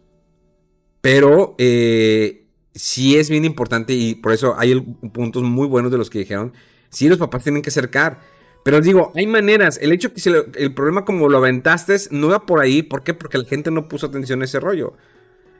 Pero 1.01 1.55
eh, 1.57 2.45
sí 2.73 3.17
es 3.17 3.29
bien 3.29 3.45
importante 3.45 3.93
y 3.93 4.15
por 4.15 4.33
eso 4.33 4.55
hay 4.57 4.79
puntos 5.13 5.43
muy 5.43 5.67
buenos 5.67 5.91
de 5.91 5.97
los 5.97 6.09
que 6.09 6.19
dijeron 6.19 6.53
Sí, 6.91 7.09
los 7.09 7.17
papás 7.17 7.43
tienen 7.43 7.61
que 7.61 7.69
acercar. 7.69 8.19
Pero 8.63 8.79
digo, 8.81 9.11
hay 9.15 9.25
maneras. 9.25 9.79
El 9.81 9.91
hecho 9.91 10.13
que 10.13 10.21
el 10.55 10.73
problema 10.73 11.03
como 11.03 11.29
lo 11.29 11.39
aventaste 11.39 11.97
no 12.11 12.27
va 12.27 12.45
por 12.45 12.59
ahí. 12.59 12.83
¿Por 12.83 13.03
qué? 13.03 13.13
Porque 13.13 13.39
la 13.39 13.45
gente 13.45 13.71
no 13.71 13.87
puso 13.87 14.07
atención 14.07 14.41
a 14.41 14.45
ese 14.45 14.59
rollo. 14.59 14.93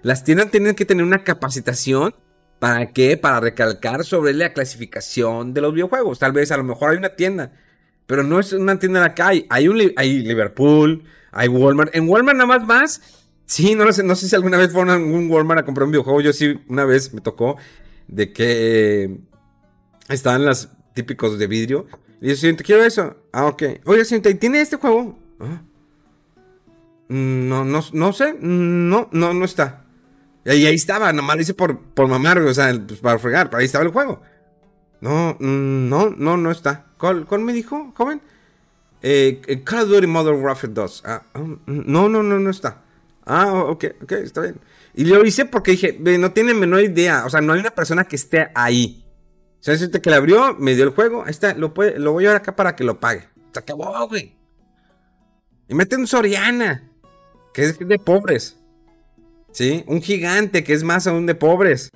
Las 0.03 0.23
tiendas 0.23 0.51
tienen 0.51 0.75
que 0.75 0.85
tener 0.85 1.03
una 1.03 1.23
capacitación. 1.23 2.13
¿Para 2.59 2.91
qué? 2.91 3.17
Para 3.17 3.39
recalcar 3.39 4.03
sobre 4.03 4.33
la 4.33 4.53
clasificación 4.53 5.53
de 5.53 5.61
los 5.61 5.73
videojuegos. 5.73 6.19
Tal 6.19 6.31
vez 6.31 6.51
a 6.51 6.57
lo 6.57 6.63
mejor 6.63 6.91
hay 6.91 6.97
una 6.97 7.15
tienda. 7.15 7.53
Pero 8.05 8.23
no 8.23 8.39
es 8.39 8.53
una 8.53 8.77
tienda 8.77 8.99
en 8.99 9.13
la. 9.15 9.45
Hay, 9.49 9.67
un, 9.67 9.93
hay 9.95 10.19
Liverpool, 10.19 11.03
hay 11.31 11.47
Walmart. 11.47 11.95
En 11.95 12.07
Walmart 12.07 12.37
nada 12.37 12.47
más 12.47 12.67
más. 12.67 13.01
Sí, 13.45 13.73
no, 13.73 13.91
sé, 13.91 14.03
no 14.03 14.15
sé 14.15 14.29
si 14.29 14.35
alguna 14.35 14.57
vez 14.57 14.71
fueron 14.71 14.89
a 14.91 14.97
un 14.97 15.29
Walmart 15.29 15.61
a 15.61 15.65
comprar 15.65 15.85
un 15.85 15.91
videojuego. 15.91 16.21
Yo 16.21 16.33
sí, 16.33 16.59
una 16.67 16.85
vez 16.85 17.13
me 17.13 17.21
tocó 17.21 17.57
de 18.07 18.31
que 18.31 19.17
estaban 20.07 20.45
las 20.45 20.69
típicos 20.93 21.37
de 21.37 21.47
vidrio. 21.47 21.87
Y 22.21 22.27
dice, 22.27 22.41
señorita, 22.41 22.63
quiero 22.63 22.83
eso. 22.83 23.15
Ah, 23.31 23.45
ok. 23.45 23.63
Oye, 23.85 24.05
señorita, 24.05 24.29
¿y 24.29 24.35
tiene 24.35 24.61
este 24.61 24.77
juego? 24.77 25.17
Ah. 25.39 25.61
Mm, 27.09 27.49
no, 27.49 27.65
no, 27.65 27.81
no 27.93 28.13
sé. 28.13 28.35
No, 28.39 29.09
no, 29.11 29.33
no 29.33 29.45
está. 29.45 29.85
Y 30.45 30.49
ahí, 30.49 30.75
estaba, 30.75 31.13
nomás 31.13 31.35
lo 31.35 31.41
hice 31.43 31.53
por, 31.53 31.79
por 31.79 32.07
mamar, 32.07 32.39
o 32.39 32.53
sea, 32.53 32.73
pues, 32.87 32.99
para 32.99 33.19
fregar, 33.19 33.49
pero 33.49 33.59
ahí 33.59 33.65
estaba 33.65 33.83
el 33.83 33.91
juego. 33.91 34.21
No, 34.99 35.37
mm, 35.39 35.89
no, 35.89 36.09
no, 36.09 36.37
no 36.37 36.51
está. 36.51 36.87
¿Cuál, 36.97 37.25
me 37.41 37.53
dijo, 37.53 37.93
joven? 37.95 38.21
Eh, 39.01 39.41
eh 39.47 39.63
Call 39.63 39.83
of 39.83 39.89
Duty 39.89 40.07
Modern 40.07 40.41
Warfare 40.43 40.73
2. 40.73 41.03
Ah, 41.05 41.23
ah 41.33 41.39
mm, 41.39 41.57
no, 41.65 42.09
no, 42.09 42.23
no, 42.23 42.39
no 42.39 42.49
está. 42.49 42.81
Ah, 43.25 43.53
ok, 43.53 43.85
ok, 44.03 44.11
está 44.13 44.41
bien. 44.41 44.59
Y 44.93 45.05
lo 45.05 45.23
hice 45.23 45.45
porque 45.45 45.71
dije, 45.71 45.97
no 45.99 46.31
tiene 46.31 46.53
menor 46.53 46.81
idea. 46.81 47.25
O 47.25 47.29
sea, 47.29 47.41
no 47.41 47.53
hay 47.53 47.59
una 47.59 47.71
persona 47.71 48.03
que 48.03 48.15
esté 48.15 48.49
ahí. 48.55 49.05
O 49.61 49.63
sea, 49.63 49.77
que 49.77 50.09
le 50.09 50.15
abrió, 50.15 50.55
me 50.55 50.73
dio 50.73 50.83
el 50.83 50.89
juego, 50.89 51.23
ahí 51.23 51.29
está, 51.29 51.53
lo, 51.53 51.71
puede, 51.71 51.99
lo 51.99 52.13
voy 52.13 52.23
a 52.23 52.29
llevar 52.29 52.41
acá 52.41 52.55
para 52.55 52.75
que 52.75 52.83
lo 52.83 52.99
pague. 52.99 53.27
Se 53.53 53.59
acabó, 53.59 54.07
güey. 54.07 54.35
Y 55.67 55.75
mete 55.75 55.95
un 55.97 56.07
Soriana, 56.07 56.89
que 57.53 57.65
es 57.65 57.77
de 57.77 57.99
pobres. 57.99 58.57
¿Sí? 59.51 59.83
Un 59.85 60.01
gigante, 60.01 60.63
que 60.63 60.73
es 60.73 60.83
más 60.83 61.05
aún 61.05 61.27
de 61.27 61.35
pobres. 61.35 61.91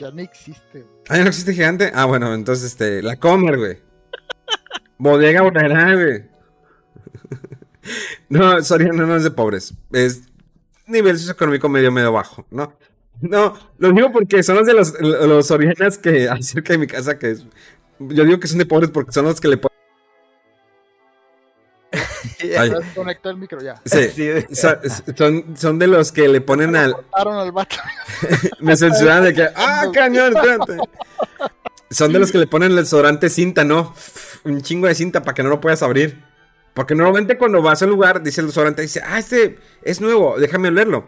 Ya 0.00 0.10
no 0.10 0.22
existe. 0.22 0.86
Ah, 1.08 1.18
¿ya 1.18 1.24
no 1.24 1.28
existe 1.28 1.52
gigante? 1.52 1.92
Ah, 1.94 2.06
bueno, 2.06 2.32
entonces, 2.32 2.64
este, 2.64 3.02
la 3.02 3.16
Comer, 3.16 3.58
güey. 3.58 3.78
Bodega 4.96 5.42
Bonará, 5.42 5.94
güey. 5.94 6.24
no, 8.30 8.62
Soriana 8.62 9.04
no 9.04 9.16
es 9.16 9.24
de 9.24 9.30
pobres. 9.30 9.74
Es 9.92 10.22
nivel 10.86 11.18
socioeconómico 11.18 11.68
medio, 11.68 11.92
medio 11.92 12.12
bajo, 12.12 12.46
¿no? 12.50 12.72
No, 13.20 13.54
lo 13.78 13.92
digo 13.92 14.12
porque 14.12 14.42
son 14.42 14.56
los 14.56 14.66
de 14.66 14.74
los, 14.74 15.00
los 15.00 15.46
Sorianas 15.46 15.98
que 15.98 16.28
acerca 16.30 16.72
de 16.74 16.78
mi 16.78 16.86
casa 16.86 17.18
que 17.18 17.30
es, 17.32 17.46
yo 17.98 18.24
digo 18.24 18.40
que 18.40 18.48
son 18.48 18.58
de 18.58 18.66
pobres 18.66 18.90
porque 18.90 19.12
son 19.12 19.24
los 19.24 19.40
que 19.40 19.48
le 19.48 19.56
ponen. 19.56 19.76
Conecta 22.94 23.30
el 23.30 23.36
micro 23.36 23.60
ya. 23.62 23.80
Sí, 23.84 24.20
son, 24.52 25.56
son, 25.56 25.78
de 25.78 25.86
los 25.86 26.12
que 26.12 26.28
le 26.28 26.40
ponen 26.40 26.76
al. 26.76 26.94
al 27.12 27.52
vato. 27.52 27.76
Me 28.60 28.76
censuran 28.76 29.24
de 29.24 29.34
que. 29.34 29.48
¡Ah, 29.54 29.86
cañón! 29.92 30.36
Espérate. 30.36 30.76
Son 31.90 32.12
de 32.12 32.18
los 32.18 32.32
que 32.32 32.38
le 32.38 32.46
ponen 32.46 32.70
el 32.70 32.76
desodorante 32.76 33.30
cinta, 33.30 33.64
¿no? 33.64 33.94
Un 34.44 34.60
chingo 34.60 34.86
de 34.86 34.94
cinta 34.94 35.22
para 35.22 35.34
que 35.34 35.42
no 35.42 35.48
lo 35.48 35.60
puedas 35.60 35.82
abrir. 35.82 36.22
Porque 36.74 36.94
normalmente 36.94 37.38
cuando 37.38 37.62
vas 37.62 37.82
al 37.82 37.88
lugar, 37.88 38.22
dice 38.22 38.42
el 38.42 38.48
desodorante, 38.48 38.82
dice, 38.82 39.00
ah, 39.04 39.18
este 39.18 39.58
es 39.82 40.00
nuevo, 40.00 40.36
déjame 40.38 40.68
olerlo. 40.68 41.06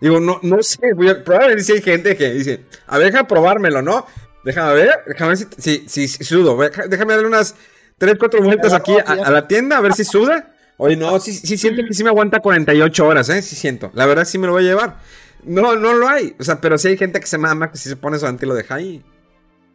Digo, 0.00 0.20
no, 0.20 0.38
no 0.42 0.62
sé, 0.62 0.78
a, 0.90 1.24
probablemente 1.24 1.64
si 1.64 1.72
hay 1.72 1.82
gente 1.82 2.16
que 2.16 2.32
dice, 2.32 2.64
a 2.86 2.98
ver, 2.98 3.08
déjame 3.08 3.28
probármelo, 3.28 3.82
¿no? 3.82 4.06
Déjame 4.44 4.74
ver, 4.74 4.90
déjame 5.06 5.30
ver 5.30 5.38
si, 5.38 5.84
si, 5.88 6.08
si, 6.08 6.24
sudo. 6.24 6.56
Déjame 6.88 7.14
darle 7.14 7.26
unas 7.26 7.54
3, 7.98 8.16
4 8.18 8.42
vueltas 8.42 8.72
aquí 8.72 8.92
a, 9.04 9.30
la 9.30 9.48
tienda 9.48 9.78
a 9.78 9.80
ver 9.80 9.92
si 9.94 10.04
suda. 10.04 10.54
Oye, 10.76 10.96
no, 10.96 11.18
sí, 11.18 11.32
sí 11.32 11.58
siento 11.58 11.82
que 11.84 11.92
sí 11.92 12.04
me 12.04 12.10
aguanta 12.10 12.38
48 12.38 13.06
horas, 13.06 13.28
¿eh? 13.30 13.42
Sí 13.42 13.56
siento. 13.56 13.90
La 13.94 14.06
verdad 14.06 14.24
sí 14.24 14.38
me 14.38 14.46
lo 14.46 14.52
voy 14.52 14.64
a 14.64 14.68
llevar. 14.68 14.96
No, 15.42 15.74
no 15.74 15.92
lo 15.92 16.08
hay. 16.08 16.36
O 16.38 16.44
sea, 16.44 16.60
pero 16.60 16.78
sí 16.78 16.88
hay 16.88 16.96
gente 16.96 17.18
que 17.18 17.26
se 17.26 17.36
mama, 17.36 17.72
que 17.72 17.78
si 17.78 17.88
se 17.88 17.96
pone 17.96 18.16
eso 18.16 18.28
antes 18.28 18.48
lo 18.48 18.54
deja 18.54 18.76
ahí. 18.76 19.04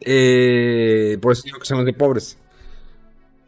Eh, 0.00 1.18
por 1.20 1.32
eso 1.32 1.42
digo 1.44 1.58
que 1.58 1.66
son 1.66 1.78
los 1.78 1.86
de 1.86 1.92
pobres. 1.92 2.38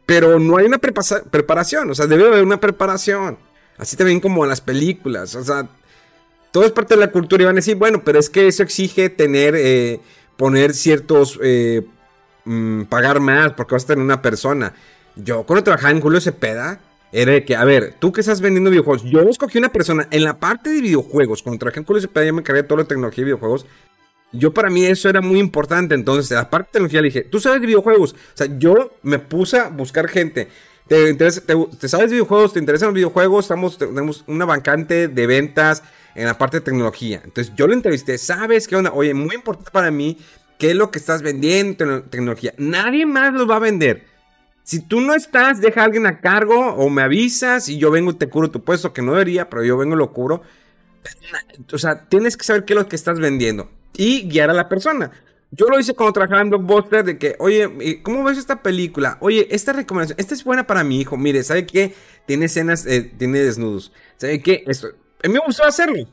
Pero 0.05 0.39
no 0.39 0.57
hay 0.57 0.65
una 0.65 0.77
preparación. 0.77 1.89
O 1.89 1.95
sea, 1.95 2.05
debe 2.05 2.27
haber 2.27 2.43
una 2.43 2.59
preparación. 2.59 3.39
Así 3.77 3.97
también 3.97 4.19
como 4.19 4.43
en 4.43 4.49
las 4.49 4.61
películas. 4.61 5.35
O 5.35 5.43
sea, 5.43 5.67
todo 6.57 6.65
es 6.65 6.71
parte 6.71 6.95
de 6.95 7.01
la 7.01 7.11
cultura 7.11 7.43
y 7.43 7.45
van 7.45 7.53
a 7.53 7.61
decir, 7.61 7.75
bueno, 7.75 8.01
pero 8.03 8.17
es 8.17 8.31
que 8.31 8.47
eso 8.47 8.63
exige 8.63 9.11
tener, 9.11 9.53
eh, 9.55 9.99
poner 10.37 10.73
ciertos, 10.73 11.39
eh, 11.43 11.85
mm, 12.45 12.85
pagar 12.85 13.19
más 13.19 13.53
porque 13.53 13.75
vas 13.75 13.83
a 13.83 13.87
tener 13.89 14.03
una 14.03 14.23
persona. 14.23 14.73
Yo 15.15 15.43
cuando 15.43 15.63
trabajaba 15.63 15.91
en 15.91 16.01
Julio 16.01 16.19
Cepeda, 16.19 16.79
era 17.11 17.33
de 17.33 17.45
que, 17.45 17.55
a 17.55 17.63
ver, 17.63 17.93
tú 17.99 18.11
que 18.11 18.21
estás 18.21 18.41
vendiendo 18.41 18.71
videojuegos, 18.71 19.03
yo 19.03 19.21
escogí 19.29 19.59
una 19.59 19.71
persona 19.71 20.07
en 20.09 20.23
la 20.23 20.39
parte 20.39 20.71
de 20.71 20.81
videojuegos, 20.81 21.43
cuando 21.43 21.59
trabajé 21.59 21.81
en 21.81 21.85
Julio 21.85 22.01
Cepeda 22.01 22.25
ya 22.25 22.33
me 22.33 22.39
encargué 22.39 22.63
de 22.63 22.67
toda 22.67 22.81
la 22.81 22.87
tecnología 22.87 23.21
de 23.21 23.25
videojuegos. 23.25 23.67
Yo 24.31 24.51
para 24.51 24.71
mí 24.71 24.83
eso 24.83 25.09
era 25.09 25.21
muy 25.21 25.37
importante, 25.37 25.93
entonces, 25.93 26.31
la 26.31 26.49
parte 26.49 26.69
de 26.69 26.71
tecnología 26.71 27.01
le 27.03 27.09
dije, 27.09 27.21
tú 27.21 27.39
sabes 27.39 27.61
de 27.61 27.67
videojuegos, 27.67 28.13
o 28.13 28.17
sea, 28.33 28.47
yo 28.57 28.97
me 29.03 29.19
puse 29.19 29.59
a 29.59 29.69
buscar 29.69 30.07
gente. 30.07 30.47
¿Te, 30.87 31.09
interesa, 31.09 31.41
te, 31.45 31.87
sabes 31.87 32.09
de 32.09 32.15
videojuegos? 32.15 32.53
¿Te 32.53 32.59
interesan 32.59 32.87
los 32.87 32.95
videojuegos? 32.95 33.45
Estamos, 33.45 33.77
tenemos 33.77 34.23
una 34.25 34.45
bancante 34.45 35.07
de 35.07 35.27
ventas, 35.27 35.83
en 36.17 36.25
la 36.25 36.37
parte 36.37 36.57
de 36.57 36.61
tecnología. 36.61 37.21
Entonces 37.23 37.53
yo 37.55 37.67
lo 37.67 37.73
entrevisté, 37.73 38.17
¿sabes 38.17 38.67
qué 38.67 38.75
onda? 38.75 38.91
Oye, 38.91 39.13
muy 39.13 39.35
importante 39.35 39.71
para 39.71 39.91
mí, 39.91 40.17
¿qué 40.57 40.71
es 40.71 40.75
lo 40.75 40.89
que 40.89 40.97
estás 40.97 41.21
vendiendo 41.21 41.85
en 41.85 42.09
tecnología? 42.09 42.53
Nadie 42.57 43.05
más 43.05 43.33
lo 43.33 43.45
va 43.45 43.57
a 43.57 43.59
vender. 43.59 44.05
Si 44.63 44.81
tú 44.81 44.99
no 44.99 45.13
estás, 45.13 45.61
deja 45.61 45.81
a 45.81 45.85
alguien 45.85 46.07
a 46.07 46.19
cargo 46.19 46.73
o 46.73 46.89
me 46.89 47.03
avisas 47.03 47.69
y 47.69 47.77
yo 47.77 47.91
vengo 47.91 48.11
y 48.11 48.15
te 48.15 48.27
curo 48.27 48.49
tu 48.49 48.63
puesto, 48.63 48.91
que 48.91 49.03
no 49.03 49.13
debería, 49.13 49.49
pero 49.49 49.63
yo 49.63 49.77
vengo 49.77 49.95
y 49.95 49.99
lo 49.99 50.11
curo. 50.11 50.41
O 51.71 51.77
sea, 51.77 52.09
tienes 52.09 52.35
que 52.35 52.43
saber 52.43 52.65
qué 52.65 52.73
es 52.73 52.79
lo 52.79 52.89
que 52.89 52.95
estás 52.95 53.19
vendiendo 53.19 53.69
y 53.95 54.27
guiar 54.27 54.49
a 54.49 54.53
la 54.53 54.67
persona. 54.67 55.11
Yo 55.51 55.67
lo 55.67 55.79
hice 55.79 55.93
cuando 55.93 56.13
trabajaba 56.13 56.41
en 56.41 56.49
Blockbuster 56.49 57.05
de 57.05 57.17
que, 57.17 57.35
oye, 57.39 58.01
¿cómo 58.03 58.23
ves 58.23 58.37
esta 58.37 58.61
película? 58.61 59.17
Oye, 59.21 59.47
esta 59.51 59.71
recomendación, 59.71 60.19
esta 60.19 60.33
es 60.33 60.43
buena 60.43 60.67
para 60.67 60.83
mi 60.83 60.99
hijo. 60.99 61.15
Mire, 61.15 61.43
¿sabe 61.43 61.65
qué? 61.65 61.93
Tiene 62.25 62.45
escenas, 62.45 62.85
eh, 62.85 63.03
tiene 63.17 63.39
desnudos. 63.39 63.93
¿Sabe 64.17 64.41
qué? 64.41 64.65
Esto, 64.67 64.89
a 65.27 65.29
mí 65.29 65.33
me 65.35 65.45
gustó 65.45 65.63
hacerlo. 65.63 66.07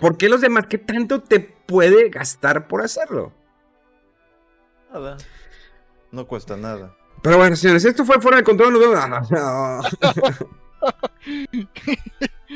¿Por 0.00 0.16
qué 0.16 0.28
los 0.28 0.40
demás? 0.40 0.66
¿Qué 0.68 0.78
tanto 0.78 1.20
te 1.22 1.40
puede 1.40 2.08
gastar 2.08 2.68
por 2.68 2.82
hacerlo? 2.82 3.32
Nada. 4.92 5.16
No 6.12 6.26
cuesta 6.26 6.56
nada. 6.56 6.94
Pero 7.22 7.36
bueno, 7.36 7.56
señores, 7.56 7.84
esto 7.84 8.04
fue 8.04 8.20
fuera 8.20 8.36
de 8.38 8.44
control. 8.44 8.74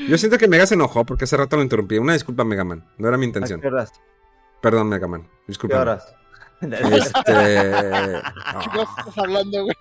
Yo 0.09 0.19
siento 0.19 0.39
que 0.39 0.49
Mega 0.49 0.67
se 0.67 0.75
enojó 0.75 1.05
porque 1.05 1.25
hace 1.25 1.37
rato 1.37 1.57
lo 1.57 1.63
interrumpí. 1.63 1.99
Una 1.99 2.13
disculpa, 2.15 2.45
Megaman. 2.45 2.89
No 2.97 3.09
era 3.09 3.17
mi 3.19 3.25
¿A 3.25 3.29
intención. 3.29 3.61
qué 3.61 3.67
horas? 3.67 3.93
Perdón, 4.61 4.89
Megaman. 4.89 5.23
¿Qué 5.23 5.29
Disculpa. 5.49 5.81
horas? 5.81 6.15
Este. 6.63 8.23
Chicos, 8.61 8.89
estás 8.99 9.19
hablando, 9.19 9.65
güey. 9.65 9.77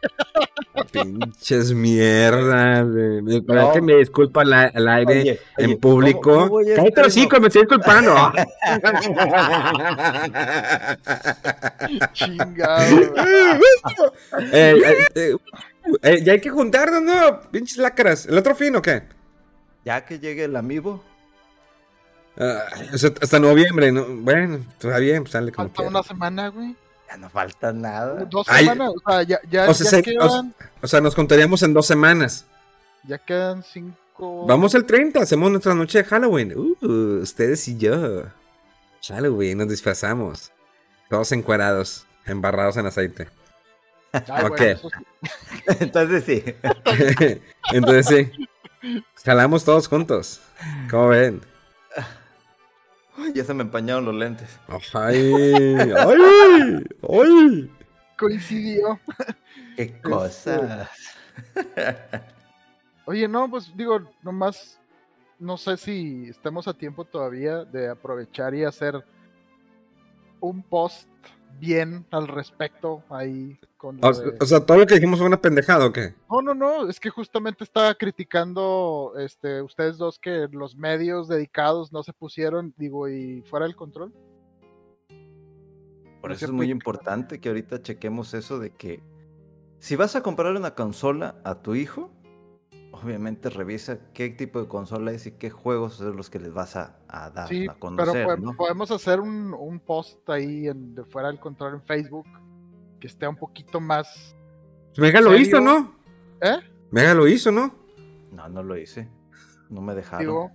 ah, 0.76 0.84
pinches 0.92 1.74
mierda. 1.74 2.82
güey. 2.82 3.22
Me 3.22 3.34
No. 3.42 3.72
que 3.74 3.82
me 3.82 3.96
disculpa 3.98 4.42
al, 4.42 4.54
al 4.54 4.88
aire 4.88 5.22
Oye, 5.22 5.40
en 5.58 5.66
oye, 5.66 5.78
público. 5.78 6.22
¿cómo- 6.22 6.38
cómo 6.40 6.50
voy 6.50 6.72
a 6.72 6.76
Cállate 6.76 7.02
los 7.04 7.14
me 7.40 7.48
estoy 7.48 7.62
disculpando. 7.62 8.16
Chingado. 12.14 12.82
Eh, 14.52 14.76
eh, 15.16 15.36
eh, 16.04 16.24
ya 16.24 16.34
hay 16.34 16.42
que 16.42 16.50
juntarnos, 16.50 17.02
¿no? 17.02 17.42
Pinches 17.52 17.78
lácaras. 17.78 18.26
¿El 18.26 18.38
otro 18.38 18.56
fin 18.56 18.76
o 18.76 18.82
qué? 18.82 19.04
Ya 19.86 20.06
que 20.06 20.20
llegue 20.20 20.44
el 20.46 20.56
amigo, 20.56 21.04
Ah, 22.38 22.64
o 22.94 22.98
sea, 22.98 23.12
hasta 23.22 23.40
noviembre, 23.40 23.92
¿no? 23.92 24.06
Bueno, 24.08 24.60
todavía 24.80 25.20
pues, 25.20 25.32
sale 25.32 25.52
como 25.52 25.68
Falta 25.68 25.76
quiera. 25.84 25.90
una 25.90 26.04
semana, 26.04 26.48
güey. 26.48 26.76
ya 27.10 27.18
no 27.18 27.30
falta 27.30 27.74
nada. 27.74 28.26
Dos 28.26 28.48
Ay. 28.50 28.66
semanas. 28.66 28.94
O 29.04 29.12
sea, 29.12 29.24
ya, 29.24 29.40
ya, 29.50 29.70
O 29.70 29.74
sea, 29.74 29.84
ya 29.86 29.90
se- 29.98 30.04
quedan, 30.04 30.56
O 30.82 30.88
sea, 30.88 31.02
nos 31.02 31.14
contaríamos 31.16 31.62
en 31.64 31.74
dos 31.74 31.86
semanas. 31.88 32.46
ya 33.04 33.18
quedan 33.18 33.64
cinco. 33.64 34.46
Vamos 34.48 34.76
el 34.76 34.86
30, 34.86 35.20
hacemos 35.22 35.50
nuestra 35.52 35.74
noche 35.74 35.98
de 36.00 36.04
Halloween. 36.06 36.54
Uh, 36.56 37.22
ustedes 37.22 37.68
y 37.68 37.78
yo. 37.78 38.24
Halloween, 39.08 39.58
nos 39.58 39.68
disfrazamos. 39.70 40.52
Todos 41.10 41.32
encuerados, 41.32 42.06
embarrados 42.26 42.78
en 42.78 42.86
aceite. 42.86 43.28
Ay, 44.14 44.46
ok. 44.46 44.50
bueno, 44.58 44.66
eso 44.72 44.90
sí. 44.90 45.64
Entonces 45.80 46.24
sí. 46.26 46.44
Entonces 47.74 48.06
sí. 48.08 48.48
Jalamos 49.26 49.64
todos 49.66 49.88
juntos. 49.88 50.42
¿Cómo 50.90 51.08
ven? 51.10 51.42
ya 53.34 53.44
se 53.44 53.54
me 53.54 53.64
empañaron 53.64 54.06
los 54.06 54.16
lentes. 54.16 54.60
¡Ay! 54.68 55.34
¡Ay! 55.98 56.86
¡Ay! 57.10 57.72
Coincidió. 58.18 59.00
Qué 59.76 60.00
cosas. 60.02 60.90
Oye, 63.06 63.28
no, 63.28 63.50
pues 63.50 63.72
digo, 63.76 64.00
nomás 64.22 64.80
no 65.40 65.58
sé 65.58 65.76
si 65.76 66.30
estemos 66.30 66.68
a 66.68 66.74
tiempo 66.74 67.04
todavía 67.04 67.66
de 67.66 67.90
aprovechar 67.90 68.54
y 68.54 68.64
hacer 68.64 69.04
un 70.40 70.62
post 70.62 71.10
bien 71.62 72.06
al 72.12 72.28
respecto 72.28 73.04
ahí 73.10 73.58
con 73.78 74.02
lo 74.02 74.08
O, 74.10 74.14
de- 74.14 74.36
o 74.42 74.46
sea, 74.46 74.66
todo 74.66 74.80
lo 74.80 74.86
que 74.88 74.96
dijimos 74.96 75.20
fue 75.20 75.28
una 75.28 75.40
pendejada, 75.40 75.86
¿o 75.86 75.94
qué? 75.94 76.16
No, 76.30 76.42
no, 76.42 76.54
no, 76.56 76.90
es 76.90 77.00
que 77.00 77.10
justamente 77.12 77.64
estaba 77.64 77.94
criticando 77.94 79.14
este 79.18 79.62
ustedes 79.62 79.98
dos 79.98 80.20
que 80.20 80.48
los 80.52 80.76
medios 80.76 81.28
dedicados 81.28 81.94
no 81.94 82.02
se 82.04 82.14
pusieron, 82.14 82.74
digo, 82.78 83.08
y 83.08 83.44
fuera 83.44 83.66
del 83.68 83.76
control. 83.76 84.12
Por 86.20 86.32
eso 86.32 86.46
es 86.46 86.52
muy 86.52 86.70
importante 86.70 87.40
que 87.40 87.50
ahorita 87.50 87.82
chequemos 87.82 88.34
eso 88.34 88.60
de 88.60 88.72
que 88.72 89.02
si 89.80 89.96
vas 89.96 90.16
a 90.16 90.22
comprar 90.22 90.56
una 90.56 90.76
consola 90.76 91.36
a 91.44 91.62
tu 91.62 91.74
hijo, 91.76 92.12
obviamente 92.92 93.50
revisa 93.50 94.00
qué 94.14 94.30
tipo 94.30 94.62
de 94.62 94.68
consola 94.68 95.12
es 95.12 95.26
y 95.26 95.32
qué 95.34 95.50
juegos 95.50 95.96
son 95.96 96.16
los 96.18 96.30
que 96.30 96.40
les 96.40 96.54
vas 96.54 96.76
a, 96.76 96.98
a 97.08 97.30
dar 97.30 97.48
Sí, 97.48 97.66
a 97.66 97.74
pero 97.74 97.80
conocer, 97.80 98.26
po- 98.26 98.38
¿no? 98.38 98.56
podemos 98.56 98.92
hacer 98.92 99.20
un, 99.20 99.54
un 99.54 99.80
post 99.80 100.30
ahí 100.30 100.68
en, 100.68 100.94
de 100.96 101.04
fuera 101.06 101.30
del 101.30 101.40
control 101.40 101.76
en 101.76 101.82
Facebook 101.84 102.28
que 103.00 103.08
esté 103.08 103.28
un 103.28 103.36
poquito 103.38 103.80
más... 103.80 104.36
Mega 104.98 105.22
lo 105.22 105.36
hizo, 105.38 105.60
¿no? 105.62 105.96
¿Eh? 106.42 106.58
Mega 106.92 107.14
lo 107.14 107.28
hizo, 107.28 107.52
¿no? 107.52 107.74
No, 108.32 108.48
no 108.50 108.62
lo 108.62 108.78
hice. 108.78 109.10
No 109.70 109.82
me 109.82 109.96
dejaron. 109.96 110.20
Digo, 110.26 110.52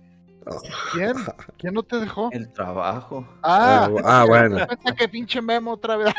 ¿quién? 0.93 1.13
¿Quién 1.57 1.73
no 1.73 1.83
te 1.83 1.97
dejó? 1.99 2.29
El 2.31 2.51
trabajo. 2.53 3.27
Ah, 3.41 3.89
Ah, 4.05 4.25
bueno. 4.27 4.57
Pensé 4.67 4.95
que 4.95 5.09
pinche 5.09 5.41
memo 5.41 5.71
otra 5.73 5.97
vez. 5.97 6.13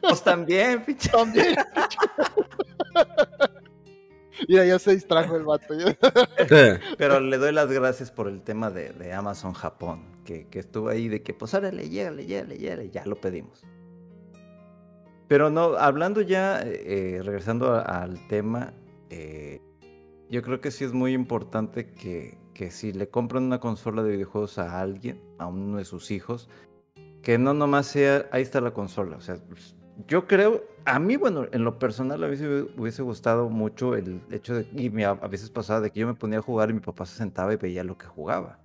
Pues 0.00 0.22
también, 0.22 0.84
pinche. 0.84 1.08
También. 1.10 1.54
Mira, 4.48 4.64
ya 4.64 4.78
se 4.78 4.94
distrajo 4.94 5.36
el 5.36 5.44
vato. 5.44 5.74
Pero 6.98 7.20
le 7.20 7.38
doy 7.38 7.52
las 7.52 7.70
gracias 7.70 8.10
por 8.10 8.28
el 8.28 8.42
tema 8.42 8.70
de, 8.70 8.90
de 8.92 9.12
Amazon 9.12 9.52
Japón, 9.52 10.02
que, 10.24 10.46
que 10.48 10.58
estuvo 10.58 10.88
ahí 10.88 11.08
de 11.08 11.22
que, 11.22 11.34
pues 11.34 11.54
órale, 11.54 11.88
llégale, 11.88 12.26
llégale, 12.26 12.58
llégale, 12.58 12.90
ya 12.90 13.04
lo 13.06 13.16
pedimos. 13.20 13.64
Pero 15.28 15.48
no, 15.50 15.74
hablando 15.76 16.20
ya, 16.22 16.60
eh, 16.64 17.20
regresando 17.24 17.72
a- 17.74 17.82
al 17.82 18.26
tema, 18.28 18.72
eh, 19.10 19.60
yo 20.28 20.42
creo 20.42 20.60
que 20.60 20.70
sí 20.70 20.84
es 20.84 20.92
muy 20.92 21.12
importante 21.12 21.86
que, 21.92 22.36
que 22.54 22.70
si 22.70 22.92
le 22.92 23.08
compran 23.08 23.44
una 23.44 23.60
consola 23.60 24.02
de 24.02 24.10
videojuegos 24.12 24.58
a 24.58 24.80
alguien, 24.80 25.20
a 25.38 25.46
uno 25.46 25.78
de 25.78 25.84
sus 25.84 26.10
hijos, 26.10 26.48
que 27.22 27.38
no 27.38 27.54
nomás 27.54 27.86
sea, 27.86 28.26
ahí 28.32 28.42
está 28.42 28.60
la 28.60 28.72
consola. 28.72 29.16
O 29.16 29.20
sea, 29.20 29.36
pues, 29.36 29.76
yo 30.06 30.26
creo, 30.26 30.64
a 30.84 30.98
mí, 30.98 31.16
bueno, 31.16 31.46
en 31.52 31.64
lo 31.64 31.78
personal, 31.78 32.22
a 32.22 32.28
mí 32.28 32.36
sí 32.36 32.44
hubiese 32.76 33.02
gustado 33.02 33.48
mucho 33.48 33.96
el 33.96 34.20
hecho 34.30 34.54
de, 34.54 34.68
y 34.74 34.90
me, 34.90 35.04
a 35.04 35.14
veces 35.14 35.50
pasaba 35.50 35.80
de 35.80 35.90
que 35.90 36.00
yo 36.00 36.06
me 36.06 36.14
ponía 36.14 36.38
a 36.38 36.42
jugar 36.42 36.70
y 36.70 36.74
mi 36.74 36.80
papá 36.80 37.06
se 37.06 37.16
sentaba 37.16 37.52
y 37.52 37.56
veía 37.56 37.84
lo 37.84 37.98
que 37.98 38.06
jugaba. 38.06 38.60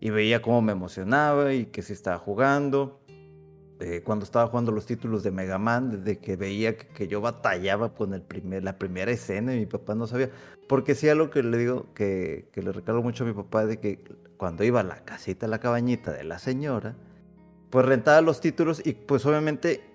Y 0.00 0.10
veía 0.10 0.40
cómo 0.40 0.62
me 0.62 0.72
emocionaba 0.72 1.52
y 1.52 1.66
que 1.66 1.82
si 1.82 1.92
estaba 1.92 2.18
jugando. 2.18 3.00
Eh, 3.80 4.02
cuando 4.04 4.24
estaba 4.24 4.46
jugando 4.46 4.72
los 4.72 4.84
títulos 4.84 5.22
de 5.22 5.30
Mega 5.30 5.58
Man, 5.58 5.90
desde 5.90 6.18
que 6.18 6.36
veía 6.36 6.76
que, 6.76 6.86
que 6.88 7.08
yo 7.08 7.22
batallaba 7.22 7.94
con 7.94 8.12
el 8.12 8.20
primer, 8.20 8.62
la 8.62 8.78
primera 8.78 9.10
escena 9.10 9.54
y 9.54 9.58
mi 9.58 9.66
papá 9.66 9.94
no 9.94 10.06
sabía. 10.06 10.30
Porque 10.68 10.94
sí, 10.94 11.08
algo 11.08 11.30
que 11.30 11.42
le 11.42 11.56
digo, 11.56 11.92
que, 11.94 12.48
que 12.52 12.62
le 12.62 12.72
recalco 12.72 13.02
mucho 13.02 13.24
a 13.24 13.26
mi 13.26 13.32
papá, 13.32 13.64
de 13.64 13.78
que 13.80 14.04
cuando 14.36 14.64
iba 14.64 14.80
a 14.80 14.84
la 14.84 15.04
casita, 15.04 15.46
a 15.46 15.48
la 15.48 15.60
cabañita 15.60 16.12
de 16.12 16.24
la 16.24 16.38
señora, 16.38 16.96
pues 17.70 17.86
rentaba 17.86 18.20
los 18.20 18.40
títulos 18.40 18.82
y 18.84 18.92
pues 18.92 19.24
obviamente 19.24 19.89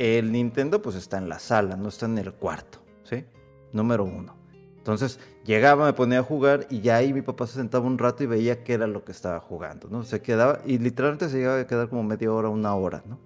el 0.00 0.32
Nintendo 0.32 0.80
pues 0.80 0.96
está 0.96 1.18
en 1.18 1.28
la 1.28 1.38
sala, 1.38 1.76
no 1.76 1.90
está 1.90 2.06
en 2.06 2.16
el 2.16 2.32
cuarto, 2.32 2.78
¿sí? 3.04 3.26
Número 3.70 4.02
uno. 4.02 4.34
Entonces 4.78 5.20
llegaba, 5.44 5.84
me 5.84 5.92
ponía 5.92 6.20
a 6.20 6.22
jugar 6.22 6.66
y 6.70 6.80
ya 6.80 6.96
ahí 6.96 7.12
mi 7.12 7.20
papá 7.20 7.46
se 7.46 7.52
sentaba 7.52 7.86
un 7.86 7.98
rato 7.98 8.24
y 8.24 8.26
veía 8.26 8.64
qué 8.64 8.72
era 8.72 8.86
lo 8.86 9.04
que 9.04 9.12
estaba 9.12 9.40
jugando, 9.40 9.88
¿no? 9.90 10.02
Se 10.02 10.22
quedaba 10.22 10.60
y 10.64 10.78
literalmente 10.78 11.28
se 11.28 11.36
llegaba 11.36 11.60
a 11.60 11.66
quedar 11.66 11.90
como 11.90 12.02
media 12.02 12.32
hora, 12.32 12.48
una 12.48 12.74
hora, 12.74 13.04
¿no? 13.06 13.18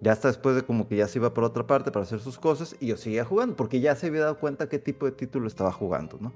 Ya 0.00 0.10
hasta 0.10 0.26
después 0.26 0.56
de 0.56 0.62
como 0.62 0.88
que 0.88 0.96
ya 0.96 1.06
se 1.06 1.20
iba 1.20 1.32
por 1.32 1.44
otra 1.44 1.64
parte 1.64 1.92
para 1.92 2.02
hacer 2.02 2.18
sus 2.18 2.38
cosas 2.40 2.74
y 2.80 2.88
yo 2.88 2.96
seguía 2.96 3.24
jugando 3.24 3.54
porque 3.54 3.78
ya 3.78 3.94
se 3.94 4.08
había 4.08 4.22
dado 4.22 4.40
cuenta 4.40 4.68
qué 4.68 4.80
tipo 4.80 5.06
de 5.06 5.12
título 5.12 5.46
estaba 5.46 5.70
jugando, 5.70 6.18
¿no? 6.20 6.32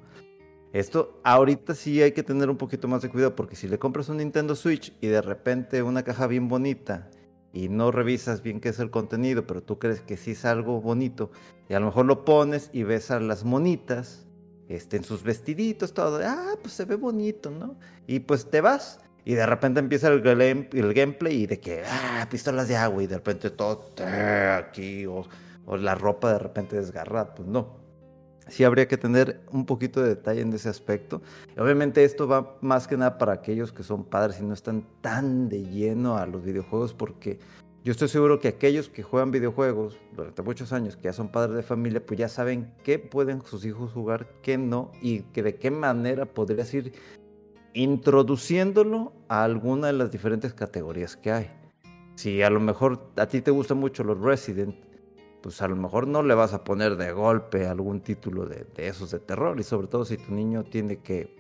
Esto 0.73 1.19
ahorita 1.25 1.75
sí 1.75 2.01
hay 2.01 2.13
que 2.13 2.23
tener 2.23 2.49
un 2.49 2.57
poquito 2.57 2.87
más 2.87 3.03
de 3.03 3.11
cuidado 3.11 3.35
porque 3.35 3.57
si 3.57 3.67
le 3.67 3.81
compras 3.81 4.09
un 4.09 4.19
Nintendo 4.19 4.55
Switch 4.55 4.97
y 5.01 5.09
de 5.09 5.21
repente 5.21 5.83
una 5.83 6.05
caja 6.05 6.29
bien 6.29 6.49
bonita 6.49 7.11
y 7.53 7.69
no 7.69 7.91
revisas 7.91 8.43
bien 8.43 8.61
qué 8.61 8.69
es 8.71 8.79
el 8.79 8.91
contenido, 8.91 9.47
pero 9.47 9.63
tú 9.63 9.79
crees 9.79 10.01
que 10.01 10.17
sí 10.17 10.33
es 10.33 10.45
algo 10.45 10.81
bonito 10.81 11.31
y 11.69 11.75
a 11.75 11.81
lo 11.81 11.87
mejor 11.87 12.07
lo 12.07 12.25
pones 12.25 12.71
y 12.73 12.85
ves 12.85 13.11
a 13.11 13.21
las 13.21 13.45
monitas 13.45 14.27
este, 14.69 14.99
en 14.99 15.05
sus 15.05 15.23
vestiditos, 15.25 15.93
todo, 15.95 16.21
ah, 16.25 16.55
pues 16.63 16.75
se 16.75 16.85
ve 16.85 16.95
bonito, 16.95 17.51
¿no? 17.51 17.77
Y 18.07 18.21
pues 18.21 18.49
te 18.51 18.61
vas 18.61 19.01
y 19.25 19.35
de 19.35 19.45
repente 19.45 19.81
empieza 19.81 20.09
el, 20.09 20.27
el 20.27 20.95
gameplay 20.95 21.43
y 21.43 21.47
de 21.47 21.59
que, 21.59 21.83
ah, 21.87 22.27
pistolas 22.31 22.69
de 22.69 22.77
agua 22.77 23.03
y 23.03 23.07
de 23.07 23.17
repente 23.17 23.51
todo 23.51 23.91
aquí 24.57 25.07
o, 25.07 25.27
o 25.67 25.77
la 25.77 25.95
ropa 25.97 26.33
de 26.33 26.39
repente 26.39 26.77
desgarrada, 26.77 27.35
pues 27.35 27.49
no. 27.49 27.80
Sí 28.51 28.65
habría 28.65 28.89
que 28.89 28.99
tener 28.99 29.41
un 29.53 29.65
poquito 29.65 30.03
de 30.03 30.11
detalle 30.11 30.41
en 30.41 30.53
ese 30.53 30.69
aspecto. 30.69 31.23
Obviamente 31.57 32.05
esto 32.05 32.27
va 32.27 32.59
más 32.61 32.89
que 32.89 32.97
nada 32.97 33.17
para 33.17 33.33
aquellos 33.33 33.73
que 33.73 33.85
son 33.85 34.05
padres 34.05 34.41
y 34.41 34.43
no 34.43 34.55
están 34.55 34.85
tan 35.01 35.49
de 35.49 35.63
lleno 35.63 36.17
a 36.17 36.27
los 36.27 36.43
videojuegos 36.45 36.93
porque 36.93 37.39
yo 37.83 37.93
estoy 37.93 38.09
seguro 38.09 38.41
que 38.41 38.49
aquellos 38.49 38.91
que 38.91 39.03
juegan 39.03 39.31
videojuegos 39.31 39.99
durante 40.15 40.43
muchos 40.43 40.73
años, 40.73 40.97
que 40.97 41.05
ya 41.05 41.13
son 41.15 41.29
padres 41.29 41.57
de 41.57 41.63
familia, 41.63 42.05
pues 42.05 42.19
ya 42.19 42.29
saben 42.29 42.75
qué 42.85 42.99
pueden 42.99 43.41
sus 43.43 43.65
hijos 43.65 43.93
jugar, 43.93 44.27
qué 44.43 44.59
no, 44.59 44.91
y 45.01 45.21
que 45.21 45.43
de 45.43 45.55
qué 45.55 45.71
manera 45.71 46.27
podrías 46.27 46.75
ir 46.75 46.93
introduciéndolo 47.73 49.15
a 49.29 49.45
alguna 49.45 49.87
de 49.87 49.93
las 49.95 50.11
diferentes 50.11 50.53
categorías 50.53 51.17
que 51.17 51.33
hay. 51.33 51.51
Si 52.17 52.43
a 52.43 52.51
lo 52.51 52.61
mejor 52.61 53.13
a 53.17 53.27
ti 53.27 53.41
te 53.41 53.51
gustan 53.51 53.79
mucho 53.79 54.05
los 54.05 54.21
Resident, 54.21 54.75
pues 55.43 55.63
a 55.63 55.69
lo 55.69 55.77
mejor 55.77 56.07
no 56.07 56.23
le 56.23 56.35
vas 56.35 56.53
a 56.53 56.65
poner 56.65 56.97
de 56.97 57.13
golpe 57.13 57.67
algún 57.67 58.01
título 58.01 58.47
de, 58.47 58.67
de 58.75 58.89
esos 58.89 59.11
de 59.11 59.21
terror, 59.21 59.59
y 59.59 59.63
sobre 59.63 59.87
todo 59.87 60.05
si 60.05 60.17
tu 60.17 60.33
niño 60.33 60.65
tiene 60.65 60.99
que, 60.99 61.37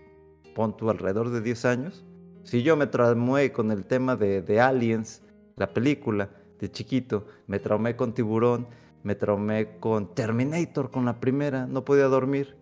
pon 0.55 0.76
tú 0.76 0.90
alrededor 0.90 1.30
de 1.30 1.40
10 1.40 1.64
años. 1.64 2.05
Si 2.44 2.62
yo 2.62 2.76
me 2.76 2.86
traumé 2.86 3.53
con 3.53 3.70
el 3.70 3.84
tema 3.84 4.16
de, 4.16 4.42
de 4.42 4.61
Aliens, 4.61 5.22
la 5.57 5.72
película 5.72 6.30
de 6.59 6.70
chiquito, 6.70 7.26
me 7.46 7.59
traumé 7.59 7.96
con 7.96 8.14
Tiburón, 8.14 8.66
me 9.03 9.14
traumé 9.14 9.78
con 9.78 10.14
Terminator, 10.14 10.90
con 10.90 11.05
la 11.05 11.20
primera, 11.20 11.66
no 11.66 11.84
podía 11.84 12.05
dormir. 12.07 12.57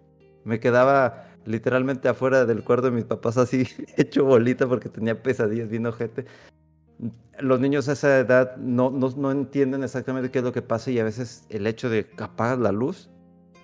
Me 0.45 0.61
quedaba 0.61 1.29
literalmente 1.45 2.09
afuera 2.09 2.45
del 2.45 2.63
cuarto 2.63 2.87
de 2.87 2.93
mis 2.93 3.05
papás 3.05 3.37
así, 3.39 3.67
hecho 3.97 4.25
bolita 4.25 4.69
porque 4.69 4.89
tenía 4.89 5.23
pesadillas 5.23 5.69
bien 5.69 5.87
ojete. 5.87 6.27
Los 7.39 7.61
niños 7.61 7.89
a 7.89 7.93
esa 7.93 8.19
edad 8.19 8.57
no, 8.57 8.91
no, 8.91 9.11
no 9.11 9.31
entienden 9.31 9.85
exactamente 9.85 10.31
qué 10.31 10.39
es 10.39 10.45
lo 10.45 10.53
que 10.53 10.63
pasa 10.63 10.91
y 10.91 10.99
a 10.99 11.05
veces 11.05 11.47
el 11.51 11.67
hecho 11.67 11.89
de 11.89 12.11
apagar 12.19 12.59
la 12.59 12.73
luz 12.73 13.11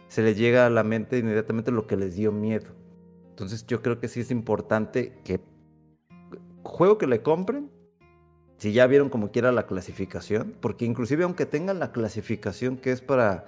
se 0.08 0.22
les 0.22 0.38
llega 0.38 0.66
a 0.66 0.70
la 0.70 0.84
mente 0.84 1.18
inmediatamente 1.18 1.72
lo 1.72 1.86
que 1.86 1.96
les 1.96 2.14
dio 2.14 2.30
miedo. 2.30 2.66
Entonces 3.30 3.66
yo 3.66 3.82
creo 3.82 3.98
que 3.98 4.06
sí 4.06 4.20
es 4.20 4.30
importante 4.30 5.18
que 5.24 5.40
juego 6.62 6.98
que 6.98 7.08
le 7.08 7.22
compren, 7.22 7.70
si 8.58 8.72
ya 8.72 8.86
vieron 8.86 9.08
como 9.08 9.32
quiera 9.32 9.50
la 9.50 9.66
clasificación, 9.66 10.54
porque 10.60 10.84
inclusive 10.84 11.24
aunque 11.24 11.46
tengan 11.46 11.80
la 11.80 11.90
clasificación 11.90 12.76
que 12.76 12.92
es 12.92 13.00
para, 13.00 13.46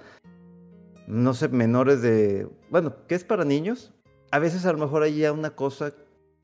no 1.06 1.34
sé, 1.34 1.48
menores 1.48 2.02
de, 2.02 2.48
bueno, 2.70 2.96
que 3.06 3.14
es 3.14 3.22
para 3.22 3.44
niños, 3.44 3.94
a 4.32 4.38
veces 4.38 4.66
a 4.66 4.72
lo 4.72 4.78
mejor 4.78 5.04
hay 5.04 5.18
ya 5.18 5.32
una 5.32 5.50
cosa, 5.50 5.94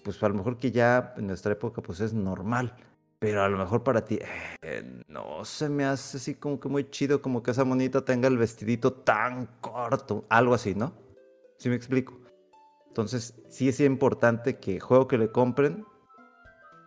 pues 0.05 0.22
a 0.22 0.28
lo 0.28 0.34
mejor 0.36 0.57
que 0.57 0.70
ya 0.70 1.14
en 1.16 1.26
nuestra 1.26 1.53
época 1.53 1.82
pues 1.82 2.01
es 2.01 2.14
normal. 2.14 2.76
Pero 3.23 3.45
a 3.45 3.49
lo 3.49 3.57
mejor 3.57 3.85
para 3.85 4.05
ti, 4.05 4.18
eh, 4.62 5.05
no 5.07 5.45
se 5.45 5.68
me 5.68 5.85
hace 5.85 6.16
así 6.16 6.35
como 6.35 6.59
que 6.59 6.68
muy 6.68 6.91
chido, 6.91 7.23
como 7.23 7.41
que 7.41 7.53
esa 7.53 7.64
monita 7.64 8.05
tenga 8.05 8.27
el 8.27 8.37
vestidito 8.37 8.93
tan 8.93 9.47
corto, 9.61 10.25
algo 10.29 10.55
así, 10.55 10.75
¿no? 10.75 10.93
¿Sí 11.57 11.68
me 11.68 11.77
explico? 11.77 12.18
Entonces, 12.89 13.41
sí 13.49 13.68
es 13.68 13.79
importante 13.79 14.59
que 14.59 14.81
juego 14.81 15.07
que 15.07 15.18
le 15.18 15.31
compren 15.31 15.87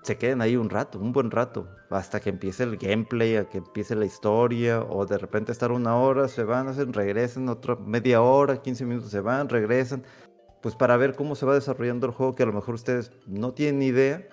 se 0.04 0.18
queden 0.18 0.42
ahí 0.42 0.58
un 0.58 0.70
rato, 0.70 1.00
un 1.00 1.14
buen 1.14 1.32
rato, 1.32 1.70
hasta 1.90 2.20
que 2.20 2.32
empiece 2.32 2.64
el 2.64 2.76
gameplay, 2.76 3.38
a 3.38 3.50
que 3.50 3.60
empiece 3.60 3.96
la 3.96 4.06
historia, 4.06 4.82
o 4.82 5.06
de 5.06 5.18
repente 5.18 5.54
estar 5.54 5.72
una 5.72 5.96
hora, 5.96 6.28
se 6.28 6.44
van, 6.44 6.68
hacen, 6.68 6.92
regresan, 6.92 7.48
otra 7.48 7.78
media 7.78 8.22
hora, 8.22 8.62
15 8.62 8.86
minutos 8.86 9.10
se 9.10 9.22
van, 9.22 9.48
regresan, 9.48 10.04
pues 10.62 10.76
para 10.76 10.98
ver 10.98 11.16
cómo 11.16 11.34
se 11.34 11.46
va 11.46 11.56
desarrollando 11.56 12.06
el 12.08 12.12
juego, 12.12 12.36
que 12.36 12.44
a 12.44 12.46
lo 12.46 12.54
mejor 12.54 12.76
ustedes 12.76 13.14
no 13.26 13.54
tienen 13.54 13.82
idea, 13.82 14.28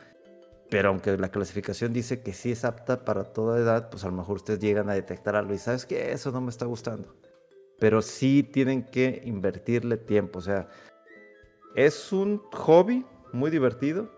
pero 0.73 0.89
aunque 0.89 1.19
la 1.19 1.31
clasificación 1.31 1.93
dice 1.93 2.23
que 2.23 2.33
sí 2.33 2.51
es 2.51 2.65
apta 2.65 3.05
para 3.05 3.25
toda 3.25 3.59
edad, 3.59 3.91
pues 3.91 4.05
a 4.05 4.07
lo 4.07 4.15
mejor 4.15 4.37
ustedes 4.37 4.59
llegan 4.59 4.89
a 4.89 4.95
detectar 4.95 5.37
algo 5.37 5.53
y 5.53 5.59
sabes 5.59 5.85
que 5.85 6.13
eso 6.13 6.33
no 6.33 6.41
me 6.41 6.49
está 6.49 6.65
gustando. 6.65 7.15
Pero 7.79 8.01
sí 8.01 8.43
tienen 8.43 8.85
que 8.85 9.21
invertirle 9.27 9.99
tiempo, 9.99 10.39
o 10.39 10.43
sea, 10.43 10.71
es 11.75 12.11
un 12.11 12.41
hobby 12.55 13.05
muy 13.35 13.51
divertido, 13.51 14.09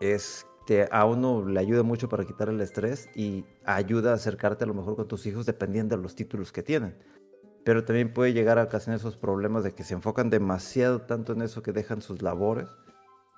es 0.00 0.44
que 0.66 0.88
a 0.90 1.04
uno 1.04 1.48
le 1.48 1.60
ayuda 1.60 1.84
mucho 1.84 2.08
para 2.08 2.24
quitar 2.24 2.48
el 2.48 2.60
estrés 2.60 3.08
y 3.14 3.44
ayuda 3.64 4.10
a 4.10 4.14
acercarte 4.14 4.64
a 4.64 4.66
lo 4.66 4.74
mejor 4.74 4.96
con 4.96 5.06
tus 5.06 5.24
hijos 5.24 5.46
dependiendo 5.46 5.96
de 5.96 6.02
los 6.02 6.16
títulos 6.16 6.50
que 6.50 6.64
tienen. 6.64 6.98
Pero 7.64 7.84
también 7.84 8.12
puede 8.12 8.32
llegar 8.32 8.58
a 8.58 8.64
ocasionar 8.64 8.98
esos 8.98 9.16
problemas 9.16 9.62
de 9.62 9.72
que 9.72 9.84
se 9.84 9.94
enfocan 9.94 10.30
demasiado 10.30 11.02
tanto 11.02 11.32
en 11.32 11.42
eso 11.42 11.62
que 11.62 11.70
dejan 11.70 12.02
sus 12.02 12.22
labores 12.22 12.68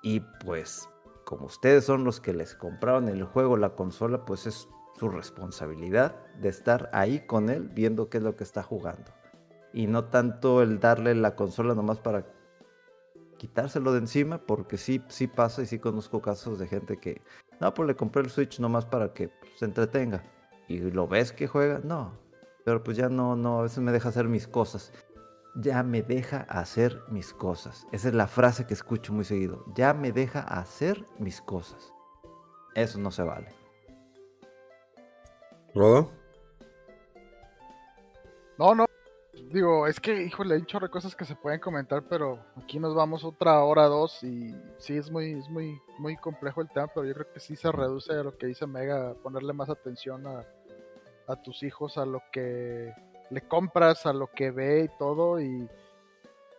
y 0.01 0.21
pues 0.43 0.89
como 1.27 1.47
ustedes 1.47 1.83
son 1.83 2.05
los 2.05 2.21
que 2.21 2.33
les 2.33 2.55
compraron 2.55 3.09
el 3.09 3.25
juego, 3.25 3.57
la 3.57 3.75
consola, 3.75 4.23
pues 4.23 4.47
es 4.47 4.69
su 4.97 5.09
responsabilidad 5.09 6.15
de 6.39 6.47
estar 6.47 6.89
ahí 6.93 7.19
con 7.27 7.49
él 7.49 7.67
viendo 7.67 8.09
qué 8.09 8.19
es 8.19 8.23
lo 8.23 8.37
que 8.37 8.45
está 8.45 8.63
jugando. 8.63 9.11
Y 9.73 9.87
no 9.87 10.05
tanto 10.05 10.61
el 10.61 10.79
darle 10.79 11.13
la 11.15 11.35
consola 11.35 11.75
nomás 11.75 11.99
para 11.99 12.25
quitárselo 13.37 13.91
de 13.91 13.99
encima, 13.99 14.37
porque 14.37 14.77
sí, 14.77 15.03
sí 15.09 15.27
pasa 15.27 15.61
y 15.61 15.65
sí 15.65 15.79
conozco 15.79 16.21
casos 16.21 16.59
de 16.59 16.67
gente 16.67 16.95
que, 16.95 17.21
no, 17.59 17.73
pues 17.73 17.87
le 17.87 17.97
compré 17.97 18.21
el 18.21 18.29
Switch 18.29 18.61
nomás 18.61 18.85
para 18.85 19.13
que 19.13 19.27
pues, 19.27 19.51
se 19.57 19.65
entretenga. 19.65 20.23
Y 20.69 20.79
lo 20.79 21.09
ves 21.09 21.33
que 21.33 21.47
juega, 21.47 21.81
no. 21.83 22.13
Pero 22.63 22.85
pues 22.85 22.95
ya 22.95 23.09
no, 23.09 23.35
no, 23.35 23.59
a 23.59 23.63
veces 23.63 23.79
me 23.79 23.91
deja 23.91 24.07
hacer 24.07 24.29
mis 24.29 24.47
cosas. 24.47 24.93
Ya 25.59 25.83
me 25.83 26.01
deja 26.01 26.41
hacer 26.49 27.03
mis 27.09 27.33
cosas. 27.33 27.87
Esa 27.91 28.09
es 28.09 28.13
la 28.13 28.27
frase 28.27 28.65
que 28.65 28.73
escucho 28.73 29.13
muy 29.13 29.25
seguido. 29.25 29.65
Ya 29.75 29.93
me 29.93 30.11
deja 30.11 30.39
hacer 30.41 31.05
mis 31.19 31.41
cosas. 31.41 31.93
Eso 32.75 32.99
no 32.99 33.11
se 33.11 33.23
vale. 33.23 33.49
¿Rodo? 35.73 36.11
No, 38.57 38.73
no, 38.73 38.85
digo, 39.51 39.87
es 39.87 39.99
que, 39.99 40.23
híjole, 40.23 40.55
hay 40.55 40.61
un 40.61 40.65
chorro 40.65 40.87
de 40.87 40.91
cosas 40.91 41.15
que 41.15 41.25
se 41.25 41.35
pueden 41.35 41.59
comentar, 41.59 42.03
pero 42.09 42.39
aquí 42.55 42.79
nos 42.79 42.95
vamos 42.95 43.23
otra 43.23 43.63
hora, 43.63 43.85
dos, 43.85 44.23
y 44.23 44.55
sí 44.77 44.97
es 44.97 45.11
muy, 45.11 45.33
es 45.33 45.49
muy, 45.49 45.79
muy 45.99 46.17
complejo 46.17 46.61
el 46.61 46.69
tema, 46.69 46.87
pero 46.87 47.05
yo 47.05 47.13
creo 47.13 47.31
que 47.31 47.39
sí 47.39 47.55
se 47.55 47.71
reduce 47.71 48.13
a 48.13 48.23
lo 48.23 48.37
que 48.37 48.47
dice 48.47 48.67
Mega, 48.67 49.13
ponerle 49.21 49.53
más 49.53 49.69
atención 49.69 50.25
a, 50.27 50.45
a 51.27 51.35
tus 51.41 51.63
hijos, 51.63 51.97
a 51.97 52.05
lo 52.05 52.21
que 52.31 52.93
le 53.29 53.41
compras, 53.41 54.05
a 54.05 54.13
lo 54.13 54.27
que 54.27 54.51
ve 54.51 54.85
y 54.85 54.97
todo, 54.97 55.39
y 55.39 55.69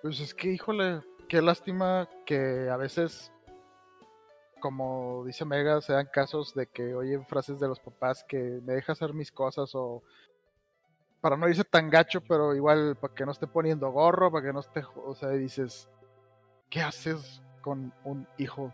pues 0.02 0.20
es 0.20 0.34
que, 0.34 0.48
híjole, 0.48 1.02
qué 1.28 1.42
lástima 1.42 2.08
que 2.24 2.68
a 2.70 2.76
veces, 2.76 3.32
como 4.60 5.24
dice 5.24 5.44
Mega, 5.44 5.80
se 5.80 5.92
dan 5.92 6.08
casos 6.12 6.54
de 6.54 6.66
que 6.66 6.94
oyen 6.94 7.26
frases 7.26 7.58
de 7.60 7.68
los 7.68 7.80
papás 7.80 8.24
que 8.28 8.60
me 8.64 8.74
deja 8.74 8.92
hacer 8.92 9.12
mis 9.12 9.32
cosas 9.32 9.70
o 9.74 10.02
para 11.20 11.36
no 11.36 11.48
irse 11.48 11.64
tan 11.64 11.90
gacho, 11.90 12.20
pero 12.20 12.54
igual 12.54 12.96
para 12.96 13.14
que 13.14 13.26
no 13.26 13.32
esté 13.32 13.46
poniendo 13.46 13.90
gorro, 13.90 14.30
para 14.30 14.46
que 14.46 14.52
no 14.52 14.60
esté, 14.60 14.84
o 15.04 15.14
sea, 15.14 15.30
dices, 15.30 15.88
¿qué 16.70 16.80
haces 16.80 17.42
con 17.60 17.92
un 18.04 18.26
hijo? 18.38 18.72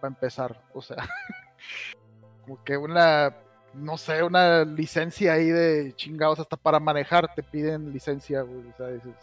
Para 0.00 0.12
empezar, 0.12 0.62
o 0.74 0.82
sea, 0.82 0.96
como 2.42 2.62
que 2.64 2.76
una, 2.76 3.36
no 3.74 3.96
sé, 3.96 4.22
una 4.22 4.64
licencia 4.64 5.34
ahí 5.34 5.50
de 5.50 5.92
chingados, 5.94 6.40
hasta 6.40 6.56
para 6.56 6.80
manejar 6.80 7.32
te 7.34 7.42
piden 7.42 7.92
licencia, 7.92 8.42
güey, 8.42 8.68
o 8.68 8.76
sea, 8.76 8.88
dices, 8.88 9.14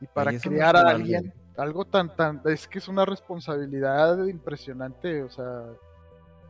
y 0.00 0.06
para 0.06 0.38
criar 0.38 0.76
a 0.76 0.90
alguien, 0.90 1.32
algo 1.56 1.84
tan, 1.84 2.14
tan, 2.14 2.40
es 2.44 2.68
que 2.68 2.78
es 2.78 2.88
una 2.88 3.04
responsabilidad 3.04 4.24
impresionante, 4.26 5.22
o 5.22 5.30
sea, 5.30 5.64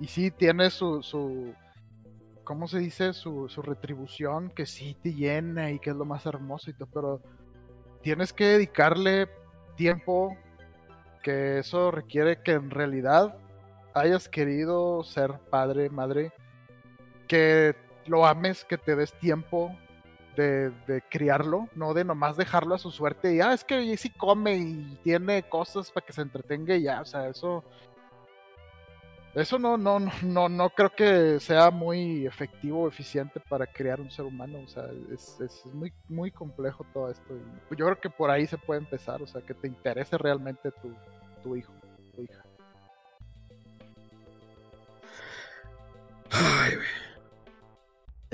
y 0.01 0.07
sí 0.09 0.31
tiene 0.31 0.71
su, 0.71 1.03
su 1.03 1.55
¿cómo 2.47 2.69
se 2.69 2.79
dice? 2.79 3.13
Su, 3.13 3.49
su 3.49 3.61
retribución, 3.61 4.51
que 4.51 4.67
sí 4.67 4.97
te 5.03 5.13
llena 5.13 5.73
y 5.73 5.81
que 5.81 5.91
es 5.91 5.97
lo 5.97 6.05
más 6.05 6.25
hermoso 6.27 6.71
y 6.71 6.75
todo, 6.75 6.89
pero 6.95 7.21
tienes 8.03 8.33
que 8.33 8.45
dedicarle 8.45 9.29
tiempo, 9.77 10.37
que 11.23 11.59
eso 11.59 11.91
requiere 11.91 12.41
que 12.43 12.53
en 12.53 12.71
realidad 12.71 13.37
hayas 13.95 14.29
querido 14.29 15.03
ser 15.03 15.41
padre, 15.51 15.91
madre, 15.91 16.33
que 17.27 17.75
lo 18.07 18.27
ames, 18.27 18.65
que 18.65 18.79
te 18.79 18.97
des 18.97 19.13
tiempo 19.15 19.77
de, 20.37 20.71
de, 20.87 21.03
criarlo, 21.09 21.69
no 21.75 21.95
de 21.95 22.05
nomás 22.05 22.37
dejarlo 22.37 22.75
a 22.75 22.79
su 22.79 22.91
suerte 22.91 23.35
y, 23.35 23.41
ah, 23.41 23.55
es 23.55 23.65
que 23.65 23.97
sí 23.97 24.11
come 24.11 24.57
y 24.57 24.99
tiene 25.03 25.43
cosas 25.45 25.91
para 25.91 26.07
que 26.07 26.13
se 26.13 26.23
entretenga 26.23 26.75
y 26.75 26.83
ya, 26.83 27.01
o 27.01 27.07
sea, 27.07 27.29
eso 27.29 27.65
eso 29.37 29.59
no, 29.59 29.77
no, 29.77 30.01
no, 30.23 30.49
no 30.49 30.71
creo 30.71 30.89
que 30.89 31.39
sea 31.41 31.71
muy 31.71 32.27
efectivo 32.27 32.85
o 32.85 32.89
eficiente 32.89 33.39
para 33.39 33.67
crear 33.67 34.01
un 34.01 34.11
ser 34.11 34.25
humano. 34.25 34.61
O 34.65 34.67
sea, 34.67 34.89
es, 35.13 35.39
es, 35.41 35.67
muy, 35.75 35.93
muy 36.09 36.31
complejo 36.31 36.87
todo 36.95 37.11
esto. 37.11 37.35
Y 37.71 37.77
yo 37.77 37.85
creo 37.85 38.01
que 38.01 38.09
por 38.09 38.31
ahí 38.31 38.47
se 38.47 38.57
puede 38.57 38.81
empezar. 38.81 39.21
O 39.21 39.27
sea, 39.27 39.43
que 39.43 39.53
te 39.53 39.69
interese 39.69 40.17
realmente 40.17 40.71
tu, 40.71 40.91
tu 41.43 41.55
hijo, 41.55 41.71
tu 42.15 42.23
hija. 42.23 42.43
Ay, 46.31 46.77
güey. 46.77 47.06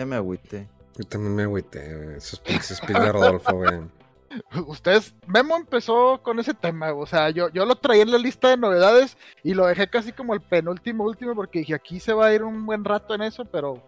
Ya 0.03 0.07
me 0.07 0.17
agüité. 0.17 0.67
Yo 0.99 1.05
también 1.05 1.37
me 1.37 1.45
agüité, 1.45 2.17
Esos 2.17 2.41
pinches 2.41 2.81
de 2.81 3.13
Rodolfo, 3.13 3.55
güey. 3.55 3.83
Ustedes, 4.67 5.15
Memo 5.29 5.55
empezó 5.55 6.21
con 6.25 6.41
ese 6.41 6.55
tema, 6.55 6.93
o 6.93 7.07
sea, 7.07 7.31
yo, 7.31 7.51
yo 7.51 7.65
lo 7.65 7.77
traía 7.77 8.03
en 8.03 8.11
la 8.11 8.19
lista 8.19 8.49
de 8.49 8.57
novedades 8.57 9.17
y 9.45 9.55
lo 9.55 9.67
dejé 9.67 9.89
casi 9.89 10.11
como 10.11 10.35
el 10.35 10.41
penúltimo 10.41 11.05
último 11.05 11.37
porque 11.37 11.61
dije 11.61 11.75
aquí 11.75 12.01
se 12.01 12.15
va 12.15 12.27
a 12.27 12.35
ir 12.35 12.43
un 12.43 12.67
buen 12.67 12.85
rato 12.85 13.15
en 13.15 13.23
eso, 13.23 13.45
pero 13.45 13.81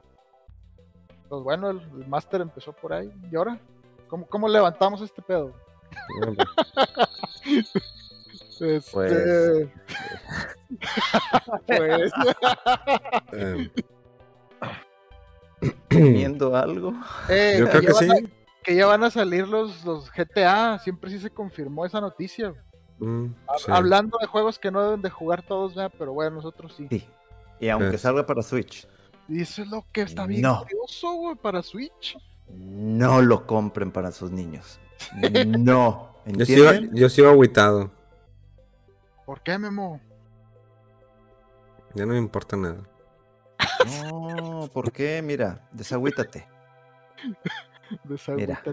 pues 1.28 1.42
bueno, 1.42 1.70
el, 1.70 1.80
el 1.80 2.06
máster 2.06 2.42
empezó 2.42 2.72
por 2.72 2.92
ahí. 2.92 3.10
¿Y 3.32 3.34
ahora? 3.34 3.58
¿Cómo, 4.06 4.24
cómo 4.26 4.48
levantamos 4.48 5.00
este 5.00 5.20
pedo? 5.20 5.52
este... 8.60 8.80
Pues... 8.92 9.68
pues... 11.66 12.12
Eh, 13.32 13.68
¿Comiendo 15.90 16.56
algo? 16.56 16.92
Eh, 17.28 17.56
yo 17.58 17.68
creo 17.68 17.80
que 17.82 17.92
sí. 17.94 18.08
que 18.62 18.74
ya 18.76 18.86
van 18.86 19.04
a 19.04 19.10
salir 19.10 19.46
los, 19.48 19.84
los 19.84 20.10
GTA, 20.10 20.78
siempre 20.78 21.10
sí 21.10 21.18
se 21.18 21.30
confirmó 21.30 21.84
esa 21.86 22.00
noticia. 22.00 22.54
Mm, 22.98 23.26
Ha- 23.48 23.58
sí. 23.58 23.64
Hablando 23.70 24.18
de 24.20 24.26
juegos 24.26 24.58
que 24.58 24.70
no 24.70 24.82
deben 24.82 25.02
de 25.02 25.10
jugar 25.10 25.42
todos, 25.42 25.74
¿verdad? 25.74 25.92
pero 25.98 26.12
bueno, 26.12 26.36
nosotros 26.36 26.74
sí. 26.76 26.86
Sí. 26.90 27.06
Y 27.60 27.68
aunque 27.68 27.98
salga 27.98 28.24
para 28.26 28.42
Switch, 28.42 28.86
Y 29.28 29.40
eso 29.42 29.62
es 29.62 29.68
lo 29.68 29.84
que 29.92 30.02
está 30.02 30.26
bien 30.26 30.42
No. 30.42 30.60
curioso, 30.62 31.12
güey, 31.14 31.36
para 31.36 31.62
Switch. 31.62 32.16
no 32.48 33.22
lo 33.22 33.46
compren 33.46 33.90
para 33.90 34.12
sus 34.12 34.30
niños. 34.30 34.78
No. 35.58 36.14
Yo 36.26 36.46
sigo, 36.46 36.64
¿Entienden? 36.70 36.96
yo 36.96 37.08
sigo 37.10 37.28
agüitado. 37.28 37.90
¿Por 39.26 39.42
qué, 39.42 39.58
Memo? 39.58 40.00
Ya 41.94 42.06
no 42.06 42.12
me 42.12 42.18
importa 42.18 42.56
nada. 42.56 42.78
No, 43.86 44.68
¿por 44.72 44.90
qué? 44.92 45.20
Mira, 45.22 45.60
desagüítate. 45.72 46.46
Mira. 47.24 47.40
Desagüítate. 48.04 48.72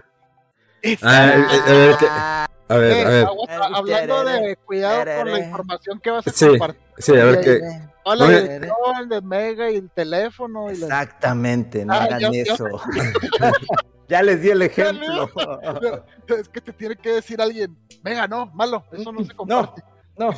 Ah, 1.02 1.32
eh, 1.36 1.60
a 1.66 1.72
ver, 1.72 1.96
¿qué? 1.96 2.06
A 2.08 2.76
ver, 2.76 2.92
Eh, 2.92 3.04
a 3.04 3.08
ver. 3.08 3.26
aguanta, 3.26 3.66
hablando 3.76 4.24
de 4.24 4.56
cuidado 4.56 5.04
con 5.18 5.30
la 5.32 5.38
información 5.40 6.00
que 6.00 6.10
vas 6.10 6.26
a 6.26 6.30
Sí, 6.32 6.46
compartir. 6.48 6.82
Sí, 6.98 7.12
a 7.16 7.24
ver 7.24 7.40
qué. 7.40 7.60
Hola, 8.04 8.26
dirección 8.28 9.08
de 9.08 9.20
Mega 9.20 9.70
y 9.70 9.76
el 9.76 9.90
teléfono. 9.90 10.72
Y 10.72 10.76
la- 10.76 10.86
Exactamente, 10.86 11.84
no 11.84 11.92
Ah, 11.94 12.02
hagan 12.04 12.20
yo- 12.20 12.30
eso. 12.32 12.66
Ya 14.08 14.20
les 14.22 14.42
di 14.42 14.50
el 14.50 14.60
ejemplo. 14.60 15.30
es 16.28 16.48
que 16.48 16.60
te 16.60 16.72
tiene 16.72 16.96
que 16.96 17.12
decir 17.12 17.40
alguien, 17.40 17.74
venga, 18.02 18.26
no, 18.28 18.46
malo, 18.46 18.84
eso 18.92 19.10
no 19.12 19.24
se 19.24 19.32
comparte. 19.34 19.80
No, 19.82 19.91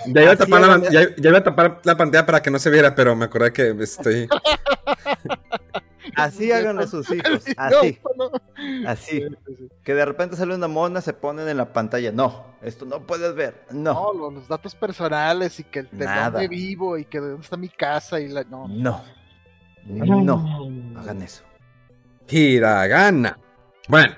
Ya 0.07 0.23
iba, 0.23 0.33
a 0.33 0.37
tapar 0.37 0.61
la, 0.61 0.91
ya, 0.91 1.15
ya 1.17 1.29
iba 1.31 1.39
a 1.39 1.43
tapar 1.45 1.81
la 1.85 1.97
pantalla 1.97 2.25
para 2.25 2.41
que 2.43 2.51
no 2.51 2.59
se 2.59 2.71
viera, 2.71 2.95
pero 2.95 3.15
me 3.17 3.25
acordé 3.27 3.53
que 3.53 3.71
estoy. 3.81 4.29
así 6.17 6.53
háganlo 6.53 6.83
a 6.83 6.87
sus 6.87 7.11
hijos. 7.11 7.45
No, 7.57 7.63
Así, 7.81 7.99
no. 8.17 8.31
así. 8.89 9.21
Sí, 9.21 9.29
sí, 9.47 9.57
sí. 9.57 9.69
Que 9.83 9.95
de 9.95 10.05
repente 10.05 10.37
sale 10.37 10.55
una 10.55 10.69
mona, 10.69 11.01
se 11.01 11.13
ponen 11.13 11.49
en 11.49 11.57
la 11.57 11.73
pantalla. 11.73 12.13
No, 12.13 12.47
esto 12.63 12.85
no 12.85 13.01
puedes 13.07 13.35
ver. 13.35 13.65
No, 13.71 13.95
No, 13.95 14.13
lo- 14.13 14.31
los 14.31 14.49
datos 14.49 14.75
personales 14.75 15.59
y 15.61 15.65
que 15.65 15.81
el 15.81 15.89
de 15.93 16.05
Nada. 16.05 16.31
dónde 16.31 16.49
vivo 16.49 16.97
y 16.99 17.05
que 17.05 17.21
de 17.21 17.29
dónde 17.31 17.43
está 17.45 17.57
mi 17.57 17.69
casa 17.69 18.21
y 18.21 18.29
la 18.29 18.45
no. 18.45 18.69
no. 18.69 19.03
No, 19.87 20.99
hagan 20.99 21.21
eso. 21.23 21.43
Hiragana. 22.29 23.39
Bueno, 23.89 24.15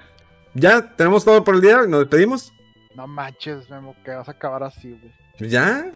ya 0.55 0.95
tenemos 0.95 1.25
todo 1.25 1.43
por 1.43 1.57
el 1.57 1.61
día. 1.61 1.83
Nos 1.89 2.01
despedimos. 2.01 2.53
No 2.95 3.07
manches, 3.09 3.69
Memo, 3.69 3.95
que 4.05 4.13
vas 4.13 4.29
a 4.29 4.33
acabar 4.33 4.63
así, 4.63 4.91
güey. 4.91 5.13
Pues 5.39 5.51
ya. 5.51 5.93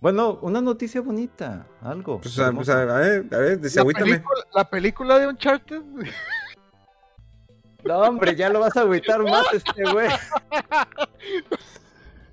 Bueno, 0.00 0.38
una 0.42 0.60
noticia 0.60 1.00
bonita, 1.00 1.66
algo. 1.82 2.20
Pues, 2.20 2.38
a, 2.38 2.52
pues, 2.52 2.68
a- 2.68 2.82
a 2.82 2.84
ver, 2.98 3.26
a 3.32 3.38
ver, 3.38 3.50
La 3.52 3.56
desagüítame. 3.56 4.10
película, 4.12 4.40
la 4.54 4.70
película 4.70 5.18
de 5.18 5.26
Uncharted. 5.28 5.82
No, 7.84 7.98
hombre, 8.00 8.34
ya 8.36 8.48
lo 8.50 8.60
vas 8.60 8.76
a 8.76 8.80
agüitar 8.80 9.22
más 9.22 9.46
este 9.52 9.82
güey. 9.92 10.08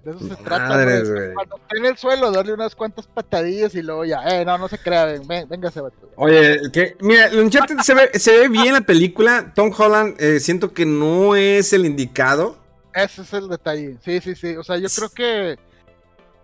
de 0.04 0.12
eso 0.12 0.20
se 0.28 0.36
trata. 0.44 0.68
Madres, 0.68 1.10
güey. 1.10 1.22
güey. 1.26 1.34
Cuando 1.36 1.56
esté 1.58 1.78
en 1.78 1.86
el 1.86 1.98
suelo, 1.98 2.32
darle 2.32 2.54
unas 2.54 2.76
cuantas 2.76 3.08
patadillas 3.08 3.74
y 3.76 3.82
luego 3.82 4.04
ya, 4.04 4.22
eh, 4.28 4.44
no, 4.46 4.58
no 4.58 4.68
se 4.68 4.78
crea, 4.78 5.06
ven, 5.06 5.26
ven, 5.28 5.48
véngase, 5.48 5.80
vato. 5.82 6.10
Oye, 6.16 6.60
que, 6.72 6.98
mira, 7.02 7.28
el 7.28 7.40
Uncharted 7.40 7.78
se 7.80 7.94
ve, 7.94 8.10
se 8.20 8.38
ve 8.40 8.50
bien 8.50 8.74
la 8.74 8.82
película. 8.82 9.54
Tom 9.56 9.72
Holland, 9.76 10.16
eh, 10.20 10.40
siento 10.40 10.74
que 10.74 10.86
no 10.86 11.36
es 11.36 11.72
el 11.74 11.86
indicado. 11.86 12.58
Ese 12.94 13.22
es 13.24 13.34
el 13.34 13.48
detalle. 13.50 13.98
Sí, 14.04 14.20
sí, 14.22 14.36
sí. 14.36 14.56
O 14.56 14.64
sea, 14.64 14.78
yo 14.78 14.88
creo 14.90 15.10
que. 15.10 15.58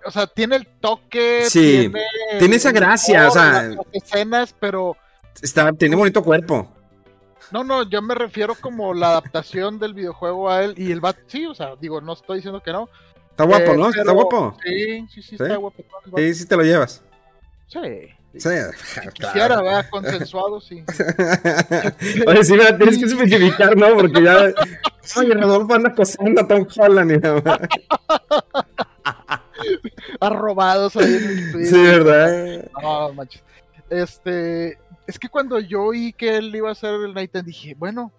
O 0.05 0.11
sea, 0.11 0.27
tiene 0.27 0.55
el 0.55 0.65
toque. 0.67 1.43
Sí, 1.49 1.89
Tiene, 1.91 2.01
tiene 2.39 2.55
esa 2.55 2.71
gracia, 2.71 3.19
humor, 3.19 3.27
o 3.27 3.31
sea- 3.31 3.51
las- 3.63 3.75
las 3.75 3.85
escenas, 3.91 4.55
pero. 4.59 4.95
Está, 5.41 5.71
tiene 5.73 5.95
bonito 5.95 6.23
cuerpo. 6.23 6.71
No, 7.51 7.63
no, 7.63 7.83
yo 7.89 8.01
me 8.01 8.13
refiero 8.15 8.55
como 8.55 8.93
la 8.93 9.07
adaptación 9.09 9.79
del 9.79 9.93
videojuego 9.93 10.49
a 10.49 10.63
él 10.63 10.73
y 10.77 10.91
el 10.91 10.99
bat. 11.01 11.17
Sí, 11.27 11.45
o 11.45 11.53
sea, 11.55 11.75
digo, 11.79 11.99
no 12.01 12.13
estoy 12.13 12.37
diciendo 12.37 12.61
que 12.61 12.71
no. 12.71 12.89
Está 13.31 13.43
guapo, 13.45 13.71
Eh, 13.71 13.77
¿no? 13.77 13.89
pero- 13.89 14.01
Está 14.01 14.11
guapo. 14.11 14.57
Sí, 14.63 15.07
sí, 15.09 15.21
sí, 15.21 15.29
¿Sí? 15.29 15.35
está 15.43 15.55
guapo. 15.55 15.83
Sí, 16.17 16.33
sí 16.35 16.45
te 16.45 16.55
lo 16.57 16.63
llevas. 16.63 17.01
Sí. 17.67 17.79
Sí, 18.37 18.49
claro. 19.19 19.63
¿verdad? 19.63 19.85
Consensuado, 19.89 20.61
sí. 20.61 20.83
Oye, 22.27 22.43
sí, 22.43 22.53
mira, 22.53 22.77
tienes 22.77 22.97
que 22.99 23.05
especificar, 23.05 23.75
¿no? 23.75 23.95
Porque 23.95 24.23
ya. 24.23 24.53
Oye, 25.17 25.33
Rodolfo 25.33 25.73
anda 25.73 25.89
acosando 25.89 26.41
a 26.41 26.47
Tom 26.47 26.67
Holland. 26.77 27.11
y 27.11 27.17
nada 27.17 27.41
más. 27.41 27.59
Arrobados 30.19 30.95
ahí 30.95 31.15
en 31.15 31.29
el 31.29 31.51
Twitter. 31.51 31.69
Sí, 31.69 31.81
¿verdad? 31.81 32.69
No, 32.81 33.13
manches. 33.13 33.43
Este, 33.89 34.77
es 35.07 35.17
que 35.17 35.29
cuando 35.29 35.59
yo 35.59 35.83
oí 35.83 36.13
que 36.13 36.37
él 36.37 36.55
iba 36.55 36.69
a 36.69 36.75
ser 36.75 36.93
el 36.93 37.13
Nathan, 37.13 37.45
dije, 37.45 37.73
bueno, 37.75 38.11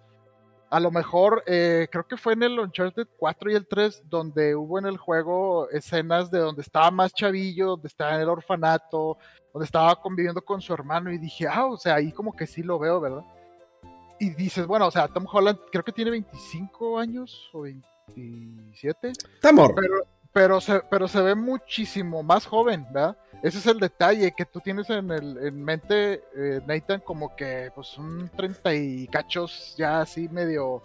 a 0.71 0.79
lo 0.79 0.89
mejor, 0.89 1.43
eh, 1.47 1.89
creo 1.91 2.07
que 2.07 2.15
fue 2.15 2.31
en 2.31 2.43
el 2.43 2.57
Uncharted 2.57 3.05
4 3.17 3.51
y 3.51 3.55
el 3.55 3.67
3, 3.67 4.03
donde 4.05 4.55
hubo 4.55 4.79
en 4.79 4.85
el 4.85 4.95
juego 4.95 5.69
escenas 5.69 6.31
de 6.31 6.39
donde 6.39 6.61
estaba 6.61 6.89
más 6.89 7.13
chavillo, 7.13 7.71
donde 7.71 7.89
estaba 7.89 8.15
en 8.15 8.21
el 8.21 8.29
orfanato, 8.29 9.17
donde 9.51 9.65
estaba 9.65 9.93
conviviendo 9.97 10.41
con 10.41 10.61
su 10.61 10.73
hermano, 10.73 11.11
y 11.11 11.17
dije, 11.17 11.45
ah, 11.45 11.65
o 11.65 11.75
sea, 11.75 11.95
ahí 11.95 12.13
como 12.13 12.33
que 12.33 12.47
sí 12.47 12.63
lo 12.63 12.79
veo, 12.79 13.01
¿verdad? 13.01 13.25
Y 14.17 14.29
dices, 14.29 14.65
bueno, 14.65 14.87
o 14.87 14.91
sea, 14.91 15.09
Tom 15.09 15.25
Holland 15.29 15.59
creo 15.73 15.83
que 15.83 15.91
tiene 15.91 16.11
25 16.11 16.99
años 16.99 17.49
o 17.51 17.63
27 17.63 19.09
Está 19.09 19.49
pero, 19.49 20.05
pero, 20.31 20.61
se, 20.61 20.79
pero 20.89 21.09
se 21.09 21.21
ve 21.21 21.35
muchísimo 21.35 22.23
más 22.23 22.45
joven, 22.45 22.87
¿verdad? 22.93 23.17
Ese 23.43 23.57
es 23.57 23.65
el 23.65 23.79
detalle 23.79 24.33
que 24.37 24.45
tú 24.45 24.59
tienes 24.59 24.89
en, 24.89 25.09
el, 25.09 25.37
en 25.43 25.63
mente, 25.63 26.23
eh, 26.35 26.61
Nathan, 26.67 27.01
como 27.01 27.35
que 27.35 27.71
pues 27.73 27.97
un 27.97 28.29
30 28.35 28.75
y 28.75 29.07
cachos 29.07 29.73
ya 29.77 30.01
así 30.01 30.29
medio 30.29 30.83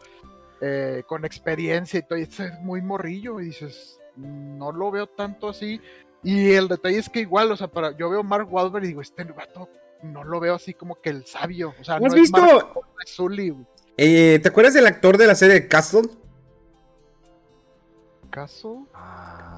eh, 0.60 1.02
con 1.06 1.26
experiencia 1.26 1.98
y 1.98 2.02
todo, 2.02 2.18
y 2.18 2.22
ese 2.22 2.46
es 2.46 2.60
muy 2.60 2.80
morrillo, 2.80 3.40
y 3.40 3.46
dices, 3.46 4.00
no 4.16 4.72
lo 4.72 4.90
veo 4.90 5.06
tanto 5.06 5.50
así. 5.50 5.80
Y 6.22 6.52
el 6.52 6.68
detalle 6.68 6.98
es 6.98 7.10
que 7.10 7.20
igual, 7.20 7.52
o 7.52 7.56
sea, 7.56 7.68
para, 7.68 7.94
yo 7.96 8.08
veo 8.08 8.22
Mark 8.22 8.50
Wahlberg 8.50 8.84
y 8.84 8.88
digo, 8.88 9.02
este 9.02 9.22
vato 9.24 9.68
no 10.02 10.24
lo 10.24 10.40
veo 10.40 10.54
así 10.54 10.72
como 10.72 11.00
que 11.00 11.10
el 11.10 11.26
sabio, 11.26 11.74
o 11.78 11.84
sea, 11.84 11.96
¿Has 11.96 12.00
no 12.00 12.06
es 12.08 12.14
visto? 12.14 12.40
Mark 12.40 12.72
es 13.04 13.10
Sully, 13.10 13.50
güey. 13.50 13.66
Eh, 13.98 14.38
¿Te 14.42 14.48
acuerdas 14.48 14.74
del 14.74 14.86
actor 14.86 15.16
de 15.16 15.26
la 15.26 15.34
serie 15.34 15.68
Castle? 15.68 16.08
¿Caso? 18.30 18.86
Ah, 18.92 19.55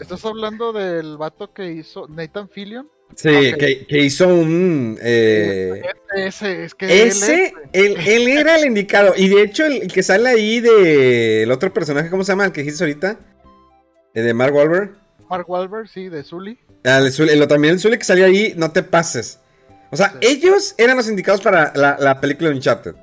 ¿Estás 0.00 0.24
hablando 0.24 0.72
del 0.72 1.16
vato 1.16 1.52
que 1.52 1.70
hizo 1.72 2.06
Nathan 2.08 2.48
Fillion? 2.48 2.88
Sí, 3.14 3.28
Ok. 3.52 3.58
que, 3.58 3.86
que 3.86 3.98
hizo 3.98 4.26
un. 4.28 4.98
eh, 5.00 5.82
Ese, 6.16 6.64
es 6.64 6.74
que 6.74 6.86
él 6.86 7.08
es, 7.08 7.22
ese, 7.22 7.52
él, 7.72 7.96
él 8.06 8.28
era 8.28 8.56
el 8.56 8.66
indicado. 8.66 9.12
Y 9.16 9.28
de 9.28 9.42
hecho, 9.42 9.64
el, 9.66 9.82
el 9.82 9.92
que 9.92 10.02
sale 10.02 10.28
ahí 10.30 10.60
del 10.60 11.50
otro 11.52 11.72
personaje, 11.72 12.10
¿cómo 12.10 12.24
se 12.24 12.32
llama? 12.32 12.46
El 12.46 12.52
que 12.52 12.62
dijiste 12.62 12.82
ahorita. 12.82 13.18
Eh, 14.14 14.22
de 14.22 14.34
Mark 14.34 14.54
Wahlberg. 14.54 14.94
Mark 15.28 15.48
Wahlberg, 15.48 15.88
sí, 15.88 16.08
de 16.08 16.22
Zully. 16.24 16.58
Ah, 16.84 16.98
El, 16.98 17.12
Zul- 17.12 17.30
el- 17.30 17.46
también 17.48 17.74
el 17.74 17.80
Zully 17.80 17.98
que 17.98 18.04
salió 18.04 18.26
ahí, 18.26 18.54
no 18.56 18.70
te 18.72 18.82
pases. 18.82 19.40
O 19.90 19.96
sea, 19.96 20.10
Sí. 20.20 20.26
ellos 20.28 20.74
eran 20.78 20.96
los 20.96 21.08
indicados 21.08 21.40
para 21.40 21.72
la, 21.74 21.96
la 22.00 22.20
película 22.20 22.50
de 22.50 22.56
Uncharted. 22.56 22.94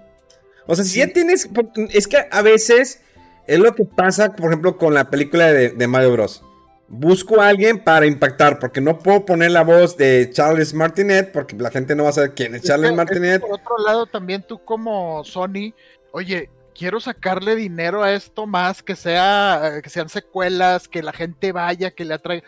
O 0.68 0.76
sea, 0.76 0.84
si 0.86 1.00
ya 1.00 1.08
tienes. 1.08 1.50
Es 1.92 2.08
que 2.08 2.18
a 2.30 2.42
veces 2.42 3.02
es 3.48 3.60
lo 3.60 3.74
que 3.76 3.86
pasa, 3.86 4.34
por 4.36 4.48
ejemplo, 4.48 4.78
con 4.78 4.94
la 4.94 5.10
película 5.10 5.52
de, 5.52 5.70
de 5.70 5.88
Mario 5.88 6.12
Bros. 6.14 6.44
Busco 6.94 7.40
a 7.40 7.48
alguien 7.48 7.82
para 7.82 8.06
impactar, 8.06 8.60
porque 8.60 8.82
no 8.82 9.00
puedo 9.00 9.26
poner 9.26 9.52
la 9.52 9.64
voz 9.64 9.96
de 9.96 10.30
Charles 10.34 10.74
Martinet, 10.74 11.32
porque 11.32 11.56
la 11.56 11.72
gente 11.72 11.96
no 11.96 12.04
va 12.04 12.10
a 12.10 12.12
saber 12.12 12.34
quién 12.34 12.54
es 12.54 12.64
Es 12.64 12.68
Charles 12.68 12.88
es 12.88 12.92
que 12.92 12.98
Martinet. 12.98 13.42
por 13.42 13.54
otro 13.54 13.78
lado, 13.78 14.06
también 14.08 14.44
tú 14.46 14.62
como 14.66 15.24
Sony, 15.24 15.74
oye, 16.12 16.50
quiero 16.76 17.00
sacarle 17.00 17.56
dinero 17.56 18.04
a 18.04 18.12
esto 18.12 18.46
más, 18.46 18.84
que 18.84 18.98
sea, 18.98 19.80
que 19.82 19.90
sean 19.90 20.10
secuelas, 20.10 20.90
que 20.90 21.02
la 21.02 21.14
gente 21.14 21.54
vaya, 21.54 21.92
que 21.92 22.04
le 22.04 22.16
atraiga. 22.16 22.46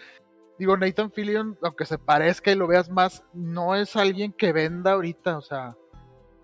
Digo, 0.60 0.76
Nathan 0.76 1.14
Fillion, 1.14 1.57
aunque 1.61 1.86
se 1.86 1.98
parezca 1.98 2.52
y 2.52 2.56
lo 2.56 2.68
veas 2.68 2.90
más, 2.90 3.24
no 3.34 3.76
es 3.76 3.95
alguien 3.95 4.34
que 4.34 4.52
venda 4.52 4.91
ahorita, 4.91 5.38
o 5.38 5.41
sea. 5.41 5.78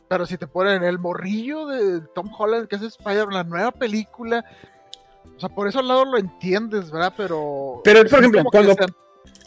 Pero 0.08 0.26
si 0.26 0.38
te 0.38 0.48
ponen 0.48 0.84
el 0.84 1.00
morrillo 1.00 1.68
de 1.68 2.00
Tom 2.16 2.32
Holland, 2.36 2.70
que 2.70 2.78
es 2.78 2.82
Spider-Man, 2.82 3.34
la 3.34 3.44
nueva 3.44 3.72
película. 3.74 4.46
O 5.40 5.42
sea, 5.42 5.48
por 5.48 5.70
eso 5.70 5.80
al 5.80 5.88
lado 5.88 6.04
lo 6.04 6.18
entiendes, 6.18 6.92
¿verdad? 6.92 7.14
Pero. 7.16 7.80
Pero, 7.86 8.04
por 8.10 8.20
ejemplo, 8.20 8.44
cuando- 8.52 8.74
sean- 8.74 8.90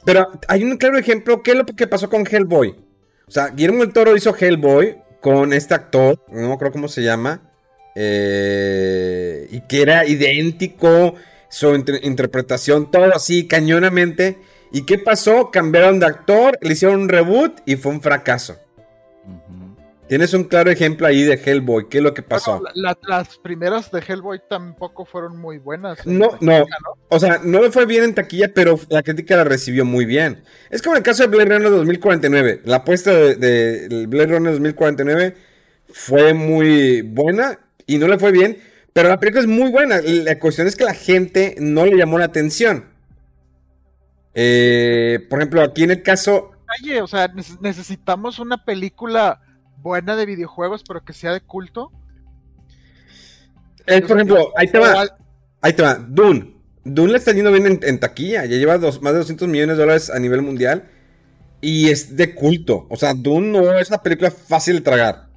Pero 0.06 0.30
hay 0.48 0.64
un 0.64 0.78
claro 0.78 0.96
ejemplo, 0.96 1.42
¿qué 1.42 1.50
es 1.50 1.56
lo 1.58 1.66
que 1.66 1.86
pasó 1.86 2.08
con 2.08 2.26
Hellboy? 2.26 2.74
O 3.28 3.30
sea, 3.30 3.48
Guillermo 3.50 3.80
del 3.84 3.92
Toro 3.92 4.16
hizo 4.16 4.34
Hellboy 4.34 4.96
con 5.20 5.52
este 5.52 5.74
actor, 5.74 6.18
no 6.28 6.48
me 6.48 6.54
acuerdo 6.54 6.72
cómo 6.72 6.88
se 6.88 7.02
llama, 7.02 7.42
eh, 7.94 9.46
y 9.50 9.60
que 9.68 9.82
era 9.82 10.06
idéntico, 10.06 11.14
su 11.50 11.74
inter- 11.74 12.00
interpretación, 12.04 12.90
todo 12.90 13.04
así, 13.14 13.46
cañonamente. 13.46 14.38
¿Y 14.72 14.86
qué 14.86 14.96
pasó? 14.98 15.50
Cambiaron 15.50 16.00
de 16.00 16.06
actor, 16.06 16.56
le 16.62 16.72
hicieron 16.72 17.02
un 17.02 17.08
reboot 17.10 17.60
y 17.66 17.76
fue 17.76 17.92
un 17.92 18.00
fracaso. 18.00 18.56
ujú. 19.26 19.61
Tienes 20.08 20.34
un 20.34 20.44
claro 20.44 20.70
ejemplo 20.70 21.06
ahí 21.06 21.22
de 21.22 21.34
Hellboy, 21.42 21.88
¿qué 21.88 21.98
es 21.98 22.04
lo 22.04 22.12
que 22.12 22.22
pasó? 22.22 22.58
Bueno, 22.58 22.68
la- 22.74 22.98
la- 23.02 23.18
las 23.18 23.38
primeras 23.38 23.90
de 23.90 24.00
Hellboy 24.06 24.40
tampoco 24.48 25.06
fueron 25.06 25.36
muy 25.38 25.58
buenas. 25.58 26.04
No, 26.06 26.36
no. 26.40 26.66
O 27.08 27.18
sea, 27.18 27.40
no 27.42 27.62
le 27.62 27.70
fue 27.70 27.86
bien 27.86 28.04
en 28.04 28.14
taquilla, 28.14 28.52
pero 28.52 28.78
la 28.90 29.02
crítica 29.02 29.36
la 29.36 29.44
recibió 29.44 29.84
muy 29.84 30.04
bien. 30.04 30.42
Es 30.70 30.82
como 30.82 30.96
el 30.96 31.02
caso 31.02 31.22
de 31.22 31.28
Blade 31.28 31.54
Runner 31.56 31.70
2049. 31.70 32.60
La 32.64 32.76
apuesta 32.78 33.10
de, 33.12 33.36
de- 33.36 34.06
Blade 34.06 34.32
Runner 34.32 34.52
2049 34.52 35.34
fue 35.88 36.34
muy 36.34 37.02
buena 37.02 37.58
y 37.86 37.96
no 37.98 38.06
le 38.08 38.18
fue 38.18 38.32
bien, 38.32 38.58
pero 38.92 39.08
la 39.08 39.18
película 39.20 39.40
es 39.42 39.48
muy 39.48 39.70
buena. 39.70 40.00
La 40.02 40.38
cuestión 40.38 40.66
es 40.66 40.76
que 40.76 40.84
la 40.84 40.94
gente 40.94 41.54
no 41.58 41.86
le 41.86 41.96
llamó 41.96 42.18
la 42.18 42.26
atención. 42.26 42.86
Eh, 44.34 45.26
por 45.30 45.38
ejemplo, 45.38 45.62
aquí 45.62 45.84
en 45.84 45.90
el 45.92 46.02
caso, 46.02 46.50
Oye, 46.82 47.02
o 47.02 47.06
sea, 47.06 47.28
neces- 47.30 47.60
necesitamos 47.60 48.38
una 48.38 48.64
película 48.64 49.41
buena 49.78 50.16
de 50.16 50.26
videojuegos, 50.26 50.82
pero 50.86 51.04
que 51.04 51.12
sea 51.12 51.32
de 51.32 51.40
culto. 51.40 51.90
eh, 53.86 54.00
por 54.02 54.16
ejemplo, 54.16 54.52
ahí 54.56 54.68
te 54.68 54.78
va. 54.78 55.04
Ahí 55.60 55.72
te 55.72 55.82
va, 55.82 55.94
Dune. 55.94 56.56
Dune 56.84 57.12
le 57.12 57.18
está 57.18 57.32
yendo 57.32 57.52
bien 57.52 57.66
en, 57.66 57.80
en 57.82 58.00
taquilla. 58.00 58.44
Ya 58.44 58.56
lleva 58.56 58.78
dos- 58.78 59.00
más 59.02 59.12
de 59.12 59.20
200 59.20 59.46
millones 59.48 59.76
de 59.76 59.82
dólares 59.82 60.10
a 60.10 60.18
nivel 60.18 60.42
mundial. 60.42 60.88
Y 61.60 61.90
es 61.90 62.16
de 62.16 62.34
culto. 62.34 62.86
O 62.90 62.96
sea, 62.96 63.14
Dune 63.14 63.48
no 63.52 63.78
es 63.78 63.88
una 63.88 64.02
película 64.02 64.30
fácil 64.32 64.76
de 64.76 64.80
tragar. 64.80 65.28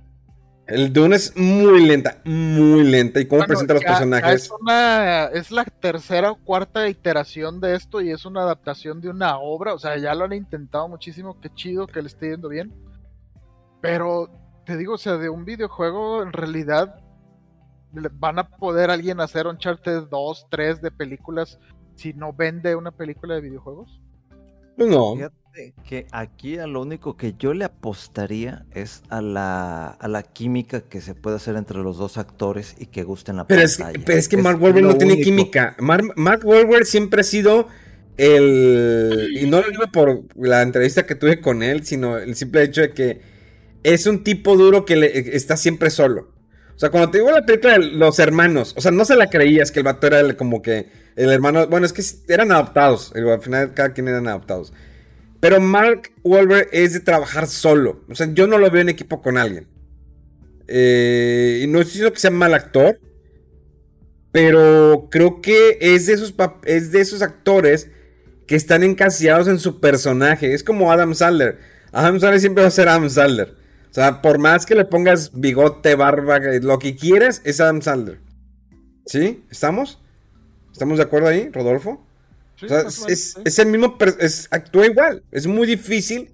El 0.65 0.91
Dune 0.91 1.15
es 1.17 1.37
muy 1.37 1.85
lenta, 1.85 2.21
muy 2.25 2.83
lenta. 2.83 3.19
Y 3.19 3.27
cómo 3.27 3.37
bueno, 3.41 3.49
presenta 3.49 3.75
los 3.75 3.83
ya- 3.83 3.87
ya 3.89 3.93
personajes. 3.93 4.43
Es, 4.45 4.51
una, 4.59 5.25
es 5.25 5.51
la 5.51 5.63
tercera 5.65 6.31
o 6.31 6.37
cuarta 6.37 6.89
iteración 6.89 7.61
de 7.61 7.75
esto 7.75 8.01
y 8.01 8.09
es 8.09 8.25
una 8.25 8.41
adaptación 8.41 8.99
de 8.99 9.09
una 9.09 9.37
obra. 9.37 9.75
O 9.75 9.79
sea, 9.79 9.95
ya 9.97 10.15
lo 10.15 10.25
han 10.25 10.33
intentado 10.33 10.87
muchísimo. 10.87 11.39
Qué 11.39 11.51
chido 11.53 11.85
que 11.85 12.01
le 12.01 12.07
esté 12.07 12.31
yendo 12.31 12.49
bien. 12.49 12.73
Pero 13.81 14.29
te 14.65 14.77
digo, 14.77 14.93
o 14.95 14.97
sea, 14.97 15.17
de 15.17 15.29
un 15.29 15.45
videojuego 15.45 16.23
en 16.23 16.33
realidad 16.33 16.95
le- 17.93 18.09
van 18.11 18.39
a 18.39 18.47
poder 18.49 18.89
alguien 18.89 19.19
hacer 19.19 19.47
Uncharted 19.47 20.03
2, 20.09 20.47
3 20.49 20.81
de 20.81 20.91
películas 20.91 21.59
si 21.95 22.13
no 22.13 22.33
vende 22.33 22.75
una 22.75 22.91
película 22.91 23.35
de 23.35 23.41
videojuegos? 23.41 24.01
No. 24.77 25.15
Fíjate 25.15 25.73
que 25.87 26.05
aquí 26.11 26.57
a 26.57 26.67
lo 26.67 26.81
único 26.81 27.15
que 27.15 27.33
yo 27.39 27.53
le 27.53 27.63
apostaría 27.63 28.65
es 28.71 29.03
a 29.09 29.21
la, 29.21 29.87
a 29.87 30.07
la 30.09 30.23
química 30.23 30.81
que 30.81 30.99
se 30.99 31.15
puede 31.15 31.37
hacer 31.37 31.55
entre 31.55 31.77
los 31.77 31.97
dos 31.97 32.17
actores 32.17 32.75
y 32.77 32.87
que 32.87 33.03
gusten 33.03 33.37
la 33.37 33.47
Pero 33.47 33.61
es, 33.61 33.77
pero 34.05 34.17
es 34.17 34.27
que 34.27 34.35
Mark 34.35 34.61
Wahlberg 34.61 34.85
no 34.85 34.97
tiene 34.97 35.21
química. 35.21 35.77
Mar- 35.79 36.01
Mark 36.17 36.41
Wahlberg 36.43 36.85
siempre 36.85 37.21
ha 37.21 37.23
sido 37.23 37.67
el... 38.17 39.37
Y 39.41 39.47
no 39.49 39.61
lo 39.61 39.69
digo 39.69 39.83
por 39.93 40.23
la 40.35 40.61
entrevista 40.61 41.05
que 41.05 41.15
tuve 41.15 41.39
con 41.39 41.63
él, 41.63 41.85
sino 41.85 42.17
el 42.17 42.35
simple 42.35 42.63
hecho 42.63 42.81
de 42.81 42.91
que 42.91 43.34
es 43.93 44.05
un 44.07 44.23
tipo 44.23 44.55
duro 44.57 44.85
que 44.85 44.95
le- 44.95 45.35
está 45.35 45.57
siempre 45.57 45.89
solo. 45.89 46.33
O 46.75 46.79
sea, 46.79 46.89
cuando 46.89 47.09
te 47.11 47.19
digo 47.19 47.31
la 47.31 47.45
película 47.45 47.73
de 47.79 47.85
Los 47.85 48.19
Hermanos, 48.19 48.73
o 48.77 48.81
sea, 48.81 48.91
no 48.91 49.05
se 49.05 49.15
la 49.15 49.29
creías 49.29 49.71
que 49.71 49.79
el 49.79 49.85
vato 49.85 50.07
era 50.07 50.35
como 50.35 50.61
que 50.61 50.87
el 51.15 51.29
hermano... 51.31 51.67
Bueno, 51.67 51.85
es 51.85 51.93
que 51.93 52.03
eran 52.27 52.51
adoptados. 52.51 53.13
digo, 53.15 53.31
Al 53.31 53.41
final 53.41 53.73
cada 53.73 53.93
quien 53.93 54.07
eran 54.09 54.27
adoptados. 54.27 54.73
Pero 55.39 55.61
Mark 55.61 56.11
Wahlberg 56.23 56.67
es 56.73 56.93
de 56.93 56.99
trabajar 56.99 57.47
solo. 57.47 58.01
O 58.09 58.15
sea, 58.15 58.27
yo 58.33 58.47
no 58.47 58.57
lo 58.57 58.69
veo 58.71 58.81
en 58.81 58.89
equipo 58.89 59.21
con 59.21 59.37
alguien. 59.37 59.67
Eh, 60.67 61.61
y 61.63 61.67
no 61.67 61.79
estoy 61.79 61.91
diciendo 61.93 62.13
que 62.13 62.19
sea 62.19 62.31
mal 62.31 62.53
actor. 62.53 62.99
Pero 64.31 65.07
creo 65.11 65.41
que 65.41 65.77
es 65.79 66.07
de 66.07 66.13
esos, 66.13 66.33
es 66.65 66.91
de 66.91 66.99
esos 66.99 67.21
actores 67.21 67.89
que 68.47 68.55
están 68.55 68.83
encasillados 68.83 69.47
en 69.47 69.59
su 69.59 69.79
personaje. 69.79 70.53
Es 70.53 70.63
como 70.63 70.91
Adam 70.91 71.13
Sandler. 71.15 71.59
Adam 71.93 72.19
Sandler 72.19 72.41
siempre 72.41 72.63
va 72.63 72.67
a 72.67 72.71
ser 72.71 72.89
Adam 72.89 73.09
Sandler. 73.09 73.55
O 73.95 73.97
sea, 73.97 74.21
por 74.21 74.39
más 74.39 74.65
que 74.65 74.75
le 74.75 74.83
pongas 74.83 75.31
bigote, 75.33 75.95
barba, 75.95 76.37
lo 76.39 76.77
que 76.79 76.97
quieras, 76.97 77.41
es 77.45 77.61
Adam 77.61 77.81
Sandler. 77.81 78.19
¿Sí? 79.05 79.45
¿Estamos? 79.49 80.01
¿Estamos 80.73 80.97
de 80.97 81.03
acuerdo 81.05 81.29
ahí, 81.29 81.49
Rodolfo? 81.49 82.05
Sí, 82.59 82.65
O 82.65 82.67
sea, 82.67 82.81
es, 83.07 83.57
el 83.57 83.67
mismo, 83.67 83.97
es, 84.19 84.49
actúa 84.51 84.87
igual. 84.87 85.23
Es 85.31 85.47
muy 85.47 85.65
difícil, 85.65 86.29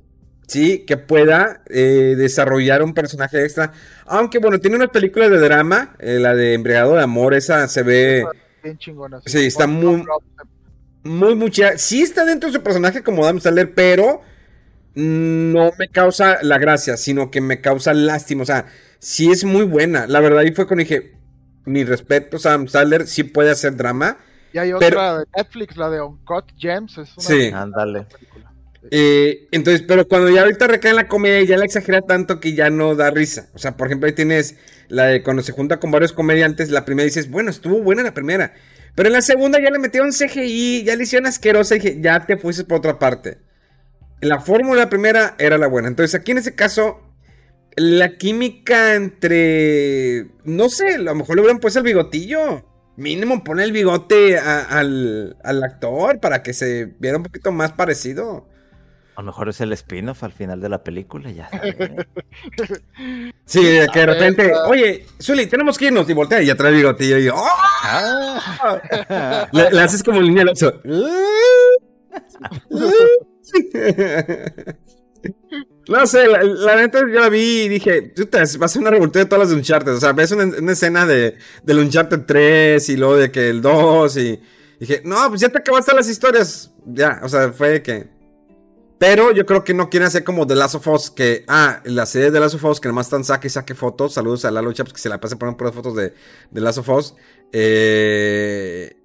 sí, 0.47 0.85
que 0.87 0.97
pueda 0.97 1.61
eh, 1.69 2.15
desarrollar 2.17 2.81
un 2.81 2.95
personaje 2.95 3.43
extra. 3.43 3.73
Aunque 4.07 4.39
bueno, 4.39 4.59
tiene 4.59 4.77
una 4.77 4.87
película 4.87 5.29
de 5.29 5.37
drama, 5.37 5.95
eh, 5.99 6.17
la 6.19 6.33
de 6.33 6.55
Embriagado 6.55 6.95
de 6.95 7.03
Amor, 7.03 7.35
esa 7.35 7.67
se 7.67 7.83
ve 7.83 8.25
Bien 8.63 8.79
chingona. 8.79 9.21
Sí, 9.23 9.45
está 9.45 9.67
muy- 9.67 10.03
muy, 11.03 11.35
muy 11.35 11.51
chida. 11.51 11.77
Sí 11.77 12.01
está 12.01 12.25
dentro 12.25 12.49
de 12.49 12.57
su 12.57 12.63
personaje 12.63 13.03
como 13.03 13.23
Adam 13.23 13.39
Sandler, 13.39 13.71
pero 13.75 14.23
no 14.95 15.71
me 15.77 15.87
causa 15.89 16.39
la 16.41 16.57
gracia, 16.57 16.97
sino 16.97 17.31
que 17.31 17.41
me 17.41 17.61
causa 17.61 17.93
lástima. 17.93 18.43
O 18.43 18.45
sea, 18.45 18.65
sí 18.99 19.31
es 19.31 19.43
muy 19.43 19.63
buena. 19.63 20.07
La 20.07 20.19
verdad, 20.19 20.39
ahí 20.39 20.51
fue 20.51 20.67
cuando 20.67 20.81
dije, 20.83 21.13
mi 21.65 21.83
respeto, 21.83 22.37
Adam 22.43 22.67
Sandler 22.67 23.07
sí 23.07 23.23
puede 23.23 23.51
hacer 23.51 23.75
drama. 23.75 24.17
Y 24.53 24.57
hay 24.57 24.71
Pero- 24.79 24.97
otra 24.99 25.19
de 25.19 25.25
Netflix, 25.37 25.77
la 25.77 25.89
de 25.89 26.01
Uncut 26.01 26.45
Gems. 26.57 26.97
Es 26.97 27.17
una 27.17 27.27
Sí. 27.27 27.51
Ándale. 27.53 28.01
película. 28.03 28.51
Eh, 28.89 29.47
entonces, 29.51 29.83
pero 29.87 30.07
cuando 30.07 30.29
ya 30.29 30.41
ahorita 30.41 30.65
recae 30.67 30.89
en 30.89 30.95
la 30.97 31.07
comedia, 31.07 31.43
ya 31.43 31.55
la 31.57 31.65
exagera 31.65 32.01
tanto 32.01 32.39
que 32.39 32.53
ya 32.53 32.69
no 32.71 32.95
da 32.95 33.11
risa. 33.11 33.47
O 33.53 33.59
sea, 33.59 33.77
por 33.77 33.87
ejemplo, 33.87 34.07
ahí 34.07 34.13
tienes 34.13 34.57
la 34.89 35.05
de 35.05 35.21
cuando 35.23 35.43
se 35.43 35.51
junta 35.51 35.79
con 35.79 35.91
varios 35.91 36.13
comediantes, 36.13 36.71
la 36.71 36.83
primera 36.83 37.05
dices, 37.05 37.29
bueno, 37.29 37.51
estuvo 37.51 37.79
buena 37.81 38.01
la 38.03 38.13
primera. 38.15 38.53
Pero 38.95 39.07
en 39.07 39.13
la 39.13 39.21
segunda 39.21 39.59
ya 39.61 39.69
le 39.69 39.79
metieron 39.79 40.11
CGI, 40.11 40.83
ya 40.83 40.95
le 40.95 41.03
hicieron 41.03 41.27
asquerosa 41.27 41.75
y 41.75 41.79
dije, 41.79 41.97
ya 42.01 42.25
te 42.25 42.35
fuiste 42.37 42.63
por 42.65 42.79
otra 42.79 42.97
parte. 42.99 43.37
La 44.21 44.39
fórmula 44.39 44.89
primera 44.89 45.35
era 45.39 45.57
la 45.57 45.67
buena. 45.67 45.87
Entonces, 45.87 46.19
aquí 46.19 46.31
en 46.31 46.37
ese 46.37 46.55
caso, 46.55 47.01
la 47.75 48.17
química 48.17 48.95
entre. 48.95 50.27
No 50.43 50.69
sé, 50.69 50.95
a 50.95 50.99
lo 50.99 51.15
mejor 51.15 51.35
le 51.35 51.41
hubieran 51.41 51.59
puesto 51.59 51.79
el 51.79 51.85
bigotillo. 51.85 52.65
Mínimo 52.97 53.43
pone 53.43 53.63
el 53.63 53.71
bigote 53.71 54.37
a- 54.37 54.61
al, 54.63 55.37
al 55.43 55.63
actor 55.63 56.19
para 56.19 56.43
que 56.43 56.53
se 56.53 56.93
viera 56.99 57.17
un 57.17 57.23
poquito 57.23 57.51
más 57.51 57.71
parecido. 57.71 58.47
A 59.15 59.21
lo 59.21 59.27
mejor 59.27 59.49
es 59.49 59.59
el 59.61 59.71
spin-off 59.73 60.23
al 60.23 60.33
final 60.33 60.61
de 60.61 60.69
la 60.69 60.83
película, 60.83 61.31
ya 61.31 61.49
sabes. 61.49 61.75
Sí, 63.45 63.63
de 63.63 63.87
que 63.91 63.99
de 63.99 64.05
repente, 64.05 64.53
oye, 64.67 65.05
Zully, 65.21 65.47
tenemos 65.47 65.77
que 65.77 65.85
irnos 65.87 66.09
y 66.09 66.13
voltea 66.13 66.41
y 66.41 66.45
ya 66.45 66.55
trae 66.55 66.69
el 66.71 66.77
bigotillo 66.77 67.17
y 67.17 67.25
yo, 67.25 67.33
¡oh! 67.35 68.79
le, 69.51 69.71
le 69.71 69.81
haces 69.81 70.03
como 70.03 70.19
el 70.19 70.33
niño. 70.33 70.45
No 75.87 76.05
sé, 76.07 76.27
la, 76.27 76.75
neta 76.75 76.99
yo 76.99 77.19
la 77.19 77.29
vi 77.29 77.63
y 77.63 77.69
dije, 77.69 78.13
"Chuta, 78.13 78.43
va 78.61 78.65
a 78.65 78.69
ser 78.69 78.81
una 78.81 78.91
revoltura 78.91 79.23
de 79.23 79.29
todas 79.29 79.41
las 79.41 79.49
de 79.49 79.55
Uncharted. 79.55 79.93
O 79.93 79.99
sea, 79.99 80.13
ves 80.13 80.31
una, 80.31 80.71
escena 80.71 81.05
de, 81.05 81.37
del 81.63 81.79
Uncharted 81.79 82.21
3 82.25 82.87
y 82.89 82.97
luego 82.97 83.17
de 83.17 83.31
que 83.31 83.49
el 83.49 83.61
2 83.61 84.17
y 84.17 84.39
dije, 84.79 85.01
no, 85.03 85.17
pues 85.29 85.41
ya 85.41 85.49
te 85.49 85.57
acabaste 85.57 85.93
las 85.93 86.07
historias. 86.07 86.71
Ya, 86.85 87.19
o 87.23 87.29
sea, 87.29 87.51
fue 87.51 87.81
que... 87.81 88.09
Pero 88.99 89.31
yo 89.31 89.47
creo 89.47 89.63
que 89.63 89.73
no 89.73 89.89
quieren 89.89 90.07
hacer 90.07 90.23
como 90.23 90.45
The 90.45 90.55
Last 90.55 90.75
of 90.75 90.87
Us, 90.87 91.09
que, 91.09 91.43
ah, 91.47 91.81
la 91.85 92.05
serie 92.05 92.27
de 92.27 92.33
The 92.33 92.39
Last 92.39 92.55
of 92.55 92.65
Us, 92.65 92.79
que 92.79 92.87
nomás 92.87 93.07
están 93.07 93.23
saque 93.23 93.47
y 93.47 93.49
saque 93.49 93.73
fotos. 93.73 94.13
Saludos 94.13 94.45
a 94.45 94.51
Lalo 94.51 94.71
Chaps, 94.71 94.93
que 94.93 94.99
se 94.99 95.09
la 95.09 95.19
pasa 95.19 95.37
poniendo 95.37 95.57
puras 95.57 95.73
fotos 95.73 95.95
de 95.95 96.13
The 96.53 96.61
Last 96.61 96.77
of 96.77 96.89
Us. 96.89 97.15
Eh, 97.51 98.95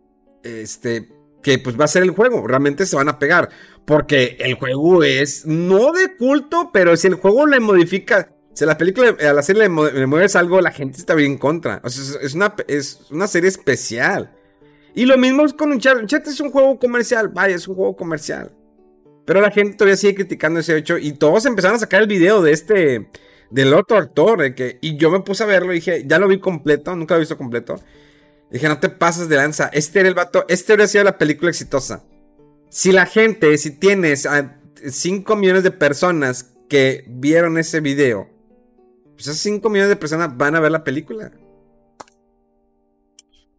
este, 0.43 1.09
que 1.43 1.59
pues 1.59 1.81
va 1.81 1.87
a 1.87 1.89
ser 1.89 2.03
el 2.03 2.11
juego. 2.11 2.47
Realmente 2.47 2.85
se 2.85 2.95
van 2.95 3.09
a 3.09 3.19
pegar. 3.19 3.49
Porque 3.87 4.37
el 4.41 4.55
juego 4.55 5.05
es, 5.05 5.47
no 5.47 5.93
de 5.93 6.17
culto, 6.17 6.71
pero 6.73 6.97
si 6.97 7.07
el 7.07 7.15
juego 7.15 7.47
le 7.47 7.61
modifica, 7.61 8.33
si 8.53 8.67
la 8.67 8.77
película, 8.77 9.17
a 9.21 9.33
la 9.33 9.43
serie 9.43 9.69
le, 9.69 9.69
mueves 9.69 10.35
algo, 10.35 10.61
la 10.61 10.73
gente 10.73 10.99
está 10.99 11.15
bien 11.15 11.33
en 11.33 11.39
contra. 11.39 11.81
O 11.85 11.89
sea, 11.89 12.03
es, 12.03 12.19
es 12.23 12.35
una, 12.35 12.55
es 12.67 13.07
una 13.11 13.29
serie 13.29 13.49
especial. 13.49 14.37
Y 14.97 15.05
lo 15.05 15.17
mismo 15.19 15.45
es 15.45 15.53
con 15.53 15.71
Uncharted. 15.71 16.03
Uncharted 16.03 16.33
es 16.33 16.41
un 16.41 16.51
juego 16.51 16.79
comercial, 16.79 17.29
vaya, 17.29 17.55
es 17.55 17.69
un 17.69 17.77
juego 17.77 17.95
comercial. 17.95 18.51
Pero 19.27 19.41
la 19.41 19.51
gente 19.51 19.77
todavía 19.77 19.97
sigue 19.97 20.15
criticando 20.15 20.59
ese 20.59 20.77
hecho. 20.77 20.97
Y 20.97 21.13
todos 21.13 21.45
empezaron 21.45 21.77
a 21.77 21.81
sacar 21.81 22.01
el 22.01 22.09
video 22.09 22.43
de 22.43 22.53
este. 22.53 23.11
Del 23.51 23.75
otro 23.75 23.99
actor. 23.99 24.41
de 24.41 24.55
que, 24.55 24.79
y 24.81 24.97
yo 24.97 25.11
me 25.11 25.21
puse 25.21 25.45
a 25.45 25.47
verlo 25.47 25.73
y 25.73 25.77
dije, 25.77 26.05
ya 26.07 26.19
lo 26.19 26.27
vi 26.27 26.41
completo. 26.41 26.97
Nunca 26.97 27.15
lo 27.15 27.19
he 27.19 27.21
visto 27.21 27.37
completo. 27.37 27.79
Dije, 28.51 28.69
no 28.69 28.81
te 28.81 28.89
pases 28.89 29.29
de 29.29 29.37
lanza. 29.37 29.69
Este 29.73 30.01
era 30.01 30.09
el 30.09 30.15
vato. 30.15 30.47
Este 30.49 30.73
habría 30.73 30.87
sido 30.87 31.05
la 31.05 31.19
película 31.19 31.51
exitosa. 31.51 32.05
Si 32.69 32.93
la 32.93 33.07
gente, 33.07 33.57
si 33.59 33.71
tienes 33.79 34.27
a 34.27 34.61
5 34.85 35.37
millones 35.37 35.63
de 35.63 35.71
personas 35.71 36.55
que 36.69 37.05
vieron 37.09 37.59
ese 37.59 37.81
video. 37.81 38.29
Pues 39.15 39.29
esas 39.29 39.39
5 39.39 39.69
millones 39.71 39.89
de 39.91 39.97
personas 39.97 40.37
van 40.37 40.57
a 40.57 40.61
ver 40.61 40.71
la 40.73 40.85
película. 40.85 41.33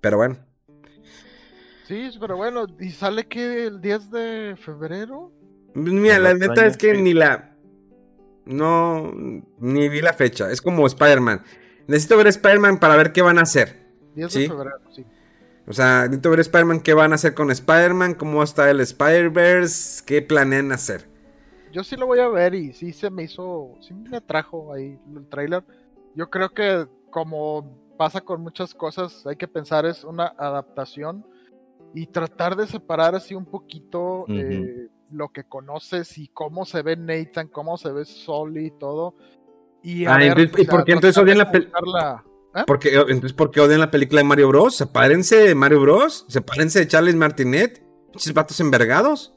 Pero 0.02 0.18
bueno. 0.18 0.38
Sí, 1.88 2.10
pero 2.20 2.36
bueno, 2.38 2.68
¿y 2.80 2.92
sale 2.92 3.28
que 3.28 3.66
el 3.68 3.82
10 3.82 4.12
de 4.12 4.56
febrero? 4.58 5.32
Mira, 5.74 6.18
El 6.18 6.24
la 6.24 6.34
neta 6.34 6.66
es 6.66 6.78
que 6.78 6.94
ni 6.94 7.14
la. 7.14 7.56
No. 8.46 9.12
Ni 9.60 9.90
vi 9.90 10.02
la 10.02 10.14
fecha. 10.14 10.52
Es 10.52 10.62
como 10.62 10.86
Spider-Man. 10.86 11.44
Necesito 11.88 12.18
ver 12.18 12.28
Spider-Man 12.28 12.80
para 12.80 12.96
ver 12.98 13.14
qué 13.14 13.22
van 13.22 13.40
a 13.40 13.44
hacer. 13.44 13.88
10 14.16 14.32
Sí. 14.32 14.42
de 14.42 14.48
febrero, 14.50 14.78
sí. 14.94 15.06
O 15.68 15.74
sea, 15.74 16.04
necesito 16.06 16.32
ver 16.32 16.40
Spider-Man 16.40 16.80
qué 16.82 16.94
van 16.94 17.12
a 17.12 17.16
hacer 17.16 17.34
con 17.36 17.52
Spider-Man, 17.52 18.16
cómo 18.16 18.42
está 18.42 18.70
el 18.72 18.80
Spider-Verse, 18.80 20.04
qué 20.06 20.22
planean 20.22 20.72
hacer. 20.72 21.08
Yo 21.72 21.84
sí 21.84 21.96
lo 21.98 22.08
voy 22.08 22.20
a 22.20 22.28
ver 22.30 22.56
y 22.56 22.74
sí 22.74 22.94
se 22.94 23.10
me 23.10 23.24
hizo, 23.24 23.78
sí 23.82 23.94
me 23.94 24.18
atrajo 24.18 24.74
ahí 24.74 24.98
el 25.16 25.28
trailer. 25.28 25.64
Yo 26.16 26.30
creo 26.30 26.50
que 26.54 26.88
como 27.10 27.78
pasa 27.98 28.22
con 28.22 28.42
muchas 28.42 28.74
cosas, 28.74 29.26
hay 29.28 29.36
que 29.36 29.48
pensar 29.48 29.86
es 29.86 30.04
una 30.04 30.28
adaptación 30.38 31.26
y 31.94 32.08
tratar 32.08 32.56
de 32.56 32.68
separar 32.68 33.16
así 33.16 33.36
un 33.36 33.46
poquito 33.46 34.28
Ujú. 34.28 34.36
eh, 34.36 34.90
lo 35.12 35.30
que 35.30 35.44
conoces 35.46 36.18
y 36.18 36.28
cómo 36.30 36.66
se 36.66 36.82
ve 36.84 36.96
Nathan, 36.98 37.48
cómo 37.50 37.78
se 37.78 37.92
ve 37.92 38.06
Sully 38.06 38.68
y 38.68 38.72
todo. 38.72 39.16
Y 39.84 40.06
a 40.08 40.16
Ah, 40.16 40.18
ver, 40.18 40.40
entonces, 40.40 40.56
o 40.56 40.58
¿y 40.62 40.66
por 40.66 40.80
sea, 40.80 40.86
qué 40.86 40.92
entonces 40.94 41.18
odian 41.18 41.38
la 41.40 41.52
pel- 41.52 41.70
¿Eh? 42.56 42.64
Porque, 42.66 42.94
entonces, 42.96 43.34
¿por 43.34 43.52
qué 43.52 43.62
odian 43.62 43.80
la 43.80 43.92
película 43.92 44.22
de 44.22 44.28
Mario 44.28 44.48
Bros? 44.50 44.76
Sepárense 44.76 45.36
de 45.38 45.56
Mario 45.56 45.82
Bros. 45.82 46.26
Sepárense 46.28 46.80
de 46.80 46.88
Charles 46.88 47.16
Martinet. 47.16 47.84
Pinches 48.12 48.34
vatos 48.34 48.60
envergados. 48.60 49.34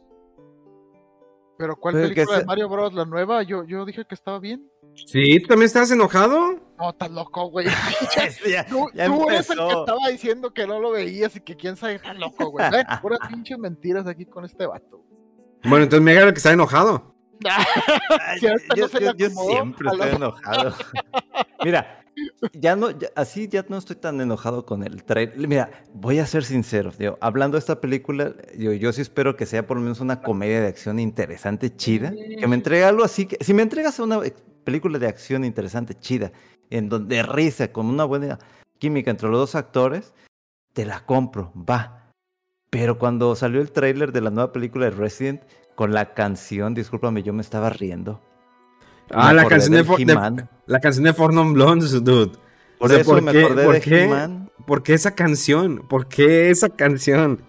Pero 1.59 1.77
¿cuál 1.77 1.95
Pero 1.95 2.09
película 2.09 2.39
de 2.39 2.45
Mario 2.47 2.69
Bros? 2.69 2.95
La 2.95 3.05
nueva, 3.05 3.43
yo, 3.43 3.65
yo 3.65 3.85
dije 3.85 4.05
que 4.09 4.15
estaba 4.15 4.39
bien. 4.39 4.67
Sí, 5.07 5.41
¿tú 5.41 5.49
también 5.49 5.67
estás 5.67 5.91
enojado? 5.91 6.59
No, 6.79 6.91
estás 6.91 7.11
loco, 7.11 7.51
güey. 7.51 7.67
ya, 8.49 8.65
Tú, 8.67 8.89
ya 8.95 9.07
tú 9.07 9.29
eres 9.29 9.51
el 9.51 9.59
que 9.59 9.65
estaba 9.69 10.09
diciendo 10.11 10.55
que 10.55 10.67
no 10.67 10.81
lo 10.81 10.93
veías 10.93 11.37
y 11.37 11.41
que 11.41 11.57
quién 11.57 11.77
sabe, 11.77 11.97
está 11.97 12.15
loco, 12.15 12.51
güey. 12.51 12.71
Ven, 12.71 12.87
puras 13.03 13.21
pinches 13.29 13.59
mentiras 13.59 14.07
aquí 14.07 14.25
con 14.25 14.45
este 14.45 14.67
vato. 14.67 15.05
Bueno, 15.65 15.85
entonces 15.85 16.03
me 16.03 16.13
haga 16.13 16.29
el 16.29 16.33
que 16.33 16.39
está 16.39 16.53
enojado. 16.53 17.15
Ay, 17.45 18.39
Si 18.41 18.47
yo, 18.47 18.53
no 18.55 19.15
yo- 19.17 19.29
siempre 19.31 19.89
estoy 19.91 20.09
enojado. 20.11 20.75
Mira, 21.65 22.00
ya 22.53 22.77
no, 22.77 22.91
ya- 22.91 23.09
así 23.17 23.49
ya 23.49 23.65
no 23.69 23.77
estoy 23.79 23.97
tan 23.97 24.21
enojado 24.21 24.67
con 24.67 24.83
el 24.83 25.05
trailer. 25.05 25.47
Mira, 25.49 25.71
voy 25.95 26.19
a 26.19 26.27
ser 26.27 26.45
sincero, 26.45 26.93
digo, 26.99 27.19
hablando 27.21 27.57
de 27.57 27.61
esta 27.61 27.81
película, 27.81 28.35
yo, 28.57 28.73
yo 28.73 28.93
sí 28.93 29.01
espero 29.03 29.37
que 29.37 29.47
sea 29.47 29.67
por 29.67 29.77
lo 29.77 29.83
menos 29.83 30.01
una 30.01 30.23
comedia 30.23 30.61
de 30.61 30.69
acción 30.69 30.99
interesante, 30.99 31.75
chida, 31.75 32.13
que 32.39 32.47
me 32.47 32.57
entregue 32.57 32.85
algo 32.85 33.05
así, 33.05 33.27
que 33.27 33.43
si 33.45 33.55
me 33.55 33.63
entregas 33.63 33.99
una 33.99 34.21
película 34.65 34.99
de 34.99 35.07
acción 35.09 35.45
interesante, 35.45 35.95
chida, 35.95 36.33
en 36.71 36.89
donde 36.89 37.23
risa, 37.23 37.73
con 37.73 37.87
una 37.87 38.05
buena, 38.05 38.39
química 38.79 39.11
entre 39.11 39.29
los 39.29 39.39
dos 39.39 39.55
actores, 39.55 40.15
te 40.73 40.85
la 40.87 41.05
compro, 41.05 41.53
va. 41.57 42.11
Pero 42.71 42.99
cuando 42.99 43.35
salió 43.35 43.61
el 43.61 43.73
tráiler 43.73 44.13
de 44.13 44.21
la 44.21 44.31
nueva 44.31 44.53
película 44.53 44.85
de 44.87 44.93
Resident, 44.93 45.43
con 45.75 45.93
la 45.93 46.15
canción, 46.15 46.75
discúlpame, 46.75 47.23
yo 47.23 47.33
me 47.33 47.43
estaba 47.43 47.71
riendo. 47.71 48.21
Ah, 49.13 49.33
la 49.33 49.43
acordé 49.43 49.57
canción 49.57 49.73
de, 49.75 50.05
de- 50.15 50.49
la 50.67 50.81
canción 50.81 51.05
de 51.05 51.13
For 51.15 51.33
Non 51.35 51.53
Blondes, 51.53 51.93
dude. 51.93 52.33
Por 52.79 52.87
O 52.87 52.89
sea, 52.89 53.01
eso 53.01 53.21
me 53.21 53.31
acordé 53.31 53.65
por 53.65 53.75
de 53.75 53.81
qué-. 53.81 54.41
¿Por 54.67 54.83
qué 54.83 54.95
esa 54.95 55.15
canción? 55.15 55.87
¿Por 55.89 56.07
qué 56.07 56.51
esa 56.51 56.69
canción? 56.69 57.43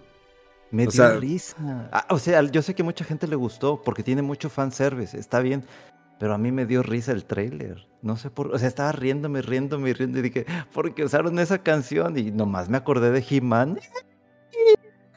Me 0.70 0.84
O 0.88 0.90
dio 0.90 0.92
sea- 0.92 1.18
risa. 1.18 1.88
Ah, 1.92 2.06
o 2.10 2.18
sea, 2.18 2.42
yo 2.42 2.62
sé 2.62 2.74
que 2.74 2.82
mucha 2.82 3.04
gente 3.04 3.26
le 3.28 3.36
gustó 3.36 3.80
porque 3.82 4.02
tiene 4.02 4.22
mucho 4.22 4.48
fanservice, 4.50 5.18
está 5.18 5.40
bien. 5.40 5.64
Pero 6.18 6.34
a 6.34 6.38
mí 6.38 6.52
me 6.52 6.66
dio 6.66 6.82
risa 6.82 7.12
el 7.12 7.24
tráiler. 7.24 7.86
No 8.00 8.16
sé 8.16 8.30
por... 8.30 8.54
O 8.54 8.58
sea, 8.58 8.68
estaba 8.68 8.92
riéndome, 8.92 9.42
riéndome, 9.42 9.92
riendo 9.92 10.18
y 10.20 10.22
dije, 10.22 10.46
¿por 10.72 10.94
qué 10.94 11.04
usaron 11.04 11.38
esa 11.40 11.58
canción? 11.58 12.16
Y 12.16 12.30
nomás 12.30 12.68
me 12.68 12.76
acordé 12.76 13.10
de 13.10 13.24
He-Man. 13.28 13.78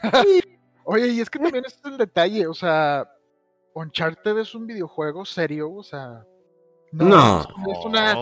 Oye, 0.84 1.08
y 1.08 1.20
es 1.22 1.30
que 1.30 1.40
también 1.40 1.66
ese 1.66 1.78
es 1.78 1.86
el 1.92 1.98
detalle, 1.98 2.48
o 2.48 2.54
sea, 2.54 3.10
Uncharted 3.74 4.38
es 4.38 4.54
un 4.56 4.68
videojuego 4.68 5.26
serio, 5.26 5.72
o 5.72 5.84
sea. 5.84 6.24
No. 6.91 7.41
Es 7.41 7.86
una. 7.86 8.16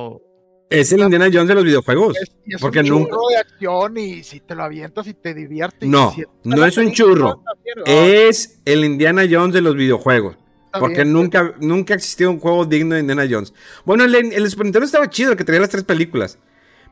Es 0.70 0.92
el 0.92 1.02
Indiana 1.02 1.26
Jones 1.32 1.48
de 1.50 1.56
los 1.56 1.64
videojuegos. 1.64 2.18
Es, 2.18 2.32
es 2.48 2.60
Porque 2.62 2.80
un 2.80 2.88
nunca- 2.90 3.12
churro 3.12 3.28
de 3.30 3.38
acción 3.38 3.98
y 3.98 4.24
si 4.24 4.40
te 4.40 4.56
lo 4.56 4.64
avientas 4.64 5.06
y 5.06 5.14
te 5.14 5.34
divierte. 5.36 5.86
y 5.86 5.90
No, 5.90 6.12
si 6.12 6.24
no 6.44 6.66
es 6.66 6.76
un 6.78 6.92
churro. 6.92 7.44
también, 7.46 7.76
Es 7.86 8.60
el 8.66 8.84
Indiana 8.84 9.24
Jones 9.30 9.54
de 9.54 9.62
los 9.62 9.76
videojuegos. 9.76 10.38
Porque 10.80 11.04
bien, 11.04 11.14
nunca, 11.14 11.54
nunca 11.60 11.94
existió 11.94 12.32
un 12.32 12.40
juego 12.40 12.66
digno 12.66 12.96
de 12.96 13.02
Indiana 13.02 13.28
Jones. 13.30 13.54
Bueno, 13.86 14.06
el, 14.06 14.16
el 14.16 14.50
Super 14.50 14.66
Nintendo 14.66 14.86
estaba 14.88 15.08
chido, 15.08 15.32
el 15.32 15.38
que 15.38 15.44
tenía 15.44 15.62
las 15.62 15.70
tres 15.70 15.84
películas. 15.84 16.40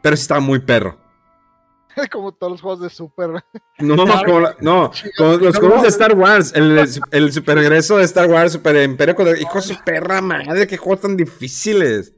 Pero 0.03 0.15
sí 0.15 0.21
estaba 0.21 0.39
muy 0.39 0.59
perro. 0.59 0.99
Como 2.11 2.31
todos 2.33 2.51
los 2.51 2.61
juegos 2.61 2.81
de 2.81 2.89
Super. 2.89 3.43
No, 3.79 3.95
como 3.97 4.39
la- 4.39 4.55
no, 4.61 4.91
como 5.17 5.37
los 5.37 5.57
juegos 5.57 5.81
de 5.81 5.87
Star 5.89 6.15
Wars, 6.15 6.53
el, 6.55 6.77
el, 7.11 7.33
super 7.33 7.57
regreso 7.57 7.97
de 7.97 8.03
Star 8.03 8.29
Wars, 8.29 8.53
Super 8.53 8.75
Imperio, 8.83 9.15
con 9.15 9.27
hijo 9.27 9.55
de 9.55 9.61
su 9.61 9.75
perra 9.83 10.21
madre, 10.21 10.67
qué 10.67 10.77
juegos 10.77 11.01
tan 11.01 11.17
difíciles. 11.17 12.13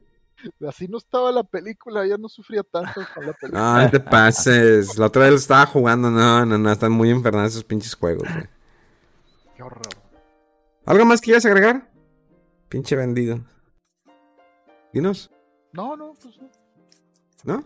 Así 0.68 0.88
no 0.88 0.98
estaba 0.98 1.32
la 1.32 1.42
película, 1.42 2.06
yo 2.06 2.18
no 2.18 2.28
sufría 2.28 2.62
tanto 2.62 3.00
con 3.14 3.26
la 3.26 3.32
película. 3.32 3.76
Ay, 3.76 3.90
te 3.90 4.00
pases. 4.00 4.98
La 4.98 5.06
otra 5.06 5.22
vez 5.22 5.30
lo 5.30 5.36
estaba 5.38 5.64
jugando, 5.66 6.10
no, 6.10 6.44
no, 6.44 6.58
no, 6.58 6.70
están 6.72 6.92
muy 6.92 7.10
infernales 7.10 7.52
esos 7.52 7.64
pinches 7.64 7.94
juegos, 7.94 8.28
güey. 8.30 8.46
Qué 9.56 9.62
horror. 9.62 9.88
¿Algo 10.84 11.04
más 11.06 11.20
que 11.20 11.26
quieras 11.26 11.46
agregar? 11.46 11.90
Pinche 12.68 12.94
vendido. 12.94 13.40
Dinos, 14.92 15.30
No, 15.72 15.96
no, 15.96 16.12
pues 16.22 16.38
no. 16.40 16.50
¿no? 17.44 17.64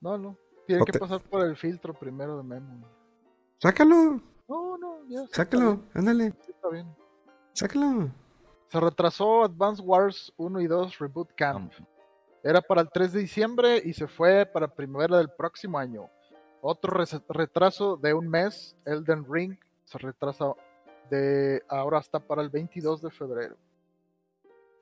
No, 0.00 0.18
no. 0.18 0.38
Tiene 0.68 0.84
que 0.84 0.92
te- 0.92 0.98
pasar 0.98 1.20
por 1.22 1.44
el 1.44 1.56
filtro 1.56 1.94
primero 1.94 2.36
de 2.36 2.42
Memo. 2.44 2.86
Sácalo, 3.60 4.20
No, 4.48 4.78
no, 4.78 5.04
ya. 5.08 5.26
sácalo, 5.32 5.80
ándale, 5.94 6.26
Está 6.26 6.38
bien, 6.38 6.44
sí, 6.44 6.50
está 6.52 6.68
bien. 6.68 6.94
sácalo. 7.54 8.10
Se 8.70 8.78
retrasó 8.80 9.44
Advance 9.44 9.82
Wars 9.82 10.32
1 10.36 10.60
y 10.60 10.66
2 10.66 10.98
Reboot 10.98 11.30
Camp. 11.34 11.72
Era 12.44 12.60
para 12.60 12.82
el 12.82 12.90
3 12.90 13.12
de 13.14 13.20
diciembre 13.20 13.82
y 13.84 13.94
se 13.94 14.06
fue 14.06 14.46
para 14.46 14.68
primavera 14.68 15.16
del 15.18 15.30
próximo 15.30 15.78
año. 15.78 16.08
Otro 16.60 17.02
retraso 17.30 17.96
de 17.96 18.12
un 18.14 18.28
mes, 18.28 18.76
Elden 18.84 19.24
Ring, 19.28 19.56
se 19.84 19.96
retrasa 19.98 20.52
de 21.10 21.62
ahora 21.68 21.98
hasta 21.98 22.20
para 22.20 22.42
el 22.42 22.50
22 22.50 23.00
de 23.00 23.10
febrero. 23.10 23.56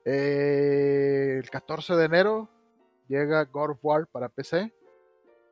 Eh, 0.05 1.39
el 1.41 1.49
14 1.49 1.95
de 1.95 2.05
enero 2.05 2.49
llega 3.07 3.43
God 3.45 3.71
of 3.71 3.79
War 3.83 4.07
para 4.07 4.29
PC. 4.29 4.73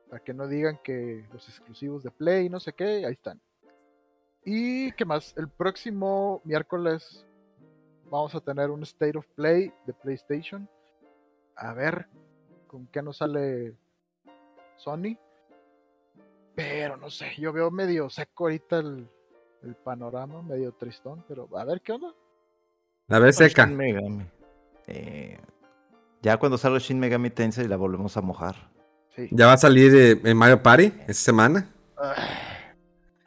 Para 0.08 0.22
que 0.22 0.32
no 0.32 0.46
digan 0.46 0.78
que 0.82 1.26
los 1.32 1.48
exclusivos 1.48 2.02
de 2.02 2.10
Play, 2.10 2.48
no 2.48 2.60
sé 2.60 2.72
qué, 2.72 3.06
ahí 3.06 3.12
están. 3.12 3.40
Y 4.44 4.92
qué 4.92 5.04
más, 5.04 5.34
el 5.36 5.48
próximo 5.48 6.40
miércoles 6.44 7.26
vamos 8.10 8.34
a 8.34 8.40
tener 8.40 8.70
un 8.70 8.82
State 8.84 9.18
of 9.18 9.26
Play 9.34 9.72
de 9.86 9.92
PlayStation. 9.92 10.68
A 11.56 11.74
ver 11.74 12.06
con 12.66 12.86
qué 12.86 13.02
nos 13.02 13.16
sale 13.16 13.74
Sony. 14.76 15.18
Pero 16.54 16.96
no 16.96 17.10
sé, 17.10 17.32
yo 17.38 17.52
veo 17.52 17.70
medio 17.70 18.08
seco 18.08 18.44
ahorita 18.44 18.78
el, 18.78 19.08
el 19.62 19.74
panorama, 19.74 20.42
medio 20.42 20.72
tristón, 20.72 21.24
pero 21.28 21.48
a 21.56 21.64
ver 21.64 21.80
qué 21.82 21.92
onda. 21.92 22.14
La 23.08 23.18
vez 23.18 23.36
seca. 23.36 23.66
Shin 23.66 23.76
Megami. 23.76 24.26
Eh, 24.86 25.38
ya 26.22 26.38
cuando 26.38 26.56
salga 26.56 26.78
Shin 26.78 26.98
Megami 26.98 27.30
Tensei 27.30 27.68
la 27.68 27.76
volvemos 27.76 28.16
a 28.16 28.22
mojar. 28.22 28.75
Sí. 29.16 29.28
Ya 29.30 29.46
va 29.46 29.54
a 29.54 29.58
salir 29.58 29.94
eh, 29.94 30.20
en 30.22 30.36
Mario 30.36 30.62
Party 30.62 30.92
esta 31.00 31.14
semana. 31.14 31.68
Ah, 31.96 32.14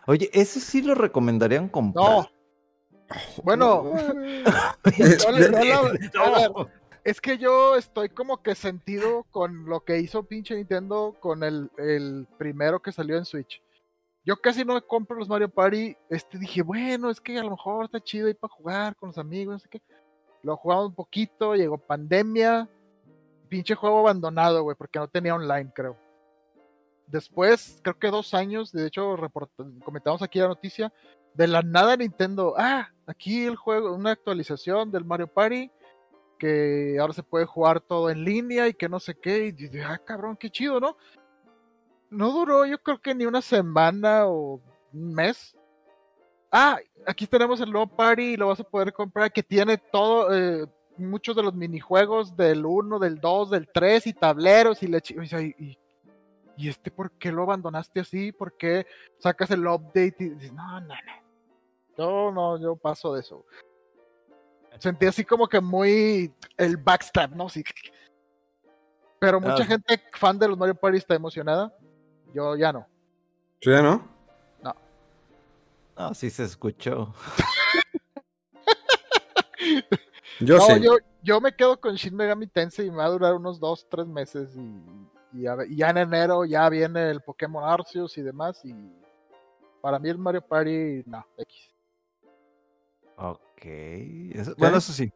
Oye, 0.06 0.30
¿ese 0.34 0.60
sí 0.60 0.82
lo 0.82 0.96
recomendarían 0.96 1.70
comprar? 1.70 2.06
no. 2.06 2.30
Bueno, 3.44 3.92
es 7.04 7.22
que 7.22 7.38
yo 7.38 7.76
estoy 7.76 8.10
como 8.10 8.42
que 8.42 8.56
sentido 8.56 9.26
con 9.32 9.66
lo 9.66 9.82
que 9.82 10.00
hizo 10.00 10.24
pinche 10.24 10.56
Nintendo 10.56 11.16
con 11.20 11.44
el, 11.44 11.72
el 11.78 12.28
primero 12.38 12.82
que 12.82 12.92
salió 12.92 13.18
en 13.18 13.26
Switch. 13.26 13.62
Yo 14.26 14.38
casi 14.38 14.64
no 14.64 14.80
compro 14.86 15.18
los 15.18 15.30
Mario 15.30 15.50
Party. 15.50 15.96
Este 16.10 16.38
dije, 16.38 16.62
bueno, 16.62 17.10
es 17.10 17.20
que 17.20 17.38
a 17.40 17.44
lo 17.44 17.52
mejor 17.52 17.86
está 17.86 18.00
chido 18.00 18.28
ahí 18.28 18.34
para 18.34 18.54
jugar 18.54 18.96
con 18.96 19.10
los 19.10 19.18
amigos, 19.18 19.54
no 19.54 19.60
sé 19.60 19.70
qué. 19.70 19.82
Lo 20.44 20.56
jugamos 20.56 20.88
un 20.88 20.96
poquito, 20.96 21.56
llegó 21.56 21.78
pandemia. 21.78 22.70
Pinche 23.50 23.76
juego 23.76 24.00
abandonado, 24.00 24.64
güey, 24.64 24.78
porque 24.78 25.00
no 25.00 25.08
tenía 25.08 25.36
online, 25.36 25.72
creo. 25.74 25.98
Después, 27.08 27.80
creo 27.82 27.98
que 27.98 28.12
dos 28.12 28.34
años, 28.36 28.72
de 28.72 28.86
hecho, 28.86 29.16
comentamos 29.84 30.22
aquí 30.22 30.40
la 30.40 30.48
noticia, 30.48 30.94
de 31.34 31.48
la 31.48 31.62
nada 31.62 31.96
Nintendo, 31.98 32.54
ah, 32.58 32.90
aquí 33.08 33.46
el 33.46 33.56
juego, 33.56 33.94
una 33.94 34.12
actualización 34.12 34.92
del 34.92 35.06
Mario 35.06 35.28
Party, 35.28 35.72
que 36.38 36.98
ahora 37.00 37.14
se 37.14 37.24
puede 37.24 37.46
jugar 37.46 37.82
todo 37.82 38.10
en 38.10 38.24
línea 38.24 38.68
y 38.68 38.74
que 38.74 38.88
no 38.88 39.00
sé 39.00 39.16
qué, 39.16 39.48
y 39.48 39.52
dije, 39.52 39.84
ah, 39.84 39.98
cabrón, 39.98 40.38
qué 40.38 40.50
chido, 40.50 40.80
¿no? 40.80 40.98
No 42.10 42.32
duró, 42.32 42.66
yo 42.66 42.82
creo 42.82 43.02
que 43.02 43.16
ni 43.16 43.26
una 43.26 43.42
semana 43.42 44.28
o 44.28 44.62
un 44.94 45.14
mes. 45.14 45.56
Ah, 46.52 46.80
aquí 47.06 47.28
tenemos 47.28 47.60
el 47.62 47.72
nuevo 47.72 47.88
Party 47.88 48.34
y 48.34 48.38
lo 48.38 48.48
vas 48.48 48.60
a 48.60 48.64
poder 48.64 48.94
comprar, 48.94 49.32
que 49.32 49.44
tiene 49.44 49.78
todo, 49.78 50.36
eh, 50.36 50.68
muchos 51.00 51.36
de 51.36 51.44
los 51.44 51.54
minijuegos 51.54 52.36
del 52.38 52.66
1, 52.66 53.00
del 53.00 53.20
2, 53.20 53.50
del 53.52 53.68
3 53.72 54.08
y 54.08 54.14
tableros 54.14 54.82
y 54.84 54.88
le 54.88 55.02
y, 55.10 55.56
y- 55.66 55.78
y 56.58 56.68
este, 56.68 56.92
¿por 56.92 57.12
qué 57.12 57.32
lo 57.32 57.44
abandonaste 57.44 58.02
así? 58.02 58.32
¿Por 58.34 58.58
qué 58.58 58.86
sacas 59.18 59.50
el 59.52 59.66
update 59.66 60.16
y 60.20 60.30
dices, 60.30 60.52
no, 60.54 60.82
no, 60.82 60.88
no. 60.88 60.96
Yo 61.98 62.32
no, 62.32 62.58
yo 62.60 62.76
paso 62.76 63.14
de 63.14 63.22
eso. 63.22 63.46
Sentí 64.78 65.06
así 65.06 65.24
como 65.24 65.48
que 65.48 65.60
muy 65.62 66.34
el 66.58 66.76
backstab, 66.78 67.36
¿no? 67.36 67.48
Sí. 67.50 67.64
Pero 69.20 69.40
mucha 69.40 69.64
Ah. 69.64 69.66
gente 69.66 70.02
fan 70.14 70.38
de 70.38 70.48
los 70.50 70.58
Mario 70.58 70.76
Party 70.76 70.98
está 70.98 71.16
emocionada. 71.16 71.74
Yo 72.34 72.56
ya 72.58 72.72
no. 72.74 72.86
¿Tú 73.62 73.72
ya 73.72 73.82
no? 73.82 74.08
No, 75.98 76.14
sí 76.14 76.30
se 76.30 76.44
escuchó. 76.46 77.14
Yo 80.40 80.56
no, 80.58 80.62
sí. 80.62 80.82
yo, 80.82 80.98
yo 81.22 81.42
me 81.42 81.54
quedo 81.56 81.80
con 81.80 81.96
Shin 81.96 82.16
Megami 82.16 82.48
Tensei 82.48 82.88
y 82.88 82.92
me 82.92 82.98
va 82.98 83.06
a 83.06 83.10
durar 83.10 83.34
unos 83.34 83.60
2, 83.60 83.88
3 83.90 84.08
meses 84.08 84.56
y, 84.56 85.40
y 85.42 85.48
a 85.48 85.56
ver- 85.56 85.70
y 85.70 85.76
ya 85.78 85.90
en 85.90 85.98
enero 85.98 86.46
ya 86.46 86.70
viene 86.70 87.10
el 87.10 87.22
Pokémon 87.22 87.64
Arceus 87.64 88.18
y 88.18 88.22
demás 88.22 88.64
y 88.64 88.74
para 89.82 90.00
mí 90.00 90.10
el 90.10 90.18
Mario 90.18 90.42
Party, 90.42 91.04
no, 91.06 91.26
X. 91.38 91.70
Ok. 93.18 93.66
eso- 93.66 94.56
bueno, 94.58 94.78
eso 94.78 94.94
sí. 94.94 95.12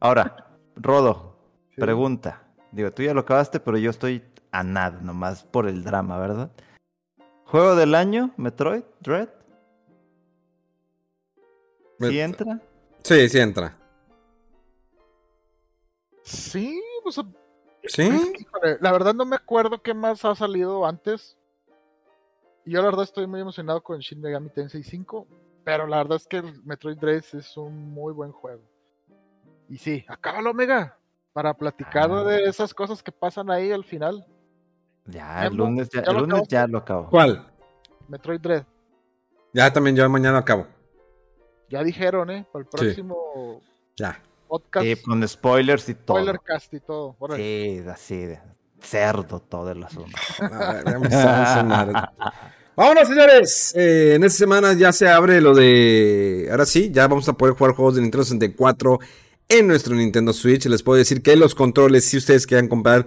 Ahora, 0.00 0.54
Rodo, 0.76 1.36
Sí. 1.74 1.80
pregunta. 1.80 2.42
Digo, 2.70 2.90
tú 2.92 3.02
ya 3.02 3.14
lo 3.14 3.20
acabaste, 3.20 3.60
pero 3.60 3.78
yo 3.78 3.88
estoy 3.90 4.22
a 4.50 4.62
nada, 4.62 5.00
nomás 5.00 5.44
por 5.44 5.66
el 5.66 5.82
drama, 5.82 6.18
¿verdad? 6.18 6.50
¿Juego 7.46 7.74
del 7.74 7.94
año? 7.94 8.32
¿Metroid? 8.36 8.82
¿Dread? 9.00 9.28
¿Sí 11.98 12.04
Met- 12.04 12.20
entra? 12.22 12.60
Sí, 13.02 13.28
sí 13.30 13.38
entra. 13.38 13.77
Sí, 16.28 16.82
o 17.04 17.10
sea, 17.10 17.24
¿Sí? 17.84 18.02
Es 18.02 18.30
que, 18.32 18.42
híjole, 18.42 18.76
la 18.80 18.92
verdad 18.92 19.14
no 19.14 19.24
me 19.24 19.36
acuerdo 19.36 19.80
qué 19.80 19.94
más 19.94 20.24
ha 20.24 20.34
salido 20.34 20.84
antes. 20.84 21.38
Y 22.66 22.72
yo 22.72 22.80
la 22.80 22.86
verdad 22.88 23.04
estoy 23.04 23.26
muy 23.26 23.40
emocionado 23.40 23.82
con 23.82 23.98
Shin 24.00 24.20
Megami 24.20 24.50
Tensei 24.50 24.82
5. 24.82 25.26
Pero 25.64 25.86
la 25.86 25.98
verdad 25.98 26.16
es 26.16 26.26
que 26.26 26.38
el 26.38 26.62
Metroid 26.64 26.98
Dread 26.98 27.24
es 27.32 27.56
un 27.56 27.90
muy 27.92 28.12
buen 28.12 28.32
juego. 28.32 28.62
Y 29.68 29.78
sí, 29.78 30.04
acábalo, 30.08 30.50
Omega. 30.50 30.98
Para 31.32 31.54
platicar 31.54 32.10
Ah. 32.10 32.24
de 32.24 32.44
esas 32.44 32.74
cosas 32.74 33.02
que 33.02 33.12
pasan 33.12 33.50
ahí 33.50 33.70
al 33.70 33.84
final. 33.84 34.26
Ya, 35.06 35.46
el 35.46 35.54
lunes 35.56 35.88
ya, 35.90 36.02
¿ya 36.02 36.10
el 36.10 36.16
lo 36.16 36.26
lunes 36.26 36.48
ya 36.48 36.66
lo 36.66 36.78
acabo. 36.78 37.08
¿Cuál? 37.08 37.50
Metroid 38.08 38.40
Dread. 38.40 38.64
Ya 39.54 39.72
también 39.72 39.96
yo 39.96 40.06
mañana 40.10 40.38
acabo. 40.38 40.66
Ya 41.70 41.82
dijeron, 41.82 42.30
¿eh? 42.30 42.46
Para 42.52 42.64
el 42.64 42.70
Sí. 42.70 42.76
próximo 42.76 43.62
Ya. 43.96 44.22
Podcast. 44.48 44.86
Sí, 44.86 44.96
con 44.96 45.28
spoilers 45.28 45.88
y 45.88 45.94
todo. 45.94 46.16
spoiler 46.16 46.40
cast 46.44 46.74
y 46.74 46.80
todo. 46.80 47.16
Órale. 47.18 47.42
Sí, 47.42 47.88
así 47.88 48.16
de. 48.16 48.40
cerdo 48.80 49.40
todo 49.40 49.70
el 49.70 49.84
asunto. 49.84 50.18
Vámonos, 52.76 53.08
señores. 53.08 53.74
Eh, 53.76 54.14
en 54.14 54.22
esta 54.24 54.38
semana 54.38 54.72
ya 54.72 54.92
se 54.92 55.08
abre 55.08 55.40
lo 55.40 55.54
de. 55.54 56.48
Ahora 56.50 56.64
sí, 56.64 56.90
ya 56.92 57.06
vamos 57.08 57.28
a 57.28 57.32
poder 57.32 57.54
jugar 57.54 57.74
juegos 57.74 57.96
de 57.96 58.02
Nintendo 58.02 58.24
64 58.24 58.98
en 59.48 59.66
nuestro 59.66 59.94
Nintendo 59.96 60.32
Switch. 60.32 60.66
Les 60.66 60.82
puedo 60.82 60.96
decir 60.96 61.22
que 61.22 61.34
los 61.34 61.54
controles, 61.54 62.04
si 62.04 62.16
ustedes 62.16 62.46
quieran 62.46 62.68
comprar 62.68 63.06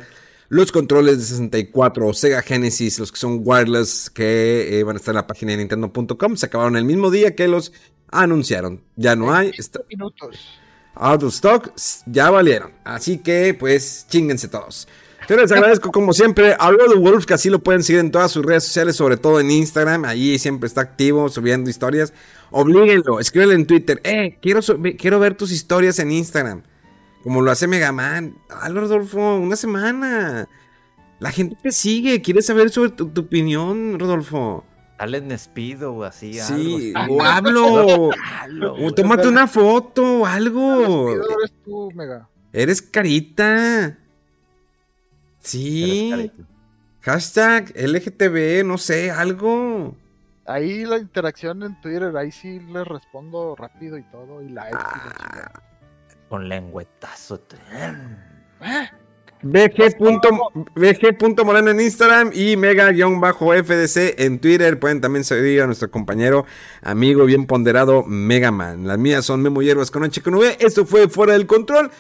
los 0.50 0.74
controles 0.74 1.20
de 1.20 1.24
64 1.24 2.06
o 2.06 2.14
Sega 2.14 2.42
Genesis, 2.42 3.00
los 3.00 3.14
que 3.14 3.18
son 3.18 3.40
wireless, 3.46 4.10
que 4.10 4.78
eh, 4.78 4.84
van 4.84 4.98
a 4.98 5.00
estar 5.00 5.14
en 5.14 5.18
la 5.18 5.28
página 5.28 5.54
de 5.54 5.60
Nintendo.com, 5.60 6.36
se 6.36 6.46
acabaron 6.48 6.76
el 6.76 6.84
mismo 6.84 7.10
día 7.10 7.34
que 7.38 7.48
los 7.48 7.72
anunciaron. 8.12 8.84
Ya 8.98 9.16
no 9.16 9.34
hay. 9.34 9.52
Está... 9.58 9.80
minutos. 9.90 10.61
Out 10.96 11.24
of 11.24 11.34
stock, 11.34 11.74
ya 12.06 12.30
valieron. 12.30 12.72
Así 12.84 13.18
que, 13.18 13.54
pues, 13.54 14.06
chinguense 14.10 14.48
todos. 14.48 14.88
Yo 15.30 15.38
les 15.38 15.52
agradezco 15.52 15.92
como 15.92 16.14
siempre 16.14 16.56
a 16.60 16.72
de 16.72 16.96
Wolf, 16.96 17.26
que 17.26 17.36
así 17.36 17.50
lo 17.50 17.60
pueden 17.60 17.84
seguir 17.84 18.02
en 18.02 18.12
todas 18.12 18.32
sus 18.32 18.46
redes 18.46 18.66
sociales, 18.66 18.96
sobre 18.96 19.18
todo 19.18 19.40
en 19.40 19.50
Instagram. 19.50 20.04
Allí 20.04 20.38
siempre 20.40 20.68
está 20.68 20.82
activo, 20.82 21.30
subiendo 21.30 21.70
historias. 21.70 22.12
Oblíguenlo, 22.50 23.20
escríbele 23.20 23.54
en 23.54 23.66
Twitter. 23.66 24.02
Eh, 24.04 24.38
quiero, 24.42 24.60
quiero 24.98 25.20
ver 25.20 25.36
tus 25.36 25.52
historias 25.52 26.00
en 26.00 26.12
Instagram. 26.12 26.64
Como 27.24 27.42
lo 27.42 27.52
hace 27.52 27.68
Megaman. 27.68 28.36
Ah, 28.50 28.68
Rodolfo, 28.70 29.36
una 29.36 29.56
semana. 29.56 30.50
La 31.20 31.32
gente 31.32 31.56
te 31.62 31.72
sigue, 31.72 32.22
quiere 32.22 32.42
saber 32.42 32.72
tu, 32.72 32.84
opinión, 33.22 34.00
Rodolfo. 34.00 34.66
Dale 35.02 35.18
en 35.18 35.30
despido 35.30 35.95
o 35.95 36.03
así. 36.03 36.36
Sí, 36.36 36.94
o 37.10 37.23
hablo. 37.23 38.11
o 38.11 38.94
tómate 38.94 39.28
una 39.28 39.48
foto 39.48 40.19
o 40.19 40.26
algo. 40.28 41.10
eres 41.10 41.53
tú, 41.65 41.90
Mega. 41.95 42.30
Eres 42.53 42.84
carita. 42.84 43.98
Sí. 45.40 46.32
Hashtag 46.99 47.73
LGTB, 47.76 48.64
no 48.64 48.78
sé, 48.78 49.10
algo. 49.10 49.95
Ahí 50.45 50.86
la 50.86 50.99
interacción 50.99 51.64
en 51.64 51.82
Twitter, 51.82 52.15
ahí 52.15 52.32
sí 52.32 52.60
les 52.60 52.88
respondo 52.88 53.56
rápido 53.56 53.98
y 53.98 54.03
todo, 54.03 54.44
y 54.44 54.49
likes 54.49 54.78
ah, 54.80 55.52
Con 56.30 56.48
lengüetazo. 56.48 57.41
BG.moreno 59.44 61.72
en 61.72 61.80
Instagram 61.80 62.32
y 62.34 62.58
mega-fdc 62.58 64.20
en 64.20 64.40
Twitter. 64.40 64.80
Pueden 64.80 65.02
también 65.02 65.24
seguir 65.24 65.62
a 65.62 65.66
nuestro 65.66 65.90
compañero, 65.90 66.46
amigo 66.82 67.26
bien 67.26 67.46
ponderado, 67.46 68.04
Megaman. 68.04 68.88
Las 68.88 68.98
mías 68.98 69.26
son 69.26 69.42
Memo 69.42 69.62
Hierbas 69.62 69.92
con 69.92 70.04
H 70.04 70.22
con 70.22 70.36
V. 70.36 70.58
Esto 70.60 70.86
fue 70.86 71.10
Fuera 71.10 71.34
del 71.34 71.48
Control 71.48 71.92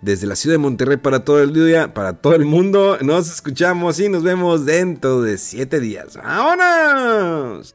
desde 0.00 0.26
la 0.26 0.36
ciudad 0.36 0.54
de 0.54 0.58
Monterrey 0.58 0.96
para 0.96 1.24
todo 1.24 1.42
el 1.42 1.52
día, 1.52 1.92
para 1.92 2.14
todo 2.14 2.34
el 2.34 2.44
mundo. 2.44 2.98
Nos 3.02 3.30
escuchamos 3.30 3.98
y 4.00 4.08
nos 4.08 4.22
vemos 4.22 4.64
dentro 4.64 5.22
de 5.22 5.38
siete 5.38 5.80
días. 5.80 6.16
¡Vámonos! 6.16 7.74